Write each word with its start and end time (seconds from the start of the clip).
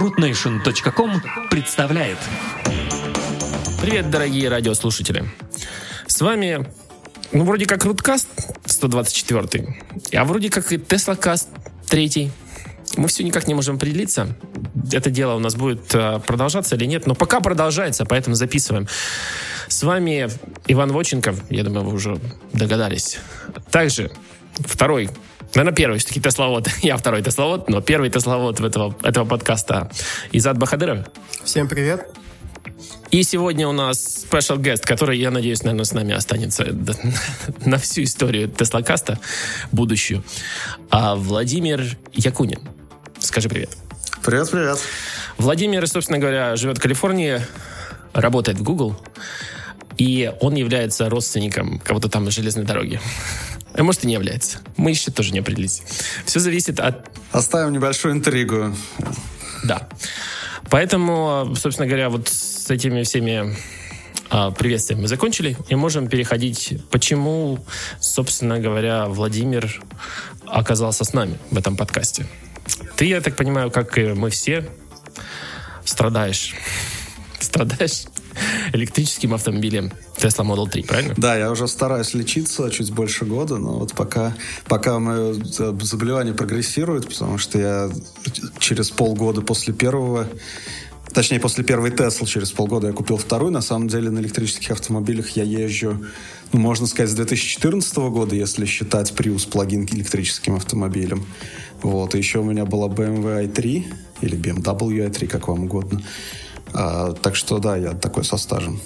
rootnation.com 0.00 1.22
представляет 1.50 2.16
Привет, 3.82 4.08
дорогие 4.08 4.48
радиослушатели. 4.48 5.28
С 6.06 6.22
вами, 6.22 6.66
ну, 7.32 7.44
вроде 7.44 7.66
как 7.66 7.84
Руткаст 7.84 8.26
124, 8.64 9.76
а 10.14 10.24
вроде 10.24 10.48
как 10.48 10.72
и 10.72 10.78
Теслакаст 10.78 11.50
3. 11.90 12.30
Мы 12.96 13.08
все 13.08 13.24
никак 13.24 13.46
не 13.46 13.52
можем 13.52 13.76
определиться. 13.76 14.28
Это 14.90 15.10
дело 15.10 15.34
у 15.34 15.38
нас 15.38 15.54
будет 15.54 15.94
э, 15.94 16.18
продолжаться 16.26 16.76
или 16.76 16.86
нет, 16.86 17.06
но 17.06 17.14
пока 17.14 17.40
продолжается, 17.40 18.06
поэтому 18.06 18.36
записываем. 18.36 18.88
С 19.68 19.82
вами 19.82 20.30
Иван 20.66 20.92
Воченков, 20.92 21.42
я 21.50 21.62
думаю, 21.62 21.84
вы 21.84 21.94
уже 21.94 22.18
догадались. 22.54 23.18
Также 23.70 24.10
второй 24.66 25.10
Наверное, 25.54 25.74
первый 25.74 25.98
все-таки 25.98 26.20
тесловод. 26.20 26.68
Я 26.82 26.96
второй 26.96 27.22
тесловод, 27.22 27.68
но 27.68 27.80
первый 27.80 28.08
тесловод 28.08 28.60
этого, 28.60 28.94
этого 29.02 29.24
подкаста 29.24 29.90
Изад 30.30 30.58
Бахадыров. 30.58 31.06
Всем 31.44 31.68
привет. 31.68 32.08
И 33.10 33.24
сегодня 33.24 33.66
у 33.66 33.72
нас 33.72 34.24
special 34.30 34.58
guest, 34.58 34.82
который, 34.84 35.18
я 35.18 35.32
надеюсь, 35.32 35.64
наверное, 35.64 35.84
с 35.84 35.92
нами 35.92 36.14
останется 36.14 36.66
на 37.64 37.78
всю 37.78 38.04
историю 38.04 38.48
Теслакаста, 38.48 39.18
будущую. 39.72 40.22
А 40.90 41.16
Владимир 41.16 41.84
Якунин. 42.12 42.60
Скажи 43.18 43.48
привет. 43.48 43.70
Привет, 44.24 44.50
привет. 44.50 44.78
Владимир, 45.38 45.88
собственно 45.88 46.18
говоря, 46.18 46.54
живет 46.54 46.78
в 46.78 46.80
Калифорнии, 46.80 47.40
работает 48.12 48.58
в 48.58 48.62
Google, 48.62 48.96
и 49.98 50.32
он 50.40 50.54
является 50.54 51.08
родственником 51.08 51.80
кого-то 51.80 52.08
там 52.08 52.28
из 52.28 52.34
железной 52.34 52.64
дороги. 52.64 53.00
А 53.80 53.82
может 53.82 54.04
и 54.04 54.06
не 54.06 54.12
является. 54.12 54.58
Мы 54.76 54.90
еще 54.90 55.10
тоже 55.10 55.32
не 55.32 55.38
определились. 55.38 55.82
Все 56.26 56.38
зависит 56.38 56.78
от... 56.80 57.08
Оставим 57.32 57.72
небольшую 57.72 58.12
интригу. 58.12 58.76
Да. 59.64 59.88
Поэтому, 60.68 61.54
собственно 61.56 61.88
говоря, 61.88 62.10
вот 62.10 62.28
с 62.28 62.70
этими 62.70 63.04
всеми 63.04 63.56
а, 64.28 64.50
приветствиями 64.50 65.00
мы 65.00 65.08
закончили 65.08 65.56
и 65.70 65.74
можем 65.76 66.08
переходить, 66.08 66.74
почему, 66.90 67.64
собственно 68.00 68.58
говоря, 68.58 69.06
Владимир 69.06 69.82
оказался 70.44 71.04
с 71.04 71.14
нами 71.14 71.38
в 71.50 71.56
этом 71.56 71.74
подкасте. 71.74 72.26
Ты, 72.96 73.06
я 73.06 73.22
так 73.22 73.34
понимаю, 73.34 73.70
как 73.70 73.96
и 73.96 74.08
мы 74.08 74.28
все, 74.28 74.68
страдаешь. 75.86 76.54
Страдаешь 77.40 78.04
электрическим 78.74 79.32
автомобилем 79.32 79.90
Tesla 80.20 80.44
Model 80.44 80.68
3, 80.68 80.82
правильно? 80.82 81.14
Да, 81.16 81.36
я 81.36 81.50
уже 81.50 81.66
стараюсь 81.68 82.14
лечиться 82.14 82.70
чуть 82.70 82.92
больше 82.92 83.24
года, 83.24 83.58
но 83.58 83.78
вот 83.78 83.94
пока, 83.94 84.34
пока 84.66 84.98
мое 84.98 85.34
заболевание 85.34 86.34
прогрессирует, 86.34 87.08
потому 87.08 87.38
что 87.38 87.58
я 87.58 87.90
через 88.58 88.90
полгода 88.90 89.40
после 89.40 89.72
первого 89.74 90.26
Точнее, 91.12 91.40
после 91.40 91.64
первой 91.64 91.90
Tesla 91.90 92.24
через 92.24 92.52
полгода 92.52 92.86
я 92.86 92.92
купил 92.92 93.16
вторую. 93.16 93.50
На 93.50 93.62
самом 93.62 93.88
деле 93.88 94.10
на 94.10 94.20
электрических 94.20 94.70
автомобилях 94.70 95.30
я 95.30 95.42
езжу, 95.42 96.04
ну, 96.52 96.60
можно 96.60 96.86
сказать, 96.86 97.10
с 97.10 97.14
2014 97.14 97.96
года, 97.96 98.36
если 98.36 98.64
считать 98.64 99.10
Prius 99.10 99.48
плагин 99.48 99.88
электрическим 99.90 100.54
автомобилем. 100.54 101.26
Вот. 101.82 102.14
И 102.14 102.18
еще 102.18 102.38
у 102.38 102.44
меня 102.44 102.64
была 102.64 102.86
BMW 102.86 103.48
i3 103.48 103.84
или 104.20 104.38
BMW 104.38 105.10
i3, 105.10 105.26
как 105.26 105.48
вам 105.48 105.64
угодно. 105.64 106.00
А, 106.72 107.12
так 107.12 107.34
что 107.34 107.58
да, 107.58 107.76
я 107.76 107.92
такой 107.92 108.24
со 108.24 108.36
стажем. 108.36 108.80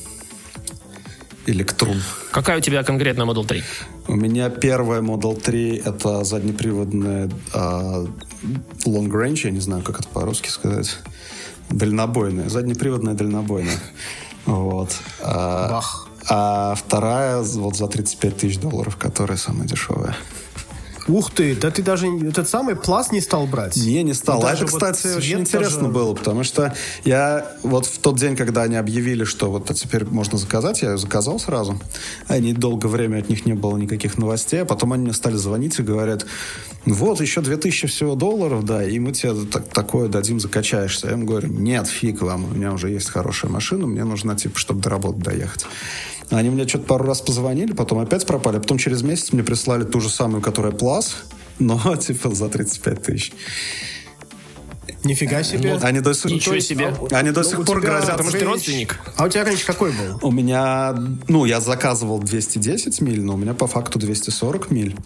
Электрун. 1.47 2.01
Какая 2.31 2.59
у 2.59 2.61
тебя 2.61 2.83
конкретно 2.83 3.23
Model 3.23 3.47
3? 3.47 3.63
У 4.09 4.17
меня 4.17 4.51
первая 4.51 5.01
Model 5.01 5.41
3 5.41 5.83
это 5.85 6.25
заднеприводная 6.25 7.31
а, 7.53 8.07
long 8.87 9.09
range, 9.09 9.41
я 9.45 9.51
не 9.51 9.61
знаю, 9.61 9.83
как 9.83 10.01
это 10.01 10.09
по-русски 10.09 10.49
сказать. 10.49 10.99
Дальнобойная, 11.71 12.49
заднеприводная 12.49 13.15
дальнобойная. 13.15 13.79
Вот. 14.47 14.97
А, 15.23 15.71
Бах. 15.71 16.09
а 16.29 16.75
вторая 16.75 17.41
вот 17.41 17.77
за 17.77 17.87
35 17.89 18.37
тысяч 18.37 18.59
долларов, 18.59 18.97
которая 18.97 19.39
самая 19.39 19.67
дешевая. 19.67 20.17
Ух 21.07 21.31
ты, 21.33 21.55
да 21.55 21.71
ты 21.71 21.83
даже 21.83 22.07
этот 22.09 22.49
самый 22.49 22.77
пласт 22.77 23.13
не 23.13 23.21
стал 23.21 23.47
брать. 23.47 23.77
Не, 23.77 24.03
не 24.03 24.15
стал. 24.15 24.41
Ну, 24.41 24.47
А 24.47 24.53
это, 24.53 24.63
вот 24.67 24.71
кстати, 24.73 25.17
очень 25.17 25.41
интересно 25.41 25.81
даже- 25.83 25.93
было, 25.93 26.15
потому 26.15 26.45
что 26.45 26.75
я 27.05 27.47
вот 27.63 27.87
в 27.87 27.99
тот 27.99 28.19
день, 28.19 28.37
когда 28.37 28.63
они 28.63 28.77
объявили, 28.77 29.25
что 29.25 29.51
вот 29.51 29.71
а 29.71 29.75
теперь 29.75 30.05
можно 30.07 30.39
заказать, 30.39 30.83
я 30.83 30.93
ее 30.93 30.99
заказал 30.99 31.39
сразу. 31.39 31.79
Они 32.27 32.53
долгое 32.55 32.89
время 32.89 33.19
от 33.19 33.29
них 33.29 33.45
не 33.45 33.53
было 33.53 33.77
никаких 33.77 34.17
новостей, 34.19 34.63
а 34.63 34.65
потом 34.65 34.93
они 34.95 35.05
мне 35.05 35.13
стали 35.13 35.37
звонить 35.37 35.79
и 35.79 35.83
говорят, 35.83 36.25
вот, 36.87 37.21
еще 37.21 37.41
2000 37.43 37.87
всего 37.89 38.15
долларов, 38.15 38.65
да, 38.65 38.85
и 38.85 38.99
мы 38.99 39.13
тебе 39.13 39.35
так- 39.51 39.69
такое 39.69 40.09
дадим, 40.09 40.41
закачаешься. 40.41 41.09
Я 41.09 41.15
им 41.15 41.27
говорю, 41.27 41.49
нет, 41.49 41.87
фиг 41.87 42.23
вам, 42.23 42.45
у 42.45 42.49
меня 42.49 42.73
уже 42.73 42.91
есть 42.91 43.11
хорошая 43.11 43.51
машина, 43.51 43.87
мне 43.87 44.05
нужна, 44.05 44.35
типа, 44.37 44.59
чтобы 44.59 44.81
до 44.81 44.91
работы 44.91 45.19
доехать. 45.21 45.67
Они 46.31 46.51
мне 46.51 46.67
что-то 46.67 46.85
пару 46.87 47.05
раз 47.05 47.21
позвонили, 47.21 47.73
потом 47.73 47.99
опять 47.99 48.27
пропали, 48.27 48.57
а 48.57 48.61
потом 48.61 48.79
через 48.79 49.03
месяц 49.03 49.33
мне 49.33 49.43
прислали 49.43 49.85
ту 49.85 50.01
же 50.01 50.09
самую, 50.09 50.43
которая 50.43 50.73
Plus, 50.73 51.15
но, 51.59 51.97
типа, 52.01 52.35
за 52.35 52.49
35 52.49 53.03
тысяч. 53.03 53.33
Нифига 55.03 55.43
себе. 55.43 55.75
Они 55.83 56.01
до 56.01 56.15
сих, 56.15 56.31
Ничего 56.31 56.59
себе. 56.61 56.95
Они 57.11 57.31
до 57.31 57.43
Ну, 57.43 57.49
сих 57.49 57.65
пор 57.65 57.81
грозят. 57.81 58.13
потому 58.13 58.31
что 58.31 58.39
ты 58.39 58.45
родственник. 58.47 58.99
А 59.17 59.25
у 59.25 59.29
тебя 59.29 59.45
раньше 59.45 59.67
какой 59.67 59.93
был? 59.93 60.19
У 60.23 60.31
меня, 60.33 60.95
ну, 61.29 61.45
я 61.45 61.61
заказывал 61.61 62.19
210 62.21 63.01
миль, 63.03 63.21
но 63.23 63.35
у 63.35 63.37
меня 63.37 63.53
по 63.53 63.67
факту 63.67 63.99
240 63.99 64.71
миль. 64.71 64.97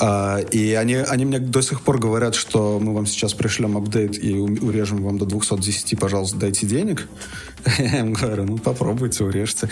А, 0.00 0.38
и 0.38 0.72
они, 0.72 0.94
они 0.94 1.26
мне 1.26 1.38
до 1.38 1.60
сих 1.60 1.82
пор 1.82 1.98
говорят, 1.98 2.34
что 2.34 2.80
мы 2.80 2.94
вам 2.94 3.04
сейчас 3.04 3.34
пришлем 3.34 3.76
апдейт 3.76 4.22
и 4.22 4.34
урежем 4.34 5.02
вам 5.02 5.18
до 5.18 5.26
210, 5.26 5.98
пожалуйста, 5.98 6.38
дайте 6.38 6.66
денег. 6.66 7.06
Я 7.78 8.00
им 8.00 8.14
говорю, 8.14 8.44
ну, 8.44 8.58
попробуйте, 8.58 9.24
урежьте. 9.24 9.68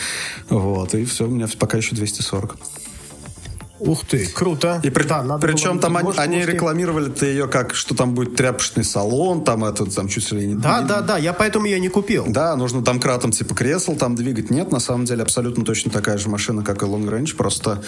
Вот, 0.51 0.95
и 0.95 1.07
все, 1.07 1.27
у 1.27 1.31
меня 1.31 1.49
пока 1.59 1.79
еще 1.79 1.95
240. 1.95 2.59
Ух 3.81 4.05
ты, 4.05 4.27
круто. 4.27 4.81
И 4.83 4.91
при- 4.91 5.05
Да, 5.05 5.23
надо 5.23 5.47
причем 5.47 5.79
там 5.79 5.97
они, 5.97 6.11
они 6.17 6.45
рекламировали-то 6.45 7.27
ее 7.27 7.49
как, 7.49 7.75
что 7.75 7.95
там 7.95 8.15
будет 8.15 8.35
тряпочный 8.37 8.85
салон, 8.85 9.45
там 9.45 9.65
этот, 9.65 9.95
там 9.95 10.09
чуть 10.09 10.31
ли 10.33 10.47
не... 10.47 10.55
Да, 10.55 10.81
не- 10.83 10.89
да, 10.89 11.01
да, 11.01 11.19
я 11.19 11.33
поэтому 11.33 11.67
ее 11.67 11.81
не 11.81 11.89
купил. 11.89 12.25
Да, 12.27 12.57
нужно 12.57 12.83
домкратом 12.83 13.31
типа 13.31 13.55
кресел 13.55 13.97
там 13.97 14.15
двигать. 14.15 14.51
Нет, 14.51 14.73
на 14.73 14.81
самом 14.81 15.05
деле 15.05 15.23
абсолютно 15.23 15.65
точно 15.65 15.91
такая 15.91 16.19
же 16.19 16.29
машина, 16.29 16.63
как 16.65 16.83
и 16.83 16.87
Long 16.87 17.09
Range, 17.09 17.35
просто, 17.37 17.83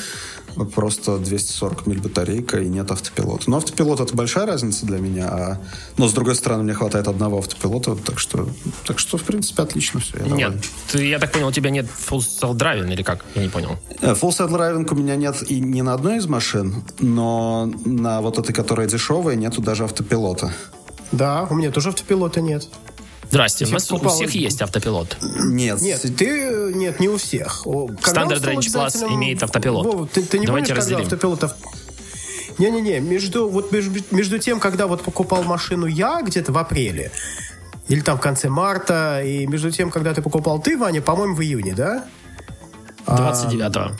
просто 0.74 1.18
240 1.18 1.86
миль 1.86 2.00
батарейка 2.00 2.58
и 2.60 2.68
нет 2.68 2.90
автопилота. 2.90 3.50
Но 3.50 3.56
автопилот 3.58 4.00
это 4.00 4.14
большая 4.14 4.46
разница 4.46 4.86
для 4.86 4.98
меня, 4.98 5.28
а, 5.28 5.60
но 5.96 6.08
с 6.08 6.12
другой 6.12 6.34
стороны 6.34 6.62
мне 6.62 6.74
хватает 6.74 7.08
одного 7.08 7.38
автопилота, 7.38 7.96
так 7.96 8.18
что, 8.18 8.48
так 8.86 8.98
что 8.98 9.18
в 9.18 9.22
принципе 9.22 9.62
отлично 9.62 10.00
все. 10.00 10.18
я 10.18 10.22
Нет. 10.24 10.30
доволен. 10.30 10.60
Ты, 10.90 11.06
я 11.06 11.18
так 11.18 11.32
понял, 11.32 11.48
у 11.48 11.52
тебя 11.52 11.70
нет 11.70 11.86
full 11.86 12.18
self-driving 12.20 12.92
или 12.92 13.02
как? 13.02 13.24
Я 13.34 13.42
не 13.42 13.48
понял. 13.48 13.76
Э, 14.00 14.12
Full 14.12 14.30
Saddle 14.30 14.58
Driving 14.58 14.88
у 14.90 14.94
меня 14.94 15.16
нет 15.16 15.36
и 15.50 15.60
ни 15.80 15.82
на 15.82 15.94
одной 15.94 16.18
из 16.18 16.26
машин, 16.26 16.84
но 16.98 17.70
на 17.86 18.20
вот 18.20 18.38
этой, 18.38 18.52
которая 18.52 18.86
дешевая, 18.86 19.34
нету 19.34 19.62
даже 19.62 19.84
автопилота. 19.84 20.52
Да, 21.10 21.46
у 21.48 21.54
меня 21.54 21.70
тоже 21.70 21.88
автопилота 21.88 22.42
нет. 22.42 22.68
Здрасте, 23.30 23.64
у, 23.64 23.68
Всех 23.68 23.90
нас 23.90 23.90
у 23.90 24.08
всех 24.10 24.32
есть 24.32 24.60
автопилот. 24.60 25.16
Нет. 25.22 25.80
Нет, 25.80 26.02
ты... 26.18 26.72
Нет, 26.74 27.00
не 27.00 27.08
у 27.08 27.16
всех. 27.16 27.62
Когда 28.02 28.24
Standard 28.24 28.42
Range 28.42 28.58
Plus 28.58 29.14
имеет 29.14 29.42
автопилот. 29.42 29.86
Вова, 29.86 30.06
ты, 30.06 30.22
ты 30.22 30.38
не 30.38 30.46
Давайте 30.46 30.74
помнишь, 30.74 30.84
когда 30.84 30.98
разделим. 30.98 31.02
автопилот... 31.04 31.44
ав- 31.44 31.56
Не-не-не, 32.58 33.00
между, 33.00 33.48
вот 33.48 33.72
между, 33.72 34.00
между 34.10 34.38
тем, 34.38 34.60
когда 34.60 34.86
вот 34.86 35.02
покупал 35.02 35.44
машину 35.44 35.86
я 35.86 36.20
где-то 36.20 36.52
в 36.52 36.58
апреле, 36.58 37.10
или 37.88 38.00
там 38.00 38.18
в 38.18 38.20
конце 38.20 38.50
марта, 38.50 39.22
и 39.24 39.46
между 39.46 39.70
тем, 39.70 39.90
когда 39.90 40.12
ты 40.12 40.20
покупал 40.20 40.60
ты, 40.60 40.76
Ваня, 40.76 41.00
по-моему, 41.00 41.34
в 41.36 41.40
июне, 41.40 41.72
да? 41.74 42.04
29-го. 43.06 43.96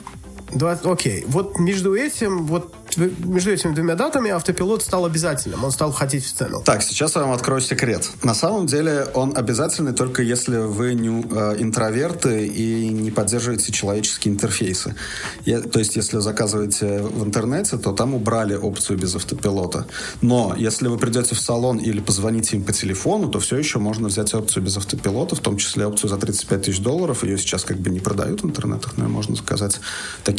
Два- 0.55 0.79
окей. 0.85 1.25
Вот 1.29 1.59
между 1.59 1.95
этим, 1.95 2.47
вот 2.47 2.75
между 2.97 3.53
этими 3.53 3.73
двумя 3.73 3.95
датами 3.95 4.31
автопилот 4.31 4.83
стал 4.83 5.05
обязательным. 5.05 5.63
Он 5.65 5.71
стал 5.71 5.93
входить 5.93 6.25
в 6.25 6.33
цену. 6.33 6.61
Так, 6.65 6.83
сейчас 6.83 7.15
я 7.15 7.23
вам 7.23 7.33
открою 7.33 7.61
секрет. 7.61 8.11
На 8.25 8.35
самом 8.35 8.67
деле 8.67 9.07
он 9.15 9.37
обязательный 9.37 9.93
только 9.93 10.23
если 10.23 10.57
вы 10.57 10.95
не 10.95 11.09
э, 11.23 11.57
интроверты 11.59 12.47
и 12.47 12.89
не 12.89 13.11
поддерживаете 13.11 13.73
человеческие 13.73 14.35
интерфейсы. 14.35 14.95
Я- 15.45 15.61
то 15.61 15.79
есть, 15.79 15.97
если 15.97 16.19
заказываете 16.19 17.01
в 17.03 17.25
интернете, 17.25 17.79
то 17.79 17.93
там 17.93 18.15
убрали 18.15 18.55
опцию 18.55 18.99
без 18.99 19.15
автопилота. 19.15 19.87
Но 20.21 20.55
если 20.57 20.89
вы 20.89 20.99
придете 20.99 21.35
в 21.35 21.41
салон 21.41 21.79
или 21.79 22.01
позвоните 22.01 22.57
им 22.57 22.65
по 22.65 22.73
телефону, 22.73 23.29
то 23.29 23.39
все 23.39 23.57
еще 23.57 23.79
можно 23.79 24.09
взять 24.09 24.35
опцию 24.35 24.65
без 24.65 24.77
автопилота, 24.77 25.37
в 25.37 25.41
том 25.41 25.57
числе 25.59 25.87
опцию 25.87 26.11
за 26.11 26.17
35 26.17 26.63
тысяч 26.63 26.81
долларов. 26.81 27.23
Ее 27.25 27.39
сейчас 27.39 27.65
как 27.65 27.79
бы 27.79 27.91
не 27.91 28.01
продают 28.01 28.43
в 28.43 28.47
интернетах, 28.47 28.95
но 28.97 29.05
ее 29.05 29.11
можно 29.11 29.37
заказать 29.37 29.81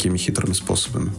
такими 0.02 0.18
хитрыми 0.18 0.52
способами. 0.52 1.12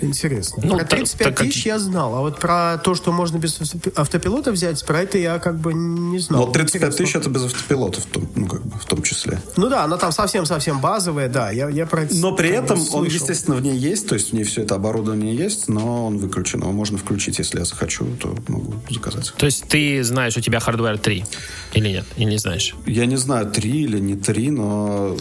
Интересно. 0.00 0.62
Ну 0.64 0.76
про 0.76 0.84
35 0.84 1.26
так, 1.26 1.38
тысяч 1.38 1.66
я 1.66 1.80
знал, 1.80 2.14
а 2.14 2.20
вот 2.20 2.38
про 2.38 2.78
то, 2.78 2.94
что 2.94 3.10
можно 3.10 3.38
без 3.38 3.60
автопилота 3.96 4.52
взять, 4.52 4.84
про 4.86 5.00
это 5.02 5.18
я 5.18 5.40
как 5.40 5.58
бы 5.58 5.74
не 5.74 6.20
знал. 6.20 6.46
Но 6.46 6.52
35 6.52 6.96
тысяч 6.96 7.16
это 7.16 7.28
без 7.28 7.44
автопилота 7.44 8.00
в 8.00 8.06
том, 8.06 8.28
ну, 8.36 8.46
как 8.46 8.64
бы, 8.64 8.78
в 8.78 8.84
том 8.84 9.02
числе. 9.02 9.40
Ну 9.56 9.68
да, 9.68 9.82
она 9.82 9.96
там 9.96 10.12
совсем-совсем 10.12 10.80
базовая, 10.80 11.28
да. 11.28 11.50
Я, 11.50 11.68
я 11.68 11.84
про 11.84 12.02
это 12.02 12.14
Но 12.14 12.32
при 12.32 12.50
этом 12.50 12.80
он, 12.92 13.06
естественно, 13.06 13.56
в 13.56 13.62
ней 13.62 13.76
есть, 13.76 14.08
то 14.08 14.14
есть 14.14 14.30
в 14.30 14.32
ней 14.34 14.44
все 14.44 14.62
это 14.62 14.76
оборудование 14.76 15.34
есть, 15.34 15.68
но 15.68 16.06
он 16.06 16.18
выключен. 16.18 16.60
Его 16.60 16.70
можно 16.70 16.96
включить, 16.96 17.40
если 17.40 17.58
я 17.58 17.64
захочу, 17.64 18.06
то 18.20 18.36
могу 18.46 18.74
заказать. 18.88 19.32
То 19.36 19.46
есть 19.46 19.66
ты 19.66 20.04
знаешь, 20.04 20.36
у 20.36 20.40
тебя 20.40 20.58
hardware 20.58 20.98
3 20.98 21.24
или 21.72 21.88
нет? 21.88 22.04
Или 22.16 22.30
не 22.30 22.38
знаешь? 22.38 22.76
Я 22.86 23.06
не 23.06 23.16
знаю, 23.16 23.50
3 23.50 23.70
или 23.70 23.98
не 23.98 24.14
3, 24.14 24.50
но... 24.50 25.16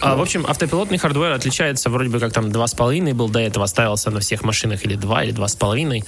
А, 0.00 0.16
в 0.16 0.20
общем, 0.20 0.44
автопилотный 0.46 0.98
hardware 0.98 1.32
отличается 1.32 1.88
вроде 1.88 2.10
бы 2.10 2.18
как 2.18 2.32
там 2.42 2.50
2,5 2.50 3.14
был 3.14 3.28
до 3.28 3.38
этого, 3.38 3.66
ставился 3.66 4.10
на 4.10 4.20
всех 4.20 4.44
машинах 4.44 4.84
или 4.84 4.96
2, 4.96 5.24
или 5.24 5.34
2,5. 5.34 6.04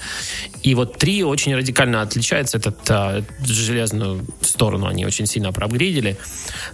И 0.63 0.75
вот 0.75 0.97
3 0.97 1.23
очень 1.23 1.55
радикально 1.55 2.01
отличается, 2.01 2.57
этот 2.57 2.77
а, 2.89 3.23
железную 3.43 4.25
сторону 4.41 4.87
они 4.87 5.05
очень 5.05 5.25
сильно 5.25 5.51
проапгрейдили. 5.51 6.17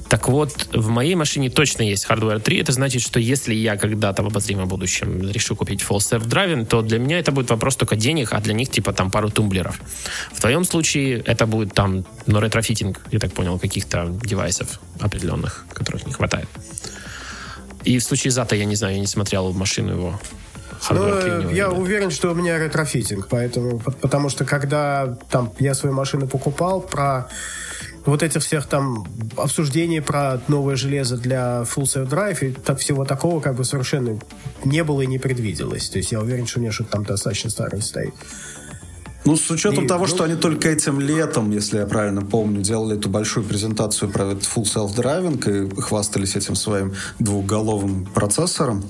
Так 0.10 0.28
вот, 0.28 0.68
в 0.74 0.90
моей 0.90 1.16
машине 1.16 1.50
точно 1.50 1.84
есть 1.84 2.08
hardware 2.10 2.40
3. 2.40 2.58
Это 2.60 2.72
значит, 2.72 3.02
что 3.02 3.20
если 3.20 3.54
я 3.54 3.78
когда-то 3.78 4.24
в 4.24 4.28
обозримом 4.28 4.68
будущем 4.68 5.30
решу 5.32 5.56
купить 5.56 5.82
full 5.82 5.98
self 5.98 6.28
driving, 6.28 6.66
то 6.66 6.82
для 6.82 7.00
меня 7.00 7.20
это 7.20 7.32
будет 7.32 7.50
вопрос 7.50 7.76
только 7.76 7.96
денег, 7.96 8.34
а 8.34 8.42
для 8.42 8.54
них 8.54 8.70
типа 8.70 8.94
там 8.94 9.12
пару 9.12 9.30
тумблеров. 9.30 9.80
В 10.34 10.42
твоем 10.42 10.64
случае 10.64 11.20
это 11.20 11.46
будет 11.46 11.74
там, 11.74 12.06
ну, 12.26 12.40
retrofitting, 12.40 13.00
я 13.12 13.20
так 13.20 13.34
понял, 13.34 13.60
каких-то 13.60 14.08
девайсов 14.24 14.80
определенных, 15.00 15.66
которых 15.74 16.08
не 16.08 16.14
хватает. 16.14 16.48
И 17.84 17.98
в 17.98 18.04
случае 18.04 18.32
зата, 18.32 18.56
я 18.56 18.66
не 18.66 18.76
знаю, 18.76 18.96
я 18.96 19.00
не 19.00 19.08
смотрел 19.08 19.52
машину 19.54 19.94
его. 19.94 20.20
Ну, 20.90 21.50
я 21.52 21.70
уверен, 21.70 22.10
что 22.10 22.32
у 22.32 22.34
меня 22.34 22.58
retrofitting, 22.58 23.28
поэтому, 23.30 23.80
потому 23.80 24.30
что 24.30 24.46
когда 24.46 25.16
там 25.30 25.54
я 25.60 25.76
свою 25.76 25.94
машину 25.94 26.28
покупал, 26.28 26.82
про 26.82 27.30
вот 28.06 28.24
этих 28.24 28.42
всех 28.42 28.66
там 28.66 29.06
обсуждений 29.38 30.02
про 30.02 30.42
новое 30.48 30.76
железо 30.76 31.18
для 31.18 31.64
Full 31.64 31.84
Self 31.84 32.10
Drive 32.10 32.40
и 32.42 32.52
так, 32.52 32.80
всего 32.80 33.06
такого 33.06 33.42
как 33.42 33.56
бы 33.56 33.64
совершенно 33.64 34.20
не 34.64 34.84
было 34.84 35.02
и 35.02 35.08
не 35.08 35.20
предвиделось. 35.20 35.90
То 35.90 36.00
есть 36.00 36.12
я 36.12 36.20
уверен, 36.20 36.48
что 36.48 36.60
у 36.60 36.62
меня 36.62 36.72
что-то 36.72 36.92
там 36.92 37.04
достаточно 37.04 37.50
старое 37.50 37.82
стоит. 37.82 38.14
Ну, 39.24 39.36
с 39.36 39.50
учетом 39.52 39.86
и, 39.86 39.88
того, 39.88 40.06
ну, 40.06 40.08
что 40.08 40.24
они 40.24 40.36
только 40.36 40.70
этим 40.70 41.00
летом, 41.00 41.52
если 41.52 41.78
я 41.78 41.86
правильно 41.86 42.22
помню, 42.22 42.62
делали 42.62 42.98
эту 42.98 43.10
большую 43.10 43.46
презентацию 43.46 44.12
про 44.12 44.32
этот 44.32 44.44
Full 44.44 44.64
Self 44.64 44.96
Driving 44.96 45.78
и 45.78 45.82
хвастались 45.82 46.36
этим 46.36 46.56
своим 46.56 46.94
двухголовым 47.20 48.06
процессором, 48.06 48.84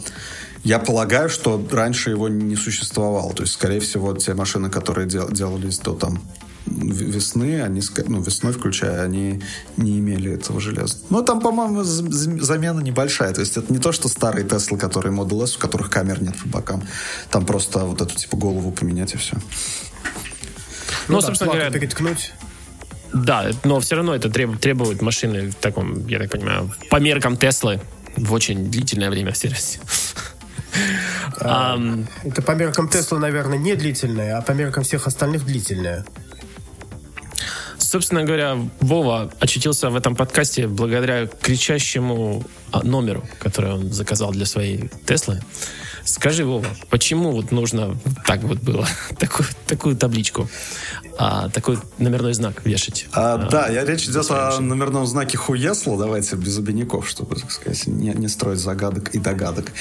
я 0.63 0.79
полагаю, 0.79 1.29
что 1.29 1.65
раньше 1.71 2.11
его 2.11 2.29
не 2.29 2.55
существовало. 2.55 3.33
То 3.33 3.43
есть, 3.43 3.53
скорее 3.53 3.79
всего, 3.79 4.13
те 4.13 4.33
машины, 4.33 4.69
которые 4.69 5.07
дел, 5.07 5.29
делались 5.29 5.79
до 5.79 5.95
там 5.95 6.21
весны, 6.67 7.61
они, 7.61 7.81
ну, 8.07 8.21
весной 8.21 8.53
включая, 8.53 9.03
они 9.03 9.41
не 9.77 9.99
имели 9.99 10.31
этого 10.31 10.61
железа. 10.61 10.97
Но 11.09 11.23
там, 11.23 11.41
по-моему, 11.41 11.83
замена 11.83 12.79
небольшая. 12.79 13.33
То 13.33 13.41
есть 13.41 13.57
это 13.57 13.73
не 13.73 13.79
то, 13.79 13.91
что 13.91 14.07
старые 14.07 14.47
Теслы, 14.47 14.77
которые 14.77 15.13
Model 15.13 15.43
S, 15.43 15.57
у 15.57 15.59
которых 15.59 15.89
камер 15.89 16.21
нет 16.21 16.37
по 16.37 16.47
бокам. 16.47 16.83
Там 17.31 17.45
просто 17.45 17.79
вот 17.79 18.01
эту 18.01 18.15
типа 18.15 18.37
голову 18.37 18.71
поменять 18.71 19.15
и 19.15 19.17
все. 19.17 19.37
Ну, 21.07 21.15
ну 21.15 21.21
собственно 21.21 21.51
говоря... 21.51 21.71
переткнуть. 21.71 22.33
Да, 23.13 23.49
но 23.63 23.79
все 23.79 23.95
равно 23.95 24.15
это 24.15 24.29
требует 24.29 25.01
машины 25.01 25.51
в 25.51 25.55
таком, 25.55 26.07
я 26.07 26.17
так 26.19 26.31
понимаю, 26.31 26.73
по 26.89 26.95
меркам 26.97 27.35
Теслы 27.35 27.81
в 28.15 28.31
очень 28.33 28.71
длительное 28.71 29.09
время 29.09 29.31
в 29.33 29.38
сервисе. 29.38 29.79
Um, 31.41 32.07
это 32.23 32.41
по 32.41 32.51
меркам 32.51 32.88
Тесла, 32.88 33.19
наверное, 33.19 33.57
не 33.57 33.75
длительное, 33.75 34.38
а 34.38 34.41
по 34.41 34.51
меркам 34.51 34.83
всех 34.83 35.07
остальных 35.07 35.45
длительное. 35.45 36.05
Собственно 37.77 38.23
говоря, 38.23 38.57
Вова 38.79 39.31
очутился 39.39 39.89
в 39.89 39.95
этом 39.95 40.15
подкасте 40.15 40.67
благодаря 40.67 41.25
кричащему 41.25 42.43
а, 42.71 42.83
номеру, 42.83 43.25
который 43.39 43.73
он 43.73 43.91
заказал 43.91 44.31
для 44.31 44.45
своей 44.45 44.89
Теслы. 45.05 45.41
Скажи, 46.03 46.45
Вова, 46.45 46.65
почему 46.89 47.31
вот 47.31 47.51
нужно 47.51 47.95
так 48.25 48.44
вот 48.44 48.59
было, 48.59 48.88
такую, 49.19 49.48
такую 49.68 49.95
табличку, 49.95 50.48
а, 51.18 51.50
такой 51.50 51.77
номерной 52.00 52.33
знак 52.33 52.65
вешать? 52.65 53.07
А, 53.13 53.36
а, 53.36 53.50
да, 53.50 53.68
я 53.68 53.86
речь 53.86 54.06
идет 54.06 54.30
о 54.30 54.59
номерном 54.59 55.06
знаке 55.06 55.38
Хуесла, 55.38 55.98
давайте 55.98 56.36
без 56.36 56.57
обиняков, 56.57 57.07
чтобы, 57.07 57.36
так 57.36 57.51
сказать, 57.51 57.88
не, 57.88 58.09
не 58.09 58.27
строить 58.27 58.59
загадок 58.59 59.09
и 59.09 59.19
догадок. 59.19 59.71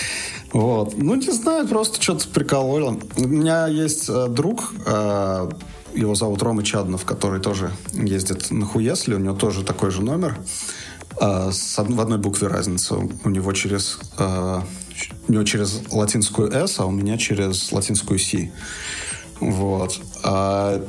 Вот. 0.52 0.96
Ну, 0.96 1.14
не 1.14 1.32
знаю, 1.32 1.66
просто 1.66 2.02
что-то 2.02 2.28
прикололо. 2.28 2.98
У 3.16 3.26
меня 3.26 3.66
есть 3.66 4.08
э, 4.08 4.26
друг, 4.28 4.74
э, 4.84 5.50
его 5.94 6.14
зовут 6.14 6.42
Рома 6.42 6.62
Чаднов, 6.62 7.04
который 7.04 7.40
тоже 7.40 7.72
ездит 7.92 8.50
на 8.50 8.66
Хуесле, 8.66 9.16
у 9.16 9.18
него 9.18 9.34
тоже 9.34 9.64
такой 9.64 9.90
же 9.90 10.02
номер. 10.02 10.38
Э, 11.20 11.50
с, 11.52 11.78
в 11.78 12.00
одной 12.00 12.18
букве 12.18 12.48
разница. 12.48 12.96
У 12.96 13.28
него 13.28 13.52
через 13.52 13.98
э, 14.18 14.60
у 15.28 15.32
него 15.32 15.44
через 15.44 15.80
латинскую 15.90 16.52
S, 16.52 16.80
а 16.80 16.86
у 16.86 16.90
меня 16.90 17.18
через 17.18 17.72
латинскую 17.72 18.18
C. 18.18 18.50
Вот. 19.40 20.00
А, 20.22 20.84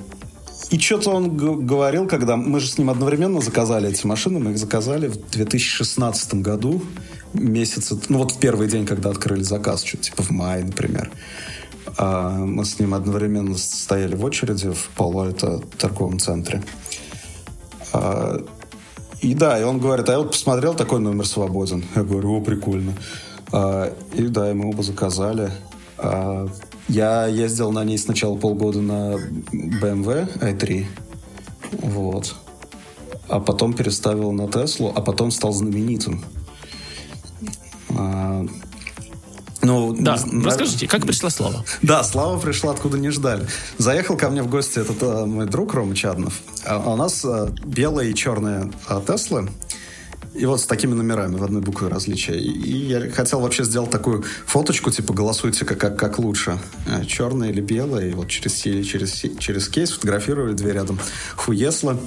и 0.70 0.80
что-то 0.80 1.12
он 1.12 1.66
говорил, 1.66 2.08
когда 2.08 2.38
мы 2.38 2.60
же 2.60 2.68
с 2.68 2.78
ним 2.78 2.90
одновременно 2.90 3.42
заказали 3.42 3.90
эти 3.90 4.06
машины, 4.06 4.40
мы 4.40 4.52
их 4.52 4.58
заказали 4.58 5.08
в 5.08 5.30
2016 5.32 6.36
году, 6.36 6.82
месяца, 7.34 8.00
ну 8.10 8.20
вот 8.20 8.32
в 8.32 8.40
первый 8.40 8.68
день, 8.68 8.86
когда 8.86 9.10
открыли 9.10 9.44
заказ, 9.44 9.84
что-то 9.84 10.04
типа 10.04 10.24
в 10.24 10.32
мае, 10.32 10.64
например. 10.64 11.12
А 11.98 12.30
мы 12.38 12.64
с 12.64 12.80
ним 12.80 12.94
одновременно 12.94 13.58
стояли 13.58 14.16
в 14.16 14.24
очереди 14.24 14.72
в 14.72 14.90
Пало, 14.96 15.30
это 15.30 15.60
торговом 15.78 16.20
центре. 16.20 16.64
А, 17.92 18.42
и 19.22 19.34
да, 19.34 19.60
и 19.60 19.64
он 19.64 19.80
говорит, 19.80 20.10
а 20.10 20.14
я 20.14 20.18
вот 20.20 20.32
посмотрел, 20.32 20.74
такой 20.74 21.00
номер 21.00 21.28
свободен. 21.28 21.84
Я 21.96 22.04
говорю, 22.04 22.38
о, 22.38 22.42
прикольно. 22.42 22.94
А, 23.52 23.94
и 24.14 24.24
да, 24.24 24.54
мы 24.54 24.70
оба 24.70 24.84
заказали. 24.84 25.52
А, 25.98 26.48
я 26.88 27.28
ездил 27.28 27.72
на 27.72 27.84
ней 27.84 27.98
сначала 27.98 28.36
полгода 28.36 28.82
на 28.82 29.16
BMW 29.52 30.40
i3. 30.40 30.86
Вот. 31.72 32.36
А 33.28 33.40
потом 33.40 33.74
переставил 33.74 34.32
на 34.32 34.48
Теслу, 34.48 34.92
а 34.96 35.02
потом 35.02 35.32
стал 35.32 35.54
знаменитым. 35.54 36.24
А, 37.90 38.46
ну, 39.62 39.94
да, 39.94 40.18
на... 40.26 40.46
расскажите, 40.46 40.88
как 40.88 41.06
пришла 41.06 41.30
Слава? 41.30 41.64
Да, 41.82 42.04
Слава 42.04 42.40
пришла 42.40 42.72
откуда 42.72 42.98
не 42.98 43.10
ждали. 43.10 43.48
Заехал 43.78 44.18
ко 44.18 44.30
мне 44.30 44.42
в 44.42 44.50
гости 44.50 44.80
этот 44.80 44.98
а, 45.02 45.26
мой 45.26 45.46
друг 45.46 45.74
Рома 45.74 45.96
Чаднов. 45.96 46.42
А, 46.66 46.80
у 46.80 46.96
нас 46.96 47.24
а, 47.24 47.54
белые 47.64 48.12
и 48.12 48.16
черные 48.16 48.72
а, 48.88 49.02
Теслы. 49.02 49.50
И 50.34 50.46
вот 50.46 50.62
с 50.62 50.66
такими 50.66 50.94
номерами 50.94 51.36
в 51.36 51.44
одной 51.44 51.62
букве 51.62 51.90
различия. 51.90 52.38
И, 52.40 52.88
я 52.88 53.10
хотел 53.12 53.42
вообще 53.42 53.66
сделать 53.66 53.90
такую 53.90 54.24
фоточку, 54.46 54.90
типа 54.90 55.14
голосуйте 55.14 55.66
как, 55.66 55.78
как, 55.78 56.00
как 56.00 56.20
лучше. 56.20 56.58
Э, 56.88 57.04
Черное 57.06 57.50
или 57.50 57.60
белое. 57.60 58.10
И 58.10 58.14
вот 58.14 58.30
через, 58.30 58.54
через, 58.54 59.26
через 59.40 59.68
кейс 59.68 59.92
фотографировали 59.92 60.54
две 60.54 60.72
рядом 60.72 61.00
Хуесла. 61.36 62.00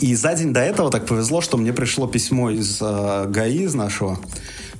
И 0.00 0.14
за 0.14 0.34
день 0.34 0.52
до 0.52 0.60
этого 0.60 0.90
так 0.90 1.06
повезло, 1.06 1.40
что 1.40 1.56
мне 1.56 1.72
пришло 1.72 2.06
письмо 2.06 2.50
из 2.50 2.78
э, 2.82 3.26
ГАИ, 3.28 3.64
из 3.64 3.74
нашего. 3.74 4.20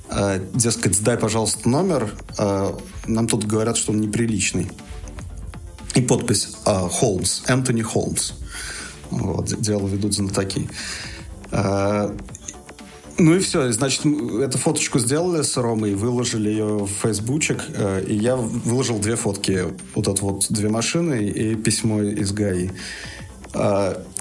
Э, 0.09 0.39
дескать, 0.53 0.95
сдай, 0.95 1.17
пожалуйста, 1.17 1.67
номер. 1.67 2.11
Нам 3.07 3.27
тут 3.27 3.45
говорят, 3.45 3.77
что 3.77 3.93
он 3.93 3.99
неприличный. 3.99 4.69
И 5.95 6.01
подпись 6.01 6.49
Холмс, 6.65 7.41
Энтони 7.47 7.81
Холмс. 7.81 8.33
Вот, 9.09 9.47
дело 9.59 9.87
ведут 9.87 10.13
знатоки. 10.13 10.69
А, 10.69 11.16
ну 13.19 13.35
и 13.35 13.39
все, 13.39 13.71
значит, 13.71 14.05
эту 14.05 14.57
фоточку 14.57 14.99
сделали 14.99 15.41
с 15.41 15.57
Ромой, 15.57 15.95
выложили 15.95 16.49
ее 16.49 16.85
в 16.85 16.87
фейсбучек, 16.87 17.63
э, 17.69 18.03
и 18.07 18.15
я 18.15 18.35
выложил 18.35 18.99
две 18.99 19.15
фотки. 19.15 19.65
Вот 19.95 20.07
это 20.07 20.21
вот 20.23 20.45
две 20.49 20.69
машины 20.69 21.25
и 21.25 21.55
письмо 21.55 22.01
из 22.03 22.31
ГАИ. 22.31 22.69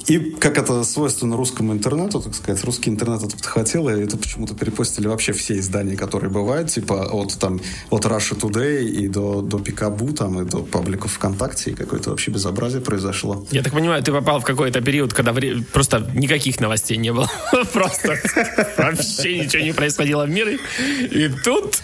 И 0.06 0.18
как 0.18 0.56
это 0.56 0.84
свойственно 0.84 1.36
русскому 1.36 1.72
интернету, 1.72 2.20
так 2.20 2.34
сказать, 2.34 2.62
русский 2.64 2.90
интернет 2.90 3.22
это 3.22 3.36
подхватил, 3.36 3.88
и 3.88 4.00
это 4.00 4.16
почему-то 4.16 4.54
перепостили 4.54 5.08
вообще 5.08 5.32
все 5.32 5.58
издания, 5.58 5.96
которые 5.96 6.30
бывают, 6.30 6.70
типа 6.70 7.08
от 7.10 7.36
там 7.38 7.60
от 7.90 8.04
Russia 8.04 8.38
Today 8.38 8.84
и 8.84 9.08
до, 9.08 9.42
до 9.42 9.58
Пикабу, 9.58 10.12
там, 10.12 10.40
и 10.40 10.44
до 10.44 10.58
пабликов 10.58 11.12
ВКонтакте, 11.12 11.72
и 11.72 11.74
какое-то 11.74 12.10
вообще 12.10 12.30
безобразие 12.30 12.80
произошло. 12.80 13.44
Я 13.50 13.62
так 13.62 13.72
понимаю, 13.72 14.02
ты 14.02 14.12
попал 14.12 14.40
в 14.40 14.44
какой-то 14.44 14.80
период, 14.80 15.12
когда 15.12 15.32
вре... 15.32 15.62
просто 15.72 16.08
никаких 16.14 16.60
новостей 16.60 16.96
не 16.96 17.12
было. 17.12 17.28
Просто 17.72 18.16
вообще 18.78 19.44
ничего 19.44 19.62
не 19.62 19.72
происходило 19.72 20.24
в 20.24 20.30
мире. 20.30 20.58
И 21.10 21.28
тут... 21.44 21.78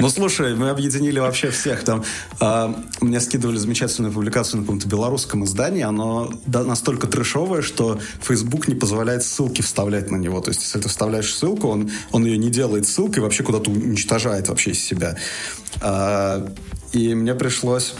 Ну, 0.00 0.08
слушай, 0.08 0.54
мы 0.54 0.70
объединили 0.70 1.18
вообще 1.18 1.50
всех. 1.50 1.84
Там 1.84 2.04
а, 2.40 2.74
мне 3.00 3.20
скидывали 3.20 3.56
замечательную 3.56 4.12
публикацию 4.12 4.60
на 4.60 4.62
каком-то 4.64 4.88
белорусском 4.88 5.44
издании, 5.44 5.82
оно 5.82 6.32
настолько 6.46 6.93
настолько 6.94 7.06
трешовое, 7.06 7.62
что 7.62 7.98
Facebook 8.20 8.68
не 8.68 8.74
позволяет 8.74 9.24
ссылки 9.24 9.62
вставлять 9.62 10.10
на 10.10 10.16
него. 10.16 10.40
То 10.40 10.50
есть, 10.50 10.62
если 10.62 10.80
ты 10.80 10.88
вставляешь 10.88 11.34
ссылку, 11.34 11.68
он, 11.68 11.90
он 12.12 12.24
ее 12.24 12.38
не 12.38 12.50
делает 12.50 12.86
ссылкой, 12.86 13.22
вообще 13.22 13.42
куда-то 13.42 13.70
уничтожает 13.70 14.48
вообще 14.48 14.70
из 14.70 14.80
себя. 14.80 15.16
А, 15.80 16.46
И 16.92 17.14
мне 17.14 17.34
пришлось 17.34 17.94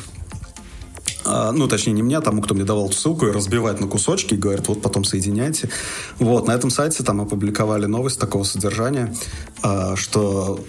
а, 1.26 1.52
ну, 1.52 1.68
точнее, 1.68 1.94
не 1.94 2.02
мне, 2.02 2.18
а 2.18 2.20
тому, 2.20 2.42
кто 2.42 2.54
мне 2.54 2.64
давал 2.64 2.86
эту 2.86 2.96
ссылку, 2.96 3.26
и 3.26 3.32
разбивать 3.32 3.80
на 3.80 3.86
кусочки, 3.86 4.34
и 4.34 4.36
говорят, 4.36 4.68
вот 4.68 4.82
потом 4.82 5.04
соединяйте. 5.04 5.70
Вот, 6.18 6.46
на 6.46 6.52
этом 6.52 6.70
сайте 6.70 7.02
там 7.02 7.20
опубликовали 7.20 7.86
новость 7.86 8.20
такого 8.20 8.44
содержания, 8.44 9.14
а, 9.62 9.96
что 9.96 10.60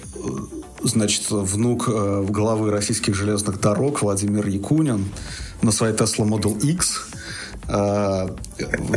значит, 0.82 1.24
внук 1.30 1.90
э, 1.90 2.26
главы 2.30 2.72
российских 2.72 3.16
железных 3.16 3.60
дорог 3.60 4.02
Владимир 4.02 4.48
Якунин 4.48 5.06
на 5.62 5.72
своей 5.72 5.96
Tesla 5.96 6.26
Model 6.28 6.60
X 6.60 7.08
э, 7.68 8.28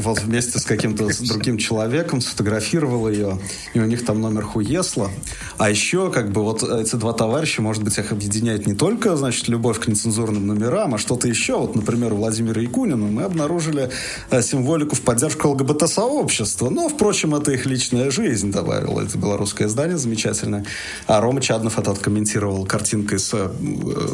вот 0.03 0.21
вместе 0.21 0.59
с 0.59 0.65
каким-то 0.65 1.09
другим 1.27 1.59
человеком 1.59 2.21
сфотографировал 2.21 3.09
ее, 3.09 3.39
и 3.75 3.81
у 3.81 3.85
них 3.85 4.05
там 4.05 4.21
номер 4.21 4.43
Хуесла. 4.43 5.11
А 5.59 5.71
еще, 5.71 6.11
как 6.11 6.31
бы, 6.31 6.43
вот 6.43 6.63
эти 6.63 6.97
два 6.97 7.13
товарища, 7.13 7.63
может 7.63 7.83
быть, 7.83 7.99
их 7.99 8.13
объединяет 8.13 8.67
не 8.67 8.75
только, 8.75 9.17
значит, 9.17 9.49
любовь 9.49 9.81
к 9.81 9.89
нецензурным 9.89 10.47
номерам, 10.47 10.95
а 10.95 10.99
что-то 10.99 11.29
еще. 11.29 11.59
Вот, 11.59 11.75
например, 11.75 12.13
у 12.13 12.17
Владимира 12.17 12.61
Якунина 12.61 12.97
мы 12.97 13.23
обнаружили 13.23 13.91
э, 14.31 14.43
символику 14.43 14.95
в 14.95 15.01
поддержку 15.01 15.49
ЛГБТ-сообщества. 15.49 16.71
Но, 16.71 16.89
впрочем, 16.89 17.35
это 17.35 17.53
их 17.53 17.67
личная 17.67 18.11
жизнь, 18.11 18.53
добавил 18.53 18.99
это 19.01 19.19
белорусское 19.19 19.69
издание 19.69 19.99
замечательное. 19.99 20.65
А 21.07 21.21
Рома 21.21 21.41
Чаднов 21.41 21.79
это 21.79 21.91
откомментировал 21.91 22.65
картинкой 22.67 23.19
с 23.19 23.33
э, 23.35 23.51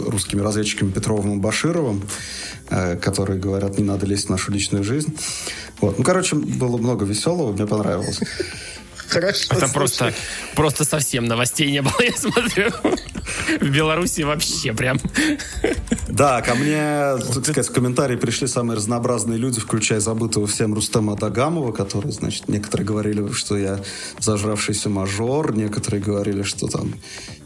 русскими 0.07 0.41
разведчиками 0.41 0.91
Петровым 0.91 1.39
и 1.39 1.41
Башировым, 1.41 2.03
которые 2.69 3.39
говорят, 3.39 3.79
не 3.79 3.85
надо 3.85 4.07
лезть 4.07 4.27
в 4.27 4.31
нашу 4.31 4.53
личную 4.53 4.85
жизнь. 4.85 5.17
Вот. 5.81 5.99
Ну, 5.99 6.05
короче, 6.05 6.37
было 6.37 6.77
много 6.77 7.05
веселого, 7.05 7.53
мне 7.53 7.67
понравилось. 7.67 8.21
Хорошо. 9.09 9.55
Это 9.55 9.69
просто, 9.69 10.13
просто 10.57 10.85
совсем 10.85 11.27
новостей 11.27 11.71
не 11.71 11.83
было, 11.83 11.95
я 12.01 12.13
смотрю. 12.13 12.71
В 13.61 13.71
Беларуси 13.71 14.23
вообще 14.23 14.73
прям. 14.73 14.99
Да, 16.09 16.43
ко 16.43 16.55
мне, 16.55 17.17
так 17.33 17.45
сказать, 17.45 17.69
в 17.69 17.73
комментарии 17.73 18.17
пришли 18.17 18.47
самые 18.47 18.77
разнообразные 18.77 19.39
люди, 19.39 19.61
включая 19.61 20.01
забытого 20.01 20.47
всем 20.47 20.75
Рустема 20.75 21.17
Дагамова, 21.17 21.73
который, 21.73 22.13
значит, 22.13 22.49
некоторые 22.49 22.87
говорили, 22.87 23.31
что 23.33 23.57
я 23.57 23.81
зажравшийся 24.19 24.89
мажор, 24.89 25.55
некоторые 25.55 26.03
говорили, 26.03 26.43
что 26.43 26.67
там, 26.67 26.95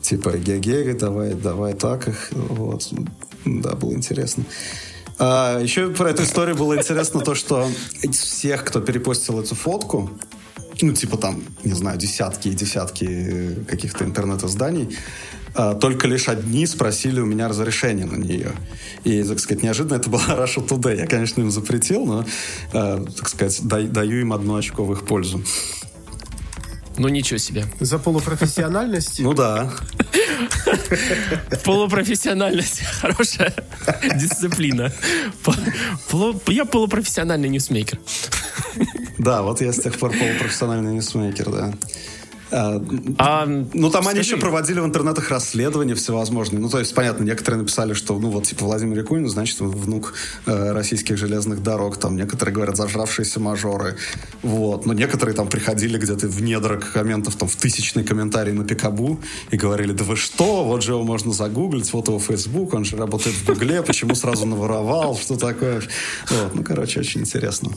типа, 0.00 0.30
ге-ге, 0.38 0.94
давай, 0.94 1.34
давай 1.34 1.74
так 1.74 2.08
их. 2.08 2.28
Вот. 2.32 2.88
Да, 3.44 3.74
было 3.74 3.92
интересно. 3.92 4.44
А, 5.18 5.60
еще 5.60 5.90
про 5.90 6.10
эту 6.10 6.22
историю 6.22 6.56
было 6.56 6.76
интересно 6.76 7.20
то, 7.20 7.34
что 7.34 7.68
из 8.02 8.18
всех, 8.18 8.64
кто 8.64 8.80
перепостил 8.80 9.40
эту 9.40 9.54
фотку, 9.54 10.10
ну, 10.80 10.92
типа 10.92 11.16
там, 11.16 11.42
не 11.64 11.72
знаю, 11.72 11.98
десятки 11.98 12.48
и 12.48 12.54
десятки 12.54 13.64
каких-то 13.68 14.04
интернет-изданий, 14.04 14.96
а, 15.54 15.74
только 15.74 16.06
лишь 16.06 16.28
одни 16.28 16.66
спросили 16.66 17.20
у 17.20 17.26
меня 17.26 17.48
разрешение 17.48 18.06
на 18.06 18.16
нее. 18.16 18.52
И, 19.02 19.22
так 19.24 19.40
сказать, 19.40 19.62
неожиданно 19.62 19.96
это 19.96 20.08
была 20.08 20.22
Russia 20.28 20.66
Today. 20.66 20.98
Я, 20.98 21.06
конечно, 21.06 21.40
им 21.40 21.50
запретил, 21.50 22.06
но, 22.06 22.24
а, 22.72 23.04
так 23.04 23.28
сказать, 23.28 23.60
даю 23.66 24.20
им 24.20 24.32
одно 24.32 24.54
очко 24.54 24.84
в 24.84 24.92
их 24.92 25.04
пользу. 25.04 25.42
Ну, 26.98 27.08
ничего 27.08 27.38
себе. 27.38 27.64
За 27.80 27.98
полупрофессиональность? 27.98 29.20
Ну 29.20 29.32
да. 29.32 29.70
Полупрофессиональность. 31.64 32.80
Хорошая 33.00 33.54
дисциплина. 34.16 34.92
Я 36.48 36.64
полупрофессиональный 36.64 37.48
ньюсмейкер. 37.48 38.00
Да, 39.18 39.42
вот 39.42 39.60
я 39.60 39.72
с 39.72 39.80
тех 39.80 39.96
пор 39.98 40.10
полупрофессиональный 40.10 40.94
ньюсмейкер, 40.94 41.50
да. 41.50 41.72
А, 42.50 42.82
а, 43.18 43.46
ну, 43.46 43.90
там 43.90 44.08
они 44.08 44.20
еще 44.20 44.36
проводили 44.36 44.80
в 44.80 44.84
интернетах 44.84 45.30
расследования 45.30 45.94
всевозможные. 45.94 46.60
Ну, 46.60 46.68
то 46.68 46.78
есть, 46.78 46.94
понятно, 46.94 47.24
некоторые 47.24 47.60
написали, 47.60 47.92
что, 47.92 48.18
ну, 48.18 48.30
вот, 48.30 48.44
типа, 48.44 48.64
Владимир 48.64 48.98
Якунин, 48.98 49.28
значит, 49.28 49.60
внук 49.60 50.14
э, 50.46 50.72
российских 50.72 51.18
железных 51.18 51.62
дорог. 51.62 51.98
Там 51.98 52.16
некоторые 52.16 52.54
говорят, 52.54 52.76
зажравшиеся 52.76 53.40
мажоры. 53.40 53.96
Вот. 54.42 54.86
Но 54.86 54.92
некоторые 54.92 55.34
там 55.34 55.48
приходили 55.48 55.98
где-то 55.98 56.28
в 56.28 56.42
недра 56.42 56.78
комментов, 56.78 57.36
там, 57.36 57.48
в 57.48 57.56
тысячный 57.56 58.04
комментарий 58.04 58.52
на 58.52 58.64
Пикабу 58.64 59.20
и 59.50 59.56
говорили, 59.56 59.92
да 59.92 60.04
вы 60.04 60.16
что, 60.16 60.64
вот 60.64 60.82
же 60.82 60.92
его 60.92 61.04
можно 61.04 61.32
загуглить, 61.32 61.92
вот 61.92 62.08
его 62.08 62.18
Facebook, 62.18 62.74
он 62.74 62.84
же 62.84 62.96
работает 62.96 63.36
в 63.36 63.46
Гугле, 63.46 63.82
почему 63.82 64.14
сразу 64.14 64.46
наворовал, 64.46 65.16
что 65.18 65.36
такое. 65.36 65.82
Вот. 66.30 66.54
Ну, 66.54 66.64
короче, 66.64 67.00
очень 67.00 67.22
интересно 67.22 67.70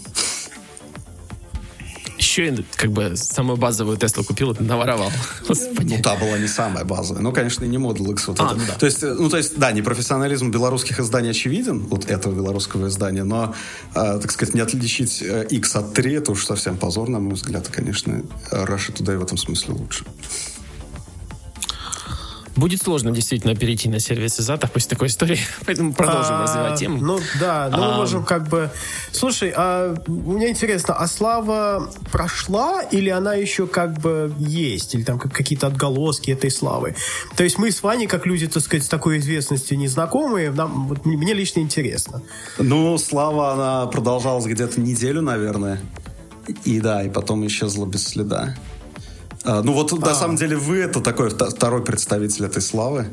еще 2.22 2.64
как 2.76 2.92
бы 2.92 3.16
самую 3.16 3.58
базовую 3.58 3.98
Теслу 3.98 4.24
купил 4.24 4.52
и 4.52 4.64
наворовал. 4.64 5.12
Господи. 5.48 5.96
Ну, 5.96 6.02
та 6.02 6.16
была 6.16 6.38
не 6.38 6.48
самая 6.48 6.86
базовая. 6.86 7.22
Ну, 7.22 7.32
конечно, 7.32 7.66
и 7.66 7.68
не 7.68 7.78
Model 7.78 8.12
X. 8.12 8.28
Вот 8.28 8.40
а, 8.40 8.46
это. 8.46 8.56
Ну, 8.56 8.64
да. 8.68 8.74
То 8.76 8.86
есть, 8.86 9.02
ну, 9.02 9.30
то 9.30 9.38
есть, 9.38 9.58
да, 9.58 9.72
непрофессионализм 9.72 10.52
белорусских 10.52 11.00
изданий 11.00 11.32
очевиден, 11.32 11.80
вот 11.80 12.10
этого 12.10 12.34
белорусского 12.34 12.88
издания, 12.88 13.24
но, 13.24 13.56
э, 13.96 14.20
так 14.22 14.32
сказать, 14.32 14.54
не 14.54 14.62
отличить 14.62 15.22
X 15.22 15.76
от 15.76 15.94
3, 15.94 16.14
это 16.14 16.32
уж 16.32 16.46
совсем 16.46 16.78
позор, 16.78 17.10
на 17.10 17.20
мой 17.20 17.34
взгляд. 17.34 17.68
И, 17.70 17.72
конечно, 17.72 18.24
Russia 18.52 18.94
Today 18.94 19.18
в 19.18 19.24
этом 19.24 19.38
смысле 19.38 19.74
лучше. 19.74 20.06
Будет 22.56 22.82
сложно 22.82 23.12
действительно 23.12 23.56
перейти 23.56 23.88
на 23.88 24.00
сервис 24.00 24.40
Изата 24.40 24.68
после 24.68 24.90
такой 24.90 25.08
истории, 25.08 25.40
поэтому 25.66 25.94
продолжим 25.94 26.36
а, 26.36 26.44
развивать 26.44 26.80
тему. 26.80 26.98
Ну 27.00 27.20
да, 27.40 27.70
ну 27.72 27.84
а, 27.84 27.92
мы 27.92 27.98
можем 27.98 28.26
как 28.26 28.50
бы... 28.50 28.70
Слушай, 29.12 29.54
а 29.56 29.96
мне 30.08 30.50
интересно, 30.50 30.94
а 30.96 31.08
слава 31.08 31.90
прошла 32.12 32.82
или 32.82 33.10
она 33.10 33.36
еще 33.36 33.68
как 33.68 34.00
бы 34.00 34.34
есть? 34.38 34.96
Или 34.96 35.04
там 35.04 35.18
какие-то 35.18 35.68
отголоски 35.68 36.32
этой 36.32 36.52
славы? 36.52 36.96
То 37.38 37.44
есть 37.44 37.58
мы 37.58 37.72
с 37.72 37.82
Ваней, 37.84 38.08
как 38.08 38.26
люди, 38.26 38.48
так 38.48 38.62
сказать, 38.62 38.84
с 38.84 38.90
такой 38.90 39.20
известностью 39.20 39.78
незнакомые, 39.78 40.52
нам, 40.52 40.88
вот, 40.88 41.06
мне 41.06 41.34
лично 41.34 41.62
интересно. 41.62 42.22
Ну, 42.58 42.98
слава, 42.98 43.54
она 43.54 43.88
продолжалась 43.88 44.46
где-то 44.46 44.82
неделю, 44.82 45.22
наверное. 45.22 45.80
И 46.66 46.82
да, 46.82 47.04
и 47.04 47.10
потом 47.10 47.46
исчезла 47.48 47.86
без 47.86 48.08
следа. 48.08 48.56
А, 49.44 49.62
ну 49.64 49.74
вот, 49.74 49.92
а. 49.94 49.96
на 49.98 50.16
самом 50.16 50.36
деле, 50.36 50.56
вы 50.56 50.80
это 50.80 51.02
такой 51.02 51.30
второй 51.30 51.84
представитель 51.84 52.46
этой 52.46 52.62
славы. 52.62 53.12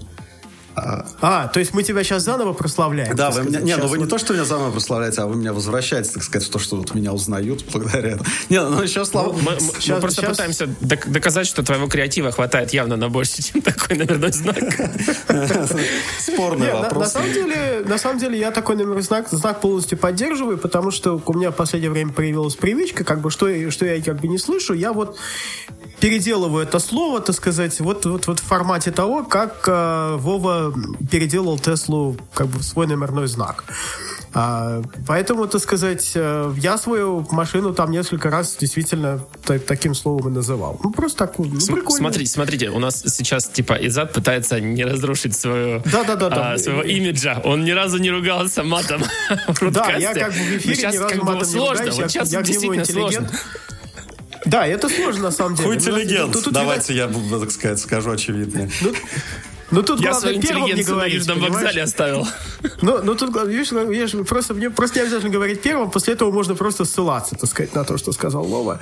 А, 1.20 1.48
то 1.48 1.60
есть 1.60 1.74
мы 1.74 1.82
тебя 1.82 2.02
сейчас 2.04 2.24
заново 2.24 2.52
прославляем? 2.52 3.14
Да, 3.16 3.30
вы 3.30 3.44
меня, 3.44 3.60
не, 3.60 3.76
ну 3.76 3.86
вы 3.86 3.98
не 3.98 4.06
то, 4.06 4.18
что 4.18 4.32
меня 4.34 4.44
заново 4.44 4.72
прославляете, 4.72 5.22
а 5.22 5.26
вы 5.26 5.36
меня 5.36 5.52
возвращаете, 5.52 6.10
так 6.10 6.22
сказать, 6.22 6.46
в 6.48 6.50
то, 6.50 6.58
что 6.58 6.76
вот 6.76 6.94
меня 6.94 7.12
узнают 7.12 7.64
благодаря 7.72 8.10
этому. 8.10 8.28
Не, 8.48 8.60
ну 8.60 8.86
сейчас 8.86 9.08
слава... 9.08 9.32
Мы, 9.32 9.52
мы, 9.52 9.58
сейчас, 9.58 9.96
мы 9.96 10.00
просто 10.00 10.22
сейчас... 10.22 10.30
пытаемся 10.30 10.68
доказать, 10.80 11.46
что 11.46 11.62
твоего 11.62 11.88
креатива 11.88 12.30
хватает 12.30 12.72
явно 12.72 12.96
на 12.96 13.08
больше, 13.08 13.42
чем 13.42 13.62
такой 13.62 13.96
номерной 13.96 14.32
знак. 14.32 14.58
Спорный 16.18 16.72
вопрос. 16.72 17.14
На 17.14 17.20
самом 17.20 17.32
деле, 17.32 17.84
на 17.86 17.98
самом 17.98 18.18
деле 18.18 18.38
я 18.38 18.50
такой 18.50 18.76
номерной 18.76 19.02
знак, 19.02 19.28
знак 19.30 19.60
полностью 19.60 19.98
поддерживаю, 19.98 20.58
потому 20.58 20.90
что 20.90 21.20
у 21.24 21.34
меня 21.34 21.50
в 21.50 21.56
последнее 21.56 21.90
время 21.90 22.12
появилась 22.12 22.54
привычка, 22.54 23.04
как 23.04 23.20
бы, 23.20 23.30
что, 23.30 23.70
что 23.70 23.86
я 23.86 24.02
как 24.02 24.20
бы 24.20 24.28
не 24.28 24.38
слышу, 24.38 24.74
я 24.74 24.92
вот 24.92 25.18
переделываю 26.00 26.64
это 26.64 26.78
слово, 26.78 27.20
так 27.20 27.34
сказать, 27.34 27.80
вот, 27.80 28.06
вот, 28.06 28.26
вот 28.26 28.38
в 28.40 28.44
формате 28.44 28.90
того, 28.90 29.24
как 29.24 29.64
э, 29.66 30.16
Вова 30.16 30.67
переделал 31.10 31.58
Теслу 31.58 32.16
как 32.34 32.48
бы 32.48 32.58
в 32.58 32.62
свой 32.62 32.86
номерной 32.86 33.26
знак. 33.28 33.64
А, 34.34 34.82
поэтому, 35.06 35.46
так 35.46 35.60
сказать, 35.60 36.12
э, 36.14 36.52
я 36.58 36.76
свою 36.76 37.26
машину 37.30 37.72
там 37.72 37.90
несколько 37.90 38.30
раз 38.30 38.56
действительно 38.56 39.24
таким 39.66 39.94
словом 39.94 40.28
и 40.28 40.34
называл. 40.34 40.78
Ну, 40.84 40.90
просто 40.90 41.26
так, 41.26 41.38
ну, 41.38 41.46
прикольно. 41.46 41.90
Смотрите, 41.90 42.30
смотрите, 42.30 42.68
у 42.70 42.78
нас 42.78 43.02
сейчас, 43.06 43.48
типа, 43.48 43.74
Изад 43.86 44.12
пытается 44.12 44.60
не 44.60 44.84
разрушить 44.84 45.34
свою, 45.34 45.82
да, 45.86 46.04
да, 46.04 46.16
да, 46.16 46.28
да. 46.28 46.52
А, 46.52 46.58
своего 46.58 46.82
имиджа. 46.82 47.40
Он 47.42 47.64
ни 47.64 47.70
разу 47.70 47.98
не 47.98 48.10
ругался 48.10 48.62
матом 48.62 49.02
Да, 49.70 49.92
я 49.92 50.12
как 50.12 50.32
бы 50.32 50.38
в 50.38 50.56
эфире 50.58 50.74
сейчас 50.74 50.94
ни 50.94 50.98
разу 50.98 51.14
как 51.14 51.22
матом 51.24 51.44
сложно. 51.44 51.84
не 51.84 51.90
ругаюсь. 51.90 51.98
Вот 51.98 52.10
сейчас 52.10 52.32
я, 52.32 52.38
я 52.38 52.44
действительно 52.44 52.84
сложно. 52.84 53.30
Да, 54.44 54.66
это 54.66 54.88
сложно 54.88 55.24
на 55.24 55.30
самом 55.30 55.56
деле. 55.56 55.68
Хуй 55.68 55.76
интеллигент. 55.76 56.32
Тут, 56.32 56.44
тут, 56.44 56.54
Давайте 56.54 56.94
я, 56.94 57.08
так 57.08 57.50
сказать, 57.50 57.78
скажу 57.80 58.10
очевиднее. 58.10 58.70
Ну, 58.80 58.92
ну 59.70 59.82
тут 59.82 60.00
я 60.00 60.10
главное 60.10 60.40
первым 60.40 60.74
не 60.74 60.82
говорить, 60.82 61.26
на 61.26 61.32
Южном 61.32 61.40
вокзале 61.40 61.82
оставил. 61.82 62.26
Ну, 62.80 63.02
ну 63.02 63.14
тут, 63.14 63.34
видишь, 63.46 63.72
видишь 63.72 64.12
просто, 64.26 64.54
мне 64.54 64.70
просто 64.70 64.98
не 64.98 65.02
обязательно 65.02 65.30
говорить 65.30 65.60
первым, 65.60 65.90
после 65.90 66.14
этого 66.14 66.30
можно 66.30 66.54
просто 66.54 66.84
ссылаться, 66.84 67.36
так 67.36 67.48
сказать, 67.48 67.74
на 67.74 67.84
то, 67.84 67.98
что 67.98 68.12
сказал 68.12 68.44
Вова, 68.44 68.80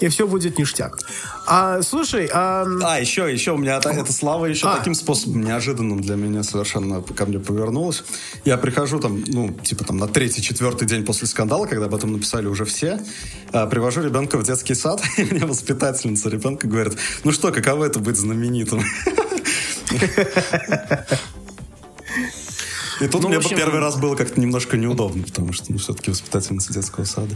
и 0.00 0.08
все 0.08 0.26
будет 0.26 0.58
ништяк. 0.58 0.98
А, 1.46 1.82
слушай, 1.82 2.28
а... 2.32 2.66
А, 2.82 3.00
еще, 3.00 3.32
еще 3.32 3.52
у 3.52 3.58
меня 3.58 3.76
это, 3.76 3.90
это 3.90 4.12
слава 4.12 4.46
еще 4.46 4.68
а. 4.68 4.76
таким 4.76 4.94
способом 4.94 5.42
неожиданным 5.42 6.00
для 6.00 6.16
меня 6.16 6.42
совершенно 6.42 7.02
ко 7.02 7.26
мне 7.26 7.38
повернулась. 7.38 8.02
Я 8.44 8.56
прихожу 8.56 9.00
там, 9.00 9.22
ну, 9.26 9.52
типа 9.62 9.84
там 9.84 9.98
на 9.98 10.08
третий, 10.08 10.42
четвертый 10.42 10.86
день 10.86 11.04
после 11.04 11.26
скандала, 11.26 11.66
когда 11.66 11.86
об 11.86 11.94
этом 11.94 12.12
написали 12.12 12.46
уже 12.46 12.64
все, 12.64 13.00
а, 13.52 13.66
привожу 13.66 14.02
ребенка 14.02 14.38
в 14.38 14.44
детский 14.44 14.74
сад, 14.74 15.02
и 15.16 15.24
мне 15.24 15.44
воспитательница 15.44 16.28
ребенка 16.28 16.66
говорит, 16.66 16.94
ну 17.24 17.32
что, 17.32 17.52
каково 17.52 17.84
это 17.84 17.98
быть 17.98 18.16
знаменитым? 18.16 18.82
И 23.00 23.08
тут 23.08 23.22
ну, 23.22 23.28
мне 23.28 23.38
общем... 23.38 23.56
первый 23.56 23.80
раз 23.80 23.96
было 23.96 24.14
как-то 24.14 24.40
немножко 24.40 24.76
неудобно, 24.76 25.24
потому 25.24 25.52
что 25.52 25.72
ну, 25.72 25.78
все-таки 25.78 26.10
воспитательница 26.10 26.72
детского 26.72 27.04
сада. 27.04 27.34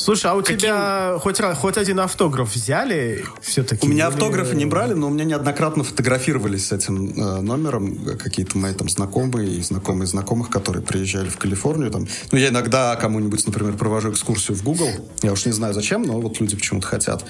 Слушай, 0.00 0.30
а 0.30 0.34
у 0.34 0.40
Каким... 0.40 0.56
тебя 0.56 1.18
хоть, 1.20 1.38
хоть 1.40 1.76
один 1.76 2.00
автограф 2.00 2.54
взяли 2.54 3.22
все-таки? 3.42 3.86
У 3.86 3.90
меня 3.90 4.06
или... 4.06 4.14
автографы 4.14 4.56
не 4.56 4.64
брали, 4.64 4.94
но 4.94 5.08
у 5.08 5.10
меня 5.10 5.24
неоднократно 5.24 5.84
фотографировались 5.84 6.68
с 6.68 6.72
этим 6.72 7.10
э, 7.10 7.40
номером 7.42 8.16
какие-то 8.16 8.56
мои 8.56 8.72
там 8.72 8.88
знакомые 8.88 9.56
и 9.56 9.60
знакомые 9.60 10.06
знакомых, 10.06 10.48
которые 10.48 10.82
приезжали 10.82 11.28
в 11.28 11.36
Калифорнию. 11.36 11.90
Там. 11.90 12.08
Ну, 12.32 12.38
я 12.38 12.48
иногда 12.48 12.96
кому-нибудь, 12.96 13.46
например, 13.46 13.74
провожу 13.74 14.10
экскурсию 14.10 14.56
в 14.56 14.62
Google. 14.62 14.88
Я 15.22 15.32
уж 15.32 15.44
не 15.44 15.52
знаю 15.52 15.74
зачем, 15.74 16.02
но 16.02 16.18
вот 16.18 16.40
люди 16.40 16.56
почему-то 16.56 16.86
хотят. 16.86 17.26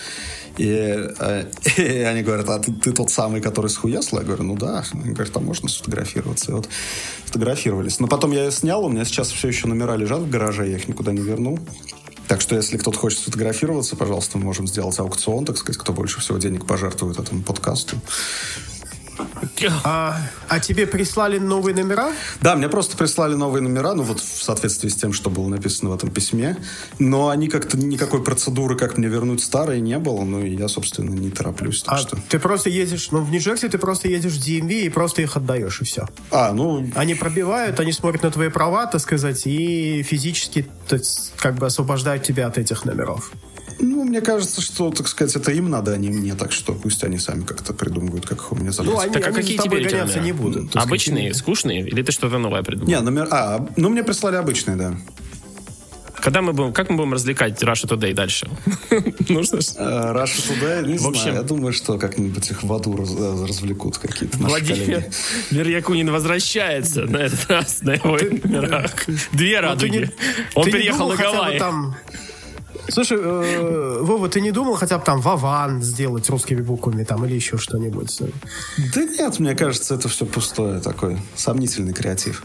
И, 0.57 1.09
э, 1.19 1.45
и 1.76 1.83
они 1.83 2.23
говорят, 2.23 2.49
а 2.49 2.59
ты, 2.59 2.73
ты 2.73 2.92
тот 2.92 3.11
самый, 3.11 3.40
который 3.40 3.71
с 3.71 3.76
Хуесла? 3.76 4.21
Я 4.21 4.25
говорю, 4.25 4.45
ну 4.45 4.57
да. 4.57 4.85
Они 4.92 5.12
говорят, 5.12 5.33
там 5.33 5.45
можно 5.45 5.69
сфотографироваться. 5.69 6.52
И 6.52 6.54
вот 6.54 6.69
фотографировались. 7.26 8.00
Но 8.00 8.07
потом 8.07 8.33
я 8.33 8.45
ее 8.45 8.52
снял, 8.52 8.85
у 8.85 8.88
меня 8.88 9.04
сейчас 9.04 9.30
все 9.30 9.49
еще 9.49 9.66
номера 9.69 9.97
лежат 9.97 10.21
в 10.21 10.30
гараже, 10.30 10.69
я 10.69 10.76
их 10.76 10.88
никуда 10.88 11.12
не 11.12 11.21
вернул. 11.21 11.59
Так 12.30 12.40
что, 12.40 12.54
если 12.54 12.76
кто-то 12.76 12.97
хочет 12.97 13.19
сфотографироваться, 13.19 13.97
пожалуйста, 13.97 14.38
мы 14.38 14.45
можем 14.45 14.69
сделать 14.69 14.97
аукцион, 15.00 15.45
так 15.45 15.57
сказать, 15.57 15.80
кто 15.80 15.92
больше 15.92 16.21
всего 16.21 16.38
денег 16.38 16.64
пожертвует 16.64 17.19
этому 17.19 17.42
подкасту. 17.42 17.97
А, 19.85 20.17
а 20.49 20.61
тебе 20.61 20.87
прислали 20.87 21.39
новые 21.39 21.75
номера? 21.75 22.12
Да, 22.41 22.57
мне 22.57 22.69
просто 22.69 22.97
прислали 22.97 23.35
новые 23.35 23.62
номера, 23.62 23.95
ну 23.95 24.03
вот 24.03 24.21
в 24.21 24.43
соответствии 24.43 24.89
с 24.89 24.95
тем, 24.95 25.12
что 25.12 25.31
было 25.31 25.49
написано 25.49 25.91
в 25.91 25.95
этом 25.95 26.11
письме. 26.11 26.57
Но 26.99 27.29
они 27.29 27.49
как-то 27.49 27.77
никакой 27.77 28.23
процедуры, 28.23 28.77
как 28.77 28.97
мне 28.97 29.09
вернуть 29.09 29.43
старые, 29.43 29.81
не 29.81 29.99
было. 29.99 30.25
Ну 30.25 30.41
и 30.41 30.55
я, 30.55 30.69
собственно, 30.69 31.11
не 31.11 31.31
тороплюсь. 31.31 31.83
а 31.87 31.99
что... 31.99 32.19
ты 32.29 32.39
просто 32.39 32.71
едешь, 32.71 33.11
ну 33.11 33.21
в 33.21 33.31
Нью-Джерси 33.31 33.69
ты 33.69 33.79
просто 33.79 34.09
едешь 34.09 34.33
в 34.33 34.41
DMV 34.41 34.83
и 34.83 34.89
просто 34.89 35.23
их 35.23 35.37
отдаешь, 35.37 35.81
и 35.81 35.85
все. 35.85 36.07
А, 36.31 36.53
ну... 36.53 36.87
Они 36.95 37.15
пробивают, 37.15 37.81
они 37.81 37.93
смотрят 37.93 38.23
на 38.23 38.31
твои 38.31 38.49
права, 38.49 38.87
так 38.87 39.00
сказать, 39.00 39.47
и 39.47 40.03
физически 40.03 40.69
как 41.37 41.57
бы 41.57 41.67
освобождают 41.67 42.23
тебя 42.23 42.47
от 42.47 42.59
этих 42.59 42.85
номеров. 42.85 43.33
Ну, 43.81 44.05
мне 44.05 44.21
кажется, 44.21 44.61
что, 44.61 44.91
так 44.91 45.09
сказать, 45.09 45.35
это 45.37 45.53
им 45.53 45.71
надо, 45.71 45.93
а 45.93 45.97
не 45.97 46.11
мне, 46.11 46.35
так 46.35 46.53
что 46.53 46.73
пусть 46.73 47.03
они 47.03 47.19
сами 47.19 47.43
как-то 47.43 47.73
придумывают, 47.73 48.27
как 48.27 48.39
их 48.39 48.53
у 48.53 48.57
меня 48.57 48.73
забрать. 48.73 48.95
Ну, 48.95 49.01
они, 49.01 49.13
так 49.13 49.27
а 49.29 49.33
какие 49.33 49.57
теперь 49.59 49.89
гоняться 49.89 50.21
не 50.21 50.33
будут? 50.33 50.77
Обычные, 50.77 51.35
скучные? 51.35 51.81
Или 51.81 52.03
ты 52.03 52.13
что-то 52.13 52.39
новое 52.39 52.63
придумал? 52.63 52.89
Не, 52.89 53.01
номер... 53.01 53.29
А, 53.31 53.67
ну, 53.77 53.89
мне 53.89 54.03
прислали 54.05 54.37
обычные, 54.37 54.77
да. 54.77 54.95
Когда 56.21 56.43
мы 56.43 56.53
будем, 56.53 56.73
как 56.73 56.91
мы 56.91 56.97
будем 56.99 57.15
развлекать 57.15 57.63
Russia 57.63 57.89
Today 57.89 58.13
дальше? 58.13 58.49
Нужно 59.29 59.61
же? 59.61 59.69
Uh, 59.69 60.15
Russia 60.15 60.51
Today, 60.51 60.87
не 60.87 60.99
в 60.99 61.07
общем, 61.07 61.23
знаю. 61.23 61.37
Я 61.37 61.43
думаю, 61.43 61.73
что 61.73 61.99
как-нибудь 61.99 62.51
их 62.51 62.63
в 62.63 62.73
аду 62.73 62.95
раз, 62.97 63.11
э, 63.17 63.47
развлекут 63.49 63.97
какие-то 63.97 64.39
наши 64.39 64.51
Владимир 64.51 65.05
Верьякунин 65.51 66.11
возвращается 66.11 67.07
на 67.07 67.19
этот 67.19 67.51
раз 67.51 67.81
на 67.81 67.93
его 67.93 68.19
номерах. 68.19 68.93
Две 69.33 69.61
радуги. 69.61 70.11
Он 70.55 70.67
переехал 70.67 71.09
на 71.09 71.17
Гавайи. 71.17 71.63
Слушай, 72.90 73.18
э, 73.20 73.99
Вова, 74.02 74.28
ты 74.28 74.40
не 74.40 74.50
думал 74.52 74.75
хотя 74.75 74.99
бы 74.99 75.04
там 75.04 75.20
Вован 75.20 75.82
сделать 75.82 76.28
русскими 76.30 76.61
буквами 76.61 77.04
там 77.04 77.25
или 77.25 77.35
еще 77.35 77.59
что-нибудь? 77.59 78.20
Да 78.94 79.04
нет, 79.04 79.38
мне 79.38 79.54
кажется, 79.54 79.94
это 79.94 80.09
все 80.09 80.26
пустое 80.26 80.80
такой 80.80 81.18
сомнительный 81.35 81.92
креатив. 81.92 82.42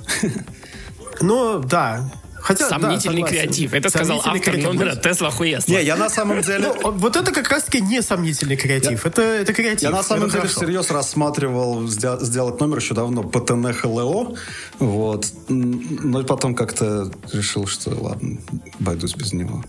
Ну, 1.22 1.60
да. 1.60 2.12
Хотя, 2.46 2.70
Сомнительный 2.70 3.24
да, 3.24 3.28
креатив. 3.28 3.74
Это 3.74 3.90
сказал 3.90 4.20
автор 4.20 4.40
креатив. 4.40 4.66
номера 4.66 4.96
Тесла 4.96 5.32
Хуесла. 5.32 5.74
Не, 5.74 5.84
я 5.84 5.96
на 5.96 6.12
самом 6.12 6.44
деле... 6.44 6.74
Ну, 6.80 6.92
вот 6.92 7.16
это 7.16 7.32
как 7.32 7.50
раз-таки 7.50 7.82
не 7.82 8.04
сомнительный 8.04 8.56
креатив. 8.56 9.04
Я... 9.04 9.10
Это, 9.10 9.22
это 9.24 9.52
креатив. 9.52 9.82
Я 9.82 9.90
на 9.90 10.04
самом 10.04 10.30
деле 10.30 10.42
хорошо. 10.42 10.60
всерьез 10.60 10.92
рассматривал 10.92 11.88
сделать 11.88 12.60
номер 12.60 12.78
еще 12.78 12.94
давно 12.94 13.24
ПТН 13.24 13.72
ХЛО. 13.72 14.36
Вот. 14.78 15.26
Но 15.50 16.24
потом 16.24 16.54
как-то 16.54 17.12
решил, 17.34 17.66
что 17.66 17.90
ладно, 18.00 18.38
обойдусь 18.80 19.16
без 19.16 19.34
него. 19.34 19.64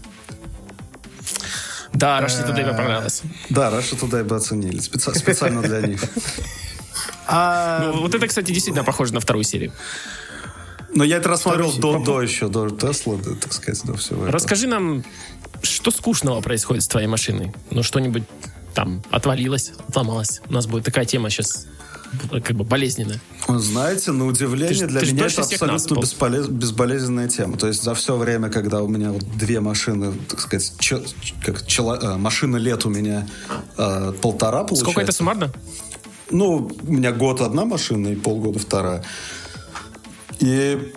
Да, 1.96 2.20
Russia 2.20 2.46
Today 2.46 2.64
мне 2.64 2.74
понравилось. 2.74 3.22
Да, 3.48 3.70
Russia 3.70 3.98
Today 3.98 4.22
бы 4.22 4.36
оценили. 4.36 4.80
Специально 4.80 5.62
для 5.62 5.80
них. 5.80 6.02
А, 7.26 7.92
ну, 7.92 8.00
вот 8.02 8.14
это, 8.14 8.26
кстати, 8.28 8.52
действительно 8.52 8.84
похоже 8.84 9.14
на 9.14 9.20
вторую 9.20 9.44
серию. 9.44 9.72
Но 10.94 11.04
я 11.04 11.16
это 11.16 11.28
рассматривал 11.28 11.72
до, 11.72 11.98
до 11.98 12.22
еще, 12.22 12.48
до 12.48 12.70
Тесла, 12.70 13.18
так 13.18 13.52
сказать, 13.52 13.82
до 13.84 13.94
всего 13.96 14.18
этого. 14.18 14.32
Расскажи 14.32 14.66
нам, 14.66 15.04
что 15.62 15.90
скучного 15.90 16.40
происходит 16.40 16.82
с 16.84 16.88
твоей 16.88 17.06
машиной? 17.06 17.52
Ну, 17.70 17.82
что-нибудь 17.82 18.22
там 18.74 19.02
отвалилось, 19.10 19.72
отломалось. 19.88 20.40
У 20.48 20.52
нас 20.52 20.66
будет 20.66 20.84
такая 20.84 21.04
тема 21.04 21.30
сейчас 21.30 21.66
как 22.42 22.56
бы 22.56 22.64
болезненная. 22.64 23.20
Знаете, 23.48 24.12
на 24.12 24.26
удивление, 24.26 24.86
для 24.86 25.00
меня 25.00 25.26
это 25.26 25.42
абсолютно 25.42 26.00
бесполез, 26.00 26.48
безболезненная 26.48 27.28
тема. 27.28 27.56
То 27.56 27.66
есть 27.66 27.82
за 27.82 27.94
все 27.94 28.16
время, 28.16 28.48
когда 28.48 28.82
у 28.82 28.88
меня 28.88 29.12
вот 29.12 29.24
две 29.36 29.60
машины, 29.60 30.12
так 30.28 30.40
сказать, 30.40 30.72
че, 30.78 31.02
как 31.44 31.66
чело, 31.66 31.94
э, 31.96 32.16
машина 32.16 32.56
лет 32.56 32.84
у 32.84 32.90
меня 32.90 33.26
э, 33.76 34.12
полтора 34.20 34.64
получается. 34.64 34.84
Сколько 34.84 35.00
это 35.00 35.12
суммарно? 35.12 35.52
Ну, 36.30 36.70
у 36.82 36.92
меня 36.92 37.12
год 37.12 37.40
одна 37.40 37.64
машина 37.64 38.08
и 38.08 38.16
полгода 38.16 38.58
вторая. 38.58 39.04
И 40.40 40.92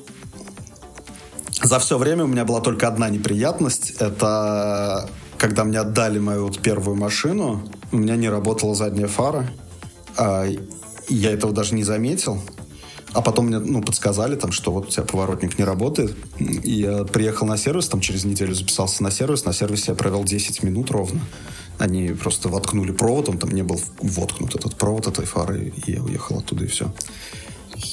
за 1.61 1.79
все 1.79 1.97
время 1.97 2.23
у 2.23 2.27
меня 2.27 2.45
была 2.45 2.61
только 2.61 2.87
одна 2.87 3.09
неприятность. 3.09 3.91
Это 3.99 5.09
когда 5.37 5.63
мне 5.63 5.79
отдали 5.79 6.19
мою 6.19 6.47
вот 6.47 6.59
первую 6.59 6.97
машину, 6.97 7.63
у 7.91 7.97
меня 7.97 8.15
не 8.15 8.29
работала 8.29 8.75
задняя 8.75 9.07
фара. 9.07 9.49
Я 11.09 11.31
этого 11.31 11.53
даже 11.53 11.75
не 11.75 11.83
заметил. 11.83 12.41
А 13.11 13.21
потом 13.21 13.47
мне 13.47 13.57
ну, 13.57 13.81
подсказали, 13.81 14.35
там, 14.35 14.51
что 14.51 14.71
вот 14.71 14.87
у 14.87 14.89
тебя 14.91 15.03
поворотник 15.03 15.57
не 15.57 15.65
работает. 15.65 16.15
И 16.39 16.71
я 16.71 17.03
приехал 17.05 17.47
на 17.47 17.57
сервис, 17.57 17.87
там 17.87 18.01
через 18.01 18.23
неделю 18.23 18.53
записался 18.53 19.01
на 19.01 19.09
сервис. 19.09 19.45
На 19.45 19.53
сервисе 19.53 19.85
я 19.91 19.95
провел 19.95 20.23
10 20.23 20.61
минут 20.61 20.91
ровно. 20.91 21.21
Они 21.79 22.09
просто 22.09 22.49
воткнули 22.49 22.91
провод, 22.91 23.29
он 23.29 23.37
там 23.37 23.51
не 23.51 23.63
был 23.63 23.81
воткнут, 24.01 24.53
этот 24.53 24.75
провод 24.75 25.07
этой 25.07 25.25
фары, 25.25 25.73
и 25.85 25.93
я 25.93 26.03
уехал 26.03 26.39
оттуда, 26.39 26.65
и 26.65 26.67
все. 26.67 26.91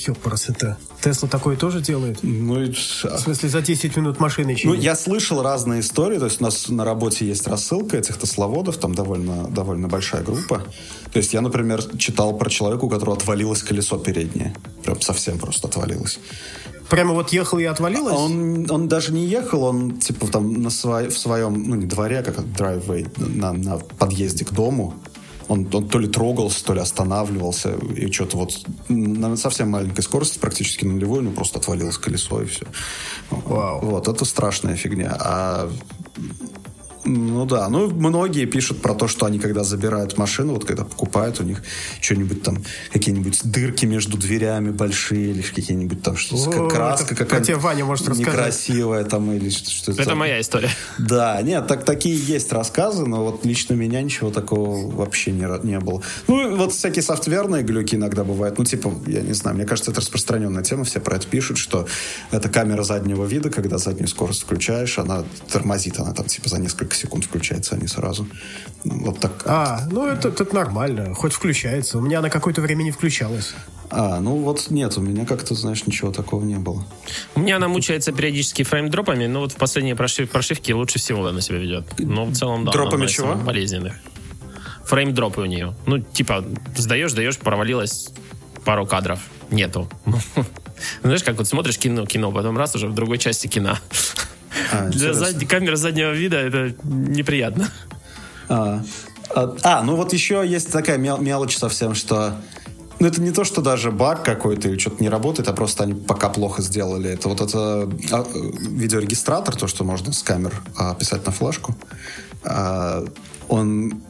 Ёпарас, 0.06 0.48
это... 0.48 0.78
Тесла 1.00 1.28
такое 1.28 1.56
тоже 1.56 1.80
делает? 1.80 2.18
Ну, 2.22 2.62
и... 2.62 2.72
В 2.72 3.18
смысле, 3.18 3.48
за 3.48 3.62
10 3.62 3.96
минут 3.96 4.20
машины 4.20 4.54
чинит? 4.54 4.76
Ну, 4.76 4.82
я 4.82 4.96
слышал 4.96 5.42
разные 5.42 5.80
истории. 5.80 6.18
То 6.18 6.26
есть 6.26 6.40
у 6.40 6.44
нас 6.44 6.68
на 6.68 6.84
работе 6.84 7.26
есть 7.26 7.46
рассылка 7.46 7.96
этих 7.96 8.18
тесловодов, 8.18 8.78
там 8.78 8.94
довольно, 8.94 9.48
довольно 9.48 9.88
большая 9.88 10.22
группа. 10.22 10.62
То 11.12 11.18
есть 11.18 11.32
я, 11.32 11.40
например, 11.40 11.82
читал 11.98 12.36
про 12.36 12.50
человека, 12.50 12.84
у 12.84 12.88
которого 12.88 13.16
отвалилось 13.16 13.62
колесо 13.62 13.98
переднее. 13.98 14.54
Прям 14.84 15.00
совсем 15.00 15.38
просто 15.38 15.68
отвалилось. 15.68 16.18
Прямо 16.88 17.14
вот 17.14 17.32
ехал 17.32 17.58
и 17.58 17.64
отвалилось? 17.64 18.14
Он, 18.14 18.70
он 18.70 18.88
даже 18.88 19.12
не 19.12 19.26
ехал, 19.26 19.64
он 19.64 19.98
типа 19.98 20.28
там 20.28 20.62
на 20.62 20.70
свой, 20.70 21.08
в 21.08 21.18
своем, 21.18 21.64
ну 21.64 21.74
не 21.74 21.86
дворе, 21.86 22.20
а 22.20 22.22
как 22.22 22.38
driveway, 22.38 23.08
на, 23.16 23.52
на 23.52 23.78
подъезде 23.78 24.44
к 24.44 24.52
дому 24.52 24.94
он, 25.48 25.68
он 25.72 25.88
то 25.88 25.98
ли 25.98 26.08
трогался, 26.08 26.64
то 26.64 26.74
ли 26.74 26.80
останавливался, 26.80 27.74
и 27.96 28.10
что-то 28.10 28.36
вот 28.36 28.66
на 28.88 29.36
совсем 29.36 29.70
маленькой 29.70 30.02
скорости, 30.02 30.38
практически 30.38 30.84
нулевой, 30.84 31.22
ну 31.22 31.32
просто 31.32 31.58
отвалилось 31.58 31.98
колесо 31.98 32.42
и 32.42 32.46
все. 32.46 32.66
Вау. 33.30 33.80
Вот, 33.80 34.08
это 34.08 34.24
страшная 34.24 34.76
фигня. 34.76 35.16
А 35.18 35.70
ну 37.06 37.46
да, 37.46 37.68
ну 37.68 37.88
многие 37.90 38.46
пишут 38.46 38.82
про 38.82 38.94
то, 38.94 39.08
что 39.08 39.26
они 39.26 39.38
когда 39.38 39.64
забирают 39.64 40.18
машину, 40.18 40.54
вот 40.54 40.64
когда 40.64 40.84
покупают, 40.84 41.40
у 41.40 41.44
них 41.44 41.62
что-нибудь 42.00 42.42
там, 42.42 42.62
какие-нибудь 42.92 43.40
дырки 43.44 43.86
между 43.86 44.18
дверями 44.18 44.70
большие, 44.70 45.30
или 45.30 45.42
какие-нибудь 45.42 46.02
там 46.02 46.16
что-то, 46.16 46.68
краска 46.68 47.14
какая-то 47.14 47.56
Ваня 47.58 47.84
может 47.84 48.08
некрасивая 48.08 49.04
там, 49.04 49.32
или 49.32 49.50
что-то. 49.50 49.92
Это 49.92 50.10
там. 50.10 50.18
моя 50.18 50.40
история. 50.40 50.70
Да, 50.98 51.40
нет, 51.42 51.66
так, 51.66 51.84
такие 51.84 52.16
есть 52.16 52.52
рассказы, 52.52 53.06
но 53.06 53.24
вот 53.24 53.44
лично 53.44 53.74
у 53.74 53.78
меня 53.78 54.02
ничего 54.02 54.30
такого 54.30 54.90
вообще 54.90 55.32
не, 55.32 55.46
не 55.66 55.78
было. 55.78 56.02
Ну, 56.26 56.56
вот 56.56 56.72
всякие 56.72 57.02
софтверные 57.02 57.62
глюки 57.62 57.94
иногда 57.94 58.24
бывают, 58.24 58.58
ну, 58.58 58.64
типа, 58.64 58.92
я 59.06 59.20
не 59.20 59.32
знаю, 59.32 59.56
мне 59.56 59.66
кажется, 59.66 59.90
это 59.90 60.00
распространенная 60.00 60.62
тема, 60.62 60.84
все 60.84 61.00
про 61.00 61.16
это 61.16 61.26
пишут, 61.26 61.58
что 61.58 61.86
это 62.30 62.48
камера 62.48 62.82
заднего 62.82 63.24
вида, 63.24 63.50
когда 63.50 63.78
заднюю 63.78 64.08
скорость 64.08 64.42
включаешь, 64.42 64.98
она 64.98 65.24
тормозит, 65.50 65.98
она 65.98 66.12
там 66.12 66.26
типа 66.26 66.48
за 66.48 66.58
несколько 66.58 66.95
секунд 66.96 67.24
включается, 67.24 67.74
а 67.74 67.78
не 67.78 67.86
сразу. 67.86 68.26
Вот 68.84 69.20
так. 69.20 69.42
А, 69.46 69.86
ну 69.90 70.06
это, 70.06 70.28
это 70.28 70.54
нормально. 70.54 71.14
Хоть 71.14 71.32
включается. 71.32 71.98
У 71.98 72.00
меня 72.00 72.20
на 72.20 72.30
какое-то 72.30 72.60
время 72.60 72.82
не 72.82 72.90
включалось. 72.90 73.54
А, 73.90 74.20
ну 74.20 74.36
вот 74.36 74.70
нет, 74.70 74.96
у 74.98 75.00
меня 75.00 75.24
как-то, 75.24 75.54
знаешь, 75.54 75.86
ничего 75.86 76.12
такого 76.12 76.44
не 76.44 76.56
было. 76.56 76.84
У 77.34 77.40
меня 77.40 77.56
она 77.56 77.68
мучается 77.68 78.12
периодически 78.12 78.62
фреймдропами, 78.62 79.26
но 79.26 79.40
вот 79.40 79.52
в 79.52 79.56
последние 79.56 79.94
прошив, 79.94 80.30
прошивки 80.30 80.72
лучше 80.72 80.98
всего 80.98 81.26
она 81.26 81.40
себя 81.40 81.58
ведет. 81.58 81.86
Но 81.98 82.24
в 82.24 82.34
целом, 82.34 82.64
да. 82.64 82.72
Дропами 82.72 83.06
чего? 83.06 83.34
Болезненных. 83.34 83.94
Фреймдропы 84.86 85.40
у 85.40 85.46
нее. 85.46 85.74
Ну, 85.86 85.98
типа, 85.98 86.44
сдаешь, 86.76 87.12
сдаешь, 87.12 87.38
провалилось 87.38 88.10
пару 88.64 88.86
кадров. 88.86 89.20
Нету. 89.50 89.88
Знаешь, 91.02 91.22
как 91.22 91.36
вот 91.36 91.46
смотришь 91.46 91.78
кино, 91.78 92.06
кино, 92.06 92.32
потом 92.32 92.58
раз 92.58 92.74
уже 92.74 92.88
в 92.88 92.94
другой 92.94 93.18
части 93.18 93.46
кино. 93.46 93.78
А, 94.72 94.88
Для 94.88 95.12
зад... 95.12 95.46
камеры 95.48 95.76
заднего 95.76 96.12
вида 96.12 96.36
это 96.36 96.74
неприятно. 96.84 97.70
А, 98.48 98.82
а, 99.34 99.56
а, 99.62 99.82
ну 99.82 99.96
вот 99.96 100.12
еще 100.12 100.44
есть 100.46 100.70
такая 100.72 100.98
мел- 100.98 101.18
мелочь 101.18 101.56
совсем, 101.56 101.94
что 101.94 102.34
Ну, 102.98 103.06
это 103.06 103.20
не 103.20 103.30
то, 103.30 103.44
что 103.44 103.60
даже 103.60 103.90
баг 103.90 104.24
какой-то 104.24 104.68
или 104.68 104.78
что-то 104.78 105.02
не 105.02 105.10
работает, 105.10 105.48
а 105.48 105.52
просто 105.52 105.84
они 105.84 105.94
пока 105.94 106.28
плохо 106.30 106.62
сделали. 106.62 107.10
Это 107.10 107.28
вот 107.28 107.40
это 107.40 107.90
а, 108.12 108.26
видеорегистратор, 108.60 109.54
то, 109.56 109.66
что 109.66 109.84
можно 109.84 110.12
с 110.12 110.22
камер 110.22 110.52
а, 110.76 110.94
писать 110.94 111.26
на 111.26 111.32
флешку, 111.32 111.76
а, 112.44 113.04
он 113.48 114.00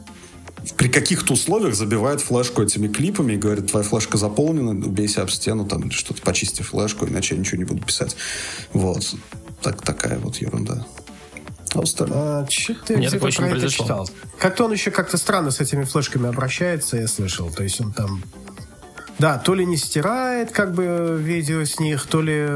при 0.75 0.89
каких-то 0.89 1.33
условиях 1.33 1.75
забивает 1.75 2.21
флешку 2.21 2.61
этими 2.61 2.87
клипами 2.87 3.33
и 3.33 3.37
говорит, 3.37 3.67
твоя 3.71 3.85
флешка 3.85 4.17
заполнена, 4.17 4.71
убейся 4.71 5.21
об 5.21 5.29
стену 5.29 5.65
там 5.65 5.83
или 5.83 5.91
что-то, 5.93 6.21
почисти 6.21 6.61
флешку, 6.61 7.05
иначе 7.07 7.35
я 7.35 7.39
ничего 7.39 7.57
не 7.57 7.63
буду 7.65 7.83
писать. 7.83 8.15
Вот. 8.73 9.15
Так, 9.67 9.81
такая 9.81 10.17
вот 10.19 10.37
ерунда. 10.37 10.85
А, 11.75 11.81
а 11.81 12.47
что-то 12.49 12.93
я 12.93 13.09
где-то 13.09 13.19
про 13.19 13.57
это 13.57 13.69
читал. 13.69 14.09
Как-то 14.39 14.63
он 14.63 14.71
еще 14.71 14.91
как-то 14.91 15.17
странно 15.17 15.51
с 15.51 15.59
этими 15.59 15.83
флешками 15.83 16.29
обращается, 16.29 16.95
я 16.95 17.05
слышал. 17.05 17.51
То 17.51 17.63
есть 17.63 17.81
он 17.81 17.91
там... 17.91 18.23
Да, 19.19 19.37
то 19.39 19.53
ли 19.53 19.65
не 19.65 19.75
стирает 19.75 20.53
как 20.53 20.73
бы 20.73 21.19
видео 21.21 21.65
с 21.65 21.81
них, 21.81 22.07
то 22.07 22.21
ли... 22.21 22.47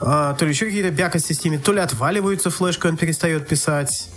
А, 0.00 0.32
то 0.32 0.46
ли 0.46 0.52
еще 0.52 0.64
какие-то 0.64 0.90
бякости 0.90 1.34
с 1.34 1.44
ними, 1.44 1.58
то 1.58 1.74
ли 1.74 1.80
отваливаются 1.80 2.48
флешка, 2.48 2.86
он 2.86 2.96
перестает 2.96 3.46
писать. 3.46 4.08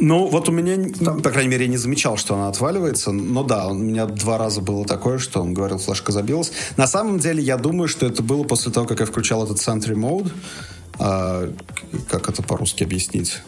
Ну, 0.00 0.26
вот 0.26 0.48
у 0.48 0.52
меня, 0.52 0.92
Там... 1.04 1.20
по 1.22 1.30
крайней 1.30 1.50
мере, 1.50 1.64
я 1.64 1.70
не 1.70 1.76
замечал, 1.76 2.16
что 2.16 2.34
она 2.34 2.48
отваливается. 2.48 3.12
Но 3.12 3.42
да, 3.42 3.66
у 3.66 3.74
меня 3.74 4.06
два 4.06 4.38
раза 4.38 4.60
было 4.60 4.84
такое, 4.84 5.18
что 5.18 5.40
он 5.40 5.54
говорил, 5.54 5.78
флешка 5.78 6.12
забилась. 6.12 6.52
На 6.76 6.86
самом 6.86 7.18
деле, 7.18 7.42
я 7.42 7.56
думаю, 7.56 7.88
что 7.88 8.06
это 8.06 8.22
было 8.22 8.44
после 8.44 8.72
того, 8.72 8.86
как 8.86 9.00
я 9.00 9.06
включал 9.06 9.44
этот 9.44 9.58
Sentry 9.58 9.94
Mode. 9.94 10.32
А, 10.98 11.52
как 12.08 12.28
это 12.28 12.42
по-русски 12.42 12.84
объяснить? 12.84 13.42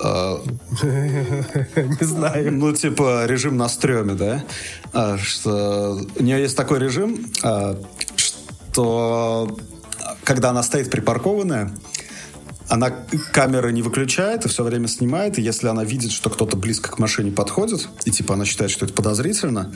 А, 0.00 0.42
не 0.82 2.04
знаю. 2.04 2.52
Ну, 2.52 2.72
типа, 2.72 3.26
режим 3.26 3.56
на 3.56 3.68
стреме, 3.68 4.14
да? 4.14 4.44
А, 4.92 5.18
что 5.18 6.00
у 6.16 6.22
нее 6.22 6.40
есть 6.40 6.56
такой 6.56 6.78
режим, 6.78 7.26
а, 7.42 7.78
что 8.16 9.56
когда 10.24 10.50
она 10.50 10.62
стоит 10.62 10.90
припаркованная, 10.90 11.72
она 12.68 12.90
камеры 13.32 13.72
не 13.72 13.82
выключает 13.82 14.44
и 14.44 14.48
все 14.48 14.62
время 14.62 14.88
снимает, 14.88 15.38
и 15.38 15.42
если 15.42 15.68
она 15.68 15.84
видит, 15.84 16.12
что 16.12 16.30
кто-то 16.30 16.56
близко 16.56 16.90
к 16.90 16.98
машине 16.98 17.32
подходит, 17.32 17.88
и 18.04 18.10
типа 18.10 18.34
она 18.34 18.44
считает, 18.44 18.70
что 18.70 18.84
это 18.84 18.94
подозрительно, 18.94 19.72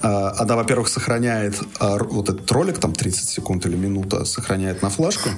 а, 0.00 0.34
она, 0.38 0.56
во-первых, 0.56 0.88
сохраняет 0.88 1.56
а, 1.80 1.98
вот 1.98 2.28
этот 2.28 2.50
ролик, 2.50 2.78
там 2.78 2.92
30 2.92 3.28
секунд 3.28 3.66
или 3.66 3.76
минута, 3.76 4.24
сохраняет 4.24 4.82
на 4.82 4.90
флешку, 4.90 5.30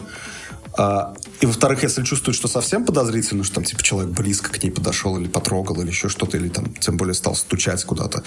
а, 0.77 1.15
и, 1.41 1.47
во-вторых, 1.47 1.85
если 1.85 2.03
чувствует, 2.03 2.37
что 2.37 2.49
совсем 2.49 2.85
подозрительно, 2.85 3.45
что 3.45 3.57
там, 3.57 3.65
типа, 3.65 3.83
человек 3.83 4.11
близко 4.13 4.51
к 4.51 4.63
ней 4.63 4.71
подошел 4.71 5.17
или 5.17 5.29
потрогал, 5.29 5.81
или 5.81 5.89
еще 5.89 6.09
что-то, 6.09 6.37
или 6.37 6.49
там, 6.49 6.73
тем 6.75 6.97
более, 6.97 7.15
стал 7.15 7.37
стучать 7.37 7.85
куда-то, 7.85 8.25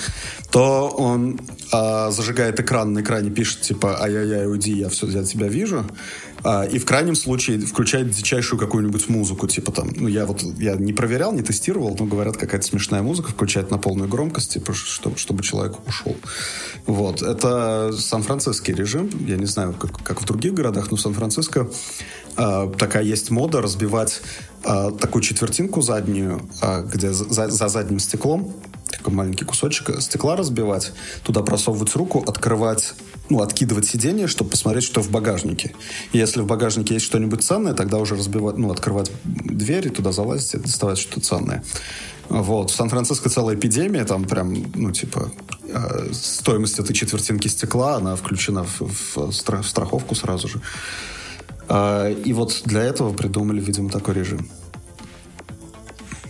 то 0.49 0.87
он 0.87 1.41
а, 1.73 2.09
зажигает 2.11 2.59
экран, 2.59 2.93
на 2.93 3.01
экране 3.01 3.31
пишет, 3.31 3.61
типа, 3.61 4.01
ай-яй-яй, 4.01 4.47
уйди, 4.47 4.77
я 4.77 4.87
все, 4.89 5.07
я 5.07 5.23
тебя 5.23 5.47
вижу. 5.47 5.85
А, 6.43 6.63
и 6.65 6.79
в 6.79 6.85
крайнем 6.85 7.15
случае 7.15 7.59
включает 7.59 8.09
дичайшую 8.11 8.59
какую-нибудь 8.59 9.09
музыку, 9.09 9.47
типа 9.47 9.71
там, 9.71 9.89
ну, 9.95 10.07
я 10.07 10.25
вот, 10.25 10.41
я 10.59 10.75
не 10.75 10.93
проверял, 10.93 11.33
не 11.33 11.41
тестировал, 11.41 11.95
но 11.99 12.05
говорят, 12.05 12.37
какая-то 12.37 12.65
смешная 12.65 13.01
музыка, 13.01 13.31
включает 13.31 13.71
на 13.71 13.77
полную 13.77 14.09
громкость, 14.09 14.53
типа, 14.53 14.73
чтобы, 14.73 15.17
чтобы 15.17 15.43
человек 15.43 15.75
ушел. 15.87 16.15
Вот. 16.85 17.21
Это 17.21 17.91
сан-франциский 17.97 18.73
режим, 18.73 19.09
я 19.25 19.37
не 19.37 19.45
знаю, 19.45 19.73
как, 19.73 20.01
как 20.03 20.21
в 20.21 20.25
других 20.25 20.53
городах, 20.53 20.91
но 20.91 20.97
Сан-Франциско 20.97 21.69
э, 22.37 22.71
такая 22.77 23.03
есть 23.03 23.31
мода 23.31 23.61
разбивать 23.61 24.21
э, 24.63 24.91
такую 24.99 25.21
четвертинку 25.21 25.81
заднюю, 25.81 26.41
э, 26.61 26.83
где 26.83 27.11
за, 27.11 27.49
за 27.49 27.67
задним 27.67 27.99
стеклом 27.99 28.53
такой 28.89 29.13
маленький 29.13 29.45
кусочек 29.45 30.01
стекла 30.01 30.35
разбивать, 30.35 30.93
туда 31.23 31.41
просовывать 31.41 31.95
руку, 31.95 32.23
открывать, 32.25 32.93
ну, 33.29 33.41
откидывать 33.41 33.87
сиденье, 33.87 34.27
чтобы 34.27 34.51
посмотреть, 34.51 34.83
что 34.83 35.01
в 35.01 35.09
багажнике. 35.09 35.73
И 36.13 36.17
если 36.17 36.41
в 36.41 36.45
багажнике 36.45 36.95
есть 36.95 37.05
что-нибудь 37.05 37.43
ценное, 37.43 37.73
тогда 37.73 37.97
уже 37.97 38.15
разбивать, 38.15 38.57
ну, 38.57 38.71
открывать 38.71 39.11
дверь 39.23 39.87
и 39.87 39.89
туда 39.89 40.11
залазить 40.11 40.53
и 40.55 40.57
доставать 40.57 40.97
что-то 40.97 41.21
ценное. 41.21 41.63
Вот. 42.29 42.71
В 42.71 42.75
Сан-Франциско 42.75 43.29
целая 43.29 43.55
эпидемия, 43.55 44.03
там 44.03 44.25
прям, 44.25 44.53
ну, 44.75 44.91
типа, 44.91 45.31
э, 45.67 46.09
стоимость 46.11 46.79
этой 46.79 46.93
четвертинки 46.93 47.47
стекла, 47.47 47.95
она 47.95 48.15
включена 48.15 48.65
в, 48.65 48.81
в, 48.81 49.31
в 49.31 49.63
страховку 49.63 50.15
сразу 50.15 50.47
же. 50.47 50.61
Э, 51.69 52.13
и 52.25 52.33
вот 52.33 52.61
для 52.65 52.83
этого 52.83 53.13
придумали, 53.13 53.61
видимо, 53.61 53.89
такой 53.89 54.15
режим. 54.15 54.49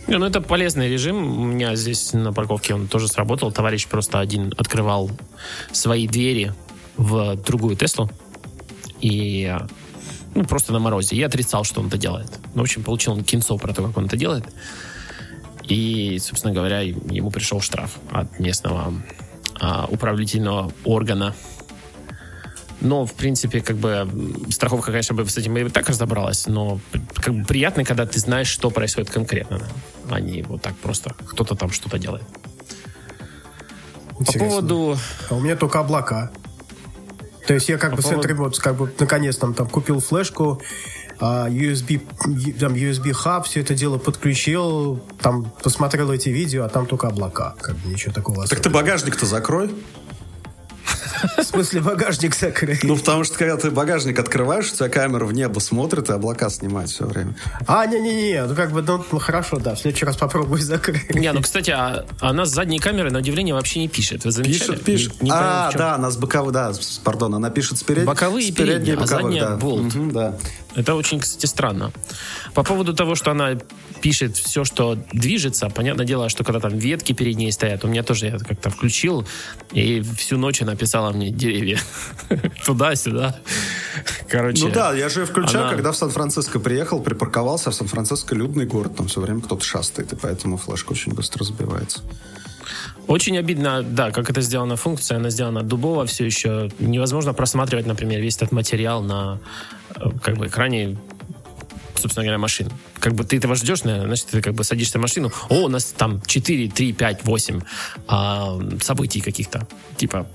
Не, 0.08 0.18
ну 0.18 0.26
это 0.26 0.40
полезный 0.40 0.90
режим. 0.90 1.42
У 1.42 1.46
меня 1.46 1.76
здесь 1.76 2.14
на 2.14 2.32
парковке 2.32 2.74
он 2.74 2.88
тоже 2.88 3.10
сработал. 3.10 3.52
Товарищ 3.52 3.88
просто 3.88 4.20
один 4.20 4.54
открывал 4.58 5.12
свои 5.74 6.08
двери 6.08 6.54
в 6.96 7.36
другую 7.36 7.76
Теслу. 7.76 8.10
И 9.02 9.54
ну, 10.34 10.46
просто 10.46 10.72
на 10.72 10.80
морозе. 10.80 11.18
Я 11.18 11.28
отрицал, 11.28 11.66
что 11.66 11.82
он 11.82 11.88
это 11.88 11.98
делает. 11.98 12.32
Ну, 12.56 12.62
в 12.62 12.64
общем, 12.64 12.84
получил 12.84 13.14
он 13.14 13.24
кинцо 13.26 13.58
про 13.58 13.74
то, 13.74 13.84
как 13.84 13.98
он 13.98 14.06
это 14.06 14.16
делает. 14.16 14.46
И, 15.64 16.18
собственно 16.20 16.54
говоря, 16.54 16.80
ему 16.80 17.30
пришел 17.30 17.60
штраф 17.60 17.98
от 18.10 18.40
местного 18.40 18.94
а, 19.60 19.88
управлятельного 19.92 20.72
органа 20.86 21.36
но, 22.80 23.06
в 23.06 23.14
принципе, 23.14 23.62
как 23.62 23.78
бы 23.78 24.08
страховка, 24.50 24.92
конечно, 24.92 25.16
бы 25.16 25.28
с 25.28 25.38
этим 25.38 25.58
и 25.58 25.70
так 25.70 25.90
разобралась, 25.90 26.46
но 26.48 26.80
как 27.16 27.34
бы 27.34 27.44
приятно, 27.44 27.84
когда 27.84 28.06
ты 28.06 28.20
знаешь, 28.20 28.48
что 28.48 28.70
происходит 28.70 29.10
конкретно, 29.10 29.60
а 30.10 30.20
не 30.20 30.44
вот 30.44 30.62
так 30.62 30.76
просто 30.78 31.14
кто-то 31.28 31.56
там 31.56 31.72
что-то 31.72 31.98
делает. 31.98 32.24
Интересно. 34.20 34.40
По 34.40 34.46
поводу... 34.46 34.98
А 35.30 35.36
у 35.36 35.40
меня 35.40 35.56
только 35.56 35.80
облака. 35.80 36.32
То 37.46 37.54
есть 37.54 37.70
я 37.70 37.78
как 37.78 37.92
По 37.92 37.98
бы 37.98 38.04
поводу... 38.04 38.22
с 38.22 38.26
этой 38.26 38.36
вот, 38.36 38.60
как 38.60 38.76
бы 38.76 38.94
наконец 39.00 39.38
там, 39.38 39.54
там 39.54 39.68
купил 39.70 40.00
флешку, 40.00 40.62
USB, 41.20 42.00
там, 42.60 42.74
USB 42.74 43.14
хаб, 43.14 43.46
все 43.46 43.62
это 43.62 43.74
дело 43.74 43.98
подключил, 43.98 45.02
там 45.22 45.52
посмотрел 45.64 46.12
эти 46.12 46.30
видео, 46.30 46.66
а 46.66 46.70
там 46.70 46.86
только 46.86 47.08
облака. 47.08 47.56
Как 47.60 47.76
бы 47.78 47.90
ничего 47.90 48.14
такого 48.14 48.46
Так 48.48 48.60
ты 48.60 48.70
багажник-то 48.70 49.26
закрой. 49.26 49.74
В 51.38 51.44
смысле, 51.44 51.82
багажник 51.82 52.36
закрыть? 52.36 52.84
Ну, 52.84 52.98
потому 52.98 53.24
что, 53.24 53.38
когда 53.38 53.58
ты 53.58 53.72
багажник 53.72 54.20
открываешь, 54.20 54.72
у 54.72 54.76
тебя 54.76 54.90
камера 54.90 55.26
в 55.26 55.34
небо 55.34 55.60
смотрит 55.60 56.10
и 56.10 56.14
облака 56.14 56.50
снимает 56.50 56.90
все 56.90 57.06
время. 57.06 57.36
А, 57.68 57.86
не-не-не, 57.86 58.46
ну 58.46 58.56
как 58.56 58.72
бы, 58.72 58.82
ну, 58.82 59.04
ну 59.12 59.20
хорошо, 59.20 59.58
да, 59.58 59.76
в 59.76 59.80
следующий 59.80 60.06
раз 60.06 60.18
попробуй 60.18 60.62
закрыть. 60.62 61.14
Не, 61.14 61.32
ну, 61.32 61.42
кстати, 61.42 61.72
а, 61.72 62.06
она 62.22 62.46
с 62.46 62.50
задней 62.50 62.80
камеры, 62.80 63.12
на 63.12 63.20
удивление, 63.20 63.54
вообще 63.54 63.80
не 63.80 63.88
пишет. 63.88 64.26
Вы 64.26 64.32
замечали? 64.32 64.78
Пишет, 64.78 64.84
пишет. 64.84 65.22
Не, 65.22 65.30
не 65.30 65.36
а, 65.36 65.72
да, 65.74 65.96
она 65.96 66.12
с 66.12 66.18
боковой, 66.18 66.54
да, 66.54 66.72
пардон, 67.04 67.36
она 67.36 67.50
пишет 67.50 67.78
спереди. 67.78 68.06
Боковые 68.06 68.48
и 68.48 68.52
передние, 68.52 68.98
а 68.98 69.06
задняя 69.06 69.50
да. 69.50 69.58
болт. 69.58 69.96
Угу, 69.96 70.12
да. 70.12 70.38
Это 70.76 70.94
очень, 70.94 71.20
кстати, 71.20 71.46
странно. 71.48 71.92
По 72.54 72.64
поводу 72.64 72.94
того, 72.94 73.16
что 73.16 73.32
она 73.32 73.58
пишет 74.02 74.38
все, 74.38 74.64
что 74.64 74.98
движется, 75.12 75.70
понятное 75.70 76.06
дело, 76.06 76.30
что 76.30 76.44
когда 76.44 76.60
там 76.60 76.78
ветки 76.78 77.14
перед 77.14 77.36
ней 77.36 77.52
стоят, 77.52 77.84
у 77.84 77.88
меня 77.88 78.04
тоже 78.04 78.28
я 78.28 78.38
как-то 78.38 78.70
включил, 78.70 79.26
и 79.72 80.02
всю 80.18 80.38
ночь 80.38 80.62
она 80.62 80.76
писала 80.76 81.12
мне 81.12 81.30
деревья 81.30 81.80
туда-сюда. 82.66 83.36
Короче. 84.30 84.66
Ну 84.66 84.72
да, 84.72 84.94
я 84.94 85.10
же 85.10 85.26
включаю, 85.26 85.66
она... 85.66 85.74
когда 85.74 85.92
в 85.92 85.98
Сан-Франциско 85.98 86.60
приехал, 86.60 87.02
припарковался, 87.02 87.70
а 87.70 87.72
в 87.72 87.76
Сан-Франциско 87.76 88.36
людный 88.36 88.66
город, 88.66 88.96
там 88.96 89.08
все 89.08 89.22
время 89.22 89.42
кто-то 89.42 89.64
шастает, 89.64 90.14
и 90.14 90.16
поэтому 90.16 90.58
флешка 90.58 90.92
очень 90.92 91.14
быстро 91.14 91.44
забивается. 91.44 92.02
Очень 93.08 93.38
обидно, 93.38 93.84
да, 93.84 94.12
как 94.12 94.30
это 94.30 94.42
сделана 94.42 94.76
функция, 94.76 95.18
она 95.18 95.30
сделана 95.30 95.64
дубово 95.64 96.06
все 96.06 96.26
еще. 96.26 96.70
Невозможно 96.80 97.34
просматривать, 97.34 97.86
например, 97.86 98.20
весь 98.20 98.36
этот 98.36 98.52
материал 98.52 99.02
на 99.02 99.40
э, 99.96 100.10
как 100.22 100.36
бы 100.36 100.48
экране 100.48 100.98
собственно 101.98 102.26
говоря, 102.26 102.38
машин. 102.38 102.70
Как 103.00 103.14
бы 103.14 103.24
ты 103.24 103.38
этого 103.38 103.56
ждешь, 103.56 103.80
значит, 103.80 104.28
ты 104.28 104.42
как 104.42 104.54
бы 104.54 104.64
садишься 104.64 104.98
в 104.98 105.02
машину, 105.02 105.32
о, 105.50 105.66
у 105.66 105.68
нас 105.68 105.86
там 105.86 106.22
4, 106.26 106.70
3, 106.70 106.94
5, 106.94 107.26
8 107.26 107.62
а, 108.08 108.60
событий 108.82 109.22
каких-то. 109.22 109.68
Типа, 109.98 110.28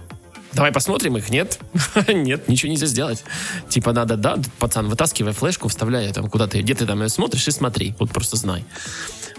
давай 0.53 0.73
посмотрим 0.73 1.17
их, 1.17 1.31
нет? 1.31 1.59
нет, 2.09 2.49
ничего 2.49 2.71
нельзя 2.71 2.87
сделать. 2.87 3.25
Типа 3.69 3.93
надо, 3.93 4.17
да, 4.17 4.39
пацан, 4.59 4.89
вытаскивай 4.89 5.33
флешку, 5.33 5.69
вставляй 5.69 6.13
там 6.13 6.29
куда 6.29 6.47
ты, 6.47 6.61
где 6.61 6.75
ты 6.75 6.87
там 6.87 7.03
ее 7.03 7.09
смотришь 7.09 7.49
и 7.49 7.51
смотри, 7.51 7.95
вот 7.99 8.11
просто 8.11 8.37
знай. 8.37 8.65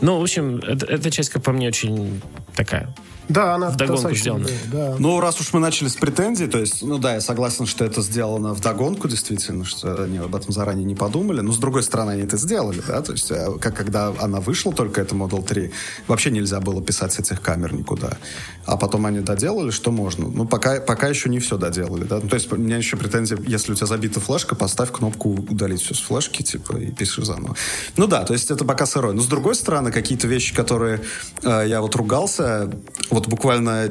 Ну, 0.02 0.20
в 0.20 0.24
общем, 0.24 0.58
это, 0.58 0.86
эта 0.86 1.12
часть, 1.12 1.30
как 1.30 1.44
по 1.44 1.52
мне, 1.52 1.68
очень 1.68 2.22
такая 2.56 2.94
да, 3.30 3.56
она 3.56 3.70
вдогонку 3.70 4.14
сделана. 4.16 4.48
Да. 4.72 4.96
Ну, 5.00 5.20
раз 5.20 5.40
уж 5.40 5.54
мы 5.54 5.60
начали 5.60 5.88
с 5.88 5.96
претензий, 5.96 6.48
то 6.48 6.60
есть, 6.60 6.82
ну 6.82 6.98
да, 6.98 7.16
я 7.16 7.22
согласен, 7.22 7.66
что 7.66 7.86
это 7.86 8.02
сделано 8.02 8.54
вдогонку, 8.54 9.08
действительно, 9.08 9.66
что 9.66 10.04
они 10.04 10.18
об 10.18 10.36
этом 10.36 10.52
заранее 10.52 10.86
не 10.86 10.96
подумали, 10.96 11.42
но 11.42 11.52
с 11.52 11.58
другой 11.58 11.84
стороны, 11.84 12.12
они 12.12 12.24
это 12.24 12.38
сделали, 12.38 12.82
да, 12.88 13.02
то 13.02 13.12
есть, 13.12 13.32
э, 13.32 13.48
как 13.60 13.76
когда 13.76 14.14
она 14.20 14.40
вышла 14.40 14.74
только, 14.74 15.02
это 15.02 15.16
Model 15.16 15.46
3, 15.46 15.72
вообще 16.08 16.32
нельзя 16.32 16.60
было 16.60 16.82
писать 16.82 17.14
с 17.14 17.20
этих 17.20 17.42
камер 17.42 17.74
никуда. 17.74 18.18
А 18.66 18.78
потом 18.78 19.06
они 19.06 19.20
доделали, 19.20 19.72
что 19.72 19.92
можно. 19.92 20.28
Ну, 20.28 20.46
пока, 20.46 20.80
пока 20.80 21.08
еще 21.08 21.30
не 21.30 21.40
все 21.40 21.58
доделали, 21.58 22.06
да. 22.06 22.20
Ну, 22.22 22.30
то 22.30 22.36
есть, 22.36 22.52
у 22.52 22.56
меня 22.56 22.78
еще 22.78 22.96
претензия, 22.96 23.38
если 23.46 23.74
у 23.74 23.76
тебя 23.76 23.88
забита 23.88 24.20
флешка, 24.20 24.56
поставь 24.56 24.92
кнопку 24.92 25.30
удалить 25.32 25.82
все 25.82 25.94
с 25.94 26.00
флешки, 26.00 26.44
типа, 26.44 26.78
и 26.78 26.92
пиши 26.92 27.26
заново. 27.26 27.56
Ну 27.98 28.08
да, 28.08 28.24
то 28.24 28.34
есть, 28.34 28.52
это 28.52 28.64
пока 28.64 28.86
сырой. 28.86 29.14
Но 29.14 29.22
с 29.22 29.28
другой 29.28 29.56
стороны, 29.56 29.92
какие-то 29.92 30.28
вещи, 30.28 30.56
которые 30.56 31.02
э, 31.44 31.66
я 31.68 31.82
вот 31.82 31.96
ругался, 31.96 32.72
вот 33.13 33.28
буквально 33.28 33.89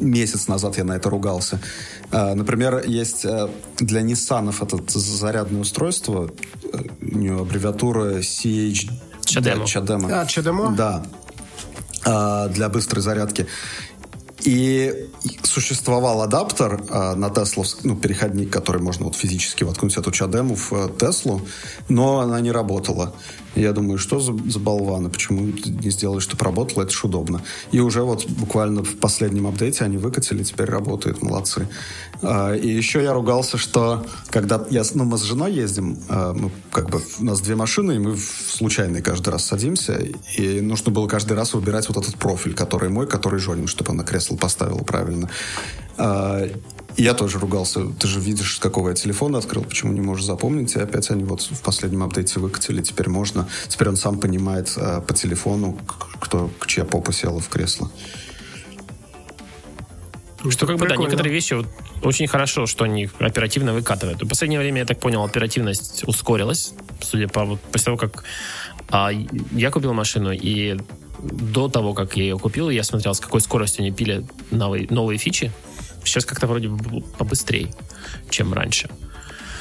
месяц 0.00 0.48
назад 0.48 0.76
я 0.78 0.84
на 0.84 0.96
это 0.96 1.10
ругался. 1.10 1.60
А, 2.10 2.34
например, 2.34 2.82
есть 2.86 3.24
э, 3.24 3.48
для 3.78 4.02
Nissan 4.02 4.52
это 4.52 4.98
зарядное 4.98 5.60
устройство, 5.60 6.30
э, 6.72 6.78
у 7.00 7.18
нее 7.18 7.40
аббревиатура 7.40 8.18
CH... 8.18 8.90
Чадемо. 9.24 9.66
Чадемо. 9.66 10.20
А, 10.20 10.26
Чадемо? 10.26 10.74
Да. 10.76 11.06
А, 12.04 12.48
для 12.48 12.68
быстрой 12.68 13.02
зарядки. 13.02 13.46
И 14.44 15.08
существовал 15.42 16.20
адаптер 16.20 16.84
э, 16.88 17.14
на 17.14 17.30
Теслу, 17.30 17.64
ну, 17.82 17.96
переходник, 17.96 18.52
который 18.52 18.82
можно 18.82 19.06
вот 19.06 19.16
физически 19.16 19.64
воткнуть 19.64 19.96
эту 19.96 20.10
чадему 20.10 20.54
в 20.54 20.72
э, 20.72 20.88
Теслу, 20.98 21.40
но 21.88 22.20
она 22.20 22.40
не 22.40 22.52
работала. 22.52 23.14
Я 23.54 23.72
думаю, 23.72 23.98
что 23.98 24.20
за, 24.20 24.36
за 24.48 24.58
болваны, 24.58 25.10
почему 25.10 25.42
не 25.42 25.90
сделали, 25.90 26.20
чтобы 26.20 26.44
работало, 26.44 26.82
это 26.82 26.92
ж 26.92 27.04
удобно. 27.04 27.42
И 27.72 27.80
уже 27.80 28.02
вот 28.02 28.26
буквально 28.28 28.82
в 28.82 28.96
последнем 28.96 29.46
апдейте 29.46 29.84
они 29.84 29.96
выкатили, 29.96 30.42
теперь 30.42 30.66
работает, 30.66 31.22
молодцы. 31.22 31.68
А, 32.22 32.54
и 32.54 32.68
еще 32.68 33.02
я 33.02 33.12
ругался, 33.12 33.56
что 33.56 34.04
когда 34.30 34.64
я, 34.70 34.82
ну, 34.94 35.04
мы 35.04 35.18
с 35.18 35.22
женой 35.22 35.52
ездим, 35.52 35.98
а, 36.08 36.32
мы 36.32 36.50
как 36.70 36.90
бы, 36.90 37.00
у 37.20 37.24
нас 37.24 37.40
две 37.40 37.54
машины, 37.54 37.92
и 37.92 37.98
мы 37.98 38.16
случайно 38.16 39.00
каждый 39.02 39.30
раз 39.30 39.44
садимся, 39.44 40.00
и 40.36 40.60
нужно 40.60 40.90
было 40.90 41.06
каждый 41.06 41.36
раз 41.36 41.54
выбирать 41.54 41.88
вот 41.88 41.98
этот 41.98 42.16
профиль, 42.16 42.54
который 42.54 42.88
мой, 42.88 43.06
который 43.06 43.38
Женин, 43.38 43.66
чтобы 43.66 43.92
она 43.92 44.04
кресло 44.04 44.36
поставила 44.36 44.82
правильно. 44.82 45.30
Я 46.96 47.14
тоже 47.14 47.38
ругался. 47.38 47.86
Ты 47.98 48.06
же 48.06 48.20
видишь, 48.20 48.56
с 48.56 48.58
какого 48.58 48.90
я 48.90 48.94
телефона 48.94 49.38
открыл, 49.38 49.64
почему 49.64 49.92
не 49.92 50.00
можешь 50.00 50.24
запомнить. 50.24 50.74
И 50.76 50.80
опять 50.80 51.10
они 51.10 51.24
вот 51.24 51.42
в 51.42 51.60
последнем 51.62 52.02
апдейте 52.02 52.38
выкатили. 52.38 52.82
Теперь 52.82 53.08
можно. 53.08 53.48
Теперь 53.68 53.88
он 53.88 53.96
сам 53.96 54.20
понимает 54.20 54.72
э, 54.76 55.00
по 55.00 55.12
телефону, 55.12 55.78
кто, 56.20 56.50
чья 56.66 56.84
попа 56.84 57.12
села 57.12 57.40
в 57.40 57.48
кресло. 57.48 57.90
Что 60.50 60.66
как 60.66 60.76
бы, 60.76 60.86
да, 60.86 60.96
некоторые 60.96 61.32
вещи 61.32 61.54
вот, 61.54 61.66
очень 62.02 62.26
хорошо, 62.26 62.66
что 62.66 62.84
они 62.84 63.08
оперативно 63.18 63.72
выкатывают. 63.72 64.22
В 64.22 64.28
последнее 64.28 64.60
время, 64.60 64.80
я 64.80 64.86
так 64.86 65.00
понял, 65.00 65.24
оперативность 65.24 66.04
ускорилась, 66.06 66.74
судя 67.00 67.28
по 67.28 67.44
вот, 67.44 67.60
после 67.60 67.84
того, 67.86 67.96
как 67.96 68.24
а, 68.90 69.10
я 69.52 69.70
купил 69.70 69.94
машину, 69.94 70.32
и 70.32 70.76
до 71.18 71.68
того, 71.68 71.94
как 71.94 72.16
я 72.16 72.24
ее 72.24 72.38
купил, 72.38 72.68
я 72.68 72.84
смотрел, 72.84 73.14
с 73.14 73.20
какой 73.20 73.40
скоростью 73.40 73.82
они 73.82 73.92
пили 73.92 74.26
новые, 74.50 74.86
новые 74.90 75.18
фичи. 75.18 75.50
Сейчас 76.04 76.24
как-то 76.24 76.46
вроде 76.46 76.68
бы 76.68 77.00
побыстрее, 77.18 77.74
чем 78.30 78.52
раньше. 78.52 78.90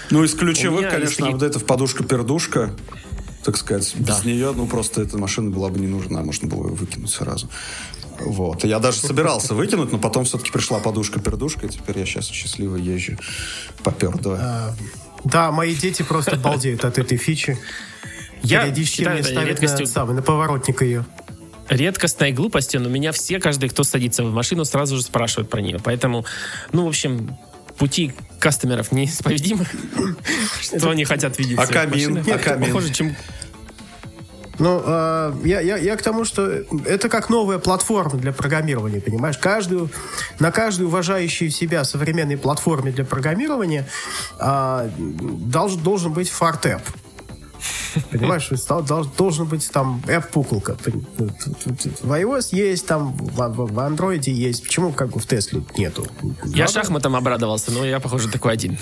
Ну, 0.09 0.23
из 0.23 0.33
ключевых, 0.33 0.89
конечно, 0.89 1.25
есть... 1.25 1.35
апдейтов 1.35 1.65
подушка-пердушка, 1.65 2.71
так 3.43 3.57
сказать. 3.57 3.93
Да. 3.95 4.13
Без 4.13 4.25
нее, 4.25 4.51
ну, 4.55 4.67
просто 4.67 5.01
эта 5.01 5.17
машина 5.17 5.49
была 5.49 5.69
бы 5.69 5.79
не 5.79 5.87
нужна, 5.87 6.21
можно 6.21 6.47
было 6.47 6.67
ее 6.67 6.73
выкинуть 6.73 7.09
сразу. 7.09 7.49
Вот. 8.19 8.63
Я 8.63 8.79
даже 8.79 8.97
собирался 8.97 9.53
выкинуть, 9.55 9.91
но 9.91 9.97
потом 9.97 10.25
все-таки 10.25 10.51
пришла 10.51 10.79
подушка-пердушка, 10.79 11.65
и 11.65 11.69
теперь 11.69 11.99
я 11.99 12.05
сейчас 12.05 12.27
счастливо 12.27 12.75
езжу. 12.75 13.17
Попер, 13.83 14.17
давай. 14.17 14.39
А, 14.41 14.75
да, 15.23 15.51
мои 15.51 15.73
дети 15.75 16.03
просто 16.03 16.35
балдеют 16.35 16.85
от 16.85 16.97
этой 16.97 17.17
фичи. 17.17 17.57
Я 18.43 18.63
Периодически 18.63 18.97
считаю, 18.97 19.15
мне 19.15 19.23
ставят 19.23 19.61
на, 19.61 19.85
самый, 19.87 20.15
на 20.15 20.21
поворотник 20.21 20.81
ее 20.81 21.05
редкостной 21.69 22.31
глупостью, 22.31 22.81
но 22.81 22.89
меня 22.89 23.11
все, 23.11 23.39
каждый, 23.39 23.69
кто 23.69 23.83
садится 23.83 24.23
в 24.23 24.33
машину, 24.33 24.65
сразу 24.65 24.97
же 24.97 25.01
спрашивают 25.01 25.49
про 25.49 25.61
нее. 25.61 25.79
Поэтому, 25.83 26.25
ну, 26.71 26.85
в 26.85 26.89
общем, 26.89 27.37
пути 27.77 28.13
кастомеров 28.39 28.91
неисповедимы. 28.91 29.65
Что 30.61 30.89
они 30.89 31.05
хотят 31.05 31.37
видеть? 31.39 31.57
А 31.57 31.67
камин? 31.67 32.23
А 32.31 32.37
камин? 32.37 32.67
Похоже, 32.67 32.93
чем 32.93 33.15
ну, 34.59 34.81
э, 34.85 35.33
я, 35.45 35.61
я, 35.61 35.77
я 35.77 35.95
к 35.97 36.03
тому, 36.03 36.25
что 36.25 36.47
это 36.85 37.09
как 37.09 37.29
новая 37.29 37.57
платформа 37.57 38.19
для 38.19 38.31
программирования, 38.31 39.01
понимаешь? 39.01 39.37
Каждую, 39.37 39.89
на 40.39 40.51
каждую 40.51 40.89
уважающую 40.89 41.49
себя 41.49 41.83
современной 41.83 42.37
платформе 42.37 42.91
для 42.91 43.03
программирования 43.03 43.87
э, 44.39 44.89
долж, 44.97 45.73
должен 45.73 46.13
быть 46.13 46.29
фартеп. 46.29 46.81
Понимаешь, 48.11 48.49
должен 49.17 49.45
быть 49.45 49.69
там 49.71 50.01
app-пуколка. 50.07 50.75
В 50.75 52.11
iOS 52.11 52.49
есть, 52.51 52.85
там 52.85 53.13
в 53.15 53.39
Android 53.39 54.29
есть. 54.29 54.63
Почему 54.63 54.91
как 54.91 55.09
бы 55.09 55.19
в 55.19 55.25
Тесле 55.25 55.63
нету? 55.77 56.07
Я 56.45 56.67
шахматом 56.67 57.15
обрадовался, 57.15 57.71
но 57.71 57.85
я, 57.85 57.99
похоже, 57.99 58.29
такой 58.29 58.53
один. 58.53 58.77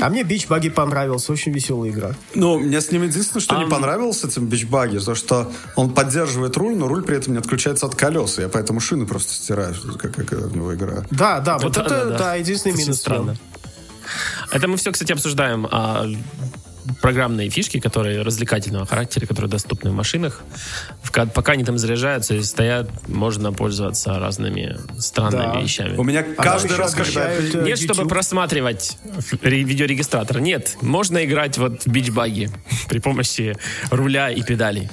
А 0.00 0.08
мне 0.08 0.22
Beach 0.22 0.48
Buggy 0.48 0.70
понравился. 0.70 1.32
Очень 1.32 1.52
веселая 1.52 1.90
игра. 1.90 2.14
Ну, 2.34 2.58
мне 2.58 2.80
с 2.80 2.90
ним 2.90 3.02
единственное, 3.02 3.40
что 3.40 3.56
не 3.56 3.66
понравилось 3.66 4.24
этим 4.24 4.46
Beach 4.46 4.68
Buggy, 4.68 5.04
то, 5.04 5.14
что 5.14 5.50
он 5.76 5.94
поддерживает 5.94 6.56
руль, 6.56 6.76
но 6.76 6.88
руль 6.88 7.02
при 7.02 7.16
этом 7.16 7.32
не 7.32 7.38
отключается 7.38 7.86
от 7.86 7.94
колес. 7.94 8.38
Я 8.38 8.48
поэтому 8.48 8.80
шины 8.80 9.06
просто 9.06 9.32
стираю, 9.32 9.74
как, 9.98 10.14
как 10.14 10.32
в 10.32 10.56
него 10.56 10.74
играю. 10.74 11.06
Да, 11.10 11.40
да, 11.40 11.58
вот 11.58 11.76
это, 11.76 12.16
да, 12.18 12.34
единственный 12.34 12.76
минус. 12.76 12.98
Странно. 12.98 13.36
Это 14.50 14.68
мы 14.68 14.76
все, 14.76 14.92
кстати, 14.92 15.12
обсуждаем. 15.12 15.66
А 15.70 16.06
программные 17.00 17.50
фишки, 17.50 17.80
которые 17.80 18.22
развлекательного 18.22 18.86
характера, 18.86 19.26
которые 19.26 19.50
доступны 19.50 19.90
в 19.90 19.94
машинах. 19.94 20.42
Пока 21.34 21.52
они 21.52 21.64
там 21.64 21.78
заряжаются 21.78 22.34
и 22.34 22.42
стоят, 22.42 22.90
можно 23.08 23.52
пользоваться 23.52 24.18
разными 24.18 24.78
странными 24.98 25.54
да. 25.54 25.60
вещами. 25.60 25.96
У 25.96 26.04
меня 26.04 26.24
а 26.36 26.42
каждый 26.42 26.76
раз, 26.76 26.94
когда... 26.94 27.30
Нет, 27.36 27.80
YouTube. 27.80 27.94
чтобы 27.94 28.08
просматривать 28.08 28.98
видеорегистратор. 29.42 30.40
Нет, 30.40 30.76
можно 30.82 31.24
играть 31.24 31.58
вот 31.58 31.82
в 31.84 31.86
бичбаги 31.88 32.50
при 32.88 32.98
помощи 32.98 33.56
руля 33.90 34.30
и 34.30 34.42
педалей. 34.42 34.90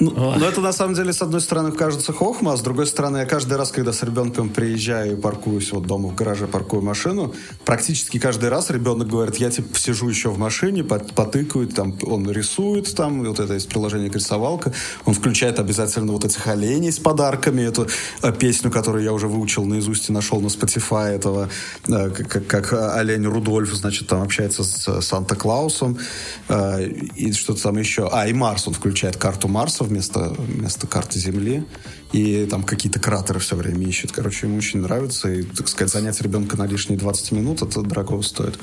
Ну, 0.00 0.12
но 0.12 0.48
это 0.48 0.60
на 0.60 0.72
самом 0.72 0.94
деле, 0.94 1.12
с 1.12 1.22
одной 1.22 1.40
стороны, 1.40 1.72
кажется 1.72 2.12
хохма, 2.12 2.52
а 2.52 2.56
с 2.56 2.60
другой 2.60 2.86
стороны, 2.86 3.18
я 3.18 3.26
каждый 3.26 3.58
раз, 3.58 3.72
когда 3.72 3.92
с 3.92 4.02
ребенком 4.02 4.48
приезжаю 4.48 5.14
и 5.14 5.20
паркуюсь 5.20 5.72
вот 5.72 5.86
дома 5.86 6.08
в 6.08 6.14
гараже, 6.14 6.46
паркую 6.46 6.82
машину, 6.82 7.34
практически 7.64 8.18
каждый 8.18 8.48
раз 8.48 8.70
ребенок 8.70 9.08
говорит, 9.08 9.36
я 9.36 9.50
типа 9.50 9.76
сижу 9.76 10.08
еще 10.08 10.30
в 10.30 10.38
машине, 10.38 10.84
потыкаю, 10.84 11.66
там, 11.66 11.96
он 12.02 12.30
рисует 12.30 12.94
там, 12.94 13.24
вот 13.24 13.40
это 13.40 13.54
есть 13.54 13.68
приложение 13.68 14.08
рисовалка, 14.08 14.72
он 15.04 15.14
включает 15.14 15.58
обязательно 15.58 16.12
вот 16.12 16.24
этих 16.24 16.46
оленей 16.46 16.92
с 16.92 17.00
подарками, 17.00 17.62
эту 17.62 17.88
э, 18.22 18.32
песню, 18.32 18.70
которую 18.70 19.02
я 19.02 19.12
уже 19.12 19.26
выучил 19.26 19.64
наизусть 19.64 20.10
и 20.10 20.12
нашел 20.12 20.40
на 20.40 20.46
Spotify 20.46 21.08
этого, 21.08 21.48
э, 21.88 22.10
как, 22.10 22.46
как 22.46 22.72
олень 22.72 23.24
Рудольф, 23.24 23.74
значит, 23.74 24.06
там 24.06 24.22
общается 24.22 24.62
с 24.62 25.00
Санта-Клаусом, 25.00 25.98
э, 26.48 26.88
и 27.16 27.32
что-то 27.32 27.64
там 27.64 27.78
еще. 27.78 28.08
А, 28.12 28.28
и 28.28 28.32
Марс, 28.32 28.68
он 28.68 28.74
включает 28.74 29.16
карту 29.16 29.48
Марса 29.48 29.87
вместо, 29.88 30.34
вместо 30.38 30.86
карты 30.86 31.18
Земли. 31.18 31.64
И 32.12 32.46
там 32.46 32.62
какие-то 32.62 33.00
кратеры 33.00 33.40
все 33.40 33.56
время 33.56 33.86
ищет. 33.86 34.12
Короче, 34.12 34.46
ему 34.46 34.58
очень 34.58 34.80
нравится. 34.80 35.28
И, 35.30 35.42
так 35.42 35.68
сказать, 35.68 35.92
занять 35.92 36.20
ребенка 36.20 36.56
на 36.56 36.66
лишние 36.66 36.98
20 36.98 37.32
минут, 37.32 37.62
это 37.62 37.82
дорого 37.82 38.22
стоит. 38.22 38.58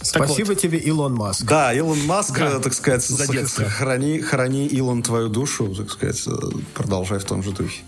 Спасибо 0.00 0.48
вот. 0.48 0.58
тебе, 0.58 0.78
Илон 0.78 1.14
Маск. 1.14 1.44
Да, 1.44 1.72
Илон 1.72 1.98
Маск, 2.06 2.38
да. 2.38 2.60
так 2.60 2.74
сказать, 2.74 3.04
За 3.04 3.64
храни, 3.64 4.20
храни 4.20 4.66
Илон 4.66 5.02
твою 5.02 5.28
душу, 5.28 5.74
так 5.74 5.90
сказать, 5.90 6.22
продолжай 6.74 7.18
в 7.18 7.24
том 7.24 7.42
же 7.42 7.50
духе. 7.50 7.82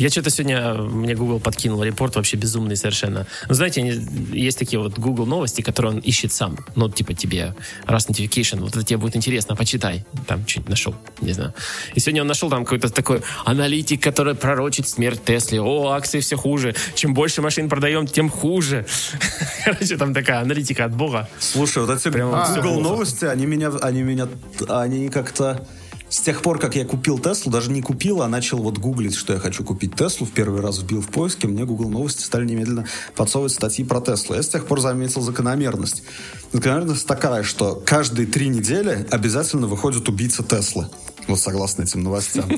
Я 0.00 0.08
что-то 0.08 0.30
сегодня, 0.30 0.72
мне 0.72 1.14
Google 1.14 1.40
подкинул 1.40 1.82
репорт 1.82 2.16
вообще 2.16 2.38
безумный 2.38 2.74
совершенно. 2.74 3.26
Ну, 3.50 3.54
знаете, 3.54 3.82
есть 4.32 4.58
такие 4.58 4.80
вот 4.80 4.98
Google 4.98 5.26
новости, 5.26 5.60
которые 5.60 5.92
он 5.92 5.98
ищет 5.98 6.32
сам. 6.32 6.56
Ну, 6.74 6.88
типа 6.88 7.12
тебе 7.12 7.54
раз 7.84 8.08
notification, 8.08 8.60
вот 8.60 8.70
это 8.70 8.82
тебе 8.82 8.96
будет 8.96 9.14
интересно, 9.14 9.56
почитай. 9.56 10.06
Там 10.26 10.48
что-нибудь 10.48 10.70
нашел, 10.70 10.94
не 11.20 11.34
знаю. 11.34 11.52
И 11.94 12.00
сегодня 12.00 12.22
он 12.22 12.28
нашел 12.28 12.48
там 12.48 12.64
какой-то 12.64 12.88
такой 12.88 13.20
аналитик, 13.44 14.02
который 14.02 14.34
пророчит 14.34 14.88
смерть 14.88 15.22
Тесли. 15.22 15.58
О, 15.58 15.90
акции 15.90 16.20
все 16.20 16.36
хуже. 16.36 16.74
Чем 16.94 17.12
больше 17.12 17.42
машин 17.42 17.68
продаем, 17.68 18.06
тем 18.06 18.30
хуже. 18.30 18.86
Короче, 19.66 19.98
там 19.98 20.14
такая 20.14 20.40
аналитика 20.40 20.86
от 20.86 20.96
бога. 20.96 21.28
Слушай, 21.38 21.84
вот 21.84 21.94
эти 21.94 22.10
Прямо 22.10 22.48
Google 22.56 22.80
новости, 22.80 23.26
они 23.26 23.44
меня, 23.44 23.70
они 23.82 24.00
меня, 24.00 24.28
они 24.66 25.10
как-то 25.10 25.66
с 26.10 26.20
тех 26.20 26.42
пор, 26.42 26.58
как 26.58 26.74
я 26.74 26.84
купил 26.84 27.20
Теслу, 27.20 27.52
даже 27.52 27.70
не 27.70 27.82
купил, 27.82 28.20
а 28.20 28.28
начал 28.28 28.58
вот 28.58 28.78
гуглить, 28.78 29.14
что 29.14 29.32
я 29.32 29.38
хочу 29.38 29.62
купить 29.62 29.94
Теслу, 29.94 30.26
в 30.26 30.32
первый 30.32 30.60
раз 30.60 30.80
вбил 30.80 31.00
в 31.00 31.08
поиске, 31.08 31.46
мне 31.46 31.64
Google 31.64 31.88
новости 31.88 32.22
стали 32.22 32.44
немедленно 32.44 32.84
подсовывать 33.14 33.52
статьи 33.52 33.84
про 33.84 34.00
Теслу. 34.00 34.34
Я 34.34 34.42
с 34.42 34.48
тех 34.48 34.66
пор 34.66 34.80
заметил 34.80 35.22
закономерность. 35.22 36.02
Закономерность 36.52 37.06
такая, 37.06 37.44
что 37.44 37.76
каждые 37.86 38.26
три 38.26 38.48
недели 38.48 39.06
обязательно 39.10 39.68
выходит 39.68 40.08
убийца 40.08 40.42
Теслы. 40.42 40.88
Вот 41.26 41.38
согласно 41.38 41.82
этим 41.82 42.02
новостям. 42.02 42.50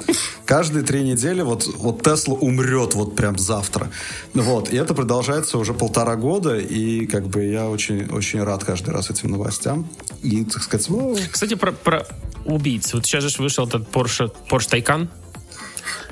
Каждые 0.47 0.85
три 0.85 1.03
недели 1.03 1.43
вот, 1.43 1.67
вот 1.77 2.03
Тесла 2.03 2.35
умрет 2.35 2.95
вот 2.95 3.17
прям 3.17 3.39
завтра. 3.39 3.91
Вот. 4.35 4.73
И 4.73 4.77
это 4.77 4.95
продолжается 4.95 5.59
уже 5.59 5.75
полтора 5.75 6.17
года, 6.17 6.59
и 6.59 7.07
как 7.07 7.27
бы 7.27 7.45
я 7.45 7.69
очень, 7.69 8.09
очень 8.11 8.43
рад 8.43 8.65
каждый 8.65 8.91
раз 8.91 9.11
этим 9.11 9.31
новостям. 9.31 9.89
И, 10.23 10.45
так 10.45 10.63
сказать, 10.63 10.89
ну... 10.89 11.17
Кстати, 11.31 11.55
про, 11.55 11.73
про 11.73 12.07
убийц. 12.45 12.95
Вот 12.95 13.07
сейчас 13.07 13.25
же 13.25 13.43
вышел 13.43 13.67
этот 13.67 13.89
Porsche, 13.91 14.33
Porsche 14.49 14.71
Taycan. 14.71 15.09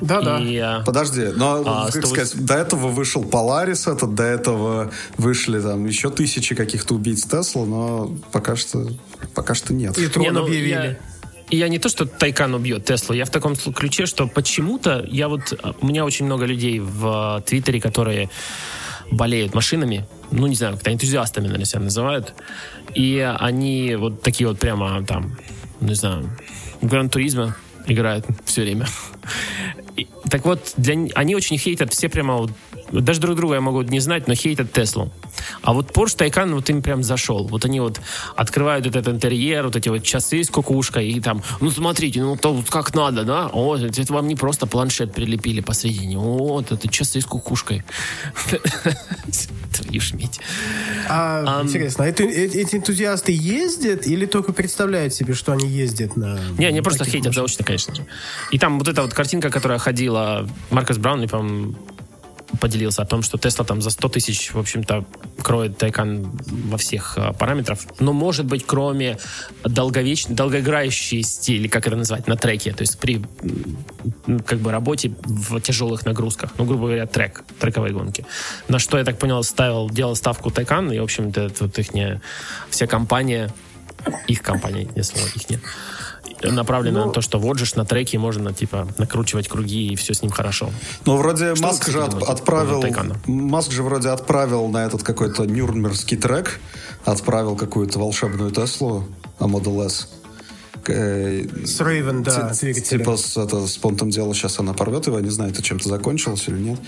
Да, 0.01 0.21
да. 0.23 0.39
А, 0.41 0.83
Подожди, 0.85 1.27
но 1.37 1.63
а, 1.65 1.91
как 1.91 2.07
100... 2.07 2.15
сказать, 2.15 2.45
до 2.45 2.55
этого 2.55 2.89
вышел 2.89 3.23
Polaris, 3.23 3.91
этот, 3.91 4.15
до 4.15 4.23
этого 4.23 4.91
вышли 5.19 5.61
там 5.61 5.85
еще 5.85 6.11
тысячи 6.11 6.55
каких-то 6.55 6.95
убийц 6.95 7.25
Тесла, 7.25 7.67
но 7.67 8.17
пока 8.33 8.57
что 8.57 8.89
пока 9.35 9.55
что 9.55 9.75
нет. 9.75 9.99
И 9.99 10.07
трон 10.09 10.25
не, 10.25 10.31
ну, 10.31 10.45
объявили. 10.45 10.71
Я 10.71 10.99
я 11.51 11.69
не 11.69 11.79
то, 11.79 11.89
что 11.89 12.07
Тайкан 12.07 12.55
убьет 12.55 12.85
Теслу, 12.85 13.15
я 13.15 13.25
в 13.25 13.31
таком 13.31 13.57
ключе, 13.57 14.07
что 14.07 14.27
почему-то 14.27 15.05
я 15.09 15.29
вот... 15.29 15.53
У 15.81 15.87
меня 15.87 16.05
очень 16.05 16.27
много 16.27 16.45
людей 16.45 16.79
в 16.79 17.39
э, 17.39 17.43
Твиттере, 17.49 17.81
которые 17.81 18.31
болеют 19.11 19.55
машинами, 19.55 20.07
ну, 20.31 20.47
не 20.47 20.55
знаю, 20.55 20.75
как-то 20.75 20.93
энтузиастами, 20.93 21.45
наверное, 21.45 21.67
себя 21.67 21.81
называют, 21.81 22.35
и 22.95 23.19
они 23.39 23.97
вот 23.97 24.23
такие 24.23 24.49
вот 24.49 24.59
прямо 24.59 25.05
там, 25.05 25.37
не 25.81 25.95
знаю, 25.95 26.31
Гран-туризма 26.81 27.57
играют 27.87 28.27
все 28.45 28.63
время. 28.63 28.87
И, 29.97 30.07
так 30.31 30.45
вот, 30.45 30.73
для, 30.77 30.95
они 31.15 31.35
очень 31.35 31.59
хейтят 31.59 31.93
все 31.93 32.09
прямо 32.09 32.37
вот 32.37 32.53
даже 32.93 33.21
друг 33.21 33.37
друга 33.37 33.61
могут 33.61 33.91
не 33.91 34.01
знать, 34.01 34.29
но 34.29 34.35
хейтят 34.35 34.73
Теслу. 34.73 35.13
А 35.63 35.73
вот 35.73 35.91
Porsche 35.91 36.17
Taycan 36.17 36.55
вот 36.55 36.69
им 36.71 36.83
прям 36.83 37.03
зашел. 37.03 37.47
Вот 37.47 37.65
они 37.65 37.81
вот 37.81 38.01
открывают 38.37 38.87
этот 38.87 39.09
интерьер, 39.09 39.65
вот 39.65 39.77
эти 39.77 39.89
вот 39.89 40.03
часы 40.03 40.43
с 40.43 40.51
кукушкой, 40.51 41.09
и 41.09 41.21
там, 41.21 41.43
ну 41.61 41.71
смотрите, 41.71 42.21
ну 42.23 42.37
то 42.37 42.53
вот 42.53 42.69
как 42.71 42.95
надо, 42.95 43.25
да? 43.25 43.49
О, 43.53 43.77
это 43.77 44.13
вам 44.13 44.29
не 44.29 44.37
просто 44.37 44.67
планшет 44.67 45.13
прилепили 45.13 45.61
посредине. 45.61 46.19
О, 46.19 46.61
это 46.61 46.89
часы 46.89 47.21
с 47.21 47.25
кукушкой. 47.25 47.85
Твою 49.73 50.01
шметь. 50.01 50.41
А, 51.09 51.63
интересно, 51.63 52.05
а 52.05 52.09
эти 52.09 52.77
энтузиасты 52.77 53.33
ездят 53.33 54.07
или 54.07 54.27
только 54.27 54.53
представляют 54.53 55.15
себе, 55.15 55.35
что 55.35 55.53
они 55.53 55.69
ездят 55.69 56.17
на... 56.17 56.39
Не, 56.59 56.67
они 56.67 56.81
просто 56.81 57.05
хейтят 57.05 57.35
заочно, 57.35 57.65
конечно 57.65 57.95
же. 57.95 58.07
И 58.51 58.59
там 58.59 58.79
вот 58.79 58.89
эта 58.89 59.03
вот 59.03 59.15
картинка, 59.15 59.51
которая 59.51 59.79
ходила, 59.79 60.49
Маркос 60.71 60.99
Браун, 60.99 61.29
по-моему, 61.29 61.75
поделился 62.59 63.03
о 63.03 63.07
том, 63.07 63.23
что 63.23 63.39
Тесла 63.39 63.65
там 63.65 63.81
за 63.81 63.91
100 63.91 64.09
тысяч, 64.09 64.53
в 64.53 64.59
общем-то, 64.59 65.05
кроет 65.43 65.79
Тайкан 65.79 66.31
во 66.71 66.79
всех 66.79 67.17
э, 67.17 67.33
параметрах. 67.33 67.79
Но, 68.01 68.13
может 68.13 68.47
быть, 68.47 68.65
кроме 68.67 69.19
долговечной, 69.65 70.35
долгоиграющести, 70.35 71.53
или 71.53 71.69
как 71.69 71.87
это 71.87 71.97
назвать, 71.97 72.27
на 72.27 72.37
треке, 72.37 72.73
то 72.73 72.83
есть 72.83 72.99
при 72.99 73.23
как 74.47 74.59
бы 74.59 74.73
работе 74.73 75.13
в 75.25 75.61
тяжелых 75.61 76.05
нагрузках, 76.05 76.53
ну, 76.59 76.65
грубо 76.65 76.87
говоря, 76.87 77.07
трек, 77.07 77.45
трековые 77.59 77.93
гонки. 77.93 78.25
На 78.69 78.79
что, 78.79 78.99
я 78.99 79.05
так 79.05 79.19
понял, 79.19 79.43
ставил, 79.43 79.89
делал 79.91 80.17
ставку 80.17 80.51
Тайкан, 80.51 80.93
и, 80.93 80.99
в 80.99 81.05
общем-то, 81.05 81.51
вот 81.61 81.79
их 81.79 81.95
не, 81.95 82.21
вся 82.71 82.87
компания, 82.87 83.51
их 84.27 84.43
компания, 84.43 84.89
если 84.97 85.19
их 85.19 85.51
нет, 85.51 85.61
направлено 86.43 87.01
Но... 87.01 87.07
на 87.07 87.13
то, 87.13 87.21
что 87.21 87.39
вот 87.39 87.59
же 87.59 87.67
на 87.77 87.85
треке 87.85 88.19
можно 88.19 88.53
типа 88.53 88.89
накручивать 88.99 89.49
круги 89.49 89.89
и 89.89 89.97
все 89.97 90.15
с 90.15 90.23
ним 90.23 90.31
хорошо. 90.31 90.71
Ну 91.07 91.17
вроде 91.17 91.55
что 91.55 91.67
Маск 91.67 91.89
же 91.89 92.03
от, 92.03 92.23
отправил, 92.23 92.85
Маск 93.27 93.73
же 93.73 93.83
вроде 93.83 94.09
отправил 94.09 94.69
на 94.69 94.85
этот 94.85 95.03
какой-то 95.03 95.45
нюрнбергский 95.45 96.17
трек, 96.17 96.61
отправил 97.05 97.57
какую-то 97.57 97.99
волшебную 97.99 98.51
Теслу, 98.51 99.07
а 99.39 99.45
Model 99.45 99.87
S. 99.87 100.09
Э, 100.87 101.47
с 101.65 101.81
Raven, 101.81 102.23
да, 102.23 102.53
Типа 102.55 103.17
с, 103.17 103.37
это, 103.37 103.67
с 103.67 103.77
понтом 103.77 104.11
дела 104.11 104.35
сейчас 104.35 104.59
она 104.59 104.73
порвет 104.73 105.07
его, 105.07 105.21
не 105.21 105.31
знаю, 105.31 105.51
это 105.51 105.63
чем-то 105.63 105.89
закончилось 105.89 106.45
или 106.49 106.59
нет. 106.59 106.81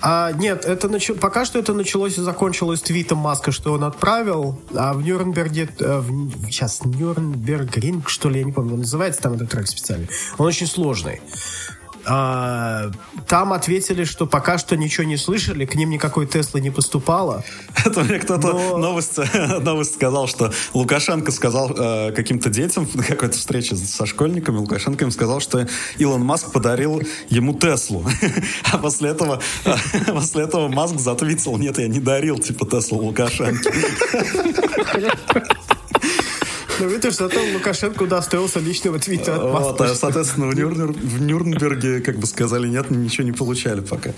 А, 0.00 0.32
нет, 0.32 0.64
это 0.64 0.88
нач... 0.88 1.10
пока 1.20 1.44
что 1.44 1.58
это 1.58 1.72
началось 1.72 2.18
и 2.18 2.20
закончилось 2.20 2.82
твитом 2.82 3.18
Маска, 3.18 3.52
что 3.52 3.72
он 3.72 3.84
отправил, 3.84 4.60
а 4.74 4.92
в 4.94 5.02
Нюрнберге, 5.02 5.68
э, 5.78 5.98
в, 5.98 6.50
сейчас 6.50 6.84
Нюрнберг 6.84 7.76
Ринг, 7.76 8.08
что 8.08 8.28
ли, 8.28 8.40
я 8.40 8.44
не 8.44 8.52
помню, 8.52 8.76
называется 8.76 9.22
там 9.22 9.34
этот 9.34 9.50
трек 9.50 9.66
специальный. 9.66 10.08
Он 10.38 10.46
очень 10.46 10.66
сложный. 10.66 11.20
А, 12.06 12.90
там 13.28 13.52
ответили, 13.52 14.04
что 14.04 14.26
пока 14.26 14.58
что 14.58 14.76
ничего 14.76 15.04
не 15.04 15.16
слышали, 15.16 15.64
к 15.64 15.74
ним 15.74 15.90
никакой 15.90 16.26
Теслы 16.26 16.60
не 16.60 16.70
поступало. 16.70 17.44
Это 17.84 18.02
мне 18.02 18.18
кто-то 18.18 18.52
но... 18.52 18.78
новость, 18.78 19.18
новость 19.60 19.94
сказал, 19.94 20.26
что 20.26 20.52
Лукашенко 20.74 21.32
сказал 21.32 21.70
э, 21.76 22.12
каким-то 22.12 22.50
детям 22.50 22.88
на 22.94 23.02
какой-то 23.02 23.36
встрече 23.36 23.76
со 23.76 24.06
школьниками, 24.06 24.58
Лукашенко 24.58 25.04
им 25.04 25.10
сказал, 25.10 25.40
что 25.40 25.66
Илон 25.98 26.22
Маск 26.22 26.52
подарил 26.52 27.02
ему 27.28 27.54
Теслу. 27.54 28.04
А 28.72 28.78
после 28.78 29.10
этого, 29.10 29.40
после 30.06 30.44
этого 30.44 30.68
Маск 30.68 30.98
затвитил, 30.98 31.56
нет, 31.58 31.78
я 31.78 31.86
не 31.86 32.00
дарил, 32.00 32.38
типа, 32.38 32.66
Теслу 32.66 32.98
Лукашенко. 32.98 33.70
Ну, 36.80 36.88
видишь, 36.88 37.14
зато 37.14 37.40
Лукашенко 37.52 38.02
удостоился 38.02 38.58
личного 38.58 38.98
твита 38.98 39.36
от 39.36 39.42
Вот, 39.42 39.80
а, 39.80 39.94
соответственно, 39.94 40.46
в, 40.46 40.54
Нюрнбер... 40.54 40.92
в 40.92 41.22
Нюрнберге, 41.22 42.00
как 42.00 42.18
бы 42.18 42.26
сказали, 42.26 42.68
нет, 42.68 42.90
ничего 42.90 43.24
не 43.24 43.32
получали 43.32 43.80
пока. 43.80 44.10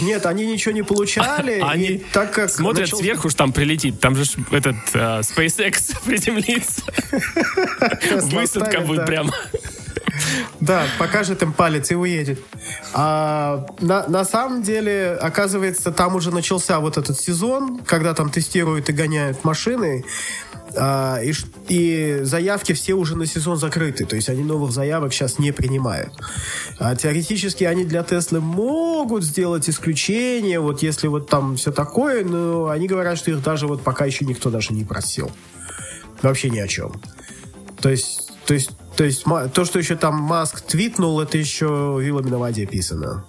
Нет, 0.00 0.24
они 0.26 0.46
ничего 0.46 0.72
не 0.74 0.82
получали. 0.82 1.60
Они 1.68 2.02
так 2.12 2.32
как 2.32 2.50
смотрят 2.50 2.82
начал... 2.82 2.98
сверху, 2.98 3.28
что 3.28 3.38
там 3.38 3.52
прилетит. 3.52 4.00
Там 4.00 4.16
же 4.16 4.24
этот 4.50 4.76
uh, 4.94 5.20
SpaceX 5.20 5.94
приземлится. 6.04 6.82
Высадка 8.34 8.80
будет 8.80 9.06
прямо. 9.06 9.32
Да, 10.60 10.86
покажет 10.98 11.42
им 11.42 11.52
палец 11.52 11.90
и 11.90 11.94
уедет. 11.94 12.40
А 12.92 13.66
на, 13.80 14.06
на 14.08 14.24
самом 14.24 14.62
деле, 14.62 15.12
оказывается, 15.20 15.92
там 15.92 16.16
уже 16.16 16.30
начался 16.30 16.80
вот 16.80 16.98
этот 16.98 17.18
сезон, 17.20 17.78
когда 17.86 18.14
там 18.14 18.30
тестируют 18.30 18.88
и 18.88 18.92
гоняют 18.92 19.44
машины. 19.44 20.04
А, 20.78 21.20
и, 21.22 21.32
и 21.68 22.20
заявки 22.22 22.72
все 22.72 22.94
уже 22.94 23.16
на 23.16 23.26
сезон 23.26 23.56
закрыты, 23.56 24.04
то 24.04 24.16
есть 24.16 24.28
они 24.28 24.42
новых 24.42 24.70
заявок 24.70 25.12
сейчас 25.12 25.38
не 25.38 25.52
принимают. 25.52 26.12
А, 26.78 26.94
теоретически 26.94 27.64
они 27.64 27.84
для 27.84 28.02
Теслы 28.02 28.40
могут 28.40 29.24
сделать 29.24 29.68
исключение, 29.68 30.60
вот 30.60 30.82
если 30.82 31.08
вот 31.08 31.28
там 31.28 31.56
все 31.56 31.72
такое, 31.72 32.24
но 32.24 32.68
они 32.68 32.86
говорят, 32.86 33.18
что 33.18 33.30
их 33.30 33.42
даже 33.42 33.66
вот 33.66 33.82
пока 33.82 34.04
еще 34.04 34.24
никто 34.24 34.50
даже 34.50 34.72
не 34.72 34.84
просил. 34.84 35.30
Вообще 36.22 36.50
ни 36.50 36.58
о 36.58 36.68
чем. 36.68 36.92
То 37.80 37.90
есть, 37.90 38.32
то 38.46 38.54
есть, 38.54 38.70
то 38.96 39.04
есть 39.04 39.24
то, 39.24 39.64
что 39.64 39.78
еще 39.78 39.96
там 39.96 40.14
Маск 40.16 40.60
твитнул, 40.60 41.20
это 41.20 41.38
еще 41.38 41.98
вилами 42.00 42.30
на 42.30 42.38
воде 42.38 42.66
писано. 42.66 43.24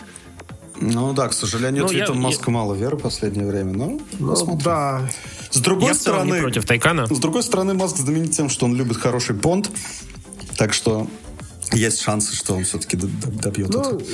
Ну 0.82 1.14
да, 1.14 1.28
к 1.28 1.34
сожалению, 1.34 1.84
ну, 1.84 1.90
твитом 1.90 2.16
я, 2.18 2.22
Маска 2.22 2.46
я... 2.48 2.54
мало 2.54 2.74
веры 2.74 2.96
в 2.96 3.02
последнее 3.02 3.46
время, 3.46 3.74
но 3.74 4.00
ну, 4.18 4.30
посмотрим. 4.30 4.64
Да. 4.64 5.10
С 5.52 5.60
другой 5.60 5.90
я 5.90 5.94
стороны... 5.94 6.36
не 6.36 6.42
против 6.42 6.66
Тайкана. 6.66 7.08
С 7.08 7.20
другой 7.20 7.44
стороны, 7.44 7.74
Маск 7.74 7.98
знаменит 7.98 8.32
тем, 8.32 8.50
что 8.50 8.66
он 8.66 8.76
любит 8.76 8.98
хороший 8.98 9.36
понт, 9.36 9.72
так 10.58 10.74
что 10.74 11.08
есть 11.72 12.02
шансы, 12.02 12.36
что 12.36 12.56
он 12.56 12.64
все-таки 12.64 12.98
добьет 12.98 13.70
ну, 13.70 13.82
это. 13.82 14.06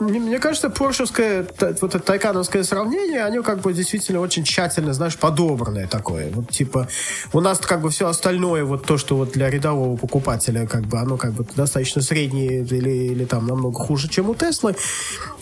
Мне 0.00 0.38
кажется, 0.38 0.70
поршевское, 0.70 1.46
вот 1.60 1.82
это 1.82 1.98
тайкановское 1.98 2.62
сравнение, 2.62 3.24
они 3.24 3.42
как 3.42 3.60
бы 3.60 3.72
действительно 3.72 4.20
очень 4.20 4.44
тщательно, 4.44 4.92
знаешь, 4.92 5.16
подобранное 5.16 5.86
такое. 5.88 6.30
Вот 6.30 6.50
типа, 6.50 6.88
у 7.32 7.40
нас 7.40 7.58
как 7.58 7.80
бы 7.80 7.90
все 7.90 8.08
остальное, 8.08 8.64
вот 8.64 8.86
то, 8.86 8.96
что 8.96 9.16
вот 9.16 9.32
для 9.32 9.50
рядового 9.50 9.96
покупателя, 9.96 10.66
как 10.66 10.86
бы, 10.86 10.98
оно 10.98 11.16
как 11.16 11.32
бы 11.32 11.44
достаточно 11.56 12.00
среднее 12.02 12.62
или, 12.64 12.90
или 12.90 13.24
там 13.24 13.46
намного 13.46 13.78
хуже, 13.78 14.08
чем 14.08 14.30
у 14.30 14.34
Теслы. 14.34 14.76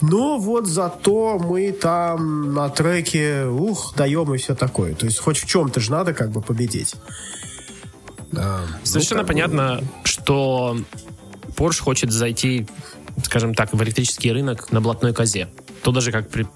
Но 0.01 0.37
вот 0.39 0.65
зато 0.67 1.37
мы 1.39 1.71
там 1.71 2.53
на 2.53 2.69
треке, 2.69 3.45
ух, 3.45 3.93
даем 3.95 4.33
и 4.33 4.37
все 4.37 4.55
такое. 4.55 4.95
То 4.95 5.05
есть 5.05 5.19
хоть 5.19 5.37
в 5.37 5.45
чем-то 5.45 5.79
же 5.79 5.91
надо 5.91 6.13
как 6.13 6.31
бы 6.31 6.41
победить. 6.41 6.95
Да, 8.31 8.61
Совершенно 8.83 9.21
ну, 9.21 9.27
понятно, 9.27 9.77
бы... 9.79 9.87
что 10.03 10.77
Porsche 11.55 11.81
хочет 11.81 12.11
зайти, 12.11 12.67
скажем 13.23 13.53
так, 13.53 13.73
в 13.73 13.83
электрический 13.83 14.31
рынок 14.31 14.71
на 14.71 14.81
блатной 14.81 15.13
козе. 15.13 15.47
То 15.83 15.91
даже 15.91 16.11
как 16.11 16.29
при, 16.29 16.47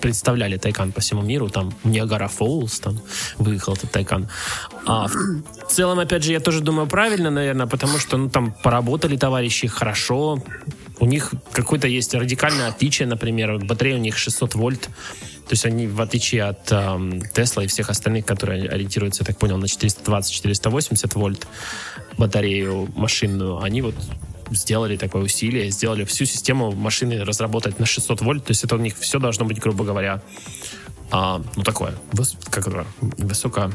представляли 0.00 0.56
Тайкан 0.56 0.92
по 0.92 1.00
всему 1.00 1.22
миру, 1.22 1.48
там 1.48 1.72
Niagara 1.84 2.28
Falls, 2.28 2.80
там 2.80 3.00
выехал 3.38 3.74
этот 3.74 3.90
Тайкан. 3.90 4.28
А 4.86 5.06
в 5.06 5.72
целом, 5.72 5.98
опять 5.98 6.24
же, 6.24 6.32
я 6.32 6.40
тоже 6.40 6.60
думаю 6.60 6.86
правильно, 6.86 7.30
наверное, 7.30 7.66
потому 7.66 7.98
что 7.98 8.16
ну, 8.16 8.28
там 8.28 8.52
поработали 8.62 9.16
товарищи 9.16 9.68
хорошо, 9.68 10.42
у 10.98 11.06
них 11.06 11.32
какое-то 11.52 11.88
есть 11.88 12.14
радикальное 12.14 12.68
отличие, 12.68 13.08
например, 13.08 13.58
батарея 13.58 13.96
у 13.96 14.00
них 14.00 14.18
600 14.18 14.54
вольт, 14.54 14.82
то 14.82 15.54
есть 15.54 15.66
они, 15.66 15.88
в 15.88 16.00
отличие 16.00 16.44
от 16.44 16.64
Тесла 16.64 17.62
эм, 17.62 17.64
и 17.64 17.66
всех 17.66 17.90
остальных, 17.90 18.26
которые 18.26 18.68
ориентируются, 18.68 19.22
я 19.22 19.26
так 19.26 19.38
понял, 19.38 19.56
на 19.56 19.64
420-480 19.64 21.18
вольт 21.18 21.46
батарею 22.18 22.88
машинную, 22.94 23.60
они 23.60 23.82
вот 23.82 23.94
сделали 24.50 24.96
такое 24.96 25.22
усилие, 25.22 25.70
сделали 25.70 26.04
всю 26.04 26.24
систему 26.24 26.72
машины 26.72 27.24
разработать 27.24 27.78
на 27.78 27.86
600 27.86 28.20
вольт, 28.20 28.44
то 28.44 28.50
есть 28.50 28.64
это 28.64 28.76
у 28.76 28.78
них 28.78 28.96
все 28.98 29.18
должно 29.18 29.44
быть, 29.44 29.58
грубо 29.58 29.84
говоря, 29.84 30.22
а, 31.10 31.42
ну 31.56 31.62
такое, 31.62 31.94
как 32.50 32.68
это, 32.68 32.86
высоко 33.00 33.70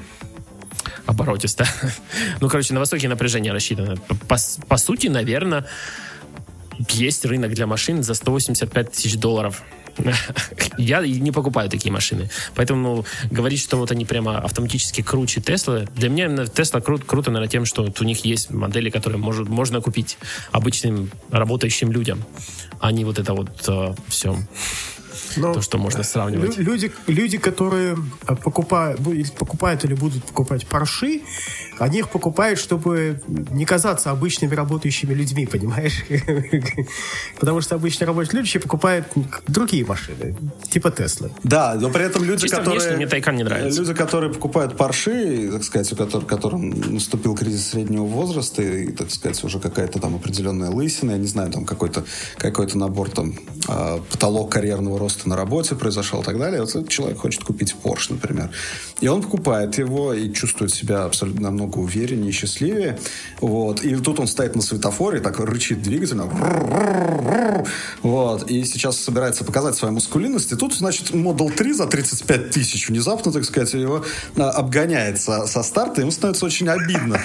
оборотисто. 1.05 1.65
ну, 2.41 2.49
короче, 2.49 2.73
на 2.73 2.79
высокие 2.79 3.09
напряжения 3.09 3.51
рассчитано. 3.51 3.97
По, 4.27 4.37
по 4.67 4.77
сути, 4.77 5.07
наверное, 5.07 5.65
есть 6.89 7.25
рынок 7.25 7.53
для 7.53 7.67
машин 7.67 8.03
за 8.03 8.13
185 8.13 8.91
тысяч 8.91 9.17
долларов. 9.17 9.63
Я 10.77 11.01
не 11.01 11.31
покупаю 11.31 11.69
такие 11.69 11.91
машины. 11.91 12.29
Поэтому 12.55 12.81
ну, 12.81 13.05
говорить, 13.31 13.61
что 13.61 13.77
вот 13.77 13.91
они 13.91 14.05
прямо 14.05 14.39
автоматически 14.39 15.01
круче 15.01 15.41
Тесла, 15.41 15.85
для 15.95 16.09
меня 16.09 16.45
Тесла 16.47 16.79
кру- 16.79 17.03
круто, 17.03 17.31
наверное, 17.31 17.51
тем, 17.51 17.65
что 17.65 17.83
вот 17.83 18.01
у 18.01 18.03
них 18.03 18.25
есть 18.25 18.51
модели, 18.51 18.89
которые 18.89 19.19
может, 19.19 19.47
можно 19.47 19.81
купить 19.81 20.17
обычным 20.51 21.11
работающим 21.31 21.91
людям, 21.91 22.23
а 22.79 22.91
не 22.91 23.05
вот 23.05 23.19
это 23.19 23.33
вот 23.33 23.63
э, 23.67 23.93
все 24.07 24.37
Но 25.37 25.53
то, 25.53 25.61
что 25.61 25.77
можно 25.77 26.03
сравнивать. 26.03 26.57
Люди, 26.57 26.91
люди 27.07 27.37
которые 27.37 27.97
покупают, 28.43 28.99
покупают 29.37 29.85
или 29.85 29.93
будут 29.93 30.23
покупать 30.23 30.67
парши, 30.67 31.21
они 31.79 31.99
их 31.99 32.09
покупают, 32.09 32.59
чтобы 32.59 33.21
не 33.27 33.65
казаться 33.65 34.11
обычными 34.11 34.55
работающими 34.55 35.13
людьми, 35.13 35.45
понимаешь? 35.45 36.05
Потому 37.39 37.61
что 37.61 37.75
обычно 37.75 38.05
рабочие 38.05 38.39
люди 38.39 38.59
покупают 38.59 39.07
другие 39.47 39.85
машины, 39.85 40.35
типа 40.69 40.91
Теслы. 40.91 41.31
Да, 41.43 41.75
но 41.75 41.89
при 41.89 42.05
этом 42.05 42.23
люди, 42.23 42.43
Чисто 42.43 42.57
которые... 42.57 42.95
мне 42.95 43.07
Тайкан 43.07 43.35
не 43.35 43.43
нравится. 43.43 43.81
Люди, 43.81 43.93
которые 43.93 44.33
покупают 44.33 44.77
парши, 44.77 45.49
так 45.51 45.63
сказать, 45.63 45.91
у 45.91 45.95
которых, 45.95 46.27
которым 46.27 46.69
наступил 46.93 47.35
кризис 47.35 47.69
среднего 47.69 48.05
возраста, 48.05 48.61
и, 48.61 48.91
так 48.91 49.11
сказать, 49.11 49.43
уже 49.43 49.59
какая-то 49.59 49.99
там 49.99 50.15
определенная 50.15 50.69
лысина, 50.69 51.11
я 51.11 51.17
не 51.17 51.27
знаю, 51.27 51.51
там 51.51 51.65
какой-то 51.65 52.05
какой 52.37 52.65
набор 52.73 53.09
там 53.09 53.33
а, 53.67 54.01
потолок 54.11 54.51
карьерного 54.51 54.99
роста 55.05 55.29
на 55.29 55.35
работе 55.35 55.75
произошел 55.75 56.21
и 56.21 56.25
так 56.25 56.39
далее. 56.39 56.61
Вот 56.61 56.89
человек 56.89 57.19
хочет 57.19 57.43
купить 57.43 57.75
Porsche, 57.83 58.13
например. 58.13 58.49
И 59.01 59.07
он 59.07 59.21
покупает 59.21 59.77
его 59.77 60.13
и 60.13 60.31
чувствует 60.31 60.73
себя 60.73 61.03
абсолютно 61.03 61.43
намного 61.43 61.79
увереннее 61.79 62.29
и 62.29 62.31
счастливее. 62.31 62.97
Вот. 63.41 63.83
И 63.83 63.95
тут 63.97 64.19
он 64.19 64.27
стоит 64.27 64.55
на 64.55 64.61
светофоре, 64.61 65.19
так 65.19 65.39
рычит 65.39 65.81
двигателем. 65.81 66.29
Вот. 68.01 68.49
И 68.49 68.63
сейчас 68.63 68.97
собирается 68.97 69.43
показать 69.43 69.75
свою 69.75 69.93
мускулинность. 69.93 70.51
И 70.51 70.55
тут, 70.55 70.73
значит, 70.73 71.11
Model 71.11 71.51
3 71.51 71.73
за 71.73 71.87
35 71.87 72.51
тысяч 72.51 72.87
внезапно, 72.87 73.31
так 73.31 73.43
сказать, 73.43 73.73
его 73.73 74.05
обгоняет 74.37 75.19
со, 75.19 75.45
со 75.45 75.63
старта. 75.63 76.01
Ему 76.01 76.11
становится 76.11 76.45
очень 76.45 76.69
обидно. 76.69 77.19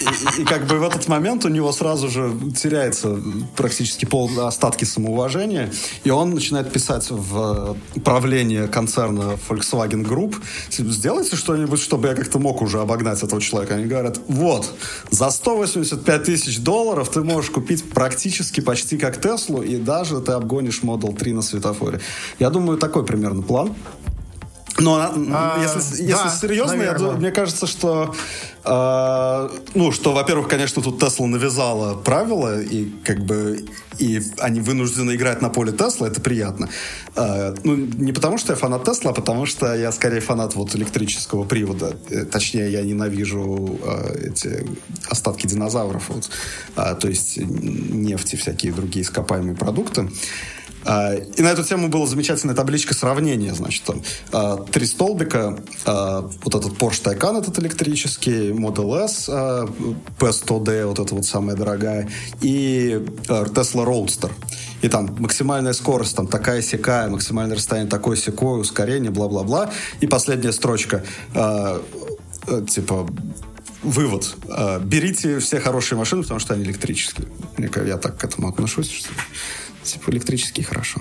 И, 0.00 0.42
и 0.42 0.44
как 0.44 0.66
бы 0.66 0.78
в 0.78 0.82
этот 0.82 1.08
момент 1.08 1.44
у 1.44 1.48
него 1.48 1.72
сразу 1.72 2.08
же 2.08 2.32
теряется 2.56 3.18
практически 3.56 4.06
пол 4.06 4.30
остатки 4.40 4.84
самоуважения. 4.84 5.70
И 6.04 6.10
он 6.10 6.30
начинает 6.30 6.72
писать 6.72 7.10
в 7.10 7.76
правление 8.02 8.68
концерна 8.68 9.38
Volkswagen 9.48 10.04
Group, 10.04 10.36
сделайте 10.70 11.36
что-нибудь, 11.36 11.80
чтобы 11.80 12.08
я 12.08 12.14
как-то 12.14 12.38
мог 12.38 12.62
уже 12.62 12.80
обогнать 12.80 13.22
этого 13.22 13.40
человека. 13.40 13.74
Они 13.74 13.86
говорят, 13.86 14.18
вот, 14.28 14.72
за 15.10 15.30
185 15.30 16.24
тысяч 16.24 16.58
долларов 16.60 17.08
ты 17.08 17.22
можешь 17.22 17.50
купить 17.50 17.88
практически 17.90 18.60
почти 18.60 18.98
как 18.98 19.20
Теслу, 19.20 19.62
и 19.62 19.76
даже 19.76 20.20
ты 20.20 20.32
обгонишь 20.32 20.80
Model 20.82 21.16
3 21.16 21.32
на 21.32 21.42
светофоре. 21.42 22.00
Я 22.38 22.50
думаю, 22.50 22.78
такой 22.78 23.04
примерно 23.04 23.42
план. 23.42 23.74
Но 24.78 24.98
а, 24.98 25.60
если, 25.62 26.02
если 26.02 26.12
да, 26.12 26.30
серьезно, 26.30 26.82
я, 26.82 26.94
мне 27.12 27.30
кажется, 27.30 27.68
что 27.68 28.12
э, 28.64 29.48
ну, 29.74 29.92
что, 29.92 30.12
во-первых, 30.12 30.48
конечно, 30.48 30.82
тут 30.82 30.98
Тесла 30.98 31.26
навязала 31.26 31.94
правила, 31.94 32.60
и 32.60 32.90
как 33.04 33.20
бы 33.20 33.64
и 33.98 34.22
они 34.38 34.60
вынуждены 34.60 35.14
играть 35.14 35.42
на 35.42 35.48
поле 35.48 35.72
Тесла, 35.72 36.08
это 36.08 36.20
приятно. 36.20 36.68
Э, 37.16 37.54
ну, 37.64 37.76
не 37.76 38.12
потому, 38.12 38.38
что 38.38 38.52
я 38.52 38.56
фанат 38.56 38.84
Тесла, 38.84 39.10
а 39.10 39.14
потому 39.14 39.46
что 39.46 39.74
я 39.74 39.92
скорее 39.92 40.20
фанат 40.20 40.54
вот 40.54 40.74
электрического 40.74 41.44
привода. 41.44 41.96
Э, 42.10 42.24
точнее, 42.24 42.70
я 42.70 42.82
ненавижу 42.82 43.78
э, 43.82 44.28
эти 44.28 44.66
остатки 45.08 45.46
динозавров, 45.46 46.08
вот, 46.08 46.30
э, 46.76 46.96
то 47.00 47.08
есть 47.08 47.36
нефть 47.38 48.34
и 48.34 48.36
всякие 48.36 48.72
другие 48.72 49.04
ископаемые 49.04 49.56
продукты. 49.56 50.02
А, 50.02 50.08
и 50.84 51.42
на 51.42 51.48
эту 51.48 51.64
тему 51.64 51.88
была 51.88 52.06
замечательная 52.06 52.54
табличка 52.54 52.94
сравнения. 52.94 53.54
Значит, 53.54 53.84
там 53.84 54.02
а, 54.32 54.58
три 54.58 54.84
столбика. 54.86 55.58
А, 55.86 56.28
вот 56.42 56.54
этот 56.54 56.72
Porsche 56.74 57.02
Taycan, 57.02 57.38
этот 57.40 57.58
электрический, 57.58 58.50
Model 58.50 59.04
S, 59.04 59.28
P100D, 59.28 60.86
вот 60.86 60.98
эта 60.98 61.14
вот 61.14 61.24
самая 61.24 61.56
дорогая, 61.56 62.08
и 62.42 63.02
Tesla 63.26 63.86
Roadster. 63.86 64.30
И 64.82 64.88
там 64.88 65.16
максимальная 65.18 65.72
скорость, 65.72 66.16
там 66.16 66.26
такая 66.26 66.60
секая, 66.60 67.08
максимальное 67.08 67.56
расстояние 67.56 67.90
такое 67.90 68.16
секое, 68.16 68.60
ускорение, 68.60 69.10
бла-бла-бла. 69.10 69.70
И 70.00 70.06
последняя 70.06 70.52
строчка, 70.52 71.02
типа, 72.68 73.08
вывод. 73.82 74.36
Берите 74.82 75.38
все 75.38 75.60
хорошие 75.60 75.98
машины, 75.98 76.22
потому 76.22 76.40
что 76.40 76.52
они 76.52 76.64
электрические. 76.64 77.28
Я 77.86 77.96
так 77.96 78.18
к 78.18 78.24
этому 78.24 78.48
отношусь, 78.48 78.90
что 78.90 79.08
Типа 79.84 80.10
электрический 80.10 80.62
хорошо. 80.62 81.00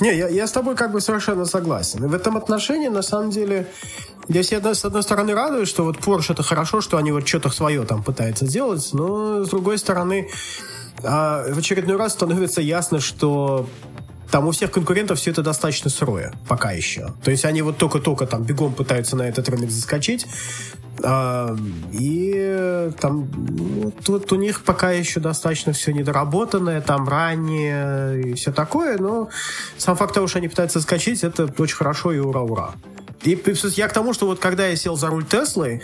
Не, 0.00 0.16
я, 0.16 0.28
я 0.28 0.46
с 0.46 0.52
тобой 0.52 0.74
как 0.74 0.92
бы 0.92 1.00
совершенно 1.00 1.44
согласен. 1.44 2.04
И 2.04 2.08
в 2.08 2.14
этом 2.14 2.36
отношении, 2.36 2.88
на 2.88 3.02
самом 3.02 3.30
деле, 3.30 3.68
я 4.28 4.42
себе, 4.42 4.74
с 4.74 4.84
одной 4.84 5.02
стороны, 5.02 5.34
радуюсь, 5.34 5.68
что 5.68 5.84
вот 5.84 5.98
Porsche 5.98 6.32
это 6.32 6.42
хорошо, 6.42 6.80
что 6.80 6.96
они 6.96 7.12
вот 7.12 7.28
что-то 7.28 7.50
свое 7.50 7.84
там 7.84 8.02
пытаются 8.02 8.46
делать, 8.46 8.88
но 8.92 9.44
с 9.44 9.50
другой 9.50 9.78
стороны, 9.78 10.28
а, 11.02 11.44
в 11.52 11.58
очередной 11.58 11.96
раз 11.96 12.12
становится 12.12 12.60
ясно, 12.60 13.00
что 13.00 13.68
там 14.34 14.48
у 14.48 14.50
всех 14.50 14.72
конкурентов 14.72 15.20
все 15.20 15.30
это 15.30 15.42
достаточно 15.42 15.88
сырое, 15.90 16.32
пока 16.48 16.72
еще. 16.72 17.14
То 17.22 17.30
есть 17.30 17.44
они 17.44 17.62
вот 17.62 17.78
только-только 17.78 18.26
там 18.26 18.42
бегом 18.42 18.74
пытаются 18.74 19.14
на 19.14 19.28
этот 19.28 19.48
рынок 19.48 19.70
заскочить, 19.70 20.26
а, 21.04 21.56
и 21.92 22.90
там 23.00 23.92
тут 24.04 24.32
у 24.32 24.34
них 24.34 24.64
пока 24.64 24.90
еще 24.90 25.20
достаточно 25.20 25.72
все 25.72 25.92
недоработанное, 25.92 26.80
там 26.80 27.08
ранее 27.08 28.22
и 28.22 28.34
все 28.34 28.50
такое, 28.50 28.98
но 28.98 29.28
сам 29.78 29.94
факт 29.94 30.12
того, 30.12 30.26
что 30.26 30.38
они 30.38 30.48
пытаются 30.48 30.80
скачать, 30.80 31.22
это 31.22 31.44
очень 31.56 31.76
хорошо 31.76 32.10
и 32.10 32.18
ура-ура. 32.18 32.72
И 33.22 33.40
я 33.76 33.86
к 33.86 33.92
тому, 33.92 34.14
что 34.14 34.26
вот 34.26 34.40
когда 34.40 34.66
я 34.66 34.74
сел 34.74 34.96
за 34.96 35.10
руль 35.10 35.24
Теслы, 35.24 35.80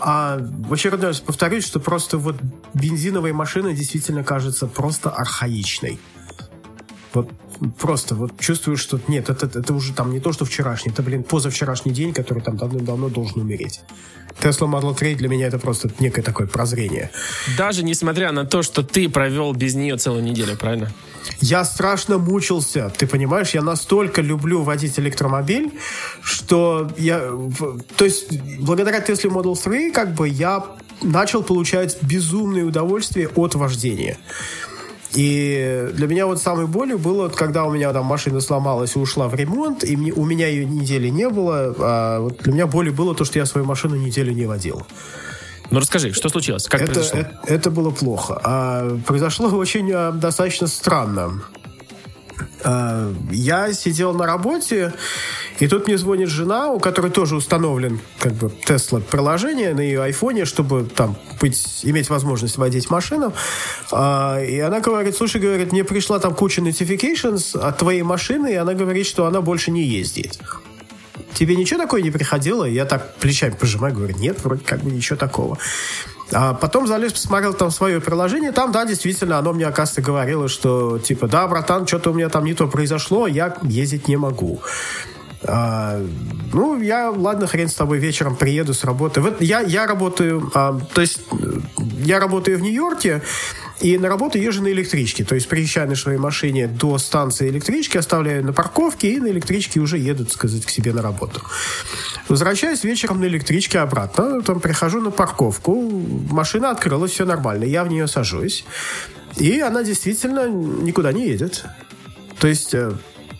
а, 0.00 0.38
в 0.40 0.72
очередной 0.72 1.10
раз 1.10 1.20
повторюсь, 1.20 1.64
что 1.64 1.78
просто 1.78 2.18
вот 2.18 2.34
бензиновая 2.74 3.32
машина 3.32 3.72
действительно 3.72 4.24
кажется 4.24 4.66
просто 4.66 5.08
архаичной. 5.08 6.00
Вот 7.14 7.30
просто 7.78 8.14
вот 8.14 8.38
чувствую, 8.38 8.76
что 8.76 9.00
нет, 9.08 9.30
это, 9.30 9.46
это 9.46 9.74
уже 9.74 9.92
там 9.92 10.12
не 10.12 10.20
то, 10.20 10.32
что 10.32 10.44
вчерашний, 10.44 10.92
это, 10.92 11.02
блин, 11.02 11.22
позавчерашний 11.22 11.92
день, 11.92 12.12
который 12.12 12.42
там 12.42 12.56
давно-давно 12.56 13.08
должен 13.08 13.40
умереть. 13.40 13.80
Tesla 14.40 14.66
Model 14.68 14.94
3 14.94 15.14
для 15.14 15.28
меня 15.28 15.46
это 15.46 15.58
просто 15.58 15.90
некое 15.98 16.22
такое 16.22 16.46
прозрение. 16.46 17.10
Даже 17.56 17.84
несмотря 17.84 18.32
на 18.32 18.44
то, 18.44 18.62
что 18.62 18.82
ты 18.82 19.08
провел 19.08 19.52
без 19.52 19.74
нее 19.74 19.96
целую 19.96 20.22
неделю, 20.22 20.56
правильно? 20.56 20.90
Я 21.40 21.64
страшно 21.64 22.18
мучился. 22.18 22.90
Ты 22.96 23.06
понимаешь, 23.06 23.50
я 23.50 23.62
настолько 23.62 24.22
люблю 24.22 24.62
водить 24.62 24.98
электромобиль, 24.98 25.72
что 26.22 26.90
я... 26.98 27.20
То 27.96 28.04
есть, 28.04 28.32
благодаря 28.58 28.98
Tesla 28.98 29.30
Model 29.30 29.62
3, 29.62 29.92
как 29.92 30.14
бы 30.14 30.28
я 30.28 30.64
начал 31.02 31.42
получать 31.42 31.98
безумное 32.02 32.64
удовольствие 32.64 33.28
от 33.28 33.54
вождения. 33.54 34.18
И 35.14 35.90
для 35.92 36.06
меня 36.06 36.26
вот 36.26 36.40
самой 36.40 36.66
болью 36.66 36.98
было, 36.98 37.28
когда 37.28 37.64
у 37.64 37.72
меня 37.72 37.92
там 37.92 38.06
машина 38.06 38.40
сломалась 38.40 38.96
и 38.96 38.98
ушла 38.98 39.28
в 39.28 39.34
ремонт, 39.34 39.84
и 39.84 39.96
мне, 39.96 40.12
у 40.12 40.24
меня 40.24 40.48
ее 40.48 40.64
недели 40.64 41.08
не 41.08 41.28
было. 41.28 41.74
А 41.78 42.20
вот 42.20 42.38
для 42.38 42.52
меня 42.52 42.66
болью 42.66 42.94
было 42.94 43.14
то, 43.14 43.24
что 43.24 43.38
я 43.38 43.46
свою 43.46 43.66
машину 43.66 43.96
неделю 43.96 44.32
не 44.32 44.46
водил. 44.46 44.86
Ну 45.70 45.80
расскажи, 45.80 46.12
что 46.12 46.28
случилось? 46.28 46.66
Как 46.66 46.82
это, 46.82 46.92
произошло? 46.92 47.20
Это, 47.20 47.40
это 47.46 47.70
было 47.70 47.90
плохо. 47.90 48.40
А, 48.42 48.98
произошло 49.06 49.48
очень 49.50 49.90
а, 49.92 50.12
достаточно 50.12 50.66
странно. 50.66 51.42
А, 52.64 53.12
я 53.30 53.72
сидел 53.72 54.14
на 54.14 54.26
работе, 54.26 54.92
и 55.62 55.68
тут 55.68 55.86
мне 55.86 55.96
звонит 55.96 56.28
жена, 56.28 56.72
у 56.72 56.80
которой 56.80 57.12
тоже 57.12 57.36
установлен 57.36 58.00
как 58.18 58.32
бы 58.32 58.50
Tesla 58.66 59.00
приложение 59.00 59.72
на 59.74 59.78
ее 59.78 60.02
айфоне, 60.02 60.44
чтобы 60.44 60.82
там 60.82 61.14
быть, 61.40 61.82
иметь 61.84 62.10
возможность 62.10 62.56
водить 62.56 62.90
машину. 62.90 63.32
А, 63.92 64.40
и 64.42 64.58
она 64.58 64.80
говорит, 64.80 65.14
слушай, 65.14 65.40
говорит, 65.40 65.70
мне 65.70 65.84
пришла 65.84 66.18
там 66.18 66.34
куча 66.34 66.60
notifications 66.62 67.56
от 67.56 67.78
твоей 67.78 68.02
машины, 68.02 68.52
и 68.52 68.56
она 68.56 68.74
говорит, 68.74 69.06
что 69.06 69.24
она 69.24 69.40
больше 69.40 69.70
не 69.70 69.84
ездит. 69.84 70.36
Тебе 71.32 71.54
ничего 71.54 71.78
такое 71.78 72.02
не 72.02 72.10
приходило? 72.10 72.64
Я 72.64 72.84
так 72.84 73.14
плечами 73.18 73.52
пожимаю, 73.52 73.94
говорю, 73.94 74.16
нет, 74.18 74.42
вроде 74.42 74.64
как 74.64 74.80
бы 74.80 74.90
ничего 74.90 75.16
такого. 75.16 75.58
А 76.32 76.54
потом 76.54 76.88
залез, 76.88 77.12
посмотрел 77.12 77.54
там 77.54 77.70
свое 77.70 78.00
приложение, 78.00 78.50
там, 78.50 78.72
да, 78.72 78.84
действительно, 78.84 79.38
оно 79.38 79.52
мне, 79.52 79.66
оказывается, 79.66 80.02
говорило, 80.02 80.48
что, 80.48 80.98
типа, 80.98 81.28
да, 81.28 81.46
братан, 81.46 81.86
что-то 81.86 82.10
у 82.10 82.14
меня 82.14 82.28
там 82.30 82.44
не 82.46 82.54
то 82.54 82.66
произошло, 82.66 83.28
я 83.28 83.56
ездить 83.62 84.08
не 84.08 84.16
могу. 84.16 84.60
А, 85.44 86.00
ну, 86.52 86.80
я, 86.80 87.10
ладно, 87.10 87.46
хрен 87.46 87.68
с 87.68 87.74
тобой, 87.74 87.98
вечером 87.98 88.36
приеду 88.36 88.74
с 88.74 88.84
работы. 88.84 89.20
Вот 89.20 89.40
я, 89.40 89.60
я 89.60 89.86
работаю, 89.86 90.50
а, 90.54 90.78
то 90.94 91.00
есть 91.00 91.20
я 92.04 92.20
работаю 92.20 92.58
в 92.58 92.62
Нью-Йорке, 92.62 93.22
и 93.80 93.98
на 93.98 94.08
работу 94.08 94.38
езжу 94.38 94.62
на 94.62 94.68
электричке. 94.68 95.24
То 95.24 95.34
есть 95.34 95.48
приезжаю 95.48 95.88
на 95.88 95.96
своей 95.96 96.18
машине 96.18 96.68
до 96.68 96.98
станции 96.98 97.48
электрички, 97.48 97.98
оставляю 97.98 98.44
на 98.44 98.52
парковке, 98.52 99.14
и 99.14 99.20
на 99.20 99.26
электричке 99.28 99.80
уже 99.80 99.98
еду, 99.98 100.24
так 100.24 100.34
сказать, 100.34 100.64
к 100.64 100.70
себе 100.70 100.92
на 100.92 101.02
работу. 101.02 101.42
Возвращаюсь 102.28 102.84
вечером 102.84 103.20
на 103.20 103.24
электричке 103.24 103.80
обратно, 103.80 104.40
там 104.42 104.60
прихожу 104.60 105.00
на 105.00 105.10
парковку, 105.10 105.90
машина 106.30 106.70
открылась, 106.70 107.10
все 107.10 107.24
нормально, 107.24 107.64
я 107.64 107.82
в 107.82 107.88
нее 107.88 108.06
сажусь, 108.06 108.64
и 109.36 109.58
она 109.60 109.82
действительно 109.82 110.48
никуда 110.48 111.12
не 111.12 111.26
едет. 111.26 111.64
То 112.38 112.46
есть 112.46 112.74
э, 112.74 112.92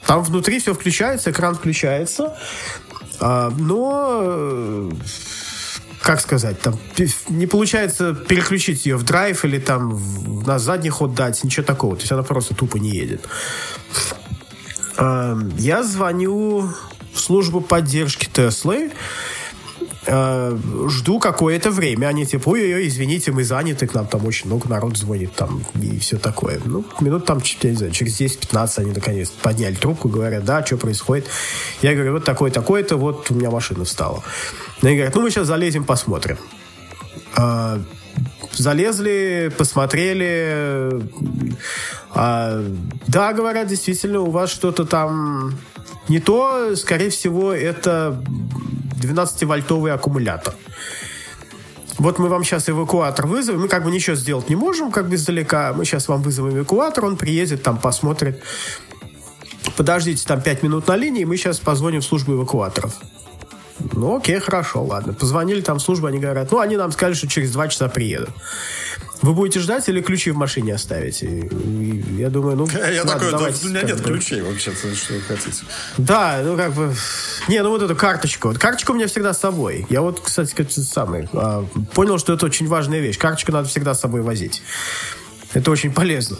там 0.07 0.22
внутри 0.22 0.59
все 0.59 0.74
включается, 0.74 1.30
экран 1.30 1.55
включается, 1.55 2.36
а, 3.20 3.50
но 3.57 4.20
э, 4.22 4.90
как 6.00 6.20
сказать, 6.20 6.61
там 6.61 6.78
не 7.28 7.46
получается 7.46 8.14
переключить 8.14 8.84
ее 8.84 8.96
в 8.96 9.05
драйв 9.05 9.44
или 9.44 9.59
там 9.59 10.42
на 10.44 10.59
задний 10.59 10.90
ход 10.90 11.14
дать, 11.14 11.42
ничего 11.44 11.64
такого. 11.64 11.94
То 11.96 12.03
есть 12.03 12.12
она 12.12 12.22
просто 12.24 12.55
тупо 12.55 12.78
не 12.78 12.90
едет. 12.90 13.24
э, 14.98 15.36
я 15.59 15.82
звоню 15.82 16.68
в 17.12 17.20
службу 17.20 17.61
поддержки 17.61 18.28
Теслы, 18.32 18.90
э, 20.07 20.59
жду 20.88 21.18
какое-то 21.18 21.70
время. 21.70 22.07
Они 22.07 22.26
типа, 22.26 22.50
ой-ой-ой, 22.50 22.88
извините, 22.88 23.32
мы 23.32 23.44
заняты, 23.44 23.86
к 23.86 23.94
нам 23.94 24.07
там 24.07 24.26
очень 24.26 24.46
много 24.46 24.68
народ 24.68 24.96
звонит 24.96 25.34
там 25.34 25.64
и 25.74 25.98
все 25.98 26.18
такое. 26.18 26.61
Ну, 26.64 26.84
минут 27.00 27.26
там, 27.26 27.40
я 27.61 27.70
не 27.70 27.76
знаю, 27.76 27.92
через 27.92 28.20
10-15 28.20 28.80
они 28.80 28.92
наконец 28.92 29.30
подняли 29.30 29.74
трубку, 29.74 30.09
говорят, 30.09 30.44
да, 30.44 30.64
что 30.64 30.76
происходит. 30.76 31.26
Я 31.82 31.94
говорю, 31.94 32.12
вот 32.12 32.24
такое-такое-то, 32.24 32.96
вот 32.96 33.30
у 33.30 33.34
меня 33.34 33.50
машина 33.50 33.84
встала. 33.84 34.22
Они 34.82 34.94
говорят, 34.96 35.14
ну, 35.14 35.22
мы 35.22 35.30
сейчас 35.30 35.46
залезем, 35.46 35.84
посмотрим. 35.84 36.38
А, 37.36 37.80
залезли, 38.53 39.53
посмотрели. 39.57 41.03
А, 42.11 42.64
да, 43.07 43.32
говорят, 43.32 43.68
действительно, 43.68 44.20
у 44.20 44.30
вас 44.30 44.50
что-то 44.50 44.84
там 44.84 45.59
не 46.09 46.18
то, 46.18 46.74
скорее 46.76 47.11
всего, 47.11 47.53
это 47.53 48.22
12-вольтовый 49.00 49.92
аккумулятор. 49.92 50.55
Вот 51.98 52.18
мы 52.18 52.28
вам 52.28 52.42
сейчас 52.42 52.68
эвакуатор 52.68 53.26
вызовем. 53.26 53.61
Мы 53.61 53.68
как 53.68 53.84
бы 53.84 53.90
ничего 53.90 54.16
сделать 54.16 54.48
не 54.48 54.57
можем, 54.57 54.90
как 54.90 55.09
бы 55.09 55.14
издалека. 55.14 55.72
Мы 55.72 55.84
сейчас 55.84 56.09
вам 56.09 56.22
вызовем 56.22 56.59
эвакуатор, 56.59 57.05
он 57.05 57.16
приедет, 57.16 57.62
там 57.62 57.78
посмотрит. 57.78 58.42
Подождите 59.76 60.24
там 60.26 60.40
5 60.40 60.62
минут 60.62 60.88
на 60.88 60.96
линии, 60.96 61.24
мы 61.24 61.36
сейчас 61.36 61.59
позвоним 61.59 62.00
в 62.00 62.05
службу 62.05 62.32
эвакуаторов. 62.32 62.94
Ну, 63.92 64.16
окей, 64.16 64.38
хорошо, 64.40 64.84
ладно. 64.84 65.12
Позвонили 65.12 65.60
там 65.60 65.78
в 65.78 65.82
службу, 65.82 66.06
они 66.06 66.18
говорят, 66.18 66.50
ну, 66.50 66.58
они 66.58 66.76
нам 66.76 66.92
сказали, 66.92 67.14
что 67.14 67.28
через 67.28 67.52
2 67.52 67.68
часа 67.68 67.88
приедут. 67.88 68.30
Вы 69.22 69.34
будете 69.34 69.60
ждать 69.60 69.88
или 69.88 70.02
ключи 70.02 70.32
в 70.32 70.36
машине 70.36 70.74
оставите? 70.74 71.26
И 71.26 72.04
я 72.18 72.28
думаю, 72.28 72.56
ну... 72.56 72.66
Я 72.92 73.04
ладно, 73.04 73.12
такой, 73.12 73.30
давайте, 73.30 73.66
у 73.66 73.70
меня 73.70 73.82
нет 73.82 74.02
бы. 74.02 74.04
ключей 74.04 74.42
вообще-то, 74.42 74.94
что 74.94 75.14
вы 75.14 75.20
хотите. 75.20 75.64
Да, 75.96 76.40
ну 76.44 76.56
как 76.56 76.72
бы... 76.72 76.92
Не, 77.48 77.62
ну 77.62 77.70
вот 77.70 77.82
эту 77.82 77.94
карточку. 77.94 78.48
Вот 78.48 78.58
карточка 78.58 78.90
у 78.90 78.94
меня 78.94 79.06
всегда 79.06 79.32
с 79.32 79.38
собой. 79.38 79.86
Я 79.88 80.02
вот, 80.02 80.20
кстати, 80.20 80.52
как 80.54 80.70
самый, 80.72 81.28
а, 81.32 81.64
понял, 81.94 82.18
что 82.18 82.32
это 82.32 82.46
очень 82.46 82.66
важная 82.66 82.98
вещь. 82.98 83.16
Карточку 83.16 83.52
надо 83.52 83.68
всегда 83.68 83.94
с 83.94 84.00
собой 84.00 84.22
возить. 84.22 84.60
Это 85.54 85.70
очень 85.70 85.92
полезно. 85.92 86.38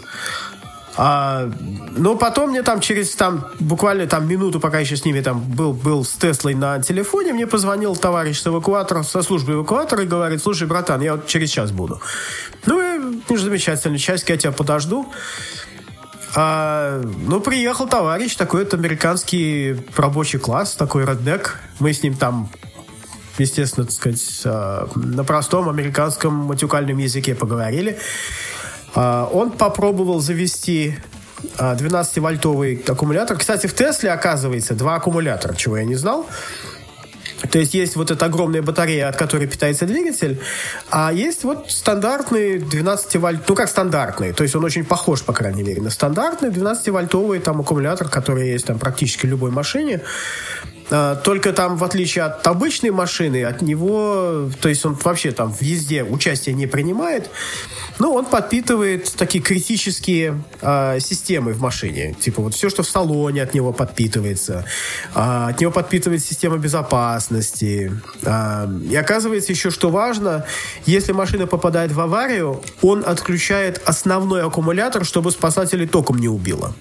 А, 0.95 1.49
но 1.97 2.15
потом 2.15 2.51
мне 2.51 2.61
там 2.61 2.79
через 2.79 3.15
там 3.15 3.47
буквально 3.59 4.05
там 4.05 4.27
минуту, 4.27 4.59
пока 4.59 4.79
еще 4.79 4.95
с 4.95 5.05
ними 5.05 5.21
там 5.21 5.41
был, 5.41 5.73
был 5.73 6.05
с 6.05 6.11
Теслой 6.11 6.53
на 6.53 6.81
телефоне, 6.81 7.33
мне 7.33 7.47
позвонил 7.47 7.95
товарищ 7.95 8.39
с 8.39 8.47
эвакуатора, 8.47 9.03
со 9.03 9.23
службы 9.23 9.53
эвакуатора 9.53 10.03
и 10.03 10.07
говорит, 10.07 10.41
слушай, 10.41 10.67
братан, 10.67 11.01
я 11.01 11.15
вот 11.15 11.25
через 11.27 11.49
час 11.49 11.71
буду. 11.71 11.99
Ну, 12.65 12.79
и, 12.81 13.21
ну, 13.27 13.37
замечательно, 13.37 13.97
часик 13.97 14.29
я 14.29 14.37
тебя 14.37 14.51
подожду. 14.51 15.11
А, 16.35 17.01
ну, 17.01 17.39
приехал 17.39 17.87
товарищ, 17.87 18.35
такой 18.35 18.63
вот 18.63 18.73
американский 18.73 19.75
рабочий 19.95 20.39
класс, 20.39 20.75
такой 20.75 21.05
реднек. 21.05 21.59
Мы 21.79 21.93
с 21.93 22.03
ним 22.03 22.15
там 22.15 22.49
естественно, 23.37 23.85
так 23.85 23.95
сказать, 23.95 24.41
а, 24.45 24.87
на 24.95 25.23
простом 25.23 25.69
американском 25.69 26.33
матюкальном 26.33 26.97
языке 26.97 27.35
поговорили. 27.35 27.97
А, 28.95 29.29
он 29.31 29.51
попробовал 29.51 30.19
завести 30.19 30.95
12-вольтовый 31.57 32.83
а, 32.87 32.91
аккумулятор. 32.91 33.37
Кстати, 33.37 33.67
в 33.67 33.73
Тесле, 33.73 34.11
оказывается, 34.11 34.75
два 34.75 34.95
аккумулятора, 34.95 35.53
чего 35.55 35.77
я 35.77 35.83
не 35.83 35.95
знал. 35.95 36.27
То 37.51 37.59
есть 37.59 37.73
есть 37.73 37.95
вот 37.95 38.09
эта 38.09 38.25
огромная 38.25 38.61
батарея, 38.61 39.09
от 39.09 39.17
которой 39.17 39.47
питается 39.47 39.85
двигатель, 39.85 40.39
а 40.89 41.11
есть 41.11 41.43
вот 41.43 41.69
стандартный 41.71 42.57
12-вольт, 42.57 43.41
ну 43.47 43.55
как 43.55 43.67
стандартный, 43.67 44.31
то 44.31 44.43
есть 44.43 44.55
он 44.55 44.63
очень 44.63 44.85
похож, 44.85 45.23
по 45.23 45.33
крайней 45.33 45.63
мере, 45.63 45.81
на 45.81 45.89
стандартный 45.89 46.49
12-вольтовый 46.49 47.39
там 47.39 47.59
аккумулятор, 47.59 48.07
который 48.07 48.51
есть 48.51 48.65
там 48.65 48.79
практически 48.79 49.25
в 49.25 49.29
любой 49.29 49.51
машине. 49.51 50.01
А, 50.95 51.15
только 51.15 51.53
там, 51.53 51.75
в 51.75 51.83
отличие 51.83 52.25
от 52.25 52.45
обычной 52.45 52.91
машины, 52.91 53.43
от 53.45 53.63
него, 53.63 54.47
то 54.61 54.69
есть 54.69 54.85
он 54.85 54.93
вообще 54.93 55.31
там 55.31 55.51
в 55.51 55.59
езде 55.59 56.03
участие 56.03 56.53
не 56.53 56.67
принимает, 56.67 57.31
но 57.97 58.13
он 58.13 58.25
подпитывает 58.25 59.11
такие 59.13 59.43
критические 59.43 60.43
э, 60.61 60.99
системы 60.99 61.53
в 61.53 61.59
машине. 61.59 62.13
Типа 62.13 62.43
вот 62.43 62.53
все, 62.53 62.69
что 62.69 62.83
в 62.83 62.87
салоне 62.87 63.41
от 63.41 63.55
него 63.55 63.73
подпитывается. 63.73 64.65
Э, 65.15 65.47
от 65.49 65.59
него 65.59 65.71
подпитывает 65.71 66.23
система 66.23 66.57
безопасности. 66.57 67.91
Э, 68.21 68.67
и 68.87 68.95
оказывается 68.95 69.51
еще, 69.51 69.71
что 69.71 69.89
важно, 69.89 70.45
если 70.85 71.11
машина 71.11 71.47
попадает 71.47 71.91
в 71.91 71.99
аварию, 71.99 72.61
он 72.83 73.03
отключает 73.03 73.81
основной 73.83 74.43
аккумулятор, 74.43 75.05
чтобы 75.05 75.31
спасателей 75.31 75.87
током 75.87 76.19
не 76.19 76.27
убило. 76.27 76.75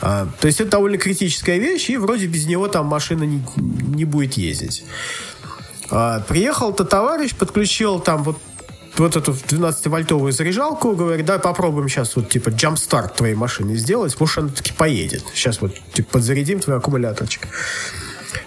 А, 0.00 0.28
то 0.40 0.46
есть 0.46 0.60
это 0.60 0.70
довольно 0.70 0.98
критическая 0.98 1.58
вещь, 1.58 1.90
и 1.90 1.96
вроде 1.96 2.26
без 2.26 2.46
него 2.46 2.68
там 2.68 2.86
машина 2.86 3.24
не, 3.24 3.42
не 3.56 4.04
будет 4.04 4.34
ездить. 4.34 4.84
А, 5.90 6.20
приехал-то 6.20 6.84
товарищ, 6.84 7.34
подключил 7.34 8.00
там 8.00 8.22
вот 8.22 8.38
вот 8.96 9.14
эту 9.14 9.30
12-вольтовую 9.30 10.32
заряжалку, 10.32 10.96
говорит, 10.96 11.24
давай 11.24 11.40
попробуем 11.40 11.88
сейчас 11.88 12.16
вот 12.16 12.28
типа 12.30 12.48
джампстарт 12.48 13.14
твоей 13.14 13.36
машины 13.36 13.76
сделать, 13.76 14.18
может 14.18 14.38
она 14.38 14.48
таки 14.48 14.72
поедет. 14.72 15.24
Сейчас 15.34 15.60
вот 15.60 15.74
типа 15.92 16.12
подзарядим 16.12 16.58
твой 16.58 16.78
аккумуляторчик. 16.78 17.46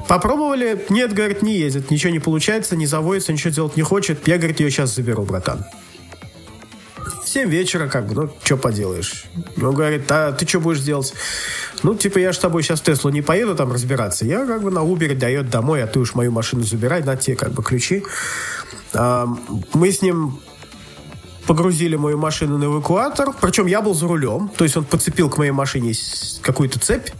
Попробовали, 0.07 0.85
нет, 0.89 1.13
говорит, 1.13 1.41
не 1.41 1.57
едет, 1.57 1.89
ничего 1.89 2.11
не 2.11 2.19
получается, 2.19 2.75
не 2.75 2.85
заводится, 2.85 3.31
ничего 3.31 3.53
делать 3.53 3.77
не 3.77 3.83
хочет. 3.83 4.27
Я, 4.27 4.37
говорит, 4.37 4.59
ее 4.59 4.69
сейчас 4.69 4.93
заберу, 4.93 5.23
братан. 5.23 5.63
7 7.31 7.49
вечера, 7.49 7.87
как 7.87 8.07
бы, 8.07 8.15
ну, 8.15 8.29
что 8.43 8.57
поделаешь. 8.57 9.25
Он 9.57 9.73
говорит, 9.73 10.11
а 10.11 10.33
ты 10.33 10.45
что 10.45 10.59
будешь 10.59 10.81
делать? 10.81 11.13
Ну, 11.81 11.95
типа, 11.95 12.17
я 12.19 12.33
с 12.33 12.37
тобой 12.37 12.61
сейчас 12.61 12.81
в 12.81 12.83
Теслу 12.83 13.09
не 13.09 13.21
поеду 13.21 13.55
там 13.55 13.71
разбираться. 13.71 14.25
Я 14.25 14.45
как 14.45 14.61
бы 14.61 14.69
на 14.69 14.79
Uber 14.79 15.15
дает 15.15 15.49
домой, 15.49 15.81
а 15.81 15.87
ты 15.87 15.99
уж 15.99 16.13
мою 16.13 16.31
машину 16.31 16.63
забирай, 16.63 17.03
на 17.03 17.15
те 17.15 17.35
как 17.35 17.53
бы 17.53 17.63
ключи. 17.63 18.03
А, 18.93 19.27
мы 19.73 19.91
с 19.91 20.01
ним 20.01 20.41
погрузили 21.47 21.95
мою 21.95 22.17
машину 22.17 22.57
на 22.57 22.65
эвакуатор. 22.65 23.29
Причем 23.39 23.65
я 23.67 23.81
был 23.81 23.93
за 23.93 24.07
рулем. 24.07 24.51
То 24.57 24.65
есть 24.65 24.75
он 24.75 24.83
подцепил 24.83 25.29
к 25.29 25.37
моей 25.37 25.51
машине 25.51 25.93
какую-то 26.41 26.79
цепь. 26.79 27.11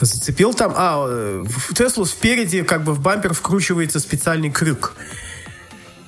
Зацепил 0.00 0.54
там. 0.54 0.72
А, 0.74 1.06
в 1.06 1.74
Теслу 1.74 2.04
спереди 2.04 2.62
как 2.62 2.82
бы 2.82 2.94
в 2.94 3.00
бампер 3.00 3.32
вкручивается 3.32 4.00
специальный 4.00 4.50
крюк. 4.50 4.94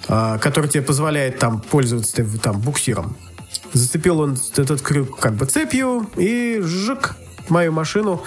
А, 0.09 0.39
который 0.39 0.69
тебе 0.69 0.83
позволяет 0.83 1.39
там 1.39 1.61
пользоваться 1.61 2.25
там 2.43 2.61
буксиром. 2.61 3.17
Зацепил 3.73 4.21
он 4.21 4.37
этот 4.57 4.83
крюк 4.83 5.19
как 5.19 5.35
бы 5.35 5.47
цепью 5.47 6.09
и 6.17 6.61
жик 6.63 7.17
мою 7.49 7.73
машину 7.73 8.23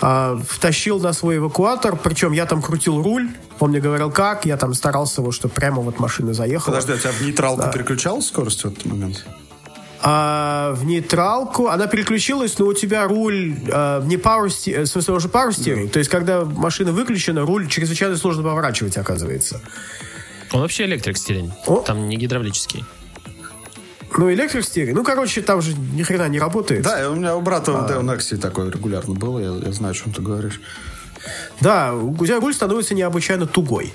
а, 0.00 0.38
втащил 0.48 1.00
на 1.00 1.12
свой 1.12 1.36
эвакуатор. 1.36 1.96
Причем 1.96 2.32
я 2.32 2.46
там 2.46 2.60
крутил 2.60 3.02
руль. 3.02 3.30
Он 3.60 3.70
мне 3.70 3.80
говорил, 3.80 4.10
как. 4.10 4.44
Я 4.44 4.56
там 4.56 4.74
старался 4.74 5.20
его, 5.20 5.32
что 5.32 5.48
прямо 5.48 5.80
вот 5.80 5.98
машина 5.98 6.34
заехала. 6.34 6.74
Подожди, 6.74 6.92
а 6.92 6.98
тебя 6.98 7.12
в 7.12 7.22
нейтралку 7.22 7.62
да. 7.62 7.68
переключал 7.68 8.20
скорость 8.20 8.62
в 8.64 8.66
этот 8.66 8.84
момент? 8.84 9.24
А, 10.06 10.74
в 10.74 10.84
нейтралку 10.84 11.68
она 11.68 11.86
переключилась, 11.86 12.58
но 12.58 12.66
у 12.66 12.74
тебя 12.74 13.08
руль 13.08 13.54
а, 13.72 14.02
не 14.02 14.16
power 14.16 14.48
steering, 14.48 14.84
в 14.84 14.88
смысле 14.88 15.14
уже 15.14 15.28
power 15.28 15.48
steering. 15.48 15.86
Да. 15.86 15.92
То 15.92 15.98
есть, 16.00 16.10
когда 16.10 16.44
машина 16.44 16.92
выключена, 16.92 17.42
руль 17.42 17.68
чрезвычайно 17.68 18.16
сложно 18.16 18.42
поворачивать, 18.42 18.98
оказывается. 18.98 19.62
Он 20.54 20.60
вообще 20.60 20.84
электрик 20.84 21.16
стилень. 21.16 21.52
О. 21.66 21.80
Там 21.80 22.08
не 22.08 22.16
гидравлический. 22.16 22.84
Ну, 24.16 24.32
электрик 24.32 24.64
стилень. 24.64 24.94
Ну, 24.94 25.02
короче, 25.02 25.42
там 25.42 25.60
же 25.60 25.74
ни 25.74 26.04
хрена 26.04 26.28
не 26.28 26.38
работает. 26.38 26.82
Да, 26.82 27.10
у 27.10 27.16
меня 27.16 27.34
у 27.34 27.40
брата 27.40 27.72
а... 27.76 27.98
в 27.98 28.04
Nexi 28.04 28.36
такой 28.36 28.70
регулярно 28.70 29.14
был, 29.14 29.40
я, 29.40 29.48
я 29.66 29.72
знаю, 29.72 29.90
о 29.90 29.94
чем 29.96 30.12
ты 30.12 30.22
говоришь. 30.22 30.60
Да, 31.60 31.92
у 31.92 32.24
тебя 32.24 32.38
руль 32.38 32.54
становится 32.54 32.94
необычайно 32.94 33.46
тугой. 33.46 33.92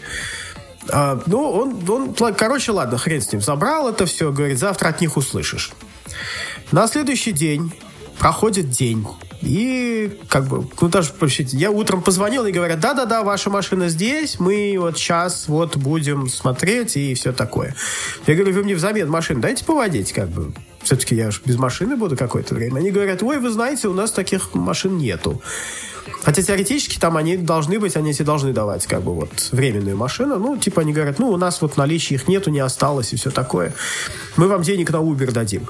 А, 0.90 1.22
ну, 1.28 1.50
он, 1.50 2.14
он, 2.20 2.34
короче, 2.36 2.74
ладно, 2.74 2.98
хрен 2.98 3.22
с 3.22 3.32
ним. 3.32 3.42
Забрал 3.42 3.88
это 3.88 4.06
все, 4.06 4.30
говорит, 4.34 4.60
завтра 4.60 4.90
от 4.90 5.00
них 5.00 5.16
услышишь. 5.16 5.72
На 6.74 6.88
следующий 6.90 7.32
день 7.32 7.72
проходит 8.20 8.70
день. 8.70 9.08
И 9.42 10.20
как 10.28 10.48
бы, 10.48 10.68
ну 10.82 10.90
даже, 10.90 11.14
я 11.54 11.72
утром 11.72 12.02
позвонил 12.02 12.46
и 12.46 12.52
говорят, 12.52 12.82
да-да-да, 12.82 13.24
ваша 13.24 13.50
машина 13.50 13.88
здесь, 13.88 14.38
мы 14.38 14.76
вот 14.78 14.98
сейчас 14.98 15.48
вот 15.48 15.78
будем 15.78 16.28
смотреть 16.28 16.98
и 16.98 17.14
все 17.14 17.32
такое. 17.32 17.74
Я 18.28 18.36
говорю, 18.36 18.54
вы 18.54 18.64
мне 18.64 18.76
взамен 18.76 19.10
машину 19.10 19.40
дайте 19.40 19.64
поводить, 19.64 20.12
как 20.12 20.30
бы. 20.30 20.52
Все-таки 20.84 21.16
я 21.16 21.32
же 21.32 21.42
без 21.46 21.58
машины 21.58 21.96
буду 21.96 22.18
какое-то 22.18 22.54
время. 22.54 22.80
Они 22.80 22.92
говорят, 22.92 23.24
ой, 23.24 23.40
вы 23.40 23.50
знаете, 23.50 23.88
у 23.88 23.94
нас 23.94 24.12
таких 24.12 24.54
машин 24.54 24.98
нету. 24.98 25.42
Хотя 26.22 26.42
теоретически 26.42 27.00
там 27.00 27.18
они 27.18 27.38
должны 27.38 27.80
быть, 27.80 27.96
они 27.96 28.14
тебе 28.14 28.26
должны 28.26 28.52
давать 28.52 28.86
как 28.88 29.04
бы 29.04 29.14
вот 29.14 29.50
временную 29.52 29.96
машину. 29.96 30.38
Ну, 30.38 30.58
типа 30.58 30.82
они 30.82 30.92
говорят, 30.92 31.20
ну, 31.20 31.30
у 31.30 31.38
нас 31.38 31.62
вот 31.62 31.74
в 31.74 31.78
наличии 31.78 32.16
их 32.16 32.28
нету, 32.28 32.50
не 32.50 32.60
осталось 32.60 33.14
и 33.14 33.16
все 33.16 33.32
такое. 33.32 33.74
Мы 34.36 34.48
вам 34.48 34.62
денег 34.62 34.92
на 34.92 34.98
Uber 34.98 35.32
дадим. 35.32 35.68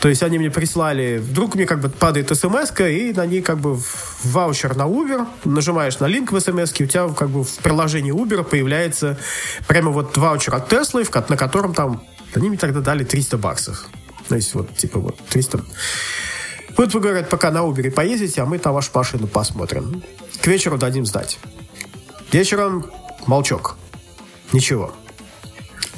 То 0.00 0.08
есть 0.08 0.22
они 0.22 0.38
мне 0.38 0.50
прислали, 0.50 1.18
вдруг 1.18 1.54
мне 1.54 1.66
как 1.66 1.80
бы 1.80 1.88
падает 1.88 2.36
смс 2.36 2.70
и 2.80 3.12
на 3.14 3.26
ней 3.26 3.40
как 3.40 3.58
бы 3.58 3.78
ваучер 4.24 4.76
на 4.76 4.82
Uber, 4.82 5.26
нажимаешь 5.44 5.98
на 5.98 6.06
линк 6.06 6.32
в 6.32 6.40
смс 6.40 6.72
у 6.72 6.86
тебя 6.86 7.08
как 7.08 7.30
бы 7.30 7.44
в 7.44 7.56
приложении 7.58 8.12
Uber 8.12 8.44
появляется 8.44 9.18
прямо 9.66 9.90
вот 9.90 10.16
ваучер 10.16 10.54
от 10.54 10.68
Теслы, 10.68 11.04
на 11.28 11.36
котором 11.36 11.74
там, 11.74 12.02
они 12.34 12.48
мне 12.48 12.58
тогда 12.58 12.80
дали 12.80 13.04
300 13.04 13.38
баксов. 13.38 13.86
То 14.28 14.36
есть 14.36 14.54
вот, 14.54 14.76
типа 14.76 14.98
вот 14.98 15.16
300... 15.30 15.64
Вот 16.76 16.92
вы, 16.92 17.00
говорят, 17.00 17.30
пока 17.30 17.50
на 17.50 17.58
Uber 17.58 17.90
поездите, 17.90 18.42
а 18.42 18.46
мы 18.46 18.60
на 18.62 18.72
вашу 18.72 18.90
машину 18.92 19.26
посмотрим. 19.26 20.02
К 20.42 20.46
вечеру 20.46 20.76
дадим 20.76 21.06
сдать. 21.06 21.38
Вечером 22.32 22.90
молчок. 23.26 23.76
Ничего. 24.52 24.94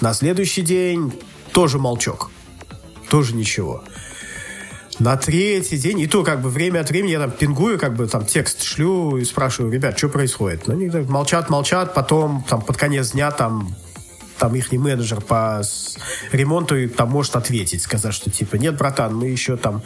На 0.00 0.14
следующий 0.14 0.62
день 0.62 1.12
тоже 1.52 1.78
молчок. 1.78 2.30
Тоже 3.08 3.34
ничего. 3.34 3.84
На 4.98 5.16
третий 5.16 5.78
день, 5.78 6.00
и 6.00 6.06
то 6.08 6.24
как 6.24 6.42
бы 6.42 6.50
время 6.50 6.80
от 6.80 6.90
времени 6.90 7.12
я 7.12 7.20
там 7.20 7.30
пингую, 7.30 7.78
как 7.78 7.94
бы 7.94 8.08
там 8.08 8.26
текст 8.26 8.62
шлю 8.62 9.16
и 9.16 9.24
спрашиваю, 9.24 9.72
ребят, 9.72 9.96
что 9.96 10.08
происходит? 10.08 10.66
Ну, 10.66 10.74
они 10.74 10.88
молчат, 11.08 11.50
молчат, 11.50 11.94
потом 11.94 12.44
там 12.48 12.62
под 12.62 12.76
конец 12.76 13.12
дня 13.12 13.30
там 13.30 13.74
там 14.38 14.54
их 14.54 14.72
менеджер 14.72 15.20
по 15.20 15.62
ремонту 16.32 16.76
и 16.76 16.86
там 16.86 17.10
может 17.10 17.36
ответить, 17.36 17.82
сказать, 17.82 18.14
что 18.14 18.30
типа, 18.30 18.56
нет, 18.56 18.76
братан, 18.76 19.14
мы 19.14 19.26
еще 19.26 19.56
там 19.56 19.82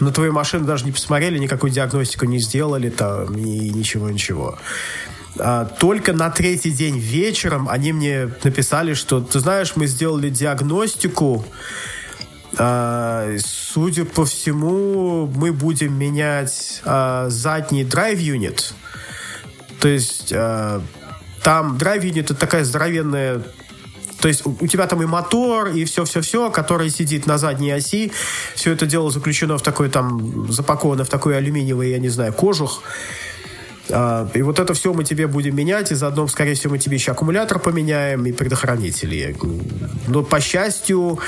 на 0.00 0.10
твою 0.12 0.32
машину 0.32 0.66
даже 0.66 0.84
не 0.84 0.92
посмотрели, 0.92 1.38
никакую 1.38 1.72
диагностику 1.72 2.26
не 2.26 2.38
сделали 2.38 2.90
там 2.90 3.36
и 3.36 3.70
ничего-ничего. 3.70 4.58
А, 5.38 5.64
только 5.64 6.12
на 6.12 6.30
третий 6.30 6.70
день 6.70 6.98
вечером 6.98 7.68
они 7.68 7.92
мне 7.92 8.30
написали, 8.42 8.94
что, 8.94 9.20
ты 9.20 9.38
знаешь, 9.38 9.76
мы 9.76 9.86
сделали 9.86 10.30
диагностику, 10.30 11.44
судя 12.56 14.04
по 14.04 14.24
всему, 14.24 15.26
мы 15.26 15.52
будем 15.52 15.92
менять 15.98 16.80
а, 16.84 17.28
задний 17.28 17.84
драйв-юнит. 17.84 18.74
То 19.80 19.88
есть 19.88 20.32
а, 20.34 20.82
там 21.42 21.76
драйв-юнит 21.76 22.30
это 22.30 22.34
такая 22.34 22.64
здоровенная 22.64 23.42
то 24.20 24.28
есть 24.28 24.42
у, 24.44 24.66
тебя 24.66 24.86
там 24.86 25.02
и 25.02 25.06
мотор, 25.06 25.68
и 25.68 25.84
все-все-все, 25.84 26.50
который 26.50 26.90
сидит 26.90 27.26
на 27.26 27.38
задней 27.38 27.70
оси. 27.70 28.12
Все 28.54 28.72
это 28.72 28.86
дело 28.86 29.10
заключено 29.10 29.58
в 29.58 29.62
такой 29.62 29.90
там, 29.90 30.50
запаковано 30.50 31.04
в 31.04 31.08
такой 31.08 31.36
алюминиевый, 31.36 31.90
я 31.90 31.98
не 31.98 32.08
знаю, 32.08 32.32
кожух. 32.32 32.82
А, 33.90 34.28
и 34.34 34.42
вот 34.42 34.58
это 34.58 34.74
все 34.74 34.92
мы 34.92 35.04
тебе 35.04 35.26
будем 35.26 35.56
менять, 35.56 35.92
и 35.92 35.94
заодно, 35.94 36.26
скорее 36.26 36.54
всего, 36.54 36.72
мы 36.72 36.78
тебе 36.78 36.96
еще 36.96 37.12
аккумулятор 37.12 37.58
поменяем 37.58 38.26
и 38.26 38.32
предохранители. 38.32 39.36
Но, 40.08 40.22
по 40.22 40.40
счастью, 40.40 41.18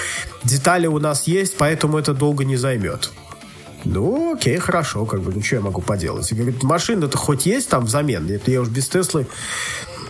детали 0.44 0.86
у 0.86 0.98
нас 0.98 1.26
есть, 1.26 1.56
поэтому 1.56 1.98
это 1.98 2.14
долго 2.14 2.44
не 2.44 2.56
займет. 2.56 3.12
Ну, 3.84 4.34
окей, 4.34 4.58
хорошо, 4.58 5.06
как 5.06 5.20
бы, 5.20 5.32
ну, 5.32 5.42
что 5.42 5.56
я 5.56 5.62
могу 5.62 5.80
поделать? 5.80 6.32
Говорит, 6.32 6.62
машина-то 6.62 7.16
хоть 7.16 7.46
есть 7.46 7.68
там 7.68 7.84
взамен? 7.84 8.28
Это 8.30 8.50
я 8.50 8.60
уж 8.60 8.68
без 8.68 8.88
Теслы 8.88 9.26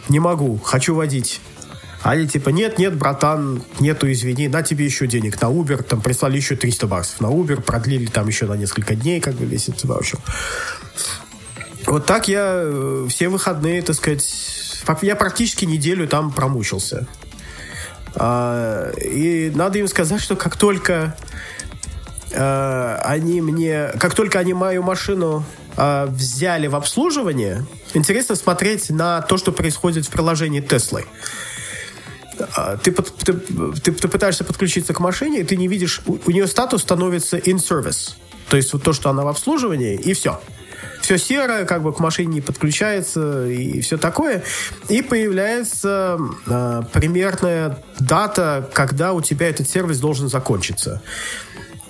не 0.09 0.21
могу, 0.21 0.59
хочу 0.59 0.95
водить. 0.95 1.41
Они 2.03 2.29
типа, 2.29 2.51
нет, 2.51 2.79
нет, 2.79 2.97
братан, 2.97 3.63
нету, 3.81 4.11
извини, 4.11 4.49
на 4.49 4.63
тебе 4.63 4.85
еще 4.85 5.07
денег 5.07 5.41
на 5.43 5.47
Uber, 5.47 5.83
там 5.83 6.01
прислали 6.01 6.37
еще 6.37 6.55
300 6.55 6.87
баксов 6.87 7.21
на 7.21 7.27
Uber, 7.27 7.61
продлили 7.61 8.07
там 8.07 8.29
еще 8.29 8.47
на 8.47 8.55
несколько 8.55 8.95
дней, 8.95 9.21
как 9.21 9.35
бы 9.35 9.45
весь 9.45 9.69
этот 9.69 9.85
ваучер. 9.85 10.19
Вот 11.89 12.05
так 12.05 12.29
я 12.29 12.61
э, 12.65 13.07
все 13.09 13.31
выходные, 13.31 13.81
так 13.81 13.97
сказать, 13.97 14.23
я 15.01 15.17
практически 15.17 15.65
неделю 15.65 16.07
там 16.07 16.31
промучился. 16.33 17.07
А, 18.15 18.91
и 18.93 19.51
надо 19.55 19.79
им 19.79 19.89
сказать, 19.89 20.21
что 20.21 20.37
как 20.37 20.57
только 20.57 21.17
а, 22.35 23.01
они 23.05 23.41
мне, 23.41 23.91
как 23.99 24.15
только 24.15 24.39
они 24.39 24.53
мою 24.53 24.83
машину 24.83 25.47
а, 25.77 26.07
взяли 26.07 26.67
в 26.67 26.77
обслуживание, 26.77 27.65
интересно 27.95 28.35
смотреть 28.35 28.91
на 28.91 29.23
то, 29.23 29.39
что 29.39 29.51
происходит 29.51 30.05
в 30.07 30.11
приложении 30.11 30.61
Теслы. 30.61 31.07
Ты, 32.85 32.93
ты, 32.93 33.33
ты, 33.33 33.93
ты 33.93 34.09
пытаешься 34.09 34.45
подключиться 34.45 34.93
к 34.93 35.01
машине, 35.01 35.41
и 35.41 35.45
ты 35.45 35.57
не 35.57 35.69
видишь, 35.69 36.03
у, 36.07 36.19
у 36.25 36.31
нее 36.31 36.47
статус 36.47 36.83
становится 36.83 37.39
in 37.39 37.57
service. 37.57 38.13
То 38.49 38.57
есть 38.57 38.73
вот 38.75 38.83
то, 38.83 38.93
что 38.93 39.11
она 39.11 39.25
в 39.25 39.29
обслуживании, 39.29 39.97
и 39.97 40.13
все 40.13 40.39
все 41.09 41.17
серое, 41.17 41.65
как 41.65 41.83
бы 41.83 41.95
к 41.95 42.01
машине 42.01 42.35
не 42.35 42.41
подключается 42.43 43.47
и 43.47 43.81
все 43.81 43.97
такое. 43.97 44.43
И 44.91 45.01
появляется 45.01 46.19
э, 46.47 46.83
примерная 46.93 47.83
дата, 47.99 48.69
когда 48.75 49.15
у 49.15 49.23
тебя 49.23 49.49
этот 49.49 49.71
сервис 49.71 50.01
должен 50.01 50.29
закончиться. 50.29 51.01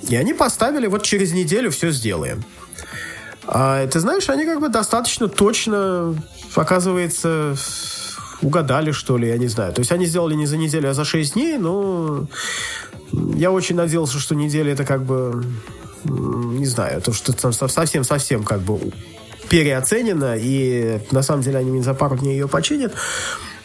И 0.09 0.15
они 0.15 0.35
поставили, 0.35 0.87
вот 0.87 1.03
через 1.03 1.33
неделю 1.33 1.73
все 1.73 1.91
сделаем. 1.91 2.45
А 3.45 3.85
ты 3.89 3.99
знаешь, 3.99 4.29
они 4.31 4.45
как 4.45 4.61
бы 4.61 4.69
достаточно 4.69 5.27
точно, 5.27 6.15
оказывается, 6.55 7.57
угадали, 8.41 8.93
что 8.93 9.19
ли, 9.19 9.27
я 9.27 9.37
не 9.37 9.49
знаю. 9.49 9.73
То 9.73 9.81
есть 9.81 9.91
они 9.91 10.07
сделали 10.07 10.35
не 10.35 10.47
за 10.47 10.57
неделю, 10.57 10.91
а 10.91 10.95
за 10.95 11.05
6 11.05 11.35
дней, 11.35 11.59
но 11.59 12.29
я 13.35 13.51
очень 13.51 13.75
надеялся, 13.75 14.21
что 14.21 14.37
неделя 14.37 14.75
это 14.75 14.85
как 14.85 15.03
бы 15.03 15.43
не 16.09 16.67
знаю, 16.67 17.01
то, 17.03 17.13
что 17.13 17.33
совсем-совсем 17.69 18.45
как 18.45 18.61
бы 18.61 18.93
переоценено, 19.49 20.37
и 20.37 21.01
на 21.11 21.23
самом 21.23 21.43
деле 21.43 21.59
они 21.59 21.81
за 21.81 21.95
пару 21.95 22.17
дней 22.17 22.33
ее 22.33 22.49
починят, 22.49 22.95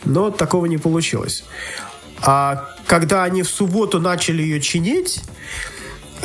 но 0.05 0.31
такого 0.31 0.65
не 0.65 0.77
получилось. 0.77 1.43
А 2.21 2.69
когда 2.87 3.23
они 3.23 3.43
в 3.43 3.49
субботу 3.49 3.99
начали 3.99 4.41
ее 4.41 4.61
чинить, 4.61 5.21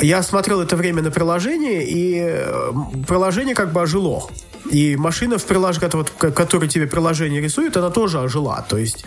я 0.01 0.23
смотрел 0.23 0.61
это 0.61 0.77
время 0.77 1.01
на 1.01 1.11
приложение, 1.11 1.85
и 1.85 3.05
приложение 3.05 3.55
как 3.55 3.73
бы 3.73 3.81
ожило. 3.81 4.29
И 4.71 4.95
машина 4.95 5.37
в 5.37 5.45
приложении, 5.45 5.89
вот, 5.93 6.11
которую 6.11 6.69
тебе 6.69 6.87
приложение 6.87 7.41
рисует, 7.41 7.75
она 7.75 7.89
тоже 7.89 8.19
ожила. 8.19 8.65
То 8.67 8.77
есть 8.77 9.03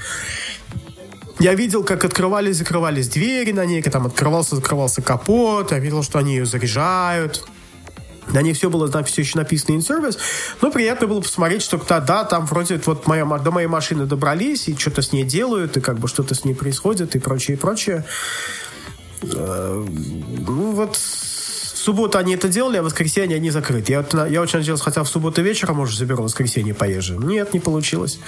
я 1.39 1.55
видел, 1.55 1.85
как 1.85 2.05
открывались, 2.05 2.57
закрывались 2.57 3.09
двери 3.09 3.53
на 3.53 3.65
ней, 3.65 3.83
там 3.83 4.07
открывался, 4.07 4.57
закрывался 4.57 5.03
капот. 5.03 5.73
Я 5.73 5.79
видел, 5.79 6.03
что 6.03 6.19
они 6.19 6.37
ее 6.37 6.47
заряжают. 6.47 7.45
На 8.29 8.41
ней 8.41 8.53
все 8.53 8.71
было 8.71 8.89
там 8.89 9.05
все 9.05 9.23
еще 9.23 9.39
написано 9.39 9.77
in 9.77 9.81
service, 9.81 10.17
но 10.61 10.71
приятно 10.71 11.07
было 11.09 11.21
посмотреть, 11.21 11.63
что 11.63 11.77
да, 11.89 12.25
там 12.25 12.47
вроде 12.47 12.81
вот 12.85 13.07
моя, 13.07 13.25
до 13.25 13.51
моей 13.51 13.67
машины 13.67 14.07
добрались, 14.07 14.69
и 14.69 14.77
что-то 14.77 15.03
с 15.03 15.13
ней 15.13 15.25
делают, 15.25 15.77
и 15.77 15.81
как 15.81 15.99
бы 15.99 16.07
что-то 16.07 16.35
с 16.35 16.45
ней 16.45 16.55
происходит, 16.55 17.17
и 17.17 17.19
прочее, 17.19 17.57
и 17.57 17.61
прочее. 17.61 18.05
Э, 19.23 19.85
ну 19.85 20.71
вот 20.73 20.97
субботу 21.83 22.19
они 22.19 22.35
это 22.35 22.49
делали, 22.49 22.79
а 22.79 22.83
в 22.83 22.87
воскресенье 22.87 23.37
они 23.37 23.51
закрыты. 23.51 23.93
Я, 23.93 24.27
я 24.27 24.41
очень 24.41 24.59
надеялся, 24.59 24.85
хотя 24.85 25.03
в 25.03 25.09
субботу 25.09 25.43
вечером, 25.43 25.77
может, 25.77 25.99
заберу, 25.99 26.23
в 26.23 26.25
воскресенье 26.25 26.75
поезжу. 26.75 27.21
Нет, 27.21 27.53
не 27.53 27.61
получилось. 27.61 28.19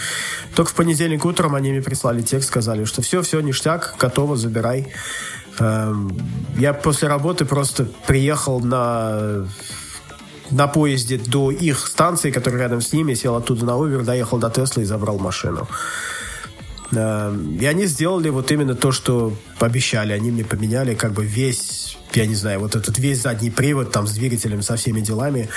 Только 0.54 0.70
в 0.70 0.74
понедельник 0.74 1.24
утром 1.24 1.54
они 1.54 1.70
мне 1.70 1.82
прислали 1.82 2.22
текст, 2.22 2.48
сказали, 2.48 2.84
что 2.84 3.02
все, 3.02 3.22
все, 3.22 3.40
ништяк, 3.40 3.96
готово, 3.98 4.36
забирай. 4.36 4.92
Эм, 5.58 6.16
я 6.56 6.74
после 6.74 7.08
работы 7.08 7.44
просто 7.44 7.86
приехал 8.06 8.60
на 8.60 9.46
на 10.50 10.68
поезде 10.68 11.18
до 11.18 11.50
их 11.50 11.86
станции, 11.86 12.30
которая 12.30 12.62
рядом 12.62 12.80
с 12.80 12.92
ними, 12.92 13.14
сел 13.14 13.34
оттуда 13.34 13.64
на 13.64 13.72
Uber, 13.72 14.02
доехал 14.02 14.38
до 14.38 14.50
Тесла 14.50 14.82
и 14.82 14.86
забрал 14.86 15.18
машину. 15.18 15.66
Эм, 16.96 17.58
и 17.58 17.64
они 17.66 17.86
сделали 17.86 18.28
вот 18.28 18.50
именно 18.50 18.74
то, 18.74 18.92
что 18.92 19.36
обещали. 19.60 20.12
Они 20.12 20.30
мне 20.30 20.44
поменяли 20.44 20.94
как 20.94 21.12
бы 21.12 21.24
весь 21.24 21.96
я 22.16 22.26
не 22.26 22.34
знаю, 22.34 22.60
вот 22.60 22.76
этот 22.76 22.96
весь 22.98 23.22
задний 23.22 23.50
привод 23.50 23.90
там 23.90 24.06
с 24.06 24.12
двигателем, 24.12 24.62
со 24.62 24.76
всеми 24.76 25.00
делами, 25.00 25.48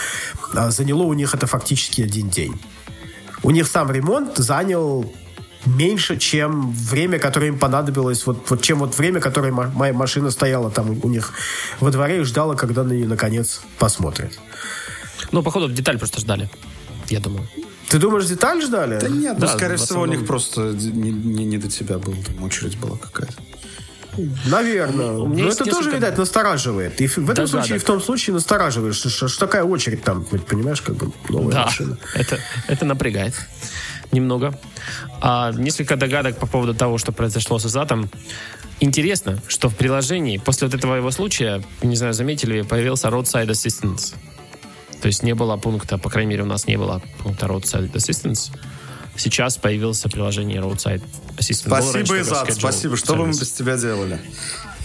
а, 0.56 0.72
заняло 0.72 1.04
у 1.04 1.14
них 1.14 1.36
это 1.36 1.46
фактически 1.46 2.02
один 2.02 2.30
день. 2.30 2.60
У 3.44 3.52
них 3.52 3.68
сам 3.68 3.92
ремонт 3.92 4.38
занял 4.38 5.14
меньше, 5.66 6.18
чем 6.18 6.72
время, 6.72 7.20
которое 7.20 7.48
им 7.48 7.60
понадобилось, 7.60 8.26
вот, 8.26 8.50
вот 8.50 8.62
чем 8.62 8.80
вот 8.80 8.98
время, 8.98 9.20
которое 9.20 9.52
моя 9.52 9.94
машина 9.94 10.32
стояла 10.32 10.72
там 10.72 11.00
у 11.04 11.10
них 11.10 11.34
во 11.80 11.92
дворе 11.92 12.22
и 12.22 12.24
ждала, 12.24 12.56
когда 12.56 12.84
на 12.84 12.94
нее 12.94 13.08
наконец 13.08 13.62
посмотрят. 13.78 14.40
Ну, 15.32 15.44
походу, 15.44 15.70
деталь 15.70 16.00
просто 16.00 16.22
ждали, 16.22 16.50
я 17.10 17.20
думаю. 17.20 17.48
Ты 17.90 18.00
думаешь, 18.00 18.26
деталь 18.26 18.62
ждали? 18.62 19.00
Да 19.00 19.08
нет, 19.08 19.36
ну, 19.36 19.40
да, 19.40 19.52
ну, 19.52 19.58
скорее 19.58 19.78
всего, 19.78 20.02
у 20.02 20.06
них 20.06 20.26
просто 20.26 20.62
не, 20.74 21.12
не, 21.12 21.46
не 21.46 21.58
до 21.58 21.70
тебя 21.70 21.98
был, 21.98 22.16
там 22.26 22.44
очередь 22.44 22.78
была 22.78 22.98
какая-то. 22.98 23.34
Наверное. 24.46 25.12
Но 25.12 25.26
это 25.26 25.36
несколько... 25.36 25.70
тоже, 25.70 25.92
видать, 25.92 26.18
настораживает. 26.18 27.00
И 27.00 27.08
в 27.08 27.30
этом 27.30 27.46
да, 27.46 27.48
случае, 27.48 27.70
да, 27.70 27.76
и 27.76 27.80
в 27.80 27.84
том 27.84 28.02
случае 28.02 28.34
настораживает, 28.34 28.96
что, 28.96 29.10
что, 29.10 29.28
что 29.28 29.40
такая 29.46 29.64
очередь 29.64 30.04
там, 30.04 30.26
понимаешь, 30.26 30.82
как 30.82 30.96
бы 30.96 31.12
новая 31.30 31.54
да, 31.54 31.66
машина. 31.66 31.98
Это, 32.16 32.40
это 32.68 32.86
напрягает 32.86 33.36
немного. 34.12 34.60
А, 35.22 35.52
несколько 35.52 35.96
догадок 35.96 36.38
по 36.38 36.48
поводу 36.48 36.74
того, 36.74 36.98
что 36.98 37.12
произошло 37.12 37.60
с 37.60 37.66
Азатом. 37.66 38.10
Интересно, 38.80 39.40
что 39.48 39.70
в 39.70 39.76
приложении 39.76 40.38
после 40.38 40.68
вот 40.68 40.76
этого 40.76 40.96
его 40.96 41.12
случая, 41.12 41.64
не 41.82 41.96
знаю, 41.96 42.14
заметили, 42.14 42.62
появился 42.62 43.08
Roadside 43.10 43.48
Assistance. 43.48 44.16
То 45.02 45.08
есть 45.08 45.24
не 45.24 45.34
было 45.34 45.58
пункта, 45.58 45.98
по 45.98 46.10
крайней 46.10 46.32
мере, 46.32 46.44
у 46.44 46.48
нас 46.48 46.68
не 46.68 46.78
было 46.78 47.02
пункта 47.24 47.46
Roadside 47.46 47.92
Assistance. 47.94 48.52
Сейчас 49.16 49.58
появился 49.58 50.10
приложение 50.10 50.62
Roadside 50.62 51.04
Assistant. 51.38 51.68
Спасибо, 51.68 52.20
Изад, 52.22 52.54
спасибо. 52.54 52.98
Что 52.98 53.16
бы 53.16 53.26
мы 53.26 53.32
без 53.32 53.52
тебя 53.52 53.78
делали? 53.78 54.20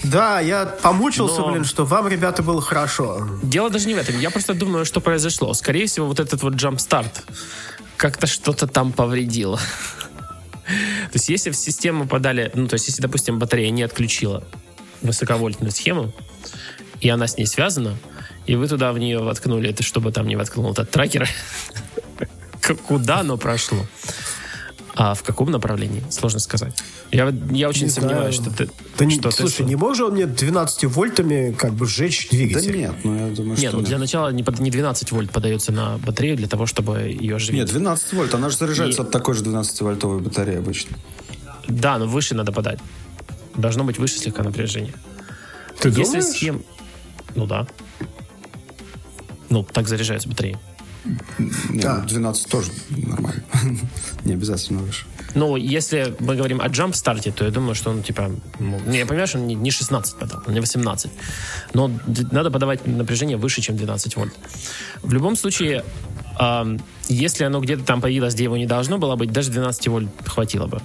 Да, 0.04 0.40
я 0.40 0.66
помучился, 0.66 1.40
Но... 1.40 1.52
блин, 1.52 1.64
что 1.64 1.84
вам, 1.84 2.08
ребята, 2.08 2.42
было 2.42 2.60
хорошо. 2.60 3.28
Дело 3.42 3.70
даже 3.70 3.86
не 3.86 3.94
в 3.94 3.98
этом. 3.98 4.18
Я 4.18 4.30
просто 4.30 4.54
думаю, 4.54 4.84
что 4.84 5.00
произошло. 5.00 5.54
Скорее 5.54 5.86
всего, 5.86 6.06
вот 6.06 6.18
этот 6.18 6.42
вот 6.42 6.54
джампстарт 6.54 7.24
как-то 7.96 8.26
что-то 8.26 8.66
там 8.66 8.92
повредило. 8.92 9.58
То 10.66 11.14
есть, 11.14 11.28
если 11.28 11.50
в 11.50 11.56
систему 11.56 12.08
подали, 12.08 12.50
ну, 12.54 12.66
то 12.66 12.74
есть, 12.74 12.88
если, 12.88 13.02
допустим, 13.02 13.38
батарея 13.38 13.70
не 13.70 13.82
отключила 13.82 14.42
высоковольтную 15.02 15.70
схему, 15.70 16.12
и 17.00 17.08
она 17.08 17.26
с 17.26 17.36
ней 17.36 17.46
связана, 17.46 17.96
и 18.46 18.56
вы 18.56 18.68
туда 18.68 18.92
в 18.92 18.98
нее 18.98 19.20
воткнули, 19.20 19.70
это 19.70 19.82
чтобы 19.82 20.12
там 20.12 20.26
не 20.26 20.36
воткнул 20.36 20.72
этот 20.72 20.90
трекер. 20.90 21.28
Куда 22.86 23.20
оно 23.20 23.36
прошло? 23.36 23.86
А 24.94 25.14
в 25.14 25.22
каком 25.22 25.50
направлении? 25.50 26.02
Сложно 26.10 26.38
сказать. 26.38 26.74
Я, 27.10 27.32
я 27.50 27.68
очень 27.68 27.84
не 27.84 27.90
сомневаюсь, 27.90 28.36
знаю. 28.36 28.52
что 28.52 28.64
ты... 28.66 28.70
Да 28.98 29.10
что 29.10 29.26
не, 29.28 29.32
слушай, 29.32 29.56
ты... 29.58 29.64
не 29.64 29.74
может 29.74 30.08
он 30.08 30.14
мне 30.14 30.26
12 30.26 30.84
вольтами 30.84 31.52
как 31.52 31.72
бы 31.72 31.86
сжечь 31.86 32.28
двигатель? 32.28 32.72
Да 32.72 32.78
нет, 32.78 32.94
ну 33.02 33.28
я 33.28 33.34
думаю, 33.34 33.58
нет, 33.58 33.70
что... 33.70 33.78
ну 33.78 33.82
для 33.82 33.98
начала 33.98 34.28
не, 34.28 34.44
не 34.58 34.70
12 34.70 35.12
вольт 35.12 35.30
подается 35.30 35.72
на 35.72 35.96
батарею 35.98 36.36
для 36.36 36.46
того, 36.46 36.66
чтобы 36.66 37.00
ее 37.00 37.36
оживить. 37.36 37.60
Нет, 37.60 37.70
12 37.70 38.12
вольт, 38.12 38.34
она 38.34 38.50
же 38.50 38.56
заряжается 38.58 39.02
И... 39.02 39.04
от 39.04 39.10
такой 39.10 39.34
же 39.34 39.42
12-вольтовой 39.44 40.20
батареи 40.20 40.56
обычно. 40.58 40.98
Да, 41.68 41.96
но 41.98 42.06
выше 42.06 42.34
надо 42.34 42.52
подать. 42.52 42.78
Должно 43.54 43.84
быть 43.84 43.98
выше 43.98 44.18
слегка 44.18 44.42
напряжение. 44.42 44.94
Ты 45.80 45.88
Если 45.88 46.04
думаешь? 46.04 46.24
схем... 46.24 46.64
Ну 47.34 47.46
да. 47.46 47.66
Ну, 49.52 49.62
так 49.62 49.86
заряжается 49.86 50.30
батарея. 50.30 50.58
Нет, 51.68 51.82
да. 51.82 51.98
12 52.00 52.48
тоже 52.48 52.70
нормально. 52.88 53.42
Не 54.24 54.32
обязательно 54.32 54.80
выше. 54.80 55.04
Ну, 55.34 55.56
если 55.56 56.16
мы 56.20 56.36
говорим 56.36 56.62
о 56.62 56.68
джамп 56.68 56.94
старте, 56.94 57.32
то 57.32 57.44
я 57.44 57.50
думаю, 57.50 57.74
что 57.74 57.90
он 57.90 58.02
типа... 58.02 58.30
Ну, 58.58 58.80
я 58.90 59.04
понимаю, 59.04 59.26
что 59.26 59.38
он 59.38 59.46
не 59.46 59.70
16 59.70 60.16
подал, 60.16 60.42
он 60.46 60.54
не 60.54 60.60
18. 60.60 61.10
Но 61.74 61.90
надо 62.30 62.50
подавать 62.50 62.86
напряжение 62.86 63.36
выше, 63.36 63.60
чем 63.60 63.76
12 63.76 64.16
вольт. 64.16 64.32
В 65.02 65.12
любом 65.12 65.36
случае, 65.36 65.84
э, 66.40 66.78
если 67.08 67.44
оно 67.44 67.60
где-то 67.60 67.84
там 67.84 68.00
появилось, 68.00 68.34
где 68.34 68.44
его 68.44 68.56
не 68.56 68.66
должно 68.66 68.96
было 68.96 69.16
быть, 69.16 69.32
даже 69.32 69.50
12 69.50 69.88
вольт 69.88 70.08
хватило 70.24 70.66
бы. 70.66 70.80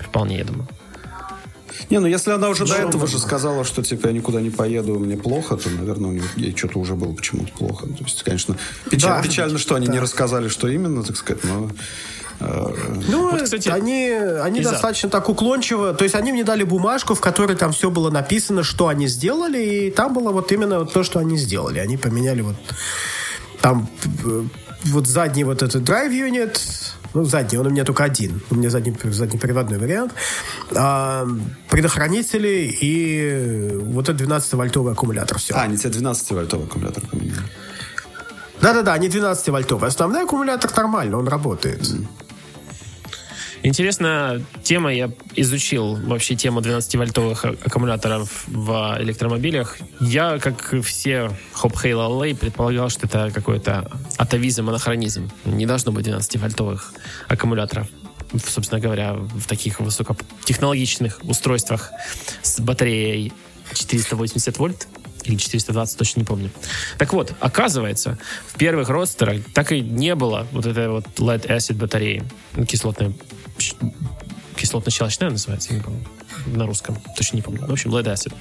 Вполне, 0.00 0.38
я 0.38 0.44
думаю. 0.44 0.66
Не, 1.90 1.98
ну 1.98 2.06
если 2.06 2.30
она 2.30 2.48
уже 2.48 2.66
до 2.66 2.74
этого 2.74 3.06
же 3.06 3.18
сказала, 3.18 3.64
что 3.64 3.82
типа 3.82 4.08
я 4.08 4.12
никуда 4.12 4.40
не 4.40 4.50
поеду, 4.50 4.98
мне 4.98 5.16
плохо, 5.16 5.56
то, 5.56 5.70
наверное, 5.70 6.10
у 6.10 6.12
нее 6.12 6.24
ей 6.36 6.56
что-то 6.56 6.78
уже 6.78 6.94
было 6.94 7.12
почему-то 7.12 7.52
плохо. 7.52 7.86
То 7.86 8.04
есть, 8.04 8.22
конечно, 8.22 8.56
печаль, 8.90 9.22
да, 9.22 9.28
печально, 9.28 9.58
что 9.58 9.74
они 9.74 9.86
да. 9.86 9.94
не 9.94 9.98
рассказали, 10.00 10.48
что 10.48 10.68
именно, 10.68 11.02
так 11.02 11.16
сказать, 11.16 11.44
но... 11.44 11.70
Э, 12.40 12.74
ну, 13.08 13.30
вот, 13.30 13.42
кстати, 13.42 13.68
они, 13.68 14.10
они 14.10 14.60
достаточно 14.60 15.08
так 15.08 15.28
уклончиво. 15.28 15.94
То 15.94 16.04
есть 16.04 16.14
они 16.14 16.32
мне 16.32 16.44
дали 16.44 16.64
бумажку, 16.64 17.14
в 17.14 17.20
которой 17.20 17.56
там 17.56 17.72
все 17.72 17.90
было 17.90 18.10
написано, 18.10 18.62
что 18.62 18.88
они 18.88 19.06
сделали, 19.06 19.62
и 19.62 19.90
там 19.90 20.12
было 20.12 20.32
вот 20.32 20.50
именно 20.52 20.80
вот 20.80 20.92
то, 20.92 21.02
что 21.02 21.18
они 21.18 21.36
сделали. 21.36 21.78
Они 21.78 21.96
поменяли 21.96 22.40
вот 22.40 22.56
там 23.60 23.88
э, 24.24 24.44
вот 24.84 25.06
задний 25.06 25.44
вот 25.44 25.62
этот 25.62 25.88
drive 25.88 26.10
unit, 26.10 26.58
ну, 27.14 27.24
задний, 27.24 27.58
он 27.58 27.66
у 27.66 27.70
меня 27.70 27.84
только 27.84 28.04
один. 28.04 28.40
У 28.50 28.54
меня 28.54 28.70
задний, 28.70 28.94
задний 29.04 29.38
приводной 29.38 29.78
вариант. 29.78 30.12
А, 30.74 31.26
предохранители 31.68 32.76
и 32.80 33.78
вот 33.82 34.08
этот 34.08 34.26
12-вольтовый 34.26 34.92
аккумулятор. 34.92 35.38
Все. 35.38 35.54
А, 35.54 35.62
они 35.62 35.76
тебе 35.76 35.90
12-вольтовый 35.90 36.66
аккумулятор 36.66 37.06
поменяли. 37.06 37.42
Да-да-да, 38.60 38.96
не 38.98 39.08
12-вольтовый. 39.08 39.88
Основной 39.88 40.24
аккумулятор 40.24 40.70
нормально, 40.76 41.18
он 41.18 41.28
работает. 41.28 41.82
Mm. 41.82 42.06
Интересная 43.64 44.42
тема. 44.64 44.92
Я 44.92 45.10
изучил 45.36 45.94
вообще 45.94 46.34
тему 46.34 46.60
12-вольтовых 46.60 47.64
аккумуляторов 47.64 48.44
в 48.48 48.96
электромобилях. 49.00 49.78
Я, 50.00 50.38
как 50.38 50.74
все 50.82 51.30
Хоп 51.52 51.78
Хейла 51.78 52.24
Лей, 52.24 52.34
предполагал, 52.34 52.88
что 52.88 53.06
это 53.06 53.30
какой-то 53.32 53.88
атовизм, 54.18 54.68
анахронизм. 54.68 55.30
Не 55.44 55.66
должно 55.66 55.92
быть 55.92 56.06
12-вольтовых 56.06 56.80
аккумуляторов 57.28 57.88
собственно 58.38 58.80
говоря, 58.80 59.12
в 59.12 59.46
таких 59.46 59.78
высокотехнологичных 59.80 61.20
устройствах 61.24 61.90
с 62.40 62.60
батареей 62.60 63.32
480 63.74 64.58
вольт 64.58 64.88
или 65.24 65.36
420, 65.36 65.98
точно 65.98 66.20
не 66.20 66.24
помню. 66.24 66.50
Так 66.98 67.12
вот, 67.12 67.32
оказывается, 67.40 68.18
в 68.46 68.56
первых 68.56 68.88
родстерах 68.88 69.42
так 69.54 69.72
и 69.72 69.80
не 69.80 70.14
было 70.14 70.46
вот 70.52 70.66
этой 70.66 70.88
вот 70.88 71.04
lead-acid 71.16 71.74
батареи, 71.74 72.24
кислотной 72.66 73.14
кислотно-щелочная 74.56 75.30
называется, 75.30 75.70
я 75.70 75.78
не 75.78 75.82
помню. 75.82 76.00
На 76.46 76.66
русском. 76.66 76.96
Точно 77.16 77.36
не 77.36 77.42
помню. 77.42 77.66
В 77.66 77.72
общем, 77.72 77.94
lead 77.94 78.12
acid. 78.12 78.32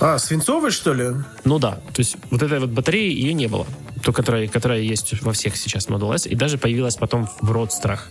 А, 0.00 0.18
свинцовый, 0.18 0.70
что 0.70 0.94
ли? 0.94 1.10
Ну 1.44 1.58
да. 1.58 1.72
То 1.92 2.00
есть 2.00 2.16
вот 2.30 2.42
этой 2.42 2.58
вот 2.58 2.70
батареи 2.70 3.12
ее 3.12 3.34
не 3.34 3.48
было. 3.48 3.66
То, 4.02 4.12
которая, 4.12 4.48
которая 4.48 4.80
есть 4.80 5.20
во 5.22 5.32
всех 5.32 5.56
сейчас 5.56 5.88
Model 5.88 6.14
S. 6.14 6.26
И 6.26 6.34
даже 6.34 6.58
появилась 6.58 6.96
потом 6.96 7.28
в 7.40 7.52
родстерах. 7.52 8.08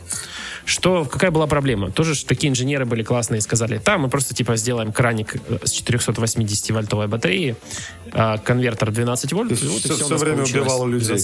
Что, 0.65 1.03
какая 1.05 1.31
была 1.31 1.47
проблема? 1.47 1.89
Тоже 1.89 2.23
такие 2.25 2.51
инженеры 2.51 2.85
были 2.85 3.01
классные 3.01 3.39
и 3.39 3.41
сказали, 3.41 3.79
там 3.79 4.01
мы 4.01 4.09
просто 4.09 4.35
типа 4.35 4.55
сделаем 4.55 4.93
краник 4.93 5.35
э, 5.47 5.57
с 5.63 5.81
480-вольтовой 5.81 7.07
батареи, 7.07 7.55
а, 8.11 8.37
конвертер 8.37 8.91
12 8.91 9.33
вольт. 9.33 9.51
И 9.51 9.55
вот, 9.55 9.79
все, 9.81 9.93
и 9.93 9.95
все, 9.95 10.05
все 10.05 10.17
время 10.17 10.43
убивало 10.43 10.85
людей. 10.85 11.17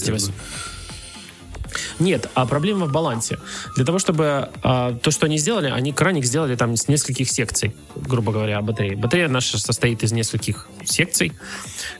Нет, 1.98 2.28
а 2.34 2.46
проблема 2.46 2.86
в 2.86 2.92
балансе. 2.92 3.38
Для 3.74 3.84
того, 3.84 3.98
чтобы 3.98 4.50
а, 4.62 4.94
то, 5.02 5.10
что 5.10 5.26
они 5.26 5.38
сделали, 5.38 5.70
они 5.70 5.92
краник 5.92 6.24
сделали 6.24 6.54
там 6.54 6.76
с 6.76 6.88
нескольких 6.88 7.30
секций, 7.30 7.74
грубо 7.94 8.32
говоря, 8.32 8.60
батареи. 8.60 8.94
Батарея 8.94 9.28
наша 9.28 9.58
состоит 9.58 10.02
из 10.02 10.12
нескольких 10.12 10.68
секций, 10.84 11.32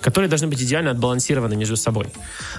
которые 0.01 0.29
должны 0.29 0.49
быть 0.49 0.63
идеально 0.63 0.91
отбалансированы 0.91 1.57
между 1.57 1.77
собой. 1.77 2.09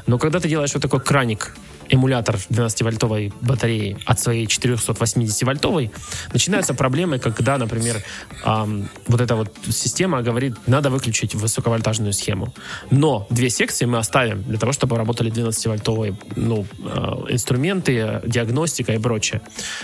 Но 0.07 0.17
когда 0.17 0.39
ты 0.39 0.49
делаешь 0.49 0.73
вот 0.73 0.81
такой 0.81 0.99
краник 0.99 1.55
эмулятор 1.89 2.35
12-вольтовой 2.49 3.33
батареи 3.41 3.97
от 4.05 4.19
своей 4.19 4.45
480-вольтовой, 4.45 5.91
начинаются 6.33 6.73
проблемы, 6.73 7.19
когда, 7.19 7.57
например, 7.57 8.03
эм, 8.45 8.89
вот 9.07 9.21
эта 9.21 9.35
вот 9.35 9.53
система 9.69 10.21
говорит, 10.21 10.55
надо 10.67 10.89
выключить 10.89 11.35
высоковольтажную 11.35 12.13
схему. 12.13 12.53
Но 12.91 13.27
две 13.29 13.49
секции 13.49 13.85
мы 13.85 13.97
оставим 13.97 14.43
для 14.43 14.57
того, 14.57 14.71
чтобы 14.71 14.97
работали 14.97 15.31
12-вольтовые 15.31 16.15
ну, 16.35 16.65
э, 16.79 17.33
инструменты, 17.33 18.21
диагностика 18.25 18.93
и 18.93 18.99
прочее. 18.99 19.41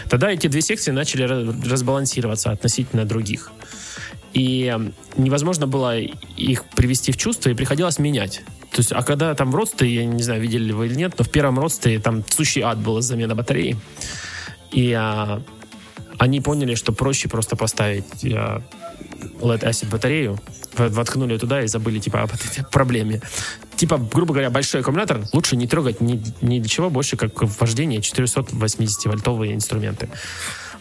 Тогда 0.09 0.31
эти 0.31 0.47
две 0.47 0.61
секции 0.61 0.91
начали 0.91 1.23
разбалансироваться 1.69 2.51
относительно 2.51 3.05
других. 3.05 3.51
И 4.33 4.75
невозможно 5.15 5.67
было 5.67 5.97
их 5.99 6.63
привести 6.75 7.11
в 7.11 7.17
чувство, 7.17 7.49
и 7.49 7.53
приходилось 7.53 7.99
менять. 7.99 8.41
То 8.71 8.79
есть, 8.79 8.91
а 8.91 9.03
когда 9.03 9.35
там 9.35 9.51
в 9.51 9.55
родстве, 9.55 9.93
я 9.93 10.05
не 10.05 10.23
знаю, 10.23 10.41
видели 10.41 10.65
ли 10.65 10.73
вы 10.73 10.87
или 10.87 10.95
нет, 10.95 11.13
но 11.17 11.23
в 11.23 11.29
первом 11.29 11.59
родстве 11.59 11.99
там 11.99 12.23
сущий 12.27 12.61
ад 12.61 12.79
был 12.79 12.99
замена 13.01 13.35
батареи. 13.35 13.77
И 14.71 14.91
а, 14.93 15.43
они 16.17 16.41
поняли, 16.41 16.73
что 16.73 16.91
проще 16.93 17.29
просто 17.29 17.55
поставить 17.55 18.25
а, 18.25 18.63
lead-acid 19.39 19.89
батарею, 19.91 20.39
воткнули 20.75 21.37
туда 21.37 21.61
и 21.61 21.67
забыли, 21.67 21.99
типа, 21.99 22.23
об 22.23 22.31
этой 22.33 22.65
проблеме. 22.71 23.21
Типа, 23.75 23.97
грубо 23.97 24.33
говоря, 24.33 24.49
большой 24.49 24.81
аккумулятор 24.81 25.21
лучше 25.33 25.55
не 25.55 25.67
трогать 25.67 26.01
ни, 26.01 26.19
ни 26.41 26.59
для 26.59 26.69
чего 26.69 26.89
больше, 26.89 27.15
как 27.17 27.31
вождение 27.59 27.99
480-вольтовые 27.99 29.53
инструменты 29.53 30.09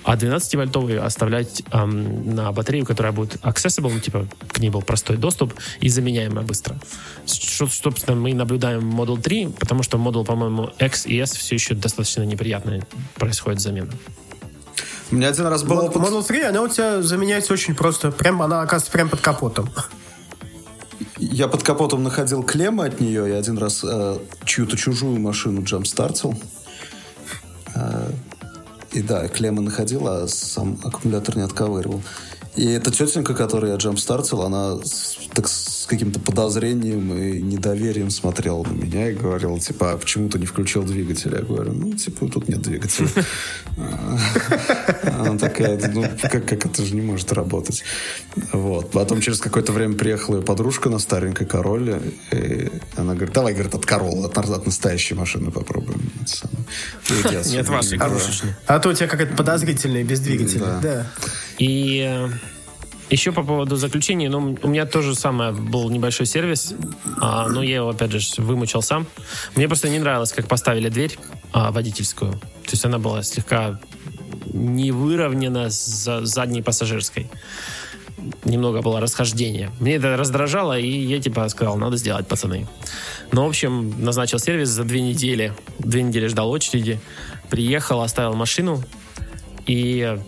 а 0.04 0.16
12-вольтовый 0.16 0.98
оставлять 0.98 1.62
эм, 1.72 2.34
на 2.34 2.52
батарею, 2.52 2.84
которая 2.84 3.12
будет 3.12 3.36
accessible, 3.42 3.92
ну, 3.92 4.00
типа 4.00 4.26
к 4.48 4.58
ней 4.58 4.70
был 4.70 4.82
простой 4.82 5.16
доступ 5.16 5.54
и 5.80 5.88
заменяемая 5.88 6.44
быстро. 6.44 6.76
Что, 7.26 7.66
собственно, 7.68 8.16
мы 8.16 8.34
наблюдаем 8.34 8.80
Model 8.80 9.20
3, 9.20 9.54
потому 9.58 9.82
что 9.82 9.98
Model, 9.98 10.24
по-моему, 10.24 10.70
X 10.78 11.06
и 11.06 11.18
S 11.18 11.32
все 11.36 11.54
еще 11.54 11.74
достаточно 11.74 12.22
неприятно 12.22 12.80
происходит 13.14 13.60
замена. 13.60 13.92
У 15.10 15.16
меня 15.16 15.28
один 15.28 15.46
раз 15.46 15.62
был 15.62 15.78
опыт... 15.78 16.02
Model 16.02 16.26
3, 16.26 16.42
она 16.42 16.62
у 16.62 16.68
тебя 16.68 17.02
заменяется 17.02 17.52
очень 17.52 17.74
просто. 17.74 18.10
Прям, 18.10 18.40
она 18.42 18.62
оказывается 18.62 18.92
прям 18.92 19.08
под 19.08 19.20
капотом. 19.20 19.70
Я 21.18 21.48
под 21.48 21.62
капотом 21.62 22.02
находил 22.02 22.42
клеммы 22.42 22.86
от 22.86 23.00
нее. 23.00 23.28
Я 23.28 23.38
один 23.38 23.58
раз 23.58 23.84
э, 23.84 24.18
чью-то 24.44 24.76
чужую 24.76 25.20
машину 25.20 25.62
джампстартил. 25.62 26.34
Э, 27.74 28.10
и 28.92 29.02
да, 29.02 29.28
клеммы 29.28 29.62
находил, 29.62 30.06
а 30.06 30.28
сам 30.28 30.78
аккумулятор 30.82 31.36
не 31.36 31.42
отковыривал. 31.42 32.02
И 32.54 32.66
эта 32.66 32.90
тетенька, 32.90 33.34
которую 33.34 33.72
я 33.72 33.78
джампстартил, 33.78 34.42
она 34.42 34.76
так 35.34 35.48
с 35.48 35.86
каким-то 35.86 36.20
подозрением 36.20 37.16
и 37.16 37.40
недоверием 37.40 38.10
смотрела 38.10 38.62
на 38.62 38.72
меня 38.72 39.10
и 39.10 39.14
говорила, 39.14 39.58
типа, 39.58 39.92
а 39.92 39.96
почему 39.96 40.28
ты 40.28 40.38
не 40.38 40.44
включил 40.44 40.82
двигатель? 40.82 41.32
Я 41.34 41.40
говорю, 41.40 41.72
ну, 41.72 41.92
типа, 41.94 42.28
тут 42.28 42.48
нет 42.48 42.60
двигателя. 42.60 43.08
Она 45.18 45.38
такая, 45.38 45.80
ну, 45.92 46.04
как, 46.20 46.46
как 46.46 46.66
это 46.66 46.84
же 46.84 46.94
не 46.94 47.00
может 47.00 47.32
работать? 47.32 47.84
Вот. 48.52 48.90
Потом 48.90 49.22
через 49.22 49.40
какое-то 49.40 49.72
время 49.72 49.94
приехала 49.94 50.36
ее 50.36 50.42
подружка 50.42 50.90
на 50.90 50.98
старенькой 50.98 51.46
Короле, 51.46 52.02
и 52.30 52.70
она 52.96 53.14
говорит, 53.14 53.34
давай, 53.34 53.54
говорит, 53.54 53.74
от 53.74 53.86
Королы, 53.86 54.26
от, 54.26 54.36
от 54.36 54.66
настоящей 54.66 55.14
машины 55.14 55.50
попробуем. 55.50 56.02
Нет 57.50 57.68
вашей 57.68 57.98
А 58.66 58.78
то 58.78 58.90
у 58.90 58.92
тебя 58.92 59.08
какая-то 59.08 59.34
подозрительная 59.36 60.04
без 60.04 60.20
двигателя. 60.20 60.78
Да. 60.82 61.06
И 61.62 62.04
э, 62.04 62.28
еще 63.08 63.30
по 63.30 63.44
поводу 63.44 63.76
заключения, 63.76 64.28
ну, 64.28 64.58
у 64.60 64.68
меня 64.68 64.84
тоже 64.84 65.14
самое 65.14 65.52
был 65.52 65.88
небольшой 65.90 66.26
сервис, 66.26 66.74
а, 67.20 67.46
но 67.46 67.62
я 67.62 67.76
его, 67.76 67.90
опять 67.90 68.10
же, 68.10 68.42
вымучил 68.42 68.82
сам. 68.82 69.06
Мне 69.54 69.68
просто 69.68 69.88
не 69.88 70.00
нравилось, 70.00 70.32
как 70.32 70.48
поставили 70.48 70.88
дверь 70.88 71.16
а, 71.52 71.70
водительскую. 71.70 72.32
То 72.32 72.72
есть 72.72 72.84
она 72.84 72.98
была 72.98 73.22
слегка 73.22 73.78
не 74.52 74.90
выровнена 74.90 75.70
с 75.70 76.26
задней 76.26 76.62
пассажирской. 76.62 77.30
немного 78.44 78.82
было 78.82 78.98
расхождение. 79.00 79.70
Мне 79.78 79.94
это 79.94 80.16
раздражало, 80.16 80.76
и 80.76 80.90
я 80.90 81.20
типа 81.20 81.48
сказал, 81.48 81.76
надо 81.76 81.96
сделать, 81.96 82.26
пацаны. 82.26 82.66
Ну, 83.30 83.44
в 83.44 83.48
общем, 83.48 84.04
назначил 84.04 84.40
сервис 84.40 84.68
за 84.68 84.82
две 84.82 85.00
недели. 85.00 85.54
Две 85.78 86.02
недели 86.02 86.26
ждал 86.26 86.50
очереди. 86.50 87.00
Приехал, 87.50 88.00
оставил 88.00 88.34
машину 88.34 88.82
и 89.64 90.18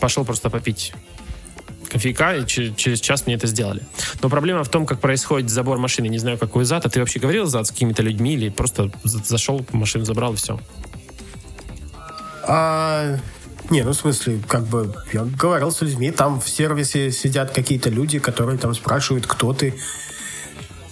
пошел 0.00 0.24
просто 0.24 0.50
попить 0.50 0.92
кофейка, 1.88 2.36
и 2.36 2.46
через 2.46 3.00
час 3.00 3.26
мне 3.26 3.34
это 3.34 3.46
сделали. 3.46 3.82
Но 4.22 4.28
проблема 4.28 4.62
в 4.64 4.68
том, 4.68 4.86
как 4.86 5.00
происходит 5.00 5.50
забор 5.50 5.78
машины. 5.78 6.08
Не 6.08 6.18
знаю, 6.18 6.38
какой 6.38 6.64
зад. 6.64 6.86
А 6.86 6.88
ты 6.88 7.00
вообще 7.00 7.18
говорил 7.18 7.46
зад 7.46 7.66
с 7.66 7.70
какими-то 7.70 8.02
людьми 8.02 8.34
или 8.34 8.48
просто 8.50 8.90
зашел, 9.04 9.64
машину 9.72 10.04
забрал 10.04 10.34
и 10.34 10.36
все? 10.36 10.60
А, 12.46 13.18
не, 13.70 13.82
ну 13.82 13.90
в 13.90 13.94
смысле, 13.94 14.40
как 14.48 14.66
бы 14.66 14.94
я 15.12 15.24
говорил 15.24 15.70
с 15.70 15.82
людьми, 15.82 16.10
там 16.10 16.40
в 16.40 16.48
сервисе 16.48 17.10
сидят 17.10 17.50
какие-то 17.50 17.90
люди, 17.90 18.18
которые 18.18 18.58
там 18.58 18.74
спрашивают, 18.74 19.26
кто 19.26 19.52
ты. 19.52 19.74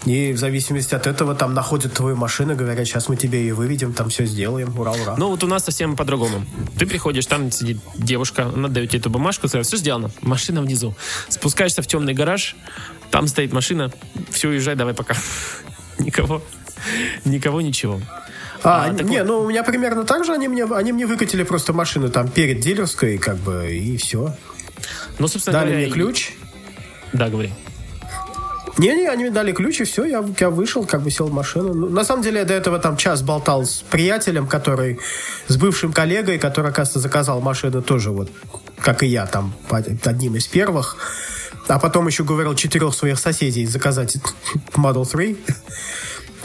И 0.06 0.32
в 0.32 0.38
зависимости 0.38 0.94
от 0.94 1.08
этого 1.08 1.34
там 1.34 1.52
находят 1.52 1.92
твою 1.92 2.14
машину, 2.14 2.54
говорят, 2.54 2.86
сейчас 2.86 3.08
мы 3.08 3.16
тебе 3.16 3.40
ее 3.40 3.54
выведем, 3.54 3.92
там 3.92 4.08
все 4.08 4.24
сделаем, 4.24 4.78
ура, 4.78 4.92
ура. 4.92 5.16
Ну 5.18 5.30
вот 5.30 5.42
у 5.42 5.48
нас 5.48 5.64
совсем 5.64 5.96
по-другому. 5.96 6.44
Ты 6.78 6.86
приходишь, 6.86 7.26
там 7.26 7.50
сидит 7.50 7.78
девушка, 7.96 8.44
она 8.44 8.68
дает 8.68 8.90
тебе 8.90 9.00
эту 9.00 9.10
бумажку, 9.10 9.48
говорит, 9.48 9.66
все 9.66 9.76
сделано, 9.76 10.12
машина 10.22 10.62
внизу. 10.62 10.94
Спускаешься 11.28 11.82
в 11.82 11.88
темный 11.88 12.14
гараж, 12.14 12.54
там 13.10 13.26
стоит 13.26 13.52
машина, 13.52 13.90
все, 14.30 14.48
уезжай, 14.48 14.76
давай 14.76 14.94
пока. 14.94 15.16
Никого, 15.98 16.42
никого, 17.24 17.60
ничего. 17.62 18.00
А, 18.62 18.84
а 18.84 18.90
не, 18.90 19.20
вот... 19.20 19.26
ну 19.26 19.40
у 19.40 19.48
меня 19.48 19.62
примерно 19.62 20.04
так 20.04 20.24
же 20.24 20.32
они 20.32 20.46
мне, 20.46 20.64
они 20.64 20.92
мне 20.92 21.06
выкатили 21.06 21.42
просто 21.42 21.72
машину 21.72 22.10
там 22.10 22.28
перед 22.28 22.60
дилерской, 22.60 23.18
как 23.18 23.38
бы, 23.38 23.72
и 23.72 23.96
все. 23.96 24.36
Ну, 25.18 25.26
собственно 25.26 25.58
Дали 25.58 25.70
говоря, 25.70 25.86
мне 25.86 25.92
ключ. 25.92 26.32
Да, 27.12 27.28
говори. 27.28 27.50
Не-не, 28.78 29.08
они 29.08 29.24
мне 29.24 29.32
дали 29.32 29.52
ключ, 29.52 29.80
и 29.80 29.84
все, 29.84 30.04
я, 30.04 30.24
я 30.38 30.50
вышел, 30.50 30.84
как 30.84 31.02
бы 31.02 31.10
сел 31.10 31.28
в 31.28 31.32
машину. 31.32 31.72
Ну, 31.72 31.88
на 31.88 32.04
самом 32.04 32.22
деле, 32.22 32.40
я 32.40 32.44
до 32.44 32.54
этого 32.54 32.78
там 32.78 32.96
час 32.96 33.22
болтал 33.22 33.64
с 33.64 33.82
приятелем, 33.90 34.46
который, 34.46 34.98
с 35.48 35.56
бывшим 35.56 35.92
коллегой, 35.92 36.38
который, 36.38 36.70
оказывается, 36.70 37.00
заказал 37.00 37.40
машину 37.40 37.82
тоже 37.82 38.10
вот, 38.10 38.30
как 38.80 39.02
и 39.02 39.06
я, 39.06 39.26
там, 39.26 39.54
одним 39.70 40.36
из 40.36 40.46
первых. 40.46 40.96
А 41.68 41.78
потом 41.78 42.06
еще 42.06 42.22
говорил 42.22 42.54
четырех 42.54 42.94
своих 42.94 43.18
соседей 43.18 43.66
заказать 43.66 44.18
Model 44.74 45.10
3 45.10 45.36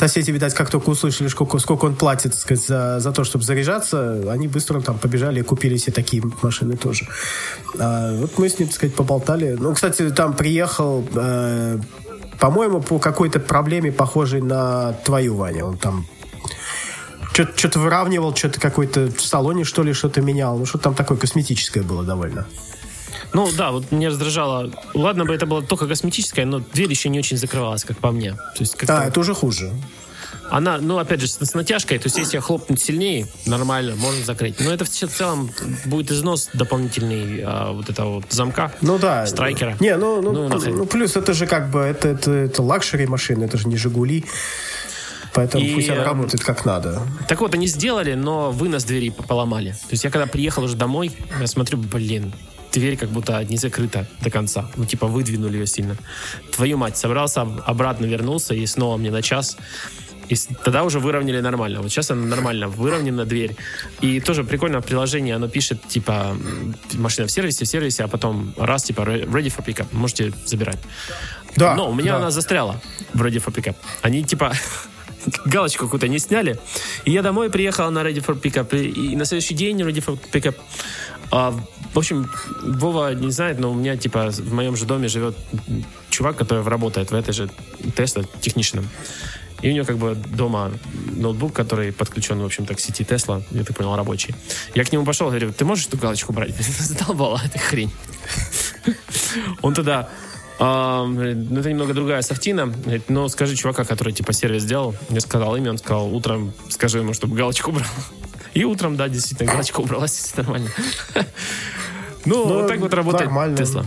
соседи, 0.02 0.32
видать, 0.32 0.56
как 0.56 0.72
только 0.72 0.90
услышали, 0.90 1.28
сколько, 1.28 1.60
сколько 1.60 1.86
он 1.86 1.96
платит 1.96 2.34
сказать, 2.34 2.66
за, 2.66 3.00
за 3.00 3.12
то, 3.12 3.24
чтобы 3.24 3.46
заряжаться, 3.46 4.24
они 4.32 4.48
быстро 4.48 4.82
там 4.82 4.98
побежали 4.98 5.42
и 5.42 5.44
купили 5.44 5.78
себе 5.78 5.94
такие 5.94 6.24
машины 6.42 6.76
тоже. 6.76 7.06
А, 7.78 8.16
вот 8.16 8.36
мы 8.40 8.50
с 8.50 8.58
ним, 8.58 8.68
так 8.68 8.76
сказать, 8.76 8.96
поболтали. 8.96 9.56
Ну, 9.60 9.76
кстати, 9.76 10.10
там 10.10 10.36
приехал, 10.36 11.08
э, 11.14 11.78
по-моему, 12.42 12.82
по 12.82 12.98
какой-то 12.98 13.40
проблеме, 13.40 13.92
похожей 13.92 14.42
на 14.42 14.94
твою, 15.06 15.36
Ваня. 15.36 15.64
Он 15.64 15.78
там 15.78 16.08
что-то 17.34 17.80
выравнивал, 17.80 18.36
что-то 18.36 18.60
какой-то 18.60 19.12
в 19.12 19.22
салоне, 19.22 19.64
что 19.64 19.84
ли, 19.84 19.94
что-то 19.94 20.22
менял. 20.22 20.58
Ну, 20.58 20.66
что 20.66 20.80
там 20.80 20.96
такое 20.96 21.20
косметическое 21.20 21.84
было 21.84 22.04
довольно. 22.04 22.48
Ну 23.34 23.48
да, 23.56 23.72
вот 23.72 23.92
меня 23.92 24.10
раздражало. 24.10 24.72
Ладно 24.96 25.26
бы 25.26 25.36
это 25.36 25.46
было 25.46 25.62
только 25.62 25.88
косметическое, 25.88 26.46
но 26.46 26.60
дверь 26.60 26.90
еще 26.90 27.10
не 27.10 27.20
очень 27.20 27.38
закрывалась, 27.38 27.84
как 27.84 28.00
по 28.00 28.10
мне. 28.12 28.32
То 28.32 28.62
есть, 28.62 28.76
да, 28.88 29.06
это 29.06 29.20
уже 29.20 29.36
хуже. 29.36 29.72
Она, 30.52 30.80
ну, 30.80 30.98
опять 30.98 31.22
же, 31.22 31.28
с, 31.28 31.38
с 31.40 31.54
натяжкой, 31.54 31.98
то 31.98 32.08
есть 32.08 32.18
если 32.18 32.36
я 32.36 32.42
хлопнуть 32.42 32.82
сильнее, 32.82 33.26
нормально, 33.46 33.96
можно 33.96 34.24
закрыть. 34.26 34.60
Но 34.60 34.72
это 34.72 34.84
в 34.84 34.90
целом 34.90 35.50
будет 35.86 36.12
износ 36.12 36.50
дополнительный 36.54 37.42
а, 37.42 37.72
вот 37.72 37.90
этого 37.90 38.16
вот 38.16 38.26
замка. 38.30 38.74
Ну 38.82 39.00
да. 39.00 39.26
Striker 39.26 39.66
а. 39.66 39.78
Не, 39.80 39.96
ну, 39.96 40.22
ну, 40.22 40.34
ну, 40.34 40.50
ну 40.50 40.86
плюс 40.86 41.16
это 41.16 41.34
же 41.34 41.48
как 41.48 41.72
бы, 41.72 41.80
это, 41.80 42.10
это, 42.10 42.32
это 42.32 42.62
luxury 42.62 43.08
машина, 43.08 43.46
это 43.46 43.58
же 43.58 43.70
не 43.70 43.78
Жигули. 43.78 44.26
Поэтому 45.34 45.64
и, 45.64 45.74
пусть 45.74 45.90
она 45.90 46.04
работает 46.04 46.44
как 46.44 46.66
надо. 46.66 47.02
Так 47.30 47.40
вот, 47.40 47.54
они 47.54 47.68
сделали, 47.68 48.16
но 48.16 48.52
вынос 48.52 48.84
двери 48.84 49.10
поломали. 49.10 49.72
То 49.72 49.92
есть 49.92 50.04
я 50.04 50.12
когда 50.12 50.28
приехал 50.28 50.64
уже 50.64 50.76
домой, 50.76 51.16
я 51.40 51.48
смотрю, 51.48 51.78
блин, 51.78 52.34
дверь 52.74 52.98
как 52.98 53.10
будто 53.10 53.42
не 53.46 53.56
закрыта 53.56 54.08
до 54.22 54.30
конца. 54.30 54.70
Ну, 54.76 54.86
типа, 54.86 55.08
выдвинули 55.08 55.58
ее 55.58 55.68
сильно. 55.68 55.96
Твою 56.54 56.78
мать, 56.78 56.98
собрался, 56.98 57.42
обратно 57.66 58.06
вернулся 58.06 58.54
и 58.54 58.66
снова 58.66 58.98
мне 58.98 59.12
на 59.12 59.22
час. 59.22 59.58
И 60.30 60.36
тогда 60.64 60.84
уже 60.84 61.00
выровняли 61.00 61.42
нормально. 61.42 61.82
Вот 61.82 61.92
сейчас 61.92 62.12
она 62.12 62.26
нормально 62.26 62.68
выровнена 62.68 63.26
дверь. 63.26 63.56
И 64.02 64.20
тоже 64.20 64.44
прикольно 64.44 64.82
приложение, 64.82 65.36
оно 65.36 65.48
пишет, 65.48 65.82
типа, 65.88 66.38
машина 66.94 67.28
в 67.28 67.32
сервисе, 67.32 67.66
в 67.66 67.68
сервисе, 67.68 68.04
а 68.04 68.08
потом 68.08 68.54
раз, 68.58 68.84
типа, 68.84 69.02
ready 69.02 69.54
for 69.56 69.66
pickup. 69.66 69.88
Можете 69.92 70.34
забирать. 70.46 70.80
Да. 71.56 71.76
Но 71.76 71.90
у 71.90 71.94
меня 71.94 72.14
да. 72.14 72.18
она 72.18 72.32
застряла 72.32 72.82
в 73.14 73.22
ready 73.22 73.44
for 73.44 73.54
pickup. 73.54 73.76
Они, 74.02 74.24
типа, 74.24 74.54
галочку 75.46 75.86
какую-то 75.86 76.08
не 76.08 76.20
сняли. 76.20 76.60
И 77.06 77.12
я 77.12 77.22
домой 77.22 77.50
приехал 77.50 77.92
на 77.92 78.00
Ready 78.00 78.26
for 78.26 78.40
Pickup. 78.40 78.78
И, 78.78 79.12
и 79.12 79.16
на 79.16 79.26
следующий 79.26 79.56
день 79.56 79.82
Ready 79.82 80.04
for 80.04 80.20
Pickup 80.32 80.56
а, 81.32 81.52
в 81.94 81.98
общем, 81.98 82.30
Вова 82.62 83.14
не 83.14 83.32
знает, 83.32 83.60
но 83.60 83.72
у 83.72 83.74
меня, 83.74 83.96
типа, 83.96 84.32
в 84.32 84.54
моем 84.54 84.76
же 84.76 84.86
доме 84.86 85.08
живет 85.08 85.36
чувак, 86.10 86.36
который 86.36 86.64
работает 86.64 87.12
в 87.12 87.16
этой 87.16 87.34
же 87.34 87.50
Тесла 87.96 88.24
техничным. 88.42 88.88
И 89.62 89.70
у 89.70 89.74
него 89.74 89.86
как 89.86 89.98
бы 89.98 90.16
дома 90.16 90.72
ноутбук, 91.16 91.54
который 91.54 91.92
подключен, 91.92 92.40
в 92.40 92.46
общем-то, 92.46 92.74
к 92.74 92.80
сети 92.80 93.04
Тесла, 93.04 93.42
я 93.52 93.64
так 93.64 93.76
понял, 93.76 93.96
рабочий. 93.96 94.36
Я 94.74 94.84
к 94.84 94.92
нему 94.92 95.06
пошел, 95.06 95.28
говорю, 95.28 95.54
ты 95.54 95.66
можешь 95.66 95.88
эту 95.88 95.98
галочку 95.98 96.34
брать? 96.34 96.56
Задолбала 96.80 97.42
эта 97.44 97.60
хрень. 97.60 97.92
Он 99.62 99.74
тогда, 99.74 100.10
ну 100.60 101.60
это 101.60 101.70
немного 101.70 101.94
другая 101.94 102.22
софтина, 102.22 102.68
говорит, 102.68 103.10
ну 103.10 103.28
скажи 103.30 103.56
чувака, 103.56 103.84
который 103.84 104.14
типа 104.14 104.34
сервис 104.34 104.64
сделал, 104.64 104.96
я 105.10 105.22
сказал 105.22 105.56
имя, 105.56 105.72
он 105.72 105.78
сказал, 105.78 106.14
утром 106.14 106.54
скажи 106.70 107.00
ему, 107.00 107.14
чтобы 107.14 107.36
галочку 107.36 107.72
брал. 107.72 107.88
И 108.54 108.64
утром, 108.66 108.98
да, 108.98 109.08
действительно, 109.08 109.52
галочка 109.52 109.80
убралась, 109.80 110.34
нормально. 110.36 110.70
Ну, 112.26 112.46
вот 112.46 112.68
так 112.68 112.80
вот 112.80 112.94
работает 112.94 113.32
Тесла. 113.58 113.86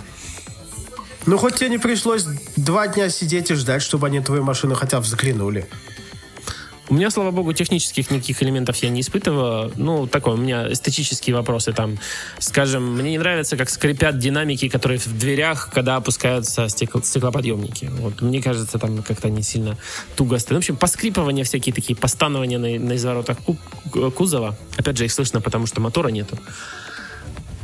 Ну, 1.27 1.39
хоть 1.39 1.55
тебе 1.57 1.71
не 1.71 1.79
пришлось 1.79 2.27
два 2.57 2.87
дня 2.87 3.09
сидеть 3.09 3.51
и 3.51 3.55
ждать, 3.55 3.83
чтобы 3.83 4.09
они 4.09 4.21
твою 4.21 4.45
машину 4.45 4.75
хотя 4.75 5.01
бы 5.01 5.07
заглянули. 5.07 5.67
У 6.91 6.95
меня, 6.95 7.11
слава 7.11 7.31
богу, 7.31 7.55
технических 7.55 8.11
никаких 8.11 8.43
элементов 8.43 8.77
я 8.77 8.91
не 8.91 9.01
испытываю. 9.01 9.73
Ну, 9.77 10.07
такой, 10.07 10.35
у 10.35 10.37
меня 10.37 10.71
эстетические 10.71 11.35
вопросы 11.35 11.73
там. 11.73 11.99
Скажем, 12.39 12.97
мне 12.97 13.13
не 13.13 13.19
нравится, 13.19 13.57
как 13.57 13.71
скрипят 13.71 14.19
динамики, 14.19 14.69
которые 14.69 14.99
в 14.99 15.19
дверях, 15.19 15.71
когда 15.73 15.97
опускаются 15.97 16.69
стекло, 16.69 17.01
стеклоподъемники. 17.03 17.91
Вот, 18.01 18.21
мне 18.21 18.43
кажется, 18.43 18.79
там 18.79 19.03
как-то 19.03 19.31
не 19.31 19.43
сильно 19.43 19.79
туго 20.15 20.39
стоит. 20.39 20.57
В 20.57 20.59
общем, 20.59 20.77
поскрипывания 20.77 21.45
всякие 21.45 21.75
такие, 21.75 21.97
постанования 21.97 22.59
на, 22.59 22.79
на 22.79 22.97
изворотах 22.97 23.39
кузова. 24.15 24.55
Опять 24.77 24.99
же, 24.99 25.07
их 25.07 25.13
слышно, 25.13 25.41
потому 25.41 25.67
что 25.67 25.81
мотора 25.81 26.09
нету. 26.09 26.39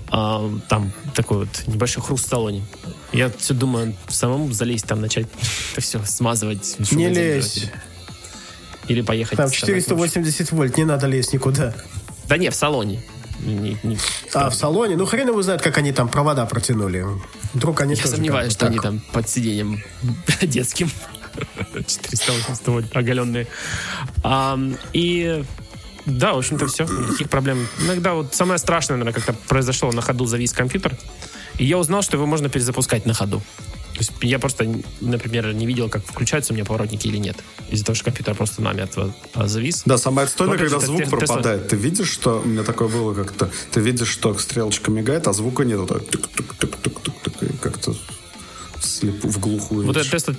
А, 0.08 0.50
там 0.70 0.92
такой 1.14 1.40
вот 1.40 1.64
небольшой 1.66 2.02
хруст 2.02 2.24
в 2.24 2.28
салоне. 2.28 2.64
Я 3.12 3.30
все 3.30 3.54
думаю, 3.54 3.94
самому 4.08 4.52
залезть 4.52 4.86
там, 4.86 5.00
начать 5.00 5.26
это 5.72 5.80
все 5.80 6.04
смазывать. 6.04 6.76
Не 6.92 7.08
лезь. 7.08 7.70
Или 8.88 9.02
поехать. 9.02 9.36
Там 9.36 9.50
480 9.50 10.52
вольт, 10.52 10.76
не 10.76 10.84
надо 10.84 11.06
лезть 11.06 11.32
никуда. 11.32 11.74
Да 12.28 12.36
не, 12.36 12.50
в 12.50 12.54
салоне. 12.54 13.02
Не, 13.40 13.78
не, 13.82 13.98
а, 14.34 14.50
в 14.50 14.54
салоне? 14.54 14.96
Ну, 14.96 15.06
хрен 15.06 15.28
его 15.28 15.42
знает, 15.42 15.62
как 15.62 15.78
они 15.78 15.92
там 15.92 16.08
провода 16.08 16.44
протянули. 16.46 17.06
Вдруг 17.54 17.80
они 17.80 17.94
Я 17.94 18.06
сомневаюсь, 18.06 18.52
что 18.52 18.66
так. 18.66 18.70
они 18.70 18.78
там 18.78 19.00
под 19.12 19.28
сиденьем 19.28 19.82
детским. 20.42 20.90
480 21.74 22.68
вольт 22.68 22.96
оголенные. 22.96 23.46
А, 24.22 24.58
и 24.92 25.42
да, 26.06 26.34
в 26.34 26.38
общем-то, 26.38 26.66
все. 26.66 26.84
Никаких 26.84 27.30
проблем. 27.30 27.66
Иногда 27.84 28.14
вот 28.14 28.34
самое 28.34 28.58
страшное, 28.58 28.96
наверное, 28.96 29.20
как-то 29.20 29.32
произошло 29.48 29.92
на 29.92 30.02
ходу 30.02 30.26
завис 30.26 30.52
компьютер. 30.52 30.96
И 31.58 31.64
я 31.64 31.78
узнал, 31.78 32.02
что 32.02 32.16
его 32.16 32.26
можно 32.26 32.48
перезапускать 32.48 33.06
на 33.06 33.14
ходу. 33.14 33.42
То 33.92 33.98
есть 33.98 34.12
я 34.22 34.38
просто, 34.38 34.66
например, 35.00 35.52
не 35.52 35.66
видел, 35.66 35.90
как 35.90 36.04
включаются 36.06 36.52
у 36.52 36.56
меня 36.56 36.64
поворотники 36.64 37.06
или 37.06 37.18
нет. 37.18 37.36
Из-за 37.68 37.84
того, 37.84 37.94
что 37.94 38.06
компьютер 38.06 38.34
просто 38.34 38.62
намертво 38.62 39.14
а, 39.34 39.46
завис. 39.46 39.82
Да, 39.84 39.98
самое 39.98 40.24
отстойное, 40.24 40.56
когда 40.56 40.80
же, 40.80 40.86
звук 40.86 41.10
пропадает. 41.10 41.68
Ты 41.68 41.76
видишь, 41.76 42.10
что... 42.10 42.40
У 42.42 42.48
меня 42.48 42.62
такое 42.62 42.88
было 42.88 43.12
как-то... 43.12 43.50
Ты 43.72 43.80
видишь, 43.80 44.08
что 44.08 44.32
стрелочка 44.38 44.90
мигает, 44.90 45.28
а 45.28 45.32
звука 45.32 45.64
нет. 45.64 45.80
Как-то 47.60 47.94
в 49.02 49.38
глухую. 49.38 49.86
Вот 49.86 49.96
это 49.96 50.10
тест 50.10 50.30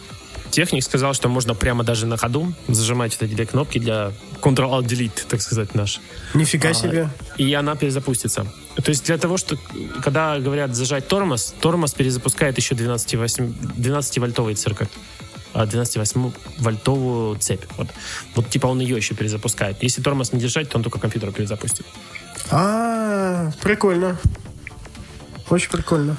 техник 0.52 0.84
сказал, 0.84 1.14
что 1.14 1.30
можно 1.30 1.56
прямо 1.56 1.84
даже 1.84 2.06
на 2.06 2.18
ходу 2.18 2.54
зажимать 2.68 3.14
вот 3.14 3.24
эти 3.24 3.34
две 3.34 3.46
кнопки 3.46 3.80
для 3.80 4.12
Ctrl-Alt-Delete, 4.42 5.26
так 5.28 5.42
сказать, 5.42 5.74
наш. 5.74 6.00
Нифига 6.34 6.70
а, 6.70 6.74
себе. 6.74 7.10
И 7.38 7.54
она 7.54 7.76
перезапустится. 7.76 8.46
То 8.76 8.90
есть 8.90 9.06
для 9.06 9.18
того, 9.18 9.38
что, 9.38 9.58
когда 10.04 10.40
говорят 10.40 10.76
зажать 10.76 11.08
тормоз, 11.08 11.56
тормоз 11.60 11.94
перезапускает 11.94 12.58
еще 12.58 12.76
12-вольтовый 12.76 14.56
циркуль. 14.56 14.88
12-8-вольтовую 15.54 17.38
цепь. 17.40 17.64
Вот. 17.78 17.88
вот 18.36 18.50
типа 18.50 18.68
он 18.68 18.80
ее 18.80 18.96
еще 18.96 19.16
перезапускает. 19.16 19.84
Если 19.84 20.02
тормоз 20.02 20.32
не 20.32 20.40
держать, 20.40 20.70
то 20.70 20.78
он 20.78 20.84
только 20.84 21.00
компьютер 21.00 21.32
перезапустит. 21.32 21.86
А, 22.50 23.52
прикольно. 23.62 24.18
Очень 25.50 25.70
прикольно. 25.70 26.18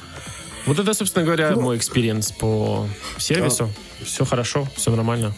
Вот 0.66 0.78
это, 0.78 0.94
собственно 0.94 1.24
говоря, 1.24 1.50
ну, 1.52 1.62
мой 1.62 1.76
experience 1.76 2.32
по 2.32 2.86
сервису. 3.18 3.70
Все 4.04 4.24
хорошо, 4.24 4.66
все 4.76 4.90
нормально. 4.90 5.34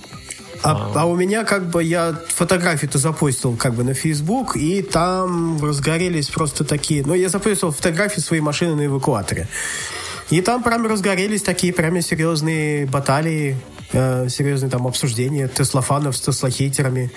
А, 0.62 0.70
а, 0.94 1.02
а 1.02 1.04
у 1.04 1.14
меня 1.14 1.44
как 1.44 1.68
бы 1.68 1.82
я 1.82 2.18
фотографию-то 2.28 2.98
запустил 2.98 3.56
как 3.56 3.74
бы 3.74 3.84
на 3.84 3.92
Facebook, 3.92 4.56
и 4.56 4.82
там 4.82 5.62
разгорелись 5.62 6.28
просто 6.28 6.64
такие... 6.64 7.04
Ну, 7.04 7.14
я 7.14 7.28
запустил 7.28 7.70
фотографии 7.70 8.20
своей 8.20 8.40
машины 8.40 8.74
на 8.74 8.86
эвакуаторе. 8.86 9.46
И 10.30 10.40
там 10.40 10.62
прям 10.62 10.86
разгорелись 10.86 11.42
такие 11.42 11.72
прямо 11.72 12.00
серьезные 12.00 12.86
баталии, 12.86 13.58
э, 13.92 14.28
серьезные 14.30 14.70
там 14.70 14.86
обсуждения 14.86 15.48
теслофанов 15.48 16.16
с 16.16 16.20
теслохейтерами. 16.20 17.12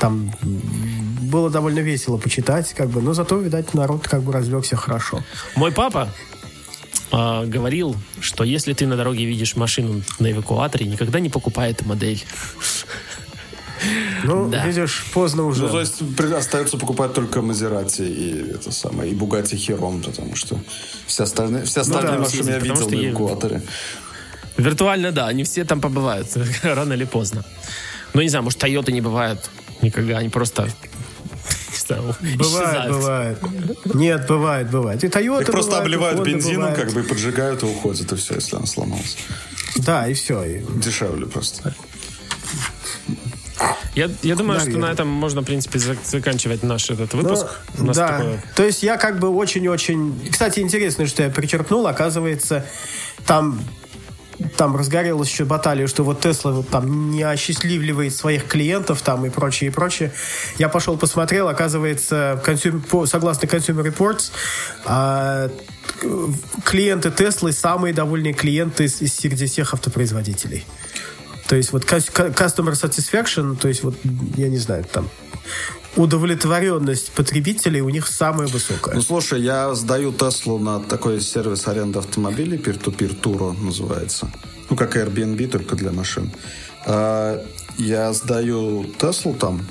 Там 0.00 0.32
было 0.42 1.50
довольно 1.50 1.80
весело 1.80 2.18
почитать, 2.18 2.72
как 2.74 2.88
бы, 2.88 3.00
но 3.00 3.14
зато, 3.14 3.36
видать, 3.38 3.74
народ 3.74 4.08
как 4.08 4.22
бы 4.22 4.32
развлекся 4.32 4.76
хорошо. 4.76 5.22
Мой 5.54 5.72
папа 5.72 6.08
э, 7.12 7.46
говорил, 7.46 7.96
что 8.20 8.44
если 8.44 8.72
ты 8.72 8.86
на 8.86 8.96
дороге 8.96 9.24
видишь 9.24 9.56
машину 9.56 10.02
на 10.18 10.30
эвакуаторе, 10.32 10.86
никогда 10.86 11.20
не 11.20 11.28
покупай 11.28 11.72
эту 11.72 11.84
модель. 11.84 12.24
Ну, 14.24 14.48
да. 14.48 14.66
видишь, 14.66 15.04
поздно 15.12 15.44
уже. 15.44 15.64
Ну, 15.64 15.68
то 15.68 15.80
есть 15.80 16.02
остается 16.36 16.78
покупать 16.78 17.12
только 17.12 17.42
Мазерати 17.42 18.02
и 18.02 18.50
это 18.54 18.72
самое, 18.72 19.12
и 19.12 19.14
Бугати 19.14 19.54
Херон, 19.54 20.02
потому 20.02 20.34
что 20.34 20.58
все 21.06 21.22
остальные, 21.22 21.64
все 21.64 21.82
остальные 21.82 22.18
ну, 22.18 22.18
да, 22.18 22.24
машины 22.24 22.50
я 22.50 22.58
видел 22.58 22.88
на 22.88 23.08
эвакуаторе. 23.08 23.62
Виртуально, 24.56 25.12
да, 25.12 25.28
они 25.28 25.44
все 25.44 25.64
там 25.64 25.80
побывают, 25.80 26.28
рано 26.62 26.94
или 26.94 27.04
поздно. 27.04 27.44
Ну, 28.14 28.22
не 28.22 28.28
знаю, 28.28 28.42
может, 28.42 28.58
Тойоты 28.58 28.90
не 28.90 29.00
бывают 29.00 29.48
никогда, 29.82 30.18
они 30.18 30.28
просто 30.28 30.68
Бывает, 31.96 32.90
бывает. 32.90 33.38
Нет, 33.94 34.26
бывает, 34.26 34.70
бывает. 34.70 35.04
И 35.04 35.08
Toyota 35.08 35.42
Их 35.42 35.50
просто 35.50 35.70
бывает, 35.70 35.86
обливают 35.86 36.20
бензином, 36.20 36.74
как 36.74 36.92
бы 36.92 37.02
поджигают 37.02 37.62
и 37.62 37.66
уходят, 37.66 38.10
и 38.12 38.16
все, 38.16 38.34
если 38.34 38.56
она 38.56 38.66
сломалась. 38.66 39.16
Да, 39.76 40.08
и 40.08 40.14
все. 40.14 40.62
Дешевле 40.76 41.26
просто. 41.26 41.74
Я, 43.94 44.08
я 44.22 44.36
думаю, 44.36 44.58
Наверное. 44.58 44.70
что 44.70 44.78
на 44.78 44.92
этом 44.92 45.08
можно, 45.08 45.40
в 45.40 45.44
принципе, 45.44 45.80
заканчивать 45.80 46.62
наш 46.62 46.88
этот 46.90 47.14
выпуск. 47.14 47.46
Ну, 47.76 47.92
да. 47.92 48.18
Такое... 48.18 48.44
То 48.54 48.64
есть 48.64 48.84
я 48.84 48.96
как 48.96 49.18
бы 49.18 49.28
очень-очень... 49.28 50.30
Кстати, 50.30 50.60
интересно, 50.60 51.06
что 51.06 51.24
я 51.24 51.30
причеркнул. 51.30 51.86
Оказывается, 51.86 52.64
там 53.26 53.60
там 54.56 54.76
разгорелась 54.76 55.28
еще 55.28 55.44
баталия, 55.44 55.86
что 55.86 56.04
вот 56.04 56.20
Тесла 56.20 56.52
вот 56.52 56.68
там 56.68 57.10
не 57.10 57.22
осчастливливает 57.22 58.14
своих 58.14 58.46
клиентов 58.46 59.02
там 59.02 59.26
и 59.26 59.30
прочее, 59.30 59.70
и 59.70 59.72
прочее. 59.72 60.12
Я 60.58 60.68
пошел 60.68 60.96
посмотрел, 60.96 61.48
оказывается, 61.48 62.40
консюм, 62.44 62.84
согласно 63.06 63.46
Consumer 63.46 63.84
Reports, 63.84 64.30
а, 64.84 65.50
клиенты 66.64 67.10
Теслы 67.10 67.52
самые 67.52 67.92
довольные 67.92 68.34
клиенты 68.34 68.84
из 68.84 69.14
среди 69.14 69.46
всех 69.46 69.74
автопроизводителей. 69.74 70.64
То 71.48 71.56
есть 71.56 71.72
вот 71.72 71.84
customer 71.84 72.72
satisfaction, 72.72 73.56
то 73.56 73.68
есть 73.68 73.82
вот, 73.82 73.96
я 74.36 74.48
не 74.48 74.58
знаю, 74.58 74.84
там 74.84 75.08
удовлетворенность 75.98 77.10
потребителей 77.12 77.80
у 77.80 77.88
них 77.88 78.06
самая 78.06 78.46
высокая. 78.46 78.94
Ну, 78.94 79.02
слушай, 79.02 79.40
я 79.42 79.74
сдаю 79.74 80.12
Теслу 80.12 80.58
на 80.58 80.80
такой 80.80 81.20
сервис 81.20 81.66
аренды 81.66 81.98
автомобилей, 81.98 82.56
peer-to-peer 82.56 83.14
туро 83.14 83.52
называется. 83.52 84.30
Ну, 84.70 84.76
как 84.76 84.96
Airbnb, 84.96 85.48
только 85.48 85.76
для 85.76 85.90
машин. 85.90 86.30
А, 86.86 87.44
я 87.78 88.12
сдаю 88.12 88.86
Теслу 88.98 89.34
там, 89.34 89.66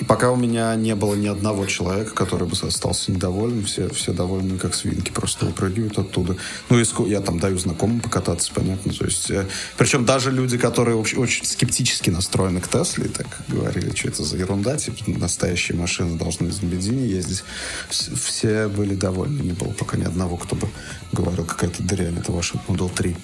и 0.00 0.04
пока 0.04 0.32
у 0.32 0.36
меня 0.36 0.74
не 0.74 0.94
было 0.94 1.14
ни 1.14 1.28
одного 1.28 1.66
человека, 1.66 2.12
который 2.14 2.48
бы 2.48 2.56
остался 2.60 3.12
недоволен, 3.12 3.64
все, 3.64 3.88
все 3.90 4.12
довольны 4.12 4.58
как 4.58 4.74
свинки, 4.74 5.10
просто 5.10 5.46
выпрыгивают 5.46 5.98
оттуда. 5.98 6.36
Ну, 6.68 6.80
и 6.80 6.84
я 7.08 7.20
там 7.20 7.38
даю 7.38 7.58
знакомым 7.58 8.00
покататься, 8.00 8.50
понятно. 8.52 8.92
То 8.92 9.04
есть, 9.04 9.30
э, 9.30 9.46
причем 9.76 10.04
даже 10.04 10.32
люди, 10.32 10.58
которые 10.58 10.96
очень, 10.96 11.18
очень 11.18 11.44
скептически 11.44 12.10
настроены 12.10 12.60
к 12.60 12.68
Тесле, 12.68 13.08
так 13.08 13.26
говорили, 13.48 13.94
что 13.94 14.08
это 14.08 14.24
за 14.24 14.36
ерунда, 14.36 14.76
типа 14.76 14.96
настоящие 15.06 15.78
машины 15.78 16.18
должны 16.18 16.48
на 16.48 16.66
бензине 16.66 17.06
ездить, 17.06 17.44
все 17.90 18.68
были 18.68 18.94
довольны. 18.94 19.42
Не 19.42 19.52
было 19.52 19.70
пока 19.70 19.96
ни 19.96 20.04
одного, 20.04 20.36
кто 20.36 20.56
бы 20.56 20.68
говорил, 21.12 21.44
какая-то 21.44 21.82
дрянь, 21.82 22.18
это 22.18 22.32
ваш 22.32 22.54
Model 22.68 22.90
3. 22.92 23.16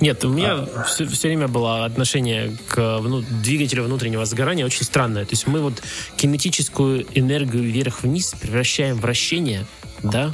Нет, 0.00 0.24
у 0.24 0.28
меня 0.28 0.54
а... 0.54 0.84
все, 0.84 1.06
все 1.06 1.28
время 1.28 1.48
было 1.48 1.84
отношение 1.84 2.56
к 2.68 3.00
ну, 3.02 3.22
двигателю 3.42 3.84
внутреннего 3.84 4.24
сгорания 4.24 4.64
очень 4.64 4.84
странное. 4.84 5.24
То 5.24 5.32
есть 5.32 5.46
мы 5.46 5.60
вот 5.60 5.82
кинетическую 6.16 7.06
энергию 7.14 7.62
вверх-вниз 7.62 8.34
превращаем 8.40 8.96
в 8.96 9.00
вращение, 9.00 9.66
да, 10.02 10.32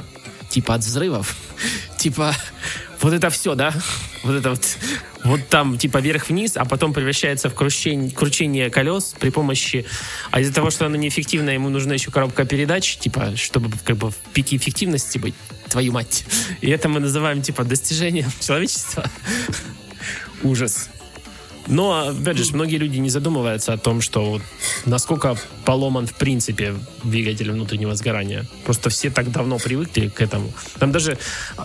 типа 0.49 0.75
от 0.75 0.81
взрывов, 0.81 1.35
типа 1.97 2.35
вот 3.01 3.13
это 3.13 3.29
все, 3.29 3.55
да, 3.55 3.73
вот 4.23 4.35
это 4.35 4.49
вот, 4.49 4.77
вот 5.23 5.47
там 5.47 5.77
типа 5.77 5.99
вверх-вниз, 5.99 6.57
а 6.57 6.65
потом 6.65 6.93
превращается 6.93 7.49
в 7.49 7.55
кручение, 7.55 8.11
кручение 8.11 8.69
колес 8.69 9.15
при 9.19 9.29
помощи, 9.29 9.85
а 10.31 10.41
из-за 10.41 10.53
того, 10.53 10.69
что 10.69 10.85
оно 10.85 10.95
неэффективно, 10.95 11.51
ему 11.51 11.69
нужна 11.69 11.93
еще 11.93 12.11
коробка 12.11 12.45
передач, 12.45 12.97
типа, 12.97 13.35
чтобы 13.37 13.71
как 13.83 13.97
бы 13.97 14.11
в 14.11 14.15
пике 14.33 14.57
эффективности 14.57 15.17
быть, 15.17 15.35
твою 15.69 15.93
мать. 15.93 16.25
И 16.61 16.69
это 16.69 16.89
мы 16.89 16.99
называем 16.99 17.41
типа 17.41 17.63
достижением 17.63 18.31
человечества. 18.39 19.09
Ужас. 20.43 20.89
Но, 21.69 22.09
опять 22.09 22.37
же, 22.37 22.53
многие 22.53 22.77
люди 22.77 22.97
не 22.97 23.09
задумываются 23.09 23.73
о 23.73 23.77
том, 23.77 24.01
что 24.01 24.41
насколько 24.85 25.37
поломан 25.65 26.07
в 26.07 26.15
принципе 26.15 26.75
двигатель 27.03 27.51
внутреннего 27.51 27.95
сгорания. 27.95 28.45
Просто 28.65 28.89
все 28.89 29.11
так 29.11 29.31
давно 29.31 29.59
привыкли 29.59 30.09
к 30.09 30.19
этому. 30.19 30.51
Там 30.79 30.91
даже, 30.91 31.17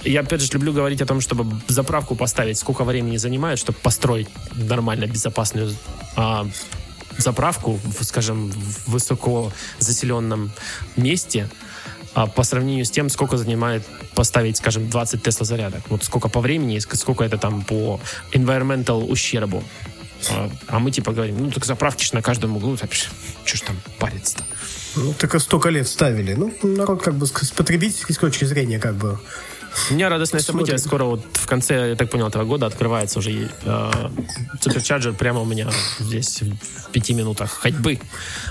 я 0.04 0.20
опять 0.20 0.42
же 0.42 0.52
люблю 0.52 0.72
говорить 0.74 1.00
о 1.00 1.06
том, 1.06 1.20
чтобы 1.22 1.46
заправку 1.68 2.14
поставить, 2.16 2.58
сколько 2.58 2.84
времени 2.84 3.16
занимает, 3.16 3.58
чтобы 3.58 3.78
построить 3.78 4.28
нормально 4.52 5.06
безопасную 5.06 5.74
а, 6.16 6.46
заправку, 7.16 7.80
скажем, 8.02 8.50
в 8.50 8.90
высоко 8.90 9.52
заселенном 9.78 10.52
месте, 10.96 11.48
а 12.14 12.26
по 12.26 12.42
сравнению 12.44 12.84
с 12.84 12.90
тем, 12.90 13.08
сколько 13.08 13.36
занимает 13.36 13.82
поставить, 14.14 14.56
скажем, 14.56 14.88
20 14.88 15.22
Тесла 15.22 15.44
зарядок. 15.44 15.82
Вот 15.88 16.04
сколько 16.04 16.28
по 16.28 16.40
времени, 16.40 16.78
сколько 16.78 17.24
это 17.24 17.38
там 17.38 17.62
по 17.62 18.00
environmental 18.32 19.04
ущербу. 19.04 19.62
А, 20.30 20.50
а 20.68 20.78
мы 20.78 20.90
типа 20.90 21.12
говорим, 21.12 21.38
ну 21.38 21.50
так 21.50 21.64
заправки 21.64 22.06
на 22.14 22.22
каждом 22.22 22.56
углу, 22.56 22.76
так, 22.76 22.92
что 22.92 23.56
ж 23.56 23.60
там 23.60 23.76
париться-то. 23.98 24.44
Ну, 24.96 25.12
так 25.18 25.34
и 25.34 25.38
столько 25.38 25.70
лет 25.70 25.88
ставили. 25.88 26.34
Ну, 26.34 26.54
народ 26.62 27.02
как 27.02 27.14
бы 27.14 27.26
с 27.26 27.50
потребительской 27.50 28.14
точки 28.14 28.44
зрения 28.44 28.78
как 28.78 28.94
бы 28.94 29.18
у 29.90 29.94
меня 29.94 30.08
радостное 30.08 30.40
событие. 30.40 30.78
Скоро 30.78 31.04
вот 31.04 31.24
в 31.32 31.46
конце, 31.46 31.90
я 31.90 31.96
так 31.96 32.10
понял, 32.10 32.28
этого 32.28 32.44
года 32.44 32.66
открывается 32.66 33.18
уже 33.18 33.50
э, 33.64 33.90
суперчарджер 34.60 35.12
прямо 35.14 35.40
у 35.40 35.44
меня 35.44 35.68
здесь 35.98 36.42
в 36.42 36.90
пяти 36.90 37.14
минутах 37.14 37.50
ходьбы 37.50 37.98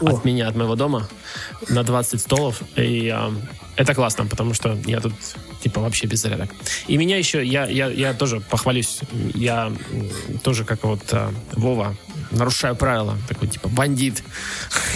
О. 0.02 0.10
от 0.10 0.26
меня, 0.26 0.48
от 0.48 0.56
моего 0.56 0.76
дома 0.76 1.08
на 1.70 1.84
20 1.84 2.20
столов. 2.20 2.62
И 2.76 3.14
э, 3.16 3.32
это 3.76 3.96
классно, 3.96 4.26
потому 4.26 4.54
что 4.54 4.78
я 4.86 5.00
тут 5.00 5.14
типа 5.64 5.82
вообще 5.82 6.08
без 6.08 6.22
зарядок. 6.22 6.50
И 6.88 6.98
меня 6.98 7.18
еще, 7.18 7.44
я, 7.44 7.66
я, 7.66 7.88
я 7.88 8.14
тоже 8.14 8.42
похвалюсь, 8.42 9.00
я 9.34 9.72
тоже 10.44 10.66
как 10.66 10.84
вот 10.84 11.02
э, 11.12 11.32
Вова 11.54 11.96
нарушаю 12.32 12.76
правила, 12.76 13.18
такой 13.28 13.48
типа 13.48 13.70
бандит. 13.70 14.24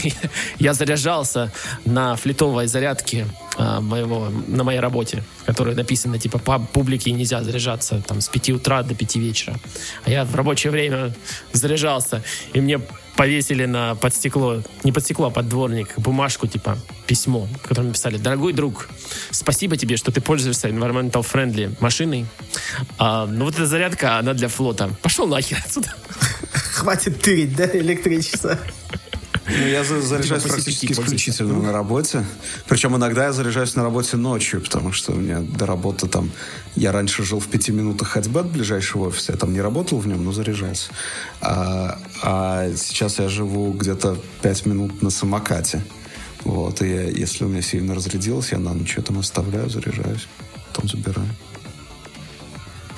я 0.59 0.74
заряжался 0.74 1.51
на 1.86 2.15
флитовой 2.15 2.68
зарядке 2.68 3.28
а, 3.57 3.80
моего, 3.80 4.30
на 4.47 4.63
моей 4.63 4.80
работе, 4.80 5.24
которая 5.45 5.76
написано 5.76 6.20
типа 6.20 6.38
по 6.39 6.59
публике 6.59 7.11
нельзя 7.11 7.43
заряжаться 7.43 8.01
там 8.07 8.20
с 8.20 8.28
5 8.28 8.49
утра 8.49 8.84
до 8.84 8.95
5 8.95 9.15
вечера. 9.15 9.55
А 10.03 10.09
я 10.09 10.26
в 10.26 10.36
рабочее 10.36 10.72
время 10.72 11.13
заряжался, 11.53 12.24
и 12.53 12.61
мне 12.61 12.82
повесили 13.18 13.65
на 13.65 13.95
под 13.95 14.13
стекло, 14.13 14.61
не 14.84 14.91
под 14.91 15.03
стекло, 15.03 15.28
а 15.28 15.30
под 15.32 15.49
дворник 15.49 15.97
бумажку, 15.97 16.47
типа 16.47 16.78
письмо, 17.07 17.47
в 17.63 17.68
котором 17.68 17.88
написали 17.88 18.18
«Дорогой 18.18 18.53
друг, 18.53 18.88
спасибо 19.32 19.76
тебе, 19.76 19.97
что 19.97 20.11
ты 20.11 20.22
пользуешься 20.22 20.70
environmental 20.70 21.26
friendly 21.26 21.76
машиной, 21.80 22.28
а, 22.97 23.26
но 23.26 23.45
вот 23.45 23.55
эта 23.55 23.65
зарядка, 23.65 24.20
она 24.20 24.34
для 24.34 24.47
флота. 24.47 24.89
Пошел 25.01 25.28
нахер 25.28 25.57
отсюда». 25.65 25.93
Хватит 26.74 27.22
тырить, 27.22 27.55
да, 27.55 27.65
электричество? 27.65 28.57
Ну, 29.50 29.66
я 29.66 29.84
заряжаюсь 29.84 30.43
типа 30.43 30.54
практически 30.54 30.91
исключительно 30.91 31.54
на 31.62 31.72
работе. 31.72 32.26
Причем 32.68 32.95
иногда 32.95 33.26
я 33.26 33.34
заряжаюсь 33.34 33.76
на 33.76 33.84
работе 33.84 34.18
ночью, 34.18 34.62
потому 34.62 34.91
что 34.91 35.14
у 35.14 35.16
меня 35.16 35.39
до 35.39 35.66
работы 35.66 36.08
там... 36.08 36.32
Я 36.76 36.91
раньше 36.91 37.24
жил 37.24 37.39
в 37.39 37.48
пяти 37.48 37.72
минутах 37.72 38.10
ходьбы 38.10 38.41
от 38.41 38.48
ближайшего 38.48 39.08
офиса. 39.08 39.32
Я 39.32 39.38
там 39.38 39.54
не 39.54 39.62
работал 39.62 40.00
в 40.00 40.08
нем, 40.08 40.24
но 40.24 40.32
заряжался. 40.32 40.91
А, 41.41 41.98
а 42.24 42.70
сейчас 42.76 43.20
я 43.20 43.30
живу 43.30 43.72
где-то 43.72 44.18
пять 44.41 44.66
минут 44.66 45.02
на 45.02 45.10
самокате. 45.10 45.84
Вот, 46.43 46.82
и 46.82 46.88
я, 46.88 47.02
если 47.04 47.45
у 47.45 47.48
меня 47.48 47.62
сильно 47.62 47.95
разрядилось, 47.95 48.52
я 48.52 48.60
на 48.60 48.74
ночь 48.74 48.98
там 49.06 49.20
оставляю, 49.20 49.70
заряжаюсь, 49.70 50.28
потом 50.68 50.89
забираю. 50.89 51.28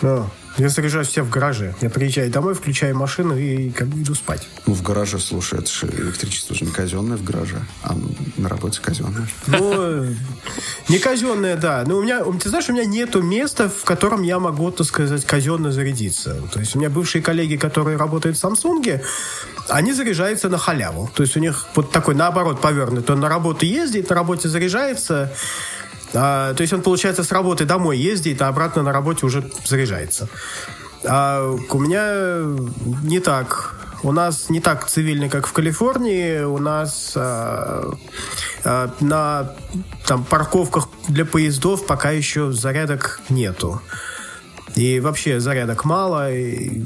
А, 0.02 0.30
Я 0.60 0.68
заряжаюсь 0.68 1.08
все 1.08 1.24
в 1.24 1.30
гараже. 1.30 1.74
Я 1.80 1.90
приезжаю 1.90 2.30
домой, 2.30 2.54
включаю 2.54 2.94
машину 2.94 3.38
и 3.38 3.70
как 3.70 3.88
бы 3.88 4.02
иду 4.02 4.14
спать. 4.14 4.46
Ну, 4.66 4.74
в 4.74 4.82
гараже, 4.82 5.18
слушай, 5.18 5.58
это 5.58 5.72
же 5.72 5.88
электричество 5.88 6.54
же 6.54 6.66
не 6.66 6.72
казенное 6.72 7.16
в 7.16 7.24
гараже, 7.24 7.62
а 7.82 7.96
на 8.36 8.50
работе 8.50 8.82
казенное. 8.82 9.26
Ну, 9.48 10.06
не 10.90 11.00
казенное, 11.00 11.56
да. 11.56 11.86
Но 11.88 11.98
у 11.98 12.04
меня, 12.04 12.26
ты 12.44 12.50
знаешь, 12.50 12.68
у 12.68 12.74
меня 12.74 12.84
нету 12.84 13.22
места, 13.22 13.70
в 13.70 13.86
котором 13.86 14.22
я 14.22 14.38
могу, 14.40 14.70
так 14.72 14.86
сказать, 14.86 15.24
казенно 15.24 15.72
зарядиться. 15.72 16.36
То 16.52 16.60
есть 16.60 16.76
у 16.76 16.80
меня 16.80 16.90
бывшие 16.90 17.22
коллеги, 17.22 17.56
которые 17.56 17.96
работают 17.96 18.38
в 18.38 18.44
Samsung, 18.44 19.02
они 19.70 19.94
заряжаются 19.94 20.50
на 20.50 20.58
халяву. 20.58 21.10
То 21.16 21.24
есть 21.24 21.38
у 21.38 21.40
них 21.40 21.68
вот 21.74 21.92
такой, 21.92 22.16
наоборот, 22.16 22.60
повернут. 22.60 23.10
Он 23.10 23.22
на 23.22 23.30
работу 23.30 23.66
ездит, 23.66 24.10
на 24.10 24.16
работе 24.16 24.50
заряжается, 24.50 25.34
а, 26.14 26.54
то 26.54 26.62
есть 26.62 26.74
он, 26.74 26.82
получается, 26.82 27.24
с 27.24 27.32
работы 27.32 27.66
домой 27.66 27.98
ездит, 27.98 28.42
а 28.42 28.48
обратно 28.48 28.84
на 28.84 28.92
работе 28.92 29.26
уже 29.26 29.50
заряжается. 29.66 30.28
А 31.06 31.56
у 31.70 31.80
меня 31.80 32.58
не 33.04 33.20
так. 33.20 33.76
У 34.02 34.12
нас 34.12 34.50
не 34.50 34.62
так 34.62 34.88
цивильно, 34.88 35.30
как 35.30 35.46
в 35.46 35.54
Калифорнии. 35.54 36.42
У 36.44 36.58
нас 36.58 37.14
а, 37.16 37.92
а, 38.64 38.94
на 39.00 39.52
там, 40.06 40.24
парковках 40.24 40.90
для 41.08 41.26
поездов 41.26 41.86
пока 41.86 42.12
еще 42.12 42.52
зарядок 42.52 43.22
нету. 43.30 43.82
И 44.76 45.00
вообще 45.00 45.40
зарядок 45.40 45.84
мало, 45.84 46.32
и 46.32 46.84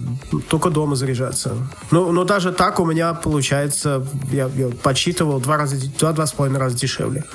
только 0.50 0.70
дома 0.70 0.96
заряжаться. 0.96 1.56
Ну, 1.92 2.12
но 2.12 2.24
даже 2.24 2.52
так 2.52 2.80
у 2.80 2.86
меня 2.86 3.14
получается, 3.14 4.06
я, 4.32 4.50
я 4.56 4.70
подсчитывал, 4.70 5.40
два 5.40 5.58
раза, 5.58 5.76
два-два 6.00 6.26
с 6.26 6.32
половиной 6.32 6.60
раза 6.60 6.78
дешевле 6.78 7.26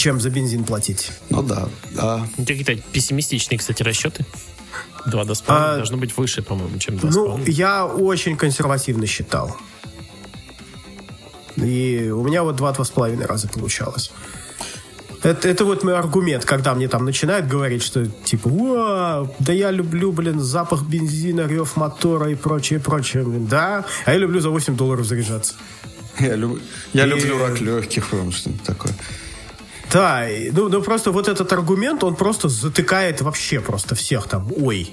чем 0.00 0.18
за 0.18 0.30
бензин 0.30 0.64
платить. 0.64 1.12
Ну 1.28 1.42
да, 1.42 1.68
да. 1.90 2.26
Какие-то 2.38 2.74
пессимистичные, 2.76 3.58
кстати, 3.58 3.82
расчеты. 3.82 4.24
2,5 5.06 5.42
а, 5.46 5.76
должно 5.76 5.98
быть 5.98 6.16
выше, 6.16 6.42
по-моему, 6.42 6.78
чем 6.78 6.94
2,5. 6.94 7.10
Ну, 7.12 7.40
я 7.46 7.86
очень 7.86 8.36
консервативно 8.36 9.06
считал. 9.06 9.54
И 11.56 12.10
у 12.10 12.22
меня 12.24 12.42
вот 12.42 12.58
2-2,5 12.58 13.26
раза 13.26 13.48
получалось. 13.48 14.10
Это, 15.22 15.46
это 15.46 15.66
вот 15.66 15.84
мой 15.84 15.94
аргумент, 15.94 16.46
когда 16.46 16.74
мне 16.74 16.88
там 16.88 17.04
начинают 17.04 17.46
говорить, 17.46 17.82
что 17.82 18.06
типа, 18.06 18.48
Вау, 18.48 19.34
да 19.38 19.52
я 19.52 19.70
люблю, 19.70 20.12
блин, 20.12 20.40
запах 20.40 20.84
бензина, 20.84 21.46
рев 21.46 21.76
мотора 21.76 22.30
и 22.30 22.34
прочее, 22.36 22.80
прочее. 22.80 23.24
Да, 23.26 23.84
а 24.06 24.12
я 24.12 24.18
люблю 24.18 24.40
за 24.40 24.48
8 24.48 24.76
долларов 24.76 25.04
заряжаться. 25.04 25.56
Я, 26.18 26.36
люб... 26.36 26.58
я 26.94 27.04
и... 27.04 27.08
люблю 27.08 27.38
рак 27.38 27.60
легких, 27.60 28.06
что-нибудь 28.06 28.62
такое. 28.62 28.94
Да, 29.92 30.26
ну, 30.52 30.68
ну 30.68 30.82
просто 30.82 31.10
вот 31.10 31.28
этот 31.28 31.52
аргумент, 31.52 32.04
он 32.04 32.14
просто 32.14 32.48
затыкает 32.48 33.20
вообще 33.22 33.60
просто 33.60 33.94
всех 33.94 34.28
там. 34.28 34.52
Ой, 34.56 34.90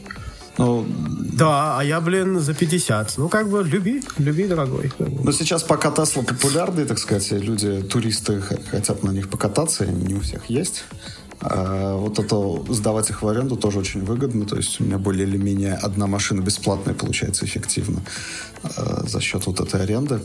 ну, 0.57 0.85
да, 1.33 1.77
а 1.79 1.83
я, 1.83 2.01
блин, 2.01 2.39
за 2.39 2.53
50. 2.53 3.17
Ну, 3.17 3.29
как 3.29 3.49
бы, 3.49 3.63
люби, 3.63 4.01
люби, 4.17 4.47
дорогой. 4.47 4.91
Ну, 4.97 5.31
сейчас 5.31 5.63
пока 5.63 5.91
Тесла 5.91 6.23
популярны, 6.23 6.85
так 6.85 6.97
сказать, 6.97 7.31
люди, 7.31 7.81
туристы 7.83 8.41
хотят 8.41 9.03
на 9.03 9.11
них 9.11 9.29
покататься, 9.29 9.85
не 9.85 10.15
у 10.15 10.21
всех 10.21 10.49
есть. 10.49 10.83
А 11.39 11.95
вот 11.95 12.17
это 12.17 12.73
сдавать 12.73 13.11
их 13.11 13.21
в 13.21 13.27
аренду 13.27 13.55
тоже 13.55 13.79
очень 13.79 14.03
выгодно. 14.03 14.45
То 14.45 14.57
есть 14.57 14.81
у 14.81 14.83
меня 14.83 14.97
более 14.97 15.27
или 15.27 15.37
менее 15.37 15.75
одна 15.75 16.07
машина 16.07 16.41
бесплатная 16.41 16.95
получается 16.95 17.45
эффективно 17.45 18.01
а, 18.63 19.03
за 19.05 19.21
счет 19.21 19.45
вот 19.45 19.59
этой 19.59 19.83
аренды. 19.83 20.19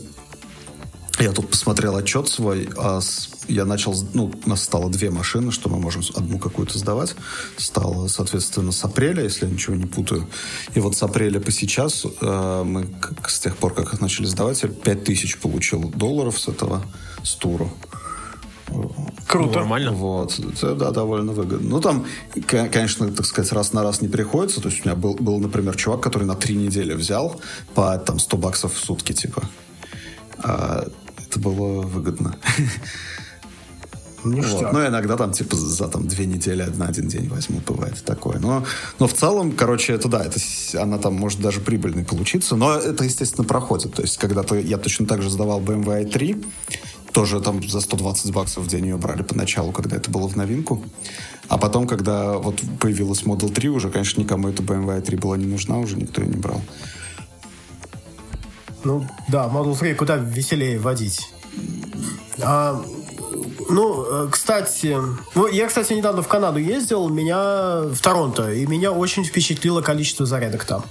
Я 1.19 1.31
тут 1.31 1.49
посмотрел 1.49 1.95
отчет 1.95 2.27
свой, 2.27 2.67
а 2.75 2.99
я 3.47 3.65
начал, 3.65 3.95
ну, 4.13 4.31
у 4.45 4.49
нас 4.49 4.63
стало 4.63 4.89
две 4.89 5.11
машины, 5.11 5.51
что 5.51 5.69
мы 5.69 5.79
можем 5.79 6.01
одну 6.15 6.39
какую-то 6.39 6.77
сдавать. 6.79 7.15
Стало, 7.57 8.07
соответственно, 8.07 8.71
с 8.71 8.83
апреля, 8.83 9.23
если 9.23 9.45
я 9.45 9.51
ничего 9.51 9.75
не 9.75 9.85
путаю. 9.85 10.27
И 10.73 10.79
вот 10.79 10.95
с 10.95 11.03
апреля 11.03 11.39
по 11.39 11.51
сейчас 11.51 12.05
э, 12.05 12.63
мы, 12.65 12.85
как, 12.85 13.29
с 13.29 13.39
тех 13.39 13.55
пор, 13.57 13.73
как 13.73 13.93
их 13.93 14.01
начали 14.01 14.25
сдавать, 14.25 14.63
я 14.63 14.69
5 14.69 15.03
тысяч 15.03 15.37
получил 15.37 15.89
долларов 15.89 16.39
с 16.39 16.47
этого, 16.47 16.83
с 17.23 17.35
туру. 17.35 17.71
Круто. 19.27 19.59
Нормально. 19.59 19.91
Вот. 19.91 20.39
Это, 20.39 20.73
да, 20.73 20.91
довольно 20.91 21.31
выгодно. 21.31 21.69
Ну, 21.69 21.79
там, 21.79 22.05
конечно, 22.47 23.11
так 23.11 23.25
сказать, 23.25 23.51
раз 23.51 23.71
на 23.73 23.83
раз 23.83 24.01
не 24.01 24.07
приходится. 24.07 24.61
То 24.61 24.69
есть 24.69 24.83
у 24.83 24.89
меня 24.89 24.95
был, 24.95 25.13
был 25.13 25.39
например, 25.39 25.75
чувак, 25.75 26.01
который 26.01 26.23
на 26.23 26.35
три 26.35 26.55
недели 26.55 26.93
взял 26.93 27.39
по 27.75 27.97
там 27.97 28.19
100 28.19 28.37
баксов 28.37 28.73
в 28.73 28.79
сутки, 28.79 29.13
типа. 29.13 29.43
Это 31.33 31.39
было 31.39 31.81
выгодно. 31.81 32.35
Вот. 34.23 34.71
Ну, 34.71 34.87
иногда 34.87 35.17
там, 35.17 35.33
типа, 35.33 35.55
за 35.55 35.87
там 35.87 36.07
две 36.07 36.25
недели 36.25 36.63
на 36.77 36.87
один 36.87 37.07
день 37.07 37.27
возьму, 37.27 37.59
бывает 37.67 38.01
такое. 38.05 38.39
Но, 38.39 38.63
но 38.99 39.07
в 39.07 39.13
целом, 39.13 39.51
короче, 39.51 39.93
это 39.93 40.07
да, 40.07 40.23
это, 40.23 40.39
она 40.81 40.97
там 40.97 41.15
может 41.15 41.41
даже 41.41 41.59
прибыльной 41.59 42.05
получиться, 42.05 42.55
но 42.55 42.75
это, 42.75 43.03
естественно, 43.03 43.45
проходит. 43.45 43.95
То 43.95 44.01
есть, 44.01 44.17
когда-то 44.17 44.55
я 44.55 44.77
точно 44.77 45.07
так 45.07 45.21
же 45.21 45.29
сдавал 45.29 45.59
BMW 45.59 46.05
i3, 46.05 46.45
тоже 47.11 47.41
там 47.41 47.67
за 47.67 47.81
120 47.81 48.31
баксов 48.31 48.63
в 48.63 48.67
день 48.67 48.85
ее 48.85 48.97
брали 48.97 49.23
поначалу, 49.23 49.73
когда 49.73 49.97
это 49.97 50.09
было 50.09 50.29
в 50.29 50.37
новинку. 50.37 50.83
А 51.49 51.57
потом, 51.57 51.85
когда 51.85 52.37
вот 52.37 52.61
появилась 52.79 53.23
Model 53.23 53.51
3, 53.51 53.69
уже, 53.69 53.89
конечно, 53.89 54.21
никому 54.21 54.47
эта 54.47 54.63
BMW 54.63 55.01
i3 55.01 55.17
была 55.19 55.35
не 55.35 55.47
нужна, 55.47 55.79
уже 55.79 55.97
никто 55.97 56.21
ее 56.21 56.29
не 56.29 56.37
брал. 56.37 56.61
Ну, 58.83 59.07
да, 59.27 59.45
Model 59.45 59.77
3 59.77 59.93
куда 59.95 60.17
веселее 60.17 60.79
водить. 60.79 61.29
А, 62.41 62.81
ну, 63.69 64.05
э, 64.05 64.27
кстати, 64.29 64.97
ну, 65.35 65.47
я, 65.47 65.67
кстати, 65.67 65.93
недавно 65.93 66.21
в 66.21 66.27
Канаду 66.27 66.59
ездил, 66.59 67.09
меня 67.09 67.81
в 67.81 67.99
Торонто, 68.01 68.51
и 68.51 68.65
меня 68.65 68.91
очень 68.91 69.23
впечатлило 69.23 69.81
количество 69.81 70.25
зарядок 70.25 70.65
там. 70.65 70.83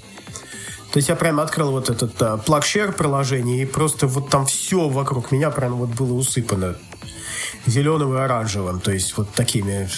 То 0.93 0.99
есть 0.99 1.09
я 1.09 1.17
прямо 1.17 1.43
открыл 1.43 1.71
вот 1.71 1.89
этот 1.89 2.21
uh, 2.21 2.45
PlugShare 2.45 2.93
приложение, 2.93 3.63
и 3.63 3.67
просто 3.67 4.07
вот 4.07 4.29
там 4.29 4.45
все 4.45 4.89
вокруг 4.89 5.33
меня 5.33 5.51
прямо 5.51 5.77
вот 5.77 5.89
было 5.91 6.13
усыпано 6.13 6.77
зеленым 7.67 8.15
и 8.15 8.19
оранжевым. 8.19 8.79
То 8.79 8.93
есть 8.93 9.17
вот 9.17 9.31
такими 9.33 9.89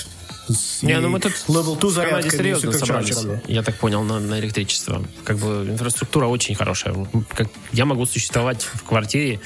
не, 0.82 1.00
ну 1.00 1.08
мы 1.08 1.20
тут 1.20 1.32
Level 1.48 1.78
2 1.78 1.90
зарядкой 1.90 2.30
серьезно 2.30 2.72
собрались, 2.72 3.18
я 3.46 3.62
так 3.62 3.76
понял, 3.76 4.02
на, 4.02 4.20
на 4.20 4.38
электричество. 4.40 5.04
Как 5.24 5.38
бы 5.38 5.66
инфраструктура 5.68 6.26
очень 6.26 6.54
хорошая. 6.54 6.94
Как, 7.34 7.48
я 7.72 7.84
могу 7.84 8.04
существовать 8.06 8.62
в 8.62 8.82
квартире 8.82 9.40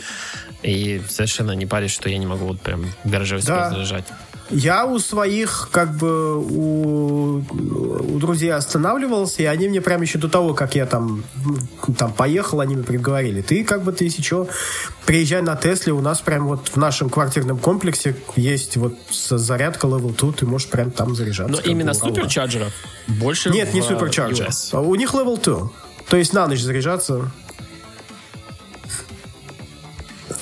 и 0.62 1.00
совершенно 1.08 1.52
не 1.52 1.66
парюсь, 1.66 1.92
что 1.92 2.08
я 2.08 2.18
не 2.18 2.26
могу 2.26 2.46
вот 2.46 2.60
прям 2.60 2.92
в 3.04 3.10
гараже 3.10 3.40
да. 3.42 3.70
заряжать. 3.70 4.04
Я 4.50 4.86
у 4.86 4.98
своих, 4.98 5.68
как 5.70 5.96
бы, 5.96 6.38
у, 6.38 7.38
у 7.38 8.18
друзей 8.18 8.52
останавливался, 8.52 9.42
и 9.42 9.44
они 9.46 9.68
мне 9.68 9.80
прямо 9.80 10.02
еще 10.04 10.18
до 10.18 10.28
того, 10.28 10.54
как 10.54 10.74
я 10.74 10.86
там, 10.86 11.22
там 11.96 12.12
поехал, 12.12 12.60
они 12.60 12.74
мне 12.74 12.84
приговорили. 12.84 13.42
Ты, 13.42 13.62
как 13.64 13.82
бы, 13.82 13.92
ты 13.92 14.08
сейчас 14.08 14.46
приезжай 15.04 15.42
на 15.42 15.54
Тесле, 15.56 15.92
у 15.92 16.00
нас 16.00 16.20
прям 16.20 16.46
вот 16.46 16.68
в 16.68 16.76
нашем 16.76 17.10
квартирном 17.10 17.58
комплексе 17.58 18.16
есть 18.36 18.76
вот 18.76 18.94
зарядка 19.10 19.86
Level 19.86 20.16
2, 20.16 20.32
ты 20.32 20.46
можешь 20.46 20.68
прям 20.68 20.90
там 20.90 21.14
заряжаться. 21.14 21.52
Но 21.52 21.60
именно 21.60 21.92
суперчарджеров 21.92 22.72
больше 23.06 23.50
Нет, 23.50 23.74
не 23.74 23.82
суперчарджер. 23.82 24.48
У 24.72 24.94
них 24.94 25.14
Level 25.14 25.42
2. 25.42 25.70
То 26.08 26.16
есть 26.16 26.32
на 26.32 26.46
ночь 26.46 26.60
заряжаться 26.60 27.30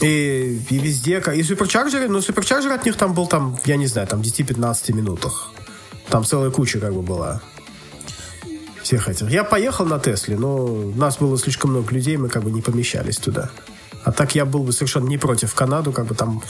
и, 0.01 0.61
и 0.68 0.78
везде. 0.78 1.22
И 1.34 1.42
суперчарджеры, 1.42 2.09
ну, 2.09 2.20
суперчарджер 2.20 2.72
от 2.72 2.84
них 2.84 2.97
там 2.97 3.14
был, 3.14 3.26
там, 3.26 3.59
я 3.64 3.76
не 3.76 3.86
знаю, 3.86 4.07
там 4.07 4.20
10-15 4.20 4.92
минутах. 4.92 5.51
Там 6.09 6.24
целая 6.24 6.51
куча 6.51 6.78
как 6.78 6.92
бы 6.94 7.03
была 7.03 7.42
всех 8.82 9.09
этих. 9.09 9.30
Я 9.30 9.42
поехал 9.42 9.84
на 9.84 9.99
Тесле, 9.99 10.36
но 10.36 10.66
нас 10.94 11.18
было 11.18 11.36
слишком 11.36 11.70
много 11.70 11.92
людей, 11.92 12.16
мы 12.16 12.28
как 12.28 12.44
бы 12.44 12.51
не 12.53 12.62
помещались 12.62 13.16
туда. 13.16 13.51
А 14.05 14.12
так 14.12 14.36
я 14.36 14.44
был 14.44 14.62
бы 14.62 14.72
совершенно 14.72 15.09
не 15.09 15.18
против 15.18 15.53
Канаду, 15.55 15.90
как 15.90 16.07
бы 16.07 16.14
там 16.14 16.40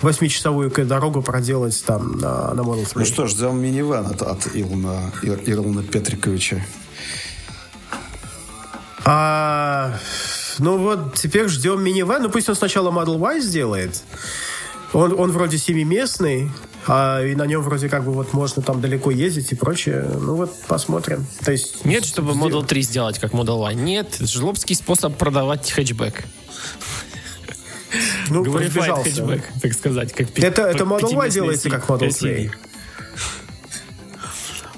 восьмичасовую 0.00 0.70
дорогу 0.70 1.20
проделать 1.20 1.84
там 1.84 2.18
на, 2.18 2.54
на 2.54 2.60
Model 2.62 2.86
3. 2.86 2.92
Ну 2.94 3.04
что 3.04 3.26
ж, 3.26 3.32
ждем 3.32 3.60
минивэн 3.60 4.06
от, 4.06 4.22
от 4.22 4.48
Илона, 4.54 5.12
Илона 5.22 5.82
Петриковича. 5.82 6.64
А, 9.04 9.98
ну 10.58 10.78
вот, 10.78 11.14
теперь 11.14 11.48
ждем 11.48 11.82
минивэн. 11.82 12.22
Ну 12.22 12.30
пусть 12.30 12.48
он 12.48 12.54
сначала 12.54 12.90
Model 12.90 13.18
Y 13.18 13.40
сделает. 13.40 14.02
Он, 14.92 15.18
он 15.18 15.32
вроде 15.32 15.56
семиместный, 15.56 16.50
а 16.86 17.22
и 17.22 17.34
на 17.34 17.46
нем 17.46 17.62
вроде 17.62 17.88
как 17.88 18.04
бы 18.04 18.12
вот 18.12 18.32
можно 18.32 18.62
там 18.62 18.80
далеко 18.80 19.10
ездить 19.10 19.52
и 19.52 19.54
прочее. 19.54 20.06
Ну 20.20 20.34
вот 20.34 20.52
посмотрим. 20.66 21.26
То 21.44 21.52
есть 21.52 21.84
нет, 21.84 22.04
чтобы 22.04 22.32
Model 22.32 22.64
3 22.66 22.82
сделать 22.82 23.18
как 23.18 23.32
Model 23.32 23.60
Y. 23.70 23.74
Нет, 23.74 24.16
жлобский 24.20 24.76
способ 24.76 25.16
продавать 25.16 25.70
хэтчбэк. 25.70 26.24
Ну, 28.30 28.44
Glorified 28.44 29.02
хэтчбэк, 29.02 29.44
так 29.60 29.72
сказать. 29.72 30.12
Как 30.12 30.38
это, 30.38 30.62
это 30.62 30.84
Model 30.84 31.14
Y 31.14 31.30
делается 31.30 31.70
как 31.70 31.86
Model 31.86 32.12
3. 32.12 32.50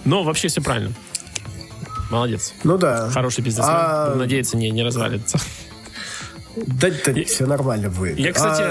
Но 0.05 0.23
вообще 0.23 0.49
все 0.49 0.61
правильно. 0.61 0.93
Молодец. 2.11 2.53
Ну 2.63 2.79
да. 2.79 3.11
Хороший 3.11 3.41
бизнес. 3.43 3.67
А... 3.69 4.15
Надеется, 4.15 4.57
не, 4.57 4.71
не 4.71 4.83
развалится. 4.83 5.39
Да, 6.57 6.89
да 7.05 7.13
и, 7.13 7.25
все 7.25 7.47
нормально 7.47 7.91
будет. 7.91 8.19
Я, 8.19 8.33
кстати, 8.33 8.63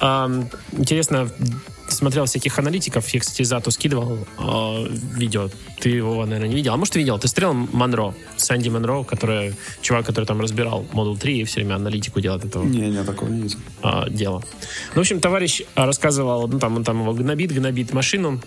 а... 0.00 0.28
э, 0.28 0.78
интересно, 0.78 1.28
смотрел 1.88 2.24
всяких 2.26 2.58
аналитиков, 2.58 3.08
я, 3.08 3.20
кстати, 3.20 3.42
Зату 3.42 3.70
скидывал 3.70 4.26
э, 4.38 4.86
видео, 5.16 5.50
ты 5.80 5.88
его, 5.90 6.24
наверное, 6.24 6.48
не 6.48 6.54
видел, 6.54 6.74
а 6.74 6.76
может, 6.76 6.94
видел, 6.96 7.18
ты 7.18 7.28
смотрел 7.28 7.54
Монро, 7.54 8.14
Сэнди 8.36 8.68
Монро, 8.68 9.02
который, 9.02 9.54
чувак, 9.82 10.06
который 10.06 10.24
там 10.24 10.40
разбирал 10.40 10.86
Model 10.92 11.18
3 11.18 11.40
и 11.40 11.44
все 11.44 11.60
время 11.60 11.76
аналитику 11.76 12.20
делает 12.20 12.44
этого. 12.44 12.64
Не, 12.64 12.90
не, 12.90 13.04
такого 13.04 13.28
не 13.28 13.42
видел. 13.42 13.58
Э, 13.82 14.08
дела. 14.10 14.42
Ну, 14.94 14.94
в 14.94 14.98
общем, 14.98 15.20
товарищ 15.20 15.62
рассказывал, 15.74 16.48
ну, 16.48 16.58
там, 16.58 16.76
он 16.76 16.84
там 16.84 17.00
его 17.00 17.12
гнобит, 17.12 17.52
гнобит 17.52 17.92
машину, 17.92 18.40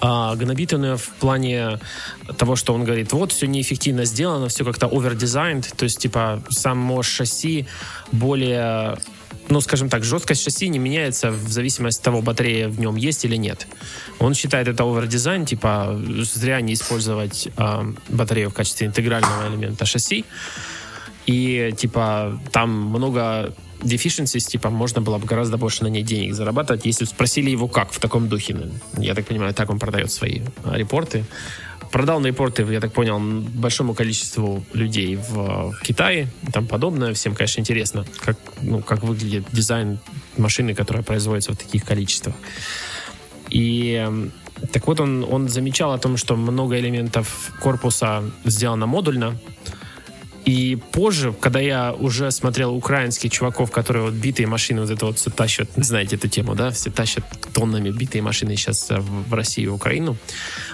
а, 0.00 0.34
гнобит 0.36 0.72
он 0.72 0.84
ее 0.84 0.96
в 0.96 1.08
плане 1.20 1.78
того, 2.36 2.56
что 2.56 2.74
он 2.74 2.84
говорит, 2.84 3.12
вот, 3.12 3.32
все 3.32 3.46
неэффективно 3.46 4.04
сделано, 4.04 4.48
все 4.48 4.64
как-то 4.64 4.86
overdesigned, 4.86 5.74
то 5.76 5.84
есть, 5.84 5.98
типа, 5.98 6.42
само 6.50 7.02
шасси 7.02 7.66
более 8.12 8.96
ну, 9.48 9.60
скажем 9.60 9.88
так, 9.88 10.04
жесткость 10.04 10.42
шасси 10.42 10.68
не 10.68 10.78
меняется 10.78 11.30
в 11.30 11.48
зависимости 11.48 12.00
от 12.00 12.04
того, 12.04 12.22
батарея 12.22 12.68
в 12.68 12.80
нем 12.80 12.96
есть 12.96 13.24
или 13.24 13.36
нет. 13.36 13.66
Он 14.18 14.34
считает 14.34 14.68
это 14.68 14.84
овердизайн, 14.84 15.44
типа 15.44 16.00
зря 16.22 16.60
не 16.60 16.72
использовать 16.72 17.48
э, 17.56 17.92
батарею 18.08 18.50
в 18.50 18.54
качестве 18.54 18.86
интегрального 18.86 19.48
элемента 19.48 19.84
шасси. 19.84 20.24
И, 21.26 21.74
типа, 21.76 22.40
там 22.52 22.70
много 22.70 23.54
deficiencies, 23.84 24.48
типа, 24.48 24.70
можно 24.70 25.00
было 25.00 25.18
бы 25.18 25.26
гораздо 25.26 25.56
больше 25.56 25.84
на 25.84 25.88
ней 25.88 26.02
денег 26.02 26.34
зарабатывать, 26.34 26.86
если 26.86 27.04
спросили 27.04 27.50
его 27.50 27.68
как 27.68 27.92
в 27.92 27.98
таком 27.98 28.28
духе. 28.28 28.56
Я 28.96 29.14
так 29.14 29.26
понимаю, 29.26 29.54
так 29.54 29.70
он 29.70 29.78
продает 29.78 30.10
свои 30.10 30.40
а, 30.64 30.76
репорты. 30.76 31.24
Продал 31.92 32.20
на 32.20 32.26
репорты, 32.26 32.62
я 32.62 32.80
так 32.80 32.92
понял, 32.92 33.20
большому 33.20 33.94
количеству 33.94 34.64
людей 34.72 35.16
в 35.16 35.72
Китае 35.82 36.28
и 36.48 36.50
тому 36.50 36.66
подобное. 36.66 37.14
Всем, 37.14 37.34
конечно, 37.34 37.60
интересно, 37.60 38.04
как, 38.20 38.36
ну, 38.62 38.80
как 38.80 39.04
выглядит 39.04 39.44
дизайн 39.52 39.98
машины, 40.36 40.74
которая 40.74 41.04
производится 41.04 41.52
в 41.52 41.56
таких 41.56 41.84
количествах. 41.84 42.34
И 43.50 44.08
так 44.72 44.86
вот, 44.86 45.00
он, 45.00 45.24
он 45.30 45.48
замечал 45.48 45.92
о 45.92 45.98
том, 45.98 46.16
что 46.16 46.36
много 46.36 46.78
элементов 46.78 47.52
корпуса 47.60 48.24
сделано 48.44 48.86
модульно, 48.86 49.38
и 50.44 50.76
позже, 50.92 51.32
когда 51.32 51.60
я 51.60 51.92
уже 51.92 52.30
смотрел 52.30 52.74
украинских 52.74 53.30
чуваков, 53.30 53.70
которые 53.70 54.04
вот 54.04 54.14
битые 54.14 54.46
машины 54.46 54.82
вот 54.82 54.90
это 54.90 55.06
вот 55.06 55.18
все 55.18 55.30
тащат, 55.30 55.68
знаете 55.76 56.16
эту 56.16 56.28
тему, 56.28 56.54
да, 56.54 56.70
все 56.70 56.90
тащат 56.90 57.24
тоннами 57.54 57.90
битые 57.90 58.20
машины 58.20 58.56
сейчас 58.56 58.90
в 58.90 59.32
Россию 59.32 59.70
и 59.70 59.72
Украину, 59.72 60.16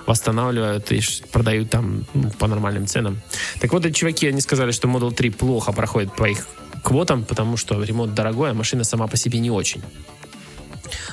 восстанавливают 0.07 0.91
и 0.91 1.01
продают 1.31 1.71
там 1.71 2.05
ну, 2.15 2.31
по 2.31 2.49
нормальным 2.49 2.87
ценам. 2.87 3.21
Так 3.61 3.73
вот, 3.73 3.87
эти 3.87 3.95
чуваки, 3.95 4.27
они 4.27 4.41
сказали, 4.41 4.73
что 4.73 4.89
Model 4.89 5.13
3 5.13 5.31
плохо 5.31 5.73
проходит 5.73 6.15
по 6.17 6.25
их 6.25 6.49
квотам, 6.83 7.25
потому 7.25 7.57
что 7.57 7.83
ремонт 7.83 8.15
дорогой, 8.15 8.51
а 8.51 8.55
машина 8.55 8.85
сама 8.85 9.07
по 9.07 9.17
себе 9.17 9.39
не 9.39 9.51
очень. 9.51 9.83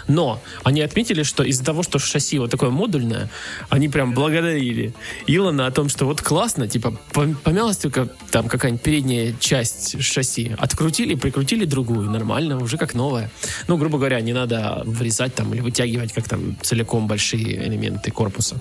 Но 0.08 0.42
они 0.64 0.82
отметили, 0.82 1.24
что 1.24 1.44
из-за 1.44 1.64
того, 1.64 1.84
что 1.84 2.00
шасси 2.00 2.40
вот 2.40 2.52
такое 2.52 2.70
модульное, 2.70 3.30
они 3.70 3.90
прям 3.90 4.14
благодарили 4.14 4.94
Илона 5.28 5.68
о 5.68 5.72
том, 5.72 5.90
что 5.90 6.06
вот 6.06 6.22
классно, 6.22 6.68
типа 6.68 6.98
помялась 7.44 7.78
только 7.78 8.10
там 8.32 8.48
какая-нибудь 8.48 8.82
передняя 8.82 9.34
часть 9.40 10.02
шасси, 10.02 10.56
открутили, 10.58 11.16
прикрутили 11.16 11.66
другую, 11.66 12.10
нормально, 12.10 12.58
уже 12.62 12.78
как 12.78 12.94
новая. 12.94 13.30
Ну, 13.68 13.78
грубо 13.78 13.98
говоря, 13.98 14.20
не 14.22 14.34
надо 14.34 14.82
врезать 14.86 15.36
там 15.36 15.54
или 15.54 15.62
вытягивать 15.62 16.14
как 16.14 16.28
там 16.28 16.58
целиком 16.62 17.08
большие 17.08 17.68
элементы 17.68 18.12
корпуса. 18.12 18.58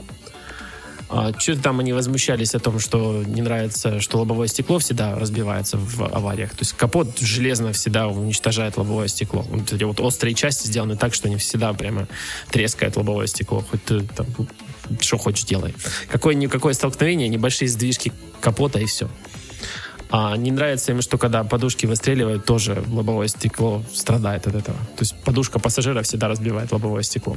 А, 1.08 1.32
Что-то 1.38 1.62
там 1.62 1.80
они 1.80 1.92
возмущались 1.92 2.54
о 2.54 2.58
том, 2.58 2.80
что 2.80 3.22
не 3.24 3.42
нравится, 3.42 4.00
что 4.00 4.18
лобовое 4.18 4.48
стекло 4.48 4.78
всегда 4.78 5.14
разбивается 5.14 5.78
в 5.78 6.02
авариях. 6.02 6.50
То 6.50 6.60
есть 6.60 6.72
капот 6.72 7.18
железно 7.18 7.72
всегда 7.72 8.08
уничтожает 8.08 8.76
лобовое 8.76 9.08
стекло. 9.08 9.44
Вот 9.48 9.72
эти 9.72 9.84
вот 9.84 10.00
острые 10.00 10.34
части 10.34 10.66
сделаны 10.66 10.96
так, 10.96 11.14
что 11.14 11.28
они 11.28 11.36
всегда 11.36 11.72
прямо 11.72 12.08
трескают 12.50 12.96
лобовое 12.96 13.26
стекло. 13.26 13.64
Хоть 13.70 13.84
ты 13.84 14.00
там 14.00 14.26
что 15.00 15.18
хочешь 15.18 15.44
делай. 15.44 15.74
Какое-никакое 16.08 16.72
столкновение, 16.72 17.28
небольшие 17.28 17.68
сдвижки 17.68 18.12
капота 18.40 18.78
и 18.78 18.86
все. 18.86 19.08
А 20.10 20.36
не 20.36 20.52
нравится 20.52 20.92
им, 20.92 21.02
что 21.02 21.18
когда 21.18 21.42
подушки 21.42 21.86
выстреливают, 21.86 22.44
тоже 22.44 22.84
лобовое 22.86 23.28
стекло 23.28 23.82
страдает 23.92 24.46
от 24.46 24.54
этого. 24.54 24.78
То 24.96 25.00
есть 25.00 25.16
подушка 25.24 25.58
пассажира 25.58 26.02
всегда 26.02 26.28
разбивает 26.28 26.70
лобовое 26.70 27.02
стекло. 27.02 27.36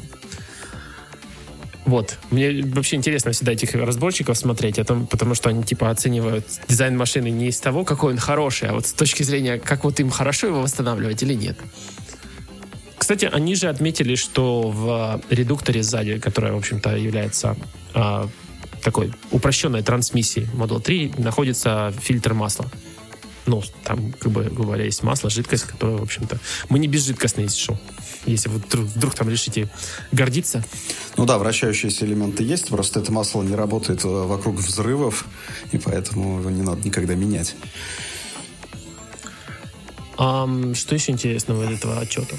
Вот. 1.89 2.19
Мне 2.29 2.63
вообще 2.63 2.97
интересно 2.97 3.31
всегда 3.31 3.53
этих 3.53 3.73
разборщиков 3.73 4.37
смотреть, 4.37 4.77
о 4.77 4.85
том, 4.85 5.07
потому 5.07 5.33
что 5.33 5.49
они 5.49 5.63
типа 5.63 5.89
оценивают 5.89 6.45
дизайн 6.67 6.95
машины 6.95 7.31
не 7.31 7.47
из 7.47 7.59
того, 7.59 7.83
какой 7.83 8.13
он 8.13 8.19
хороший, 8.19 8.69
а 8.69 8.73
вот 8.73 8.85
с 8.85 8.93
точки 8.93 9.23
зрения, 9.23 9.57
как 9.57 9.83
вот 9.83 9.99
им 9.99 10.11
хорошо 10.11 10.47
его 10.47 10.61
восстанавливать 10.61 11.23
или 11.23 11.33
нет. 11.33 11.57
Кстати, 12.95 13.27
они 13.31 13.55
же 13.55 13.69
отметили, 13.69 14.13
что 14.13 14.69
в 14.69 15.19
редукторе 15.31 15.81
сзади, 15.81 16.19
которая, 16.19 16.53
в 16.53 16.57
общем-то, 16.57 16.95
является 16.95 17.57
а, 17.95 18.29
такой 18.83 19.11
упрощенной 19.31 19.81
трансмиссией 19.81 20.47
Model 20.53 20.79
3, 20.79 21.13
находится 21.17 21.91
фильтр 21.99 22.35
масла. 22.35 22.69
Ну, 23.49 23.63
там, 23.83 24.13
как 24.13 24.31
бы 24.31 24.43
говоря, 24.43 24.85
есть 24.85 25.01
масло, 25.01 25.31
жидкость, 25.31 25.63
которая, 25.63 25.97
в 25.97 26.03
общем-то... 26.03 26.39
Мы 26.69 26.77
не 26.77 26.87
безжидкостные, 26.87 27.45
если 27.45 27.59
что 27.59 27.79
если 28.25 28.49
вы 28.49 28.59
вдруг, 28.59 28.85
вдруг 28.85 29.15
там 29.15 29.27
решите 29.27 29.69
гордиться. 30.11 30.63
Ну 31.17 31.25
да, 31.25 31.39
вращающиеся 31.39 32.05
элементы 32.05 32.43
есть, 32.43 32.67
просто 32.67 32.99
это 32.99 33.11
масло 33.11 33.41
не 33.41 33.55
работает 33.55 34.05
э, 34.05 34.07
вокруг 34.07 34.57
взрывов, 34.57 35.25
и 35.71 35.79
поэтому 35.79 36.39
его 36.39 36.51
не 36.51 36.61
надо 36.61 36.85
никогда 36.85 37.15
менять. 37.15 37.55
А, 40.17 40.47
что 40.75 40.93
еще 40.93 41.11
интересного 41.11 41.71
из 41.71 41.79
этого 41.79 41.99
отчета 41.99 42.35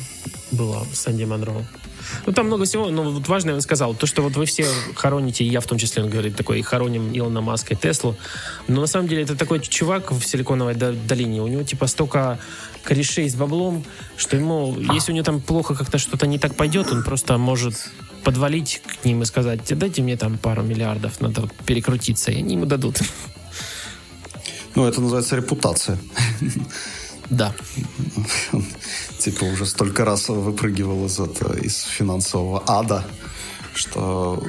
было 0.53 0.87
с 0.93 1.01
Санди 1.01 1.25
Монро? 1.25 1.67
Ну, 2.27 2.33
там 2.33 2.47
много 2.47 2.65
всего, 2.65 2.91
но 2.91 3.11
вот 3.11 3.29
важное 3.29 3.55
он 3.55 3.61
сказал, 3.61 3.95
то, 3.95 4.07
что 4.07 4.23
вот 4.23 4.37
вы 4.37 4.47
все 4.47 4.67
хороните, 4.95 5.45
и 5.45 5.49
я 5.49 5.61
в 5.61 5.67
том 5.67 5.79
числе, 5.79 6.03
он 6.03 6.11
говорит, 6.11 6.37
такой, 6.37 6.63
хороним 6.63 7.11
Илона 7.13 7.41
Маска 7.41 7.75
и 7.75 7.77
Теслу, 7.77 8.17
но 8.69 8.81
на 8.81 8.87
самом 8.87 9.09
деле 9.09 9.23
это 9.23 9.37
такой 9.37 9.61
чувак 9.61 10.13
в 10.13 10.23
Силиконовой 10.23 10.75
долине, 10.75 11.43
у 11.43 11.47
него 11.47 11.63
типа 11.63 11.87
столько 11.87 12.39
корешей 12.83 13.29
с 13.29 13.35
баблом, 13.35 13.85
что 14.17 14.37
ему, 14.37 14.77
если 14.93 15.13
у 15.13 15.15
него 15.15 15.25
там 15.25 15.41
плохо 15.41 15.75
как-то 15.75 15.99
что-то 15.99 16.27
не 16.27 16.39
так 16.39 16.55
пойдет, 16.55 16.91
он 16.93 17.03
просто 17.03 17.37
может 17.39 17.75
подвалить 18.25 18.83
к 18.85 19.05
ним 19.05 19.23
и 19.23 19.25
сказать, 19.25 19.61
дайте 19.69 20.03
мне 20.03 20.17
там 20.17 20.39
пару 20.39 20.63
миллиардов, 20.63 21.21
надо 21.21 21.49
перекрутиться, 21.67 22.31
и 22.31 22.39
они 22.39 22.55
ему 22.55 22.67
дадут. 22.67 23.01
Ну, 24.77 24.87
это 24.87 25.01
называется 25.01 25.37
репутация. 25.37 25.99
Да. 27.31 27.55
Типа 29.19 29.45
уже 29.45 29.67
столько 29.67 30.05
раз 30.05 30.29
выпрыгивал 30.29 31.07
из, 31.07 31.19
этого, 31.21 31.57
из 31.57 31.83
финансового 31.85 32.63
ада, 32.67 33.05
что 33.75 34.43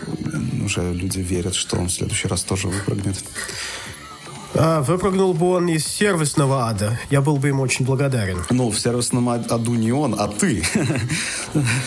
уже 0.66 0.94
люди 0.94 1.20
верят, 1.20 1.56
что 1.56 1.78
он 1.78 1.88
в 1.88 1.92
следующий 1.92 2.28
раз 2.28 2.44
тоже 2.44 2.68
выпрыгнет. 2.68 3.24
А, 4.54 4.82
выпрыгнул 4.82 5.34
бы 5.34 5.52
он 5.52 5.70
из 5.70 5.86
сервисного 5.86 6.68
ада. 6.68 7.00
Я 7.10 7.22
был 7.22 7.38
бы 7.38 7.48
ему 7.48 7.64
очень 7.64 7.86
благодарен. 7.86 8.44
Ну, 8.50 8.70
в 8.70 8.80
сервисном 8.80 9.30
аду 9.30 9.76
не 9.76 9.92
он, 9.92 10.16
а 10.18 10.28
ты. 10.28 10.64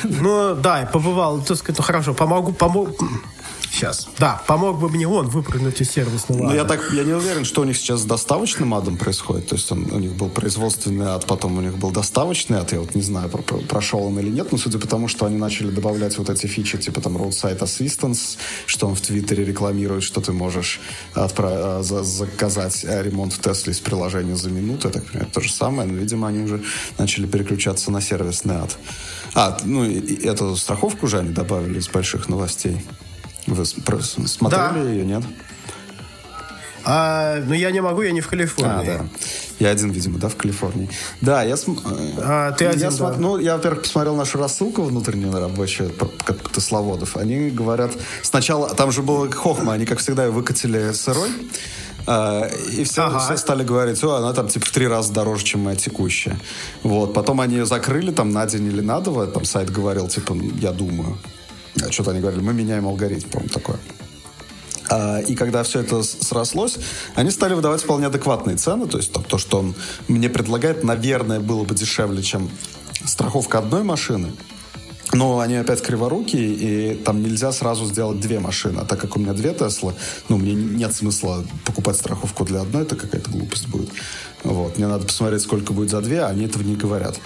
Ну, 0.04 0.54
да, 0.54 0.88
побывал. 0.90 1.42
Так 1.42 1.58
сказать, 1.58 1.78
ну, 1.78 1.84
хорошо, 1.84 2.14
помогу, 2.14 2.52
помогу. 2.52 2.96
Сейчас. 3.74 4.06
Да, 4.18 4.40
помог 4.46 4.78
бы 4.78 4.88
мне 4.88 5.08
он 5.08 5.28
выпрыгнуть 5.28 5.80
из 5.80 5.90
сервисного 5.90 6.44
ада. 6.44 6.50
Ну, 6.50 6.54
я, 6.54 6.64
так, 6.64 6.92
я 6.92 7.02
не 7.02 7.12
уверен, 7.12 7.44
что 7.44 7.62
у 7.62 7.64
них 7.64 7.76
сейчас 7.76 8.02
с 8.02 8.04
доставочным 8.04 8.72
адом 8.72 8.96
происходит. 8.96 9.48
То 9.48 9.56
есть 9.56 9.72
он, 9.72 9.90
у 9.90 9.98
них 9.98 10.12
был 10.12 10.28
производственный 10.28 11.06
ад, 11.06 11.26
потом 11.26 11.58
у 11.58 11.60
них 11.60 11.76
был 11.76 11.90
доставочный 11.90 12.58
ад. 12.58 12.72
Я 12.72 12.78
вот 12.78 12.94
не 12.94 13.02
знаю, 13.02 13.28
про, 13.30 13.42
про, 13.42 13.58
прошел 13.58 14.04
он 14.04 14.16
или 14.20 14.28
нет, 14.28 14.52
но 14.52 14.58
судя 14.58 14.78
по 14.78 14.86
тому, 14.86 15.08
что 15.08 15.26
они 15.26 15.38
начали 15.38 15.70
добавлять 15.70 16.16
вот 16.18 16.30
эти 16.30 16.46
фичи, 16.46 16.78
типа 16.78 17.00
там 17.00 17.16
Roadside 17.16 17.58
Assistance, 17.58 18.36
что 18.66 18.86
он 18.86 18.94
в 18.94 19.00
Твиттере 19.00 19.44
рекламирует, 19.44 20.04
что 20.04 20.20
ты 20.20 20.30
можешь 20.32 20.80
отправ... 21.12 21.84
за, 21.84 22.04
заказать 22.04 22.84
ремонт 22.84 23.32
в 23.32 23.40
Тесле 23.40 23.72
из 23.72 23.80
приложения 23.80 24.36
за 24.36 24.50
минуту. 24.50 24.86
Я 24.86 24.94
так 24.94 25.04
понимаю, 25.04 25.26
это 25.26 25.34
то 25.34 25.40
же 25.40 25.52
самое, 25.52 25.90
но, 25.90 25.98
видимо, 25.98 26.28
они 26.28 26.44
уже 26.44 26.62
начали 26.96 27.26
переключаться 27.26 27.90
на 27.90 28.00
сервисный 28.00 28.54
ад. 28.54 28.78
А, 29.34 29.58
ну, 29.64 29.84
и 29.84 30.24
эту 30.24 30.54
страховку 30.54 31.06
уже 31.06 31.18
они 31.18 31.30
добавили 31.30 31.80
из 31.80 31.88
больших 31.88 32.28
новостей. 32.28 32.84
Вы 33.46 33.64
смотрели 33.64 34.84
да. 34.84 34.90
ее, 34.90 35.04
нет? 35.04 35.22
А, 36.86 37.40
ну, 37.46 37.54
я 37.54 37.70
не 37.70 37.80
могу, 37.80 38.02
я 38.02 38.12
не 38.12 38.20
в 38.20 38.28
Калифорнии. 38.28 38.82
А, 38.82 38.84
да. 38.84 39.06
Я 39.58 39.70
один, 39.70 39.90
видимо, 39.90 40.18
да, 40.18 40.28
в 40.28 40.36
Калифорнии. 40.36 40.90
Да, 41.20 41.42
я... 41.42 41.56
См... 41.56 41.82
А, 42.18 42.52
ты 42.52 42.66
один, 42.66 42.80
я 42.80 42.90
да. 42.90 42.96
см... 42.96 43.18
Ну, 43.18 43.38
я, 43.38 43.56
во-первых, 43.56 43.82
посмотрел 43.82 44.16
нашу 44.16 44.38
рассылку 44.38 44.82
внутреннюю 44.82 45.32
рабочую 45.32 45.92
как 45.92 46.52
тесловодов. 46.52 47.16
Они 47.16 47.48
говорят... 47.48 47.92
Сначала... 48.22 48.74
Там 48.74 48.92
же 48.92 49.02
было 49.02 49.30
хохма, 49.30 49.72
они, 49.72 49.86
как 49.86 49.98
всегда, 49.98 50.30
выкатили 50.30 50.92
сырой. 50.92 51.30
Uh, 52.06 52.70
и 52.72 52.84
все, 52.84 53.04
ага. 53.04 53.18
все 53.18 53.38
стали 53.38 53.64
говорить, 53.64 54.04
о, 54.04 54.16
она 54.16 54.34
там 54.34 54.46
типа 54.46 54.66
в 54.66 54.70
три 54.72 54.86
раза 54.86 55.10
дороже, 55.10 55.42
чем 55.42 55.60
моя 55.60 55.74
текущая. 55.74 56.38
Вот. 56.82 57.14
Потом 57.14 57.40
они 57.40 57.56
ее 57.56 57.64
закрыли 57.64 58.10
там 58.10 58.30
на 58.30 58.44
день 58.44 58.66
или 58.66 58.82
на 58.82 59.00
два. 59.00 59.26
Там 59.26 59.46
сайт 59.46 59.70
говорил, 59.70 60.06
типа, 60.08 60.36
я 60.60 60.72
думаю. 60.72 61.16
А 61.82 61.90
что-то 61.90 62.12
они 62.12 62.20
говорили, 62.20 62.42
мы 62.42 62.54
меняем 62.54 62.86
алгоритм, 62.86 63.28
по-моему, 63.28 63.52
такое. 63.52 63.78
А, 64.90 65.20
и 65.20 65.34
когда 65.34 65.62
все 65.62 65.80
это 65.80 66.02
срослось, 66.02 66.76
они 67.14 67.30
стали 67.30 67.54
выдавать 67.54 67.82
вполне 67.82 68.06
адекватные 68.06 68.56
цены. 68.56 68.86
То 68.86 68.98
есть 68.98 69.12
то, 69.12 69.20
то, 69.20 69.38
что 69.38 69.58
он 69.58 69.74
мне 70.08 70.28
предлагает, 70.28 70.84
наверное, 70.84 71.40
было 71.40 71.64
бы 71.64 71.74
дешевле, 71.74 72.22
чем 72.22 72.50
страховка 73.04 73.58
одной 73.58 73.82
машины. 73.82 74.32
но 75.14 75.38
они 75.38 75.56
опять 75.56 75.80
криворукие, 75.80 76.54
и 76.54 76.94
там 76.96 77.22
нельзя 77.22 77.52
сразу 77.52 77.86
сделать 77.86 78.20
две 78.20 78.40
машины. 78.40 78.80
А 78.80 78.84
так 78.84 79.00
как 79.00 79.16
у 79.16 79.20
меня 79.20 79.32
две 79.32 79.54
Теслы, 79.54 79.94
ну, 80.28 80.36
мне 80.38 80.52
нет 80.52 80.94
смысла 80.94 81.44
покупать 81.64 81.96
страховку 81.96 82.44
для 82.44 82.60
одной, 82.62 82.82
это 82.82 82.96
какая-то 82.96 83.30
глупость 83.30 83.68
будет. 83.68 83.90
Вот. 84.42 84.76
Мне 84.76 84.88
надо 84.88 85.06
посмотреть, 85.06 85.42
сколько 85.42 85.72
будет 85.72 85.90
за 85.90 86.00
две, 86.00 86.20
а 86.20 86.28
они 86.28 86.44
этого 86.44 86.62
не 86.62 86.74
говорят. 86.74 87.18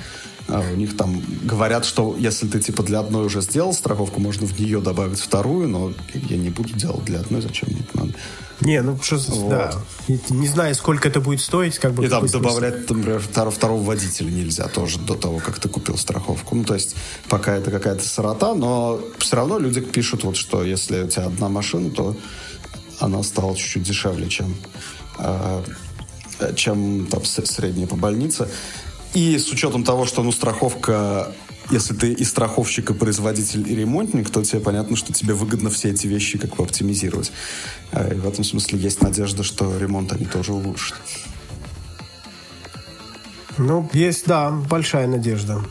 А 0.48 0.60
у 0.60 0.76
них 0.76 0.96
там 0.96 1.22
говорят, 1.42 1.84
что 1.84 2.16
если 2.18 2.48
ты 2.48 2.58
типа 2.60 2.82
для 2.82 3.00
одной 3.00 3.26
уже 3.26 3.42
сделал 3.42 3.74
страховку, 3.74 4.18
можно 4.18 4.46
в 4.46 4.58
нее 4.58 4.80
добавить 4.80 5.20
вторую, 5.20 5.68
но 5.68 5.92
я 6.14 6.36
не 6.38 6.48
буду 6.48 6.72
делать 6.72 7.04
для 7.04 7.20
одной, 7.20 7.42
зачем 7.42 7.68
мне 7.70 7.80
это 7.80 7.98
надо. 7.98 8.14
Не, 8.60 8.82
ну 8.82 8.98
что, 9.00 9.16
вот. 9.28 9.50
да. 9.50 9.72
Не 10.08 10.48
знаю, 10.48 10.74
сколько 10.74 11.08
это 11.08 11.20
будет 11.20 11.40
стоить, 11.40 11.78
как 11.78 11.92
бы. 11.92 12.04
И 12.04 12.08
там 12.08 12.26
добавлять, 12.26 12.90
например, 12.90 13.20
второго, 13.20 13.54
второго 13.54 13.82
водителя 13.82 14.30
нельзя 14.30 14.66
тоже 14.68 14.98
до 14.98 15.14
того, 15.14 15.38
как 15.38 15.60
ты 15.60 15.68
купил 15.68 15.96
страховку. 15.96 16.56
Ну, 16.56 16.64
то 16.64 16.74
есть, 16.74 16.96
пока 17.28 17.54
это 17.54 17.70
какая-то 17.70 18.02
сырота, 18.02 18.54
но 18.54 19.00
все 19.18 19.36
равно 19.36 19.58
люди 19.58 19.80
пишут, 19.80 20.24
вот 20.24 20.36
что 20.36 20.64
если 20.64 21.02
у 21.02 21.08
тебя 21.08 21.26
одна 21.26 21.48
машина, 21.48 21.90
то 21.90 22.16
она 22.98 23.22
стала 23.22 23.54
чуть-чуть 23.54 23.82
дешевле, 23.82 24.28
чем, 24.28 24.56
э, 25.18 25.62
чем 26.56 27.06
там 27.06 27.24
средняя 27.24 27.86
по 27.86 27.96
больнице. 27.96 28.48
И 29.14 29.38
с 29.38 29.50
учетом 29.50 29.84
того, 29.84 30.06
что 30.06 30.22
ну, 30.22 30.32
страховка 30.32 31.34
если 31.70 31.94
ты 31.94 32.12
и 32.12 32.24
страховщик, 32.24 32.90
и 32.90 32.94
производитель, 32.94 33.70
и 33.70 33.74
ремонтник, 33.74 34.30
то 34.30 34.42
тебе 34.42 34.60
понятно, 34.60 34.96
что 34.96 35.12
тебе 35.12 35.34
выгодно 35.34 35.70
все 35.70 35.90
эти 35.90 36.06
вещи 36.06 36.38
как 36.38 36.56
бы 36.56 36.64
оптимизировать. 36.64 37.30
А, 37.92 38.08
и 38.08 38.14
в 38.14 38.26
этом 38.26 38.44
смысле 38.44 38.78
есть 38.78 39.02
надежда, 39.02 39.42
что 39.42 39.76
ремонт 39.78 40.12
они 40.12 40.24
тоже 40.24 40.52
улучшат. 40.52 40.98
Ну, 43.58 43.88
есть, 43.92 44.26
да, 44.26 44.50
большая 44.50 45.06
надежда. 45.08 45.62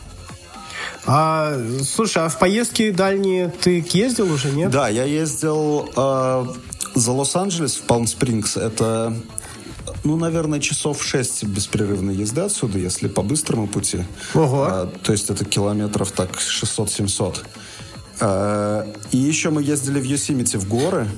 А, 1.06 1.58
слушай, 1.82 2.22
а 2.22 2.28
в 2.28 2.38
поездки 2.38 2.90
дальние 2.90 3.48
ты 3.48 3.84
ездил 3.92 4.30
уже, 4.30 4.52
нет? 4.52 4.70
Да, 4.70 4.88
я 4.88 5.04
ездил 5.04 5.90
э, 5.96 6.46
за 6.94 7.12
Лос-Анджелес 7.12 7.76
в 7.76 7.82
Палм-Спрингс. 7.82 8.58
Это 8.58 9.16
ну, 10.04 10.16
наверное, 10.16 10.60
часов 10.60 11.02
6 11.02 11.44
беспрерывной 11.44 12.14
езды 12.14 12.42
отсюда, 12.42 12.78
если 12.78 13.08
по 13.08 13.22
быстрому 13.22 13.66
пути. 13.66 14.04
Ого. 14.34 14.66
А, 14.70 14.86
то 14.86 15.12
есть 15.12 15.30
это 15.30 15.44
километров 15.44 16.12
так 16.12 16.30
600-700. 16.36 17.38
А, 18.20 18.86
и 19.10 19.16
еще 19.16 19.50
мы 19.50 19.62
ездили 19.62 20.00
в 20.00 20.04
Йосимити 20.04 20.56
в 20.56 20.68
горы. 20.68 21.08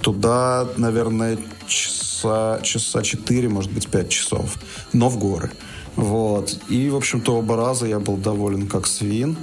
Туда, 0.00 0.68
наверное, 0.76 1.38
часа, 1.66 2.60
часа 2.62 3.02
4, 3.02 3.48
может 3.48 3.72
быть, 3.72 3.88
5 3.88 4.08
часов. 4.08 4.56
Но 4.92 5.08
в 5.08 5.18
горы. 5.18 5.50
Вот. 5.96 6.58
И, 6.68 6.90
в 6.90 6.96
общем-то, 6.96 7.36
оба 7.36 7.56
раза 7.56 7.86
я 7.86 8.00
был 8.00 8.16
доволен 8.16 8.68
как 8.68 8.86
свин. 8.86 9.36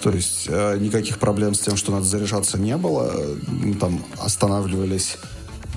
То 0.00 0.10
есть 0.10 0.46
э, 0.48 0.78
никаких 0.78 1.18
проблем 1.18 1.54
с 1.54 1.60
тем, 1.60 1.76
что 1.76 1.90
надо 1.92 2.04
заряжаться, 2.04 2.58
не 2.58 2.76
было. 2.76 3.12
Мы 3.46 3.74
там 3.74 4.04
останавливались 4.18 5.16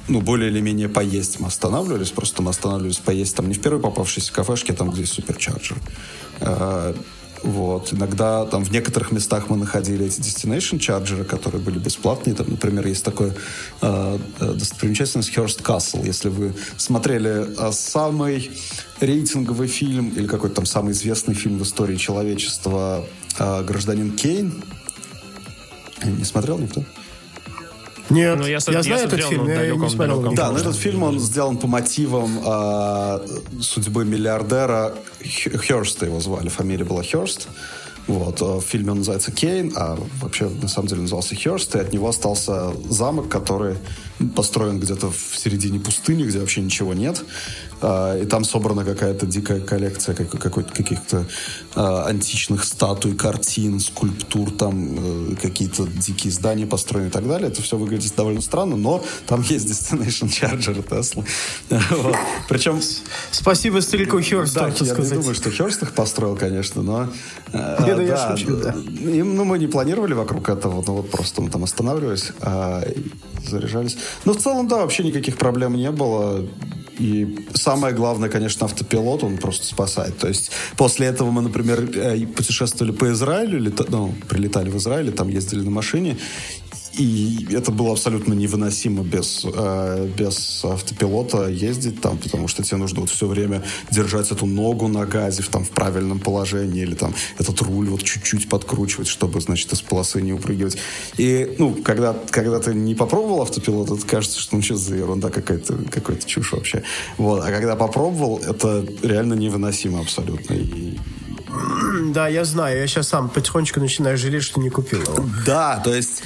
ну, 0.09 0.21
более 0.21 0.49
или 0.49 0.59
менее 0.59 0.89
поесть 0.89 1.39
мы 1.39 1.47
останавливались. 1.47 2.11
Просто 2.11 2.41
мы 2.41 2.49
останавливались 2.49 2.97
поесть 2.97 3.35
там 3.35 3.47
не 3.47 3.53
в 3.53 3.61
первой 3.61 3.79
попавшейся 3.79 4.33
кафешке, 4.33 4.73
там, 4.73 4.91
где 4.91 5.05
суперчарджер. 5.05 5.77
А, 6.41 6.95
вот. 7.43 7.93
Иногда 7.93 8.45
там 8.45 8.63
в 8.63 8.71
некоторых 8.71 9.11
местах 9.11 9.49
мы 9.49 9.57
находили 9.57 10.05
эти 10.05 10.19
destination 10.19 10.79
чарджеры, 10.79 11.23
которые 11.23 11.61
были 11.61 11.79
бесплатные. 11.79 12.35
Там, 12.35 12.47
например, 12.49 12.85
есть 12.87 13.05
такой 13.05 13.33
э, 13.81 14.19
достопримечательность 14.39 15.31
Hearst 15.35 15.63
Castle. 15.63 16.05
Если 16.05 16.29
вы 16.29 16.53
смотрели 16.77 17.47
э, 17.57 17.71
самый 17.71 18.51
рейтинговый 18.99 19.67
фильм 19.67 20.09
или 20.09 20.27
какой-то 20.27 20.55
там 20.55 20.65
самый 20.65 20.91
известный 20.91 21.33
фильм 21.33 21.59
в 21.59 21.63
истории 21.63 21.95
человечества 21.95 23.05
э, 23.37 23.63
«Гражданин 23.63 24.11
Кейн», 24.15 24.63
не 26.03 26.23
смотрел 26.23 26.57
никто? 26.57 26.83
Нет, 28.09 28.37
ну, 28.37 28.45
я, 28.45 28.53
я 28.53 28.59
знаю 28.59 28.83
я 28.83 28.97
этот 29.03 29.23
фильм, 29.23 29.47
я 29.47 29.75
не 29.75 29.89
смотрел. 29.89 30.33
Да, 30.33 30.51
но 30.51 30.59
этот 30.59 30.75
фильм, 30.75 31.03
он 31.03 31.19
сделан 31.19 31.57
по 31.57 31.67
мотивам 31.67 32.39
э, 32.43 33.19
судьбы 33.61 34.05
миллиардера 34.05 34.93
Херста 35.21 36.05
его 36.05 36.19
звали, 36.19 36.49
фамилия 36.49 36.85
была 36.85 37.03
Херст. 37.03 37.47
Вот. 38.07 38.41
Э, 38.41 38.57
в 38.57 38.61
фильме 38.61 38.91
он 38.91 38.97
называется 38.99 39.31
Кейн, 39.31 39.71
а 39.75 39.97
вообще 40.21 40.49
на 40.49 40.67
самом 40.67 40.87
деле 40.87 41.01
назывался 41.01 41.35
Херст, 41.35 41.75
и 41.75 41.79
от 41.79 41.93
него 41.93 42.09
остался 42.09 42.73
замок, 42.89 43.29
который 43.29 43.75
построен 44.35 44.79
где-то 44.79 45.11
в 45.11 45.37
середине 45.37 45.79
пустыни, 45.79 46.23
где 46.23 46.39
вообще 46.39 46.61
ничего 46.61 46.93
нет. 46.95 47.23
А, 47.81 48.17
и 48.17 48.25
там 48.25 48.43
собрана 48.43 48.83
какая-то 48.83 49.25
дикая 49.25 49.59
коллекция 49.61 50.15
каких-то 50.15 51.25
а, 51.75 52.05
античных 52.07 52.63
статуй, 52.63 53.15
картин, 53.15 53.79
скульптур, 53.79 54.51
там 54.51 55.31
э, 55.31 55.35
какие-то 55.41 55.87
дикие 55.87 56.31
здания 56.33 56.65
построены 56.65 57.07
и 57.07 57.11
так 57.11 57.27
далее. 57.27 57.49
Это 57.49 57.61
все 57.61 57.77
выглядит 57.77 58.13
довольно 58.15 58.41
странно, 58.41 58.75
но 58.75 59.03
там 59.27 59.41
есть 59.41 59.67
Destination 59.69 60.27
Charger 60.27 60.85
Tesla. 60.87 61.25
вот. 61.91 62.15
Причем... 62.49 62.81
Спасибо 63.31 63.79
старику 63.79 64.19
Херсту, 64.19 64.59
да, 64.59 64.67
я 64.67 64.73
сказать. 64.73 65.11
не 65.11 65.17
думаю, 65.17 65.35
что 65.35 65.49
Херст 65.49 65.83
их 65.83 65.93
построил, 65.93 66.35
конечно, 66.35 66.81
но... 66.81 67.09
Э, 67.53 67.85
не, 67.85 67.95
ну, 67.95 68.07
да, 68.07 68.35
шучу, 68.35 68.57
да. 68.57 68.75
И, 68.99 69.21
ну, 69.21 69.45
мы 69.45 69.57
не 69.57 69.67
планировали 69.67 70.13
вокруг 70.13 70.49
этого, 70.49 70.83
но 70.85 70.95
вот 70.95 71.11
просто 71.11 71.41
мы 71.41 71.49
там 71.49 71.63
останавливались, 71.63 72.31
а, 72.41 72.83
заряжались. 73.47 73.97
Но 74.25 74.33
в 74.33 74.37
целом, 74.37 74.67
да, 74.67 74.77
вообще 74.77 75.03
никаких 75.03 75.37
проблем 75.37 75.75
не 75.75 75.91
было. 75.91 76.45
И 76.99 77.45
самое 77.53 77.95
главное, 77.95 78.29
конечно, 78.29 78.65
автопилот, 78.65 79.23
он 79.23 79.37
просто 79.37 79.65
спасает. 79.65 80.17
То 80.17 80.27
есть 80.27 80.51
после 80.75 81.07
этого 81.07 81.31
мы, 81.31 81.41
например, 81.41 81.89
э, 81.95 82.25
путешествовали 82.27 82.91
по 82.91 83.11
Израилю, 83.11 83.73
ну, 83.89 84.13
прилетали 84.27 84.69
в 84.69 84.77
Израиль, 84.77 85.11
там 85.11 85.29
ездили 85.29 85.61
на 85.61 85.71
машине, 85.71 86.17
и 86.93 87.47
это 87.51 87.71
было 87.71 87.91
абсолютно 87.91 88.33
невыносимо 88.33 89.03
без, 89.03 89.45
э, 89.45 90.09
без 90.17 90.63
автопилота 90.65 91.47
ездить 91.47 92.01
там, 92.01 92.17
потому 92.17 92.47
что 92.47 92.63
тебе 92.63 92.77
нужно 92.77 93.01
вот 93.01 93.09
все 93.09 93.27
время 93.27 93.63
держать 93.91 94.31
эту 94.31 94.45
ногу 94.45 94.87
на 94.87 95.05
газе 95.05 95.43
в, 95.43 95.49
там, 95.49 95.63
в 95.63 95.69
правильном 95.69 96.19
положении, 96.19 96.81
или 96.81 96.95
там 96.95 97.13
этот 97.37 97.61
руль 97.61 97.89
вот 97.89 98.03
чуть-чуть 98.03 98.49
подкручивать, 98.49 99.07
чтобы, 99.07 99.39
значит, 99.41 99.71
из 99.73 99.81
полосы 99.81 100.21
не 100.21 100.33
упрыгивать. 100.33 100.77
И, 101.17 101.55
ну, 101.59 101.75
когда, 101.83 102.15
когда 102.31 102.59
ты 102.59 102.73
не 102.73 102.95
попробовал 102.95 103.41
автопилот, 103.43 103.91
это 103.91 104.05
кажется, 104.05 104.39
что 104.39 104.55
ну 104.55 104.61
что 104.61 104.75
за 104.75 104.95
ерунда 104.95 105.29
какая-то, 105.29 105.77
какая-то 105.91 106.27
чушь 106.27 106.53
вообще. 106.53 106.83
Вот. 107.17 107.43
А 107.43 107.51
когда 107.51 107.75
попробовал, 107.75 108.39
это 108.39 108.85
реально 109.03 109.35
невыносимо 109.35 109.99
абсолютно. 109.99 110.53
И, 110.55 110.97
да, 112.13 112.27
я 112.27 112.45
знаю. 112.45 112.79
Я 112.79 112.87
сейчас 112.87 113.09
сам 113.09 113.29
потихонечку 113.29 113.79
начинаю 113.79 114.17
жалеть, 114.17 114.43
что 114.43 114.59
не 114.59 114.69
купил 114.69 115.01
его. 115.01 115.25
Да, 115.45 115.81
то 115.83 115.93
есть 115.93 116.23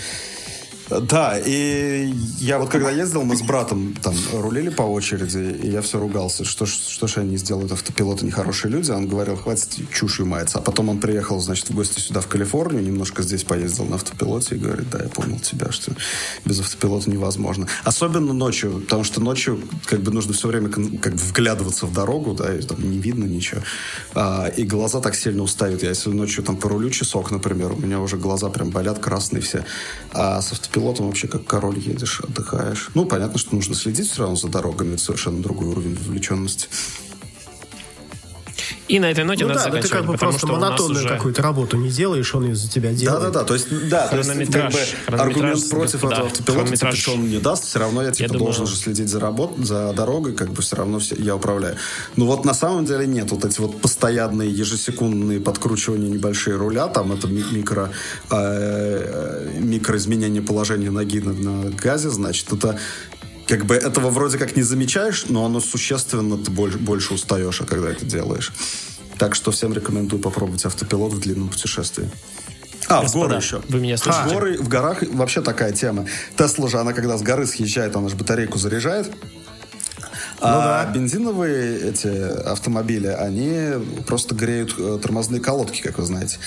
да, 1.01 1.37
и 1.37 2.13
я 2.39 2.59
вот 2.59 2.69
когда 2.69 2.91
ездил, 2.91 3.23
мы 3.23 3.35
с 3.35 3.41
братом 3.41 3.93
там 4.01 4.15
рулили 4.33 4.69
по 4.69 4.83
очереди, 4.83 5.57
и 5.61 5.69
я 5.69 5.81
все 5.81 5.99
ругался, 5.99 6.45
что, 6.45 6.65
что 6.65 7.07
ж 7.07 7.17
они 7.17 7.37
сделают 7.37 7.71
автопилоты 7.71 8.25
нехорошие 8.25 8.71
люди. 8.71 8.91
Он 8.91 9.07
говорил, 9.07 9.35
хватит 9.35 9.69
чушью 9.91 10.25
мается. 10.25 10.59
А 10.59 10.61
потом 10.61 10.89
он 10.89 10.99
приехал, 10.99 11.39
значит, 11.39 11.69
в 11.69 11.73
гости 11.75 11.99
сюда, 11.99 12.21
в 12.21 12.27
Калифорнию, 12.27 12.83
немножко 12.83 13.23
здесь 13.23 13.43
поездил 13.43 13.85
на 13.85 13.95
автопилоте 13.95 14.55
и 14.55 14.59
говорит, 14.59 14.89
да, 14.89 14.99
я 15.03 15.09
понял 15.09 15.39
тебя, 15.39 15.71
что 15.71 15.93
без 16.45 16.59
автопилота 16.59 17.09
невозможно. 17.09 17.67
Особенно 17.83 18.33
ночью, 18.33 18.81
потому 18.81 19.03
что 19.03 19.21
ночью 19.21 19.59
как 19.85 20.01
бы 20.01 20.11
нужно 20.11 20.33
все 20.33 20.47
время 20.47 20.69
как 20.69 21.13
бы 21.13 21.19
вглядываться 21.19 21.85
в 21.85 21.93
дорогу, 21.93 22.33
да, 22.33 22.53
и 22.53 22.61
там 22.61 22.79
не 22.79 22.99
видно 22.99 23.25
ничего. 23.25 23.61
А, 24.13 24.47
и 24.47 24.63
глаза 24.63 25.01
так 25.01 25.15
сильно 25.15 25.43
устают. 25.43 25.83
Я 25.83 25.89
если 25.89 26.09
ночью 26.09 26.43
там 26.43 26.57
порулю 26.57 26.89
часок, 26.89 27.31
например, 27.31 27.71
у 27.71 27.77
меня 27.77 27.99
уже 27.99 28.17
глаза 28.17 28.49
прям 28.49 28.69
болят, 28.69 28.99
красные 28.99 29.41
все. 29.41 29.65
А 30.11 30.41
с 30.41 30.51
автопилотом 30.51 30.82
пилотом 30.83 31.07
вообще 31.07 31.27
как 31.27 31.45
король 31.45 31.79
едешь, 31.79 32.19
отдыхаешь. 32.19 32.89
Ну, 32.93 33.05
понятно, 33.05 33.39
что 33.39 33.55
нужно 33.55 33.73
следить 33.73 34.09
все 34.11 34.21
равно 34.21 34.35
за 34.35 34.49
дорогами, 34.49 34.95
это 34.95 35.03
совершенно 35.03 35.41
другой 35.41 35.67
уровень 35.67 35.95
вовлеченности. 35.95 36.67
И 38.87 38.99
на 38.99 39.11
этой 39.11 39.23
ноте 39.23 39.45
ну, 39.45 39.53
надо 39.53 39.69
да, 39.71 39.81
ты 39.81 39.87
как 39.87 40.05
бы 40.05 40.17
просто 40.17 40.47
монотонную 40.47 41.05
уже... 41.05 41.15
какую-то 41.15 41.41
работу 41.41 41.77
не 41.77 41.89
делаешь, 41.89 42.33
он 42.35 42.45
ее 42.45 42.55
за 42.55 42.69
тебя 42.69 42.91
делает. 42.91 43.21
Да-да-да, 43.21 43.45
то 43.45 43.53
есть, 43.53 43.89
да, 43.89 44.07
то 44.07 44.17
есть 44.17 44.51
как 44.51 44.71
бы, 44.71 44.79
аргумент 45.07 45.69
против 45.69 46.01
да, 46.01 46.07
этого 46.07 46.27
автопилота, 46.27 46.77
типа, 46.77 46.95
что 46.95 47.13
он 47.13 47.19
мне 47.21 47.39
даст, 47.39 47.65
все 47.65 47.79
равно 47.79 48.03
я, 48.03 48.11
типа, 48.11 48.33
я 48.33 48.39
должен 48.39 48.65
думаю... 48.65 48.75
же 48.75 48.81
следить 48.81 49.09
за, 49.09 49.19
работ... 49.19 49.57
за 49.57 49.93
дорогой, 49.93 50.33
как 50.33 50.51
бы 50.51 50.61
все 50.61 50.75
равно 50.75 50.99
все... 50.99 51.15
я 51.15 51.35
управляю. 51.35 51.77
Ну 52.15 52.25
вот 52.25 52.45
на 52.45 52.53
самом 52.53 52.85
деле 52.85 53.07
нет, 53.07 53.31
вот 53.31 53.45
эти 53.45 53.59
вот 53.59 53.81
постоянные 53.81 54.51
ежесекундные 54.51 55.39
подкручивания 55.39 56.09
небольшие 56.09 56.55
руля, 56.55 56.87
там 56.87 57.11
это 57.11 57.27
микро, 57.27 57.91
э, 58.29 59.49
микроизменение 59.59 60.41
положения 60.41 60.91
ноги 60.91 61.19
на, 61.19 61.33
на 61.33 61.71
газе, 61.71 62.09
значит, 62.09 62.51
это 62.51 62.79
как 63.47 63.65
бы 63.65 63.75
этого 63.75 64.09
вроде 64.09 64.37
как 64.37 64.55
не 64.55 64.63
замечаешь, 64.63 65.25
но 65.27 65.45
оно 65.45 65.59
существенно 65.59 66.37
ты 66.37 66.51
больше, 66.51 66.77
больше 66.77 67.13
устаешь, 67.13 67.61
а 67.61 67.65
когда 67.65 67.89
это 67.89 68.05
делаешь. 68.05 68.51
Так 69.17 69.35
что 69.35 69.51
всем 69.51 69.73
рекомендую 69.73 70.21
попробовать 70.21 70.65
автопилот 70.65 71.13
в 71.13 71.19
длинном 71.19 71.49
путешествии. 71.49 72.09
А, 72.87 73.01
Господа, 73.01 73.25
в 73.25 73.29
горы 73.29 73.35
еще. 73.41 73.61
Вы 73.69 73.79
меня 73.79 73.97
слышите? 73.97 74.23
В 74.27 74.33
горы, 74.33 74.57
в 74.57 74.67
горах 74.67 75.03
вообще 75.13 75.41
такая 75.41 75.71
тема. 75.71 76.05
Тесла 76.37 76.67
же, 76.67 76.79
она 76.79 76.93
когда 76.93 77.17
с 77.17 77.21
горы 77.21 77.45
съезжает, 77.45 77.95
она 77.95 78.09
же 78.09 78.15
батарейку 78.15 78.57
заряжает. 78.57 79.07
Ну, 80.41 80.49
а 80.49 80.83
да. 80.83 80.91
бензиновые 80.91 81.89
эти 81.89 82.07
автомобили, 82.07 83.07
они 83.07 83.81
просто 84.05 84.35
греют 84.35 84.75
э, 84.77 84.99
тормозные 85.01 85.39
колодки, 85.39 85.81
как 85.81 85.99
вы 85.99 86.05
знаете. 86.05 86.37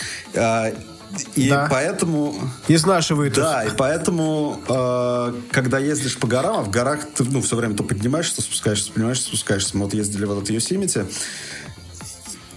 И 1.35 1.49
да. 1.49 1.69
поэтому... 1.71 2.35
Изнашивает 2.69 3.35
Да, 3.35 3.65
и 3.65 3.71
поэтому, 3.77 4.61
э, 4.69 5.35
когда 5.51 5.79
ездишь 5.79 6.19
по 6.19 6.27
горам, 6.27 6.57
а 6.59 6.63
в 6.63 6.71
горах 6.71 7.01
ты 7.15 7.25
ну, 7.25 7.41
все 7.41 7.57
время 7.57 7.75
то 7.75 7.83
поднимаешься, 7.83 8.37
то 8.37 8.43
спускаешься, 8.43 8.93
поднимаешься, 8.93 9.29
спускаешься. 9.29 9.77
Мы 9.77 9.85
вот 9.85 9.95
ездили 9.95 10.25
в 10.25 10.33
этот 10.33 10.51
Йосемити, 10.51 11.07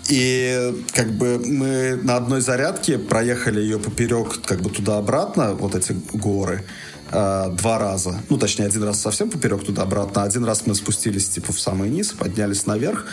и 0.09 0.83
как 0.93 1.11
бы 1.11 1.39
мы 1.45 1.99
на 2.01 2.15
одной 2.17 2.41
зарядке 2.41 2.97
проехали 2.97 3.61
ее 3.61 3.79
поперек, 3.79 4.41
как 4.43 4.61
бы 4.61 4.69
туда-обратно, 4.71 5.53
вот 5.53 5.75
эти 5.75 5.95
горы, 6.13 6.65
э, 7.11 7.51
два 7.51 7.79
раза. 7.79 8.21
Ну, 8.29 8.37
точнее, 8.37 8.65
один 8.65 8.83
раз 8.83 8.99
совсем 8.99 9.29
поперек 9.29 9.63
туда-обратно, 9.63 10.23
один 10.23 10.45
раз 10.45 10.65
мы 10.65 10.75
спустились, 10.75 11.29
типа, 11.29 11.53
в 11.53 11.59
самый 11.59 11.89
низ, 11.89 12.11
поднялись 12.11 12.65
наверх, 12.65 13.05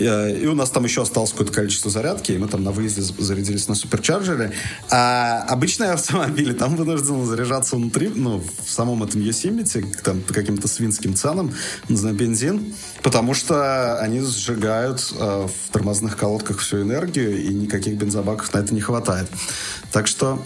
Э, 0.00 0.30
и 0.30 0.46
у 0.46 0.54
нас 0.54 0.70
там 0.70 0.84
еще 0.84 1.02
осталось 1.02 1.30
какое-то 1.30 1.52
количество 1.52 1.90
зарядки, 1.90 2.32
и 2.32 2.38
мы 2.38 2.48
там 2.48 2.62
на 2.62 2.70
выезде 2.70 3.02
зарядились 3.02 3.68
на 3.68 3.74
суперчарджере. 3.74 4.52
А 4.90 5.44
обычные 5.48 5.90
автомобили 5.90 6.52
там 6.52 6.76
вынуждены 6.76 7.24
заряжаться 7.24 7.76
внутри, 7.76 8.08
ну, 8.14 8.42
в 8.64 8.70
самом 8.70 9.02
этом 9.02 9.20
Yosemite, 9.20 9.84
там 10.02 10.20
по 10.20 10.32
каким-то 10.32 10.68
свинским 10.68 11.14
ценам 11.14 11.52
на 11.88 12.12
бензин, 12.12 12.74
потому 13.02 13.34
что 13.34 13.98
они 13.98 14.20
сжигают 14.20 15.12
э, 15.18 15.46
в 15.46 15.72
тормозных 15.72 16.16
колодках 16.16 16.58
всю 16.58 16.82
энергию, 16.82 17.40
и 17.40 17.48
никаких 17.48 17.94
бензобаков 17.94 18.52
на 18.54 18.58
это 18.58 18.74
не 18.74 18.80
хватает. 18.80 19.28
Так 19.92 20.06
что 20.06 20.42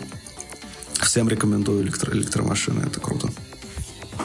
всем 1.04 1.28
рекомендую 1.28 1.82
электро 1.82 2.12
электромашины, 2.12 2.86
это 2.86 3.00
круто. 3.00 3.28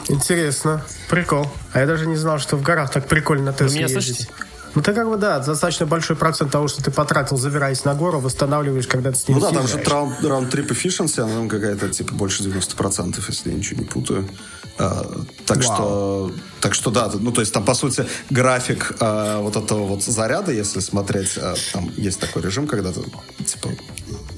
Интересно. 0.08 0.84
Прикол. 1.08 1.46
А 1.72 1.80
я 1.80 1.86
даже 1.86 2.06
не 2.06 2.16
знал, 2.16 2.38
что 2.38 2.56
в 2.56 2.62
горах 2.62 2.90
так 2.90 3.06
прикольно 3.06 3.46
на 3.46 3.52
Тесле 3.52 3.82
ездить. 3.82 4.04
Слышите? 4.04 4.28
Ну, 4.74 4.82
ты 4.82 4.92
как 4.92 5.08
бы, 5.08 5.16
да, 5.16 5.38
достаточно 5.38 5.86
большой 5.86 6.14
процент 6.14 6.52
того, 6.52 6.68
что 6.68 6.82
ты 6.82 6.90
потратил, 6.90 7.36
забираясь 7.36 7.84
на 7.84 7.94
гору, 7.94 8.20
восстанавливаешь, 8.20 8.86
когда 8.86 9.10
ты 9.10 9.18
с 9.18 9.26
ним 9.26 9.38
Ну 9.38 9.44
да, 9.44 9.50
там 9.50 9.66
же 9.66 9.82
раунд-трип 9.82 10.70
efficiency, 10.70 11.20
она 11.20 11.32
там 11.32 11.48
какая-то, 11.48 11.88
типа, 11.88 12.14
больше 12.14 12.42
90%, 12.42 13.22
если 13.26 13.50
я 13.50 13.56
ничего 13.56 13.80
не 13.80 13.86
путаю. 13.86 14.28
А, 14.78 15.04
так 15.46 15.64
Вау. 15.64 15.64
что, 15.64 16.32
так 16.60 16.74
что 16.74 16.90
да, 16.90 17.10
ну 17.12 17.32
то 17.32 17.40
есть 17.40 17.52
там 17.52 17.64
по 17.64 17.74
сути 17.74 18.06
график 18.30 18.92
а, 19.00 19.40
вот 19.40 19.56
этого 19.56 19.84
вот 19.86 20.04
заряда, 20.04 20.52
если 20.52 20.78
смотреть, 20.78 21.36
а, 21.36 21.56
там 21.72 21.90
есть 21.96 22.20
такой 22.20 22.42
режим, 22.42 22.68
когда 22.68 22.92
ты 22.92 23.02
типа 23.44 23.70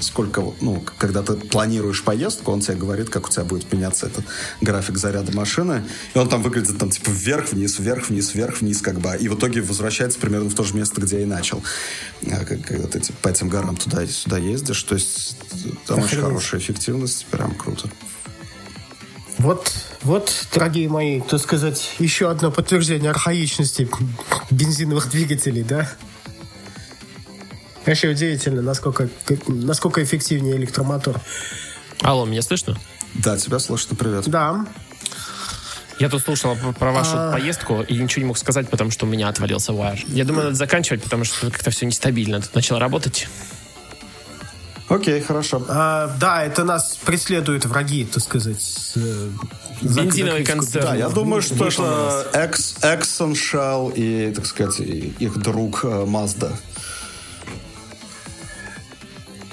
сколько, 0.01 0.43
ну, 0.61 0.85
когда 0.99 1.23
ты 1.23 1.35
планируешь 1.35 2.03
поездку, 2.03 2.53
он 2.53 2.61
тебе 2.61 2.77
говорит, 2.77 3.11
как 3.11 3.27
у 3.27 3.31
тебя 3.31 3.45
будет 3.45 3.73
меняться 3.73 4.07
этот 4.07 4.25
график 4.61 4.97
заряда 4.99 5.33
машины, 5.33 5.85
и 6.15 6.19
он 6.19 6.29
там 6.29 6.43
выглядит 6.43 6.79
там 6.79 6.91
типа 6.91 7.11
вверх-вниз, 7.11 7.79
вверх-вниз, 7.79 8.35
вверх-вниз, 8.35 8.81
как 8.81 9.01
бы, 9.01 9.17
и 9.17 9.29
в 9.29 9.37
итоге 9.37 9.61
возвращается 9.61 10.19
примерно 10.19 10.51
в 10.51 10.55
то 10.55 10.65
же 10.65 10.75
место, 10.75 11.01
где 11.01 11.23
и 11.23 11.25
начал, 11.25 11.63
а, 12.31 12.45
когда 12.45 12.87
ты 12.87 13.01
типа, 13.01 13.19
по 13.23 13.29
этим 13.29 13.49
горам 13.49 13.77
туда 13.77 14.03
и 14.03 14.07
сюда 14.07 14.39
ездишь, 14.39 14.83
то 14.83 14.95
есть 14.95 15.37
там 15.87 15.99
Охренеть. 15.99 16.13
очень 16.13 16.23
хорошая 16.23 16.61
эффективность, 16.61 17.27
прям 17.27 17.55
круто. 17.55 17.89
Вот, 19.39 19.73
вот, 20.03 20.49
дорогие 20.53 20.89
мои, 20.89 21.21
так 21.23 21.41
сказать, 21.41 21.95
еще 21.99 22.31
одно 22.31 22.51
подтверждение 22.51 23.11
архаичности 23.11 23.89
бензиновых 24.51 25.11
двигателей, 25.11 25.63
да? 25.63 25.91
Вообще 27.87 28.09
удивительно, 28.09 28.63
насколько, 28.63 29.09
насколько 29.47 30.03
эффективнее 30.03 30.57
электромотор. 30.57 31.21
Алло, 32.03 32.27
меня 32.27 32.43
слышно? 32.43 32.77
Да, 33.15 33.37
тебя 33.37 33.59
слышно, 33.59 33.97
привет. 33.97 34.29
Да. 34.29 34.67
Я 35.99 36.09
тут 36.09 36.23
слушал 36.23 36.57
про 36.79 36.93
вашу 36.93 37.11
а... 37.15 37.33
поездку 37.33 37.83
и 37.83 37.99
ничего 37.99 38.23
не 38.23 38.29
мог 38.29 38.39
сказать, 38.39 38.69
потому 38.71 38.91
что 38.91 39.07
у 39.07 39.09
меня 39.09 39.29
отвалился 39.29 39.73
wire. 39.73 40.03
Я 40.09 40.25
думаю, 40.25 40.45
надо 40.45 40.57
заканчивать, 40.57 41.03
потому 41.03 41.25
что 41.25 41.51
как-то 41.51 41.71
все 41.71 41.85
нестабильно. 41.87 42.41
Тут 42.41 42.55
начало 42.55 42.81
работать. 42.81 43.29
Окей, 44.89 45.21
хорошо. 45.21 45.65
А, 45.69 46.17
да, 46.19 46.43
это 46.43 46.65
нас 46.65 46.99
преследуют 47.05 47.65
враги, 47.65 48.05
так 48.05 48.23
сказать. 48.23 48.93
Э, 48.97 49.31
Бензиновый 49.83 50.45
концерн. 50.45 50.85
Да, 50.85 50.95
я 50.97 51.09
думаю, 51.09 51.43
что 51.43 51.69
это 51.69 52.59
Exxon 52.83 53.35
Shell 53.35 53.93
и, 53.95 54.33
так 54.35 54.47
сказать, 54.47 54.81
их 54.81 55.39
друг 55.39 55.85
э, 55.85 56.07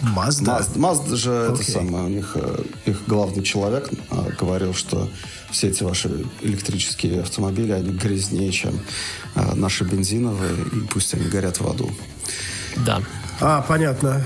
Mazda, 0.02 0.64
Mazda 0.76 1.16
же 1.16 1.30
okay. 1.30 1.54
это 1.54 1.72
самое, 1.72 2.06
у 2.06 2.10
них 2.10 2.32
э, 2.36 2.64
их 2.86 3.02
главный 3.08 3.44
человек 3.44 3.90
а, 4.12 4.30
говорил, 4.40 4.74
что 4.74 5.10
все 5.50 5.70
эти 5.70 5.84
ваши 5.84 6.26
электрические 6.42 7.22
автомобили, 7.22 7.72
они 7.72 7.92
грязнее, 7.92 8.52
чем 8.52 8.80
а, 9.36 9.56
наши 9.56 9.84
бензиновые, 9.84 10.54
и 10.74 10.80
пусть 10.88 11.14
они 11.14 11.26
горят 11.26 11.60
в 11.60 11.68
аду. 11.68 11.90
Да. 12.86 13.02
А, 13.40 13.62
понятно. 13.62 14.24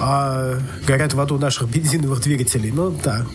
А 0.00 0.58
горят 0.86 1.14
в 1.14 1.20
аду 1.20 1.38
наших 1.38 1.68
бензиновых 1.68 2.20
двигателей. 2.22 2.70
Ну, 2.70 2.90
да. 3.02 3.26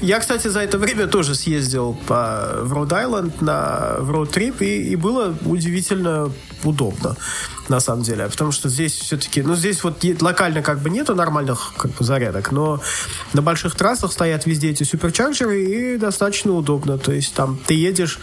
Я, 0.00 0.18
кстати, 0.20 0.48
за 0.48 0.60
это 0.60 0.78
время 0.78 1.06
тоже 1.06 1.34
съездил 1.34 1.96
по, 2.06 2.60
в 2.62 2.72
Род-Айленд 2.72 3.40
на 3.40 3.96
роуд-трип, 3.98 4.60
и, 4.60 4.90
и 4.90 4.96
было 4.96 5.34
удивительно 5.44 6.30
удобно, 6.64 7.16
на 7.68 7.80
самом 7.80 8.02
деле. 8.02 8.26
Потому 8.26 8.52
что 8.52 8.68
здесь 8.68 8.92
все-таки, 8.94 9.42
ну, 9.42 9.54
здесь 9.54 9.84
вот 9.84 10.04
локально 10.20 10.62
как 10.62 10.80
бы 10.80 10.90
нету 10.90 11.14
нормальных 11.14 11.74
как 11.76 11.92
бы, 11.92 12.04
зарядок, 12.04 12.52
но 12.52 12.80
на 13.32 13.42
больших 13.42 13.74
трассах 13.74 14.12
стоят 14.12 14.46
везде 14.46 14.70
эти 14.70 14.82
суперчарджеры, 14.82 15.64
и 15.64 15.96
достаточно 15.96 16.52
удобно. 16.52 16.98
То 16.98 17.12
есть 17.12 17.34
там 17.34 17.58
ты 17.66 17.74
едешь, 17.74 18.18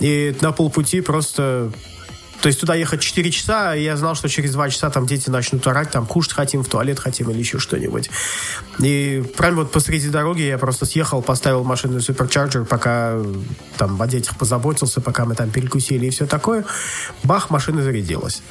и 0.00 0.36
на 0.40 0.52
полпути 0.52 1.00
просто 1.00 1.72
то 2.42 2.48
есть 2.48 2.58
туда 2.58 2.74
ехать 2.74 3.00
4 3.00 3.30
часа, 3.30 3.76
и 3.76 3.84
я 3.84 3.96
знал, 3.96 4.16
что 4.16 4.28
через 4.28 4.52
2 4.52 4.70
часа 4.70 4.90
там 4.90 5.06
дети 5.06 5.30
начнут 5.30 5.64
орать, 5.66 5.90
там 5.90 6.06
кушать 6.06 6.32
хотим, 6.32 6.64
в 6.64 6.68
туалет 6.68 6.98
хотим 6.98 7.30
или 7.30 7.38
еще 7.38 7.60
что-нибудь. 7.60 8.10
И 8.80 9.22
прямо 9.36 9.58
вот 9.58 9.70
посреди 9.70 10.08
дороги 10.08 10.42
я 10.42 10.58
просто 10.58 10.84
съехал, 10.84 11.22
поставил 11.22 11.62
машину 11.62 12.00
суперчарджер, 12.00 12.64
пока 12.64 13.16
там 13.76 14.02
о 14.02 14.06
детях 14.08 14.36
позаботился, 14.36 15.00
пока 15.00 15.24
мы 15.24 15.36
там 15.36 15.50
перекусили 15.50 16.06
и 16.06 16.10
все 16.10 16.26
такое. 16.26 16.64
Бах, 17.22 17.50
машина 17.50 17.82
зарядилась. 17.84 18.42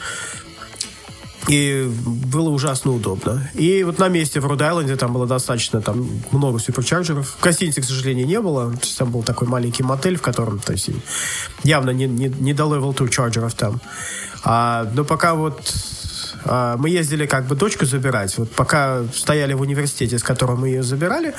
И 1.47 1.87
было 1.87 2.49
ужасно 2.49 2.91
удобно. 2.91 3.49
И 3.55 3.83
вот 3.83 3.97
на 3.97 4.09
месте 4.09 4.39
в 4.39 4.45
Род-Айленде 4.45 4.95
там 4.95 5.13
было 5.13 5.25
достаточно 5.25 5.81
там 5.81 6.07
много 6.31 6.59
суперчарджеров. 6.59 7.35
В 7.39 7.43
гостинице, 7.43 7.81
к 7.81 7.85
сожалению, 7.85 8.27
не 8.27 8.39
было. 8.39 8.71
То 8.71 8.85
есть 8.85 8.97
там 8.97 9.11
был 9.11 9.23
такой 9.23 9.47
маленький 9.47 9.83
мотель, 9.83 10.17
в 10.17 10.21
котором 10.21 10.59
то 10.59 10.73
есть, 10.73 10.89
явно 11.63 11.89
не, 11.91 12.05
не, 12.05 12.27
не 12.27 12.53
до 12.53 12.63
level 12.63 12.95
2 12.95 13.07
чарджеров 13.07 13.53
там. 13.55 13.81
А, 14.43 14.87
но 14.93 15.03
пока 15.03 15.33
вот 15.33 15.73
а, 16.45 16.77
мы 16.77 16.89
ездили 16.89 17.25
как 17.25 17.47
бы 17.47 17.55
дочку 17.55 17.85
забирать, 17.85 18.37
вот 18.37 18.51
пока 18.51 19.03
стояли 19.13 19.53
в 19.53 19.61
университете, 19.61 20.17
с 20.17 20.23
которого 20.23 20.55
мы 20.55 20.69
ее 20.69 20.83
забирали, 20.83 21.33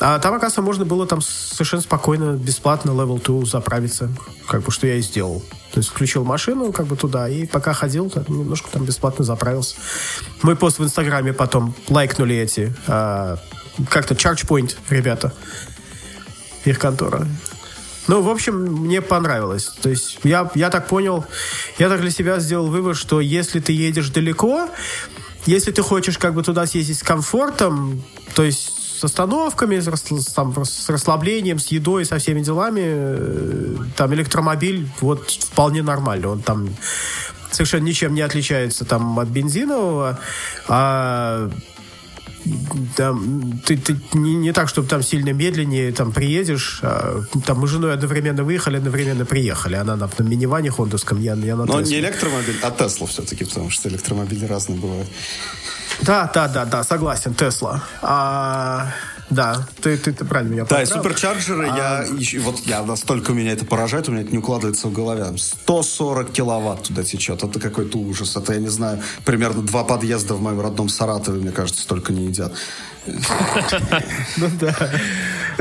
а 0.00 0.18
там, 0.18 0.34
оказывается, 0.34 0.62
можно 0.62 0.84
было 0.84 1.06
там 1.06 1.20
совершенно 1.20 1.82
спокойно, 1.82 2.32
бесплатно 2.32 2.90
Level 2.90 3.22
2 3.22 3.46
заправиться, 3.46 4.10
как 4.48 4.62
бы, 4.62 4.72
что 4.72 4.86
я 4.86 4.96
и 4.96 5.00
сделал. 5.00 5.42
То 5.74 5.80
есть 5.80 5.90
включил 5.90 6.22
машину 6.24 6.70
как 6.70 6.86
бы 6.86 6.94
туда, 6.94 7.28
и 7.28 7.46
пока 7.46 7.72
ходил, 7.72 8.08
так, 8.08 8.28
немножко 8.28 8.70
там 8.70 8.84
бесплатно 8.84 9.24
заправился. 9.24 9.74
Мой 10.40 10.54
пост 10.54 10.78
в 10.78 10.84
Инстаграме 10.84 11.32
потом 11.32 11.74
лайкнули 11.88 12.36
эти, 12.36 12.72
а, 12.86 13.38
как-то 13.90 14.14
ChargePoint, 14.14 14.76
ребята, 14.88 15.34
их 16.64 16.78
контора. 16.78 17.26
Ну, 18.06 18.22
в 18.22 18.28
общем, 18.28 18.54
мне 18.54 19.02
понравилось. 19.02 19.64
То 19.82 19.88
есть 19.88 20.20
я, 20.22 20.48
я 20.54 20.70
так 20.70 20.86
понял, 20.86 21.24
я 21.80 21.88
так 21.88 22.02
для 22.02 22.12
себя 22.12 22.38
сделал 22.38 22.68
вывод, 22.68 22.96
что 22.96 23.20
если 23.20 23.58
ты 23.58 23.72
едешь 23.72 24.10
далеко, 24.10 24.68
если 25.44 25.72
ты 25.72 25.82
хочешь 25.82 26.18
как 26.18 26.34
бы 26.34 26.44
туда 26.44 26.66
съездить 26.66 26.98
с 26.98 27.02
комфортом, 27.02 28.00
то 28.36 28.44
есть 28.44 28.83
с 28.98 29.04
остановками, 29.04 29.80
с, 29.80 30.32
там, 30.32 30.64
с 30.64 30.88
расслаблением, 30.88 31.58
с 31.58 31.68
едой, 31.68 32.04
со 32.04 32.18
всеми 32.18 32.42
делами, 32.42 32.82
э, 32.84 33.76
там 33.96 34.14
электромобиль 34.14 34.88
вот 35.00 35.30
вполне 35.30 35.82
нормально. 35.82 36.28
Он 36.28 36.42
там 36.42 36.68
совершенно 37.50 37.84
ничем 37.84 38.14
не 38.14 38.22
отличается 38.22 38.84
там 38.84 39.18
от 39.18 39.28
бензинового, 39.28 40.18
а 40.68 41.50
там, 42.96 43.60
ты, 43.64 43.76
ты 43.76 43.96
не, 44.12 44.34
не 44.34 44.52
так, 44.52 44.68
чтобы 44.68 44.88
там 44.88 45.02
сильно 45.02 45.32
медленнее 45.32 45.92
там 45.92 46.12
приедешь. 46.12 46.80
А, 46.82 47.22
там 47.46 47.60
мы 47.60 47.66
с 47.66 47.70
женой 47.70 47.94
одновременно 47.94 48.44
выехали, 48.44 48.76
одновременно 48.76 49.24
приехали. 49.24 49.76
Она 49.76 49.96
на, 49.96 50.10
на 50.18 50.22
миниване 50.22 50.70
хондовском, 50.70 51.20
я, 51.20 51.34
я 51.34 51.56
на 51.56 51.64
Но 51.64 51.80
Тесле. 51.80 51.96
не 51.96 52.06
электромобиль, 52.06 52.56
а 52.62 52.70
Тесла 52.70 53.06
все-таки, 53.06 53.44
потому 53.44 53.70
что 53.70 53.88
электромобили 53.88 54.44
разные 54.44 54.78
бывают. 54.78 55.08
Да, 56.02 56.30
да, 56.34 56.48
да, 56.48 56.64
да, 56.64 56.84
согласен, 56.84 57.34
Тесла. 57.34 57.82
А, 58.02 58.88
да, 59.30 59.66
ты, 59.80 59.96
ты, 59.96 60.12
ты 60.12 60.24
правильно 60.24 60.52
меня 60.52 60.64
Да, 60.64 60.82
и 60.82 60.86
суперчарджеры, 60.86 61.68
а... 61.70 62.04
я, 62.06 62.40
вот 62.42 62.60
я 62.66 62.82
настолько 62.82 63.32
меня 63.32 63.52
это 63.52 63.64
поражает, 63.64 64.08
у 64.08 64.12
меня 64.12 64.22
это 64.22 64.32
не 64.32 64.38
укладывается 64.38 64.88
в 64.88 64.92
голове. 64.92 65.24
140 65.36 66.30
киловатт 66.30 66.84
туда 66.84 67.02
течет, 67.02 67.42
это 67.42 67.58
какой-то 67.58 67.98
ужас. 67.98 68.36
Это, 68.36 68.52
я 68.52 68.60
не 68.60 68.68
знаю, 68.68 69.02
примерно 69.24 69.62
два 69.62 69.84
подъезда 69.84 70.34
в 70.34 70.42
моем 70.42 70.60
родном 70.60 70.88
Саратове, 70.88 71.40
мне 71.40 71.52
кажется, 71.52 71.82
столько 71.82 72.12
не 72.12 72.26
едят. 72.26 72.52
Ну 73.06 74.50
да. 74.60 74.90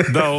Да, 0.10 0.32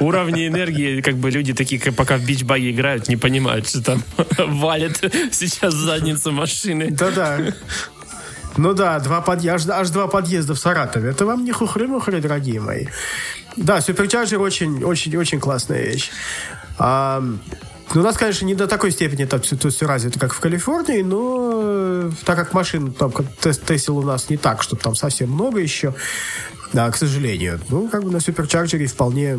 уровни 0.00 0.46
энергии, 0.46 1.00
как 1.00 1.16
бы 1.16 1.30
люди 1.30 1.52
такие, 1.52 1.80
пока 1.92 2.16
в 2.16 2.24
бичбаге 2.24 2.70
играют, 2.70 3.08
не 3.08 3.16
понимают, 3.16 3.68
что 3.68 3.82
там 3.82 4.02
валит 4.38 4.98
сейчас 5.32 5.74
задницу 5.74 6.32
машины. 6.32 6.90
Да-да. 6.90 7.38
Ну 8.58 8.74
да, 8.74 8.98
два 8.98 9.20
подъезда, 9.20 9.78
аж 9.78 9.90
два 9.90 10.08
подъезда 10.08 10.54
в 10.54 10.58
Саратове. 10.58 11.10
Это 11.10 11.24
вам 11.24 11.44
не 11.44 11.52
хухры-мухры, 11.52 12.20
дорогие 12.20 12.60
мои. 12.60 12.86
Да, 13.56 13.80
суперчарджер 13.80 14.40
очень, 14.40 14.82
очень, 14.82 15.16
очень 15.16 15.38
классная 15.38 15.80
вещь. 15.80 16.10
А, 16.76 17.22
ну, 17.94 18.00
у 18.00 18.04
нас, 18.04 18.16
конечно, 18.16 18.44
не 18.46 18.56
до 18.56 18.66
такой 18.66 18.90
степени 18.90 19.26
там 19.26 19.40
все, 19.42 19.56
все 19.56 19.86
развито, 19.86 20.18
как 20.18 20.34
в 20.34 20.40
Калифорнии, 20.40 21.02
но 21.02 21.50
э, 21.54 22.10
так 22.24 22.36
как 22.36 22.52
машин, 22.52 22.92
там, 22.92 23.12
как 23.12 23.26
Тесла 23.36 23.94
у 23.94 24.02
нас 24.02 24.28
не 24.28 24.36
так, 24.36 24.62
что 24.62 24.74
там 24.74 24.96
совсем 24.96 25.30
много 25.30 25.60
еще, 25.60 25.94
да, 26.72 26.90
к 26.90 26.96
сожалению. 26.96 27.60
Ну, 27.68 27.88
как 27.88 28.02
бы 28.02 28.10
на 28.10 28.18
суперчарджере 28.18 28.86
вполне 28.86 29.38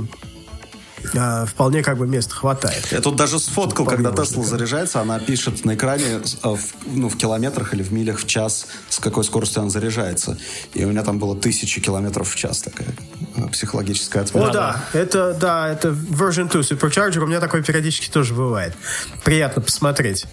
э, 1.13 1.45
вполне 1.45 1.83
как 1.83 1.97
бы 1.97 2.07
места 2.07 2.33
хватает. 2.35 2.87
Я 2.91 3.01
тут 3.01 3.15
даже 3.15 3.39
сфоткал, 3.39 3.85
когда 3.85 4.11
Тесла 4.11 4.43
заряжается, 4.43 5.01
она 5.01 5.19
пишет 5.19 5.65
на 5.65 5.75
экране 5.75 6.21
в, 6.43 6.59
ну, 6.85 7.09
в 7.09 7.17
километрах 7.17 7.73
или 7.73 7.83
в 7.83 7.91
милях 7.91 8.19
в 8.19 8.27
час, 8.27 8.67
с 8.89 8.99
какой 8.99 9.23
скоростью 9.23 9.61
она 9.61 9.69
заряжается. 9.69 10.37
И 10.73 10.83
у 10.83 10.89
меня 10.89 11.03
там 11.03 11.19
было 11.19 11.35
тысячи 11.35 11.81
километров 11.81 12.29
в 12.29 12.35
час 12.35 12.61
такая 12.61 12.89
э, 13.35 13.47
психологическая 13.47 14.23
отметка. 14.23 14.49
О, 14.49 14.53
да, 14.53 14.83
это, 14.93 15.33
да, 15.33 15.69
это 15.69 15.89
version 15.89 16.49
2 16.49 16.61
Supercharger, 16.61 17.19
у 17.19 17.27
меня 17.27 17.39
такое 17.39 17.63
периодически 17.63 18.09
тоже 18.09 18.33
бывает. 18.33 18.75
Приятно 19.23 19.61
посмотреть. 19.61 20.25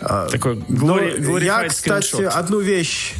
А, 0.00 0.28
такой 0.28 0.56
глори, 0.68 1.14
ну, 1.18 1.38
Я, 1.38 1.68
кстати, 1.68 2.06
скриншот. 2.06 2.34
одну 2.34 2.60
вещь... 2.60 3.14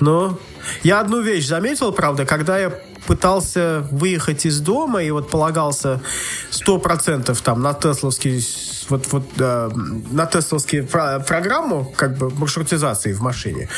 Ну, 0.00 0.38
я 0.82 1.00
одну 1.00 1.22
вещь 1.22 1.46
заметил, 1.46 1.92
правда, 1.92 2.26
когда 2.26 2.58
я 2.58 2.72
пытался 3.06 3.86
выехать 3.90 4.46
из 4.46 4.60
дома 4.60 5.02
и 5.02 5.10
вот 5.10 5.30
полагался 5.30 6.00
сто 6.50 6.78
процентов 6.78 7.40
там 7.40 7.62
на 7.62 7.74
тесловский 7.74 8.44
вот, 8.88 9.06
вот 9.12 9.24
э, 9.38 9.70
на 10.10 10.26
тесловские 10.26 10.82
про 10.82 11.20
программу 11.20 11.92
как 11.96 12.16
бы 12.18 12.30
маршрутизации 12.30 13.12
в 13.12 13.20
машине. 13.20 13.68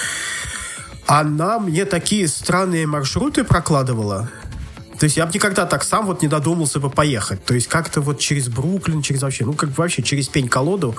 Она 1.07 1.59
мне 1.59 1.85
такие 1.85 2.29
странные 2.29 2.87
маршруты 2.87 3.45
прокладывала. 3.45 4.29
То 4.99 5.05
есть 5.05 5.17
я 5.17 5.27
бы 5.27 5.33
никогда 5.33 5.65
так 5.65 5.85
сам 5.85 6.07
вот 6.07 6.23
не 6.23 6.29
додумался 6.29 6.81
бы 6.81 6.91
поехать. 6.91 7.45
То 7.45 7.55
есть 7.55 7.69
как-то 7.69 8.01
вот 8.01 8.19
через 8.19 8.49
Бруклин, 8.49 9.01
через 9.01 9.23
вообще, 9.23 9.45
ну 9.45 9.55
как 9.55 9.71
бы 9.71 9.77
вообще 9.77 10.03
через 10.03 10.29
пень-колоду. 10.29 10.97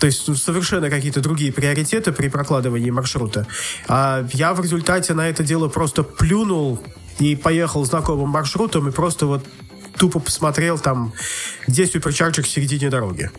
То 0.00 0.06
есть 0.06 0.26
ну, 0.28 0.34
совершенно 0.34 0.90
какие-то 0.90 1.20
другие 1.20 1.52
приоритеты 1.52 2.10
при 2.10 2.28
прокладывании 2.28 2.90
маршрута. 2.90 3.46
А 3.86 4.26
я 4.32 4.54
в 4.54 4.60
результате 4.60 5.14
на 5.14 5.28
это 5.28 5.44
дело 5.44 5.68
просто 5.68 6.02
плюнул 6.02 6.82
и 7.20 7.36
поехал 7.36 7.84
знакомым 7.84 8.30
маршрутом 8.30 8.88
и 8.88 8.92
просто 8.92 9.26
вот 9.26 9.44
тупо 9.98 10.18
посмотрел 10.18 10.78
там, 10.78 11.12
где 11.66 11.86
суперчарджер 11.86 12.44
в 12.44 12.48
середине 12.48 12.88
дороги. 12.88 13.30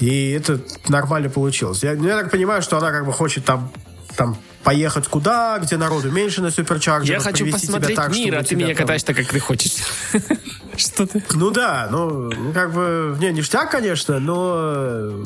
И 0.00 0.30
это 0.30 0.60
нормально 0.88 1.30
получилось. 1.30 1.82
Я, 1.82 1.92
я 1.92 2.20
так 2.22 2.30
понимаю, 2.30 2.62
что 2.62 2.78
она 2.78 2.90
как 2.90 3.06
бы 3.06 3.12
хочет 3.12 3.44
там, 3.44 3.70
там 4.16 4.36
поехать 4.64 5.06
куда, 5.08 5.58
где 5.58 5.76
народу 5.76 6.10
меньше 6.10 6.42
на 6.42 6.50
суперчарджере. 6.50 7.14
Я 7.14 7.20
хочу 7.20 7.50
посмотреть 7.50 7.96
так, 7.96 8.10
мир, 8.10 8.36
а 8.36 8.42
ты 8.42 8.56
меня 8.56 8.74
катаешь 8.74 9.02
так, 9.04 9.16
как 9.16 9.26
ты 9.26 9.38
хочешь. 9.38 9.72
Что 10.76 11.06
ты? 11.06 11.22
Ну 11.32 11.50
да, 11.50 11.88
ну, 11.90 12.30
как 12.52 12.72
бы, 12.72 13.16
не, 13.20 13.30
ништяк, 13.30 13.70
конечно, 13.70 14.18
но 14.18 15.22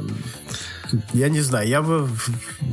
я 1.12 1.28
не 1.28 1.40
знаю, 1.40 1.68
я 1.68 1.82
бы... 1.82 2.08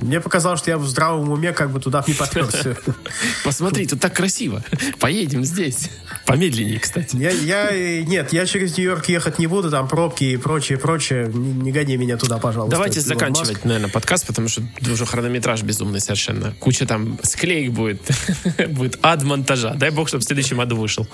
Мне 0.02 0.20
показалось, 0.20 0.60
что 0.60 0.72
я 0.72 0.78
в 0.78 0.88
здравом 0.88 1.30
уме 1.30 1.54
как 1.54 1.72
бы 1.72 1.80
туда 1.80 2.04
не 2.08 2.14
поперся. 2.14 2.76
Посмотри, 3.44 3.88
тут 3.88 4.00
так 4.00 4.14
красиво. 4.14 4.64
Поедем 5.00 5.44
здесь. 5.44 5.90
Помедленнее, 6.26 6.80
кстати. 6.80 7.16
Я, 7.16 7.32
я, 7.32 8.04
нет, 8.04 8.34
я 8.34 8.46
через 8.46 8.78
Нью-Йорк 8.78 9.08
ехать 9.10 9.40
не 9.40 9.48
буду, 9.48 9.70
там 9.72 9.88
пробки 9.88 10.24
и 10.24 10.38
прочее, 10.38 10.78
прочее. 10.78 11.30
Не, 11.34 11.72
не 11.72 11.72
гони 11.72 11.98
меня 11.98 12.18
туда, 12.18 12.38
пожалуйста. 12.38 12.72
Давайте 12.72 13.00
заканчивать, 13.02 13.66
наверное, 13.66 13.90
подкаст, 13.90 14.28
потому 14.28 14.48
что 14.48 14.62
уже 14.82 15.06
хронометраж 15.06 15.64
безумный 15.64 16.00
совершенно. 16.00 16.54
Куча 16.60 16.86
там 16.86 17.20
склеек 17.24 17.72
будет. 17.72 18.02
будет 18.70 19.00
ад 19.02 19.24
монтажа. 19.24 19.74
Дай 19.74 19.90
бог, 19.90 20.08
чтобы 20.08 20.24
в 20.24 20.28
следующем 20.28 20.60
аду 20.62 20.76
вышел. 20.76 21.08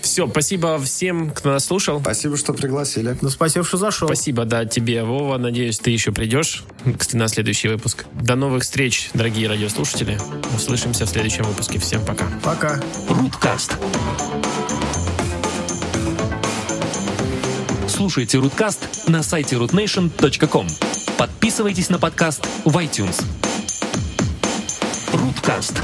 Все, 0.00 0.28
спасибо 0.28 0.78
всем, 0.78 1.30
кто 1.30 1.50
нас 1.50 1.64
слушал. 1.64 2.00
Спасибо, 2.00 2.36
что 2.36 2.52
пригласили. 2.52 3.16
Ну, 3.20 3.30
спасибо, 3.30 3.64
что 3.64 3.76
зашел. 3.76 4.08
Спасибо, 4.08 4.44
да, 4.44 4.64
тебе, 4.64 5.02
Вова. 5.02 5.38
Надеюсь, 5.38 5.78
ты 5.78 5.90
еще 5.90 6.12
придешь 6.12 6.53
на 7.12 7.28
следующий 7.28 7.68
выпуск. 7.68 8.04
До 8.12 8.36
новых 8.36 8.62
встреч, 8.62 9.10
дорогие 9.14 9.48
радиослушатели. 9.48 10.18
Услышимся 10.54 11.06
в 11.06 11.08
следующем 11.08 11.44
выпуске. 11.44 11.78
Всем 11.78 12.04
пока. 12.04 12.26
Пока. 12.42 12.80
Руткаст. 13.08 13.76
Слушайте 17.88 18.38
Руткаст 18.38 19.08
на 19.08 19.22
сайте 19.22 19.56
rootnation.com. 19.56 20.66
Подписывайтесь 21.16 21.88
на 21.88 21.98
подкаст 21.98 22.46
в 22.64 22.76
iTunes. 22.76 23.24
Руткаст. 25.12 25.80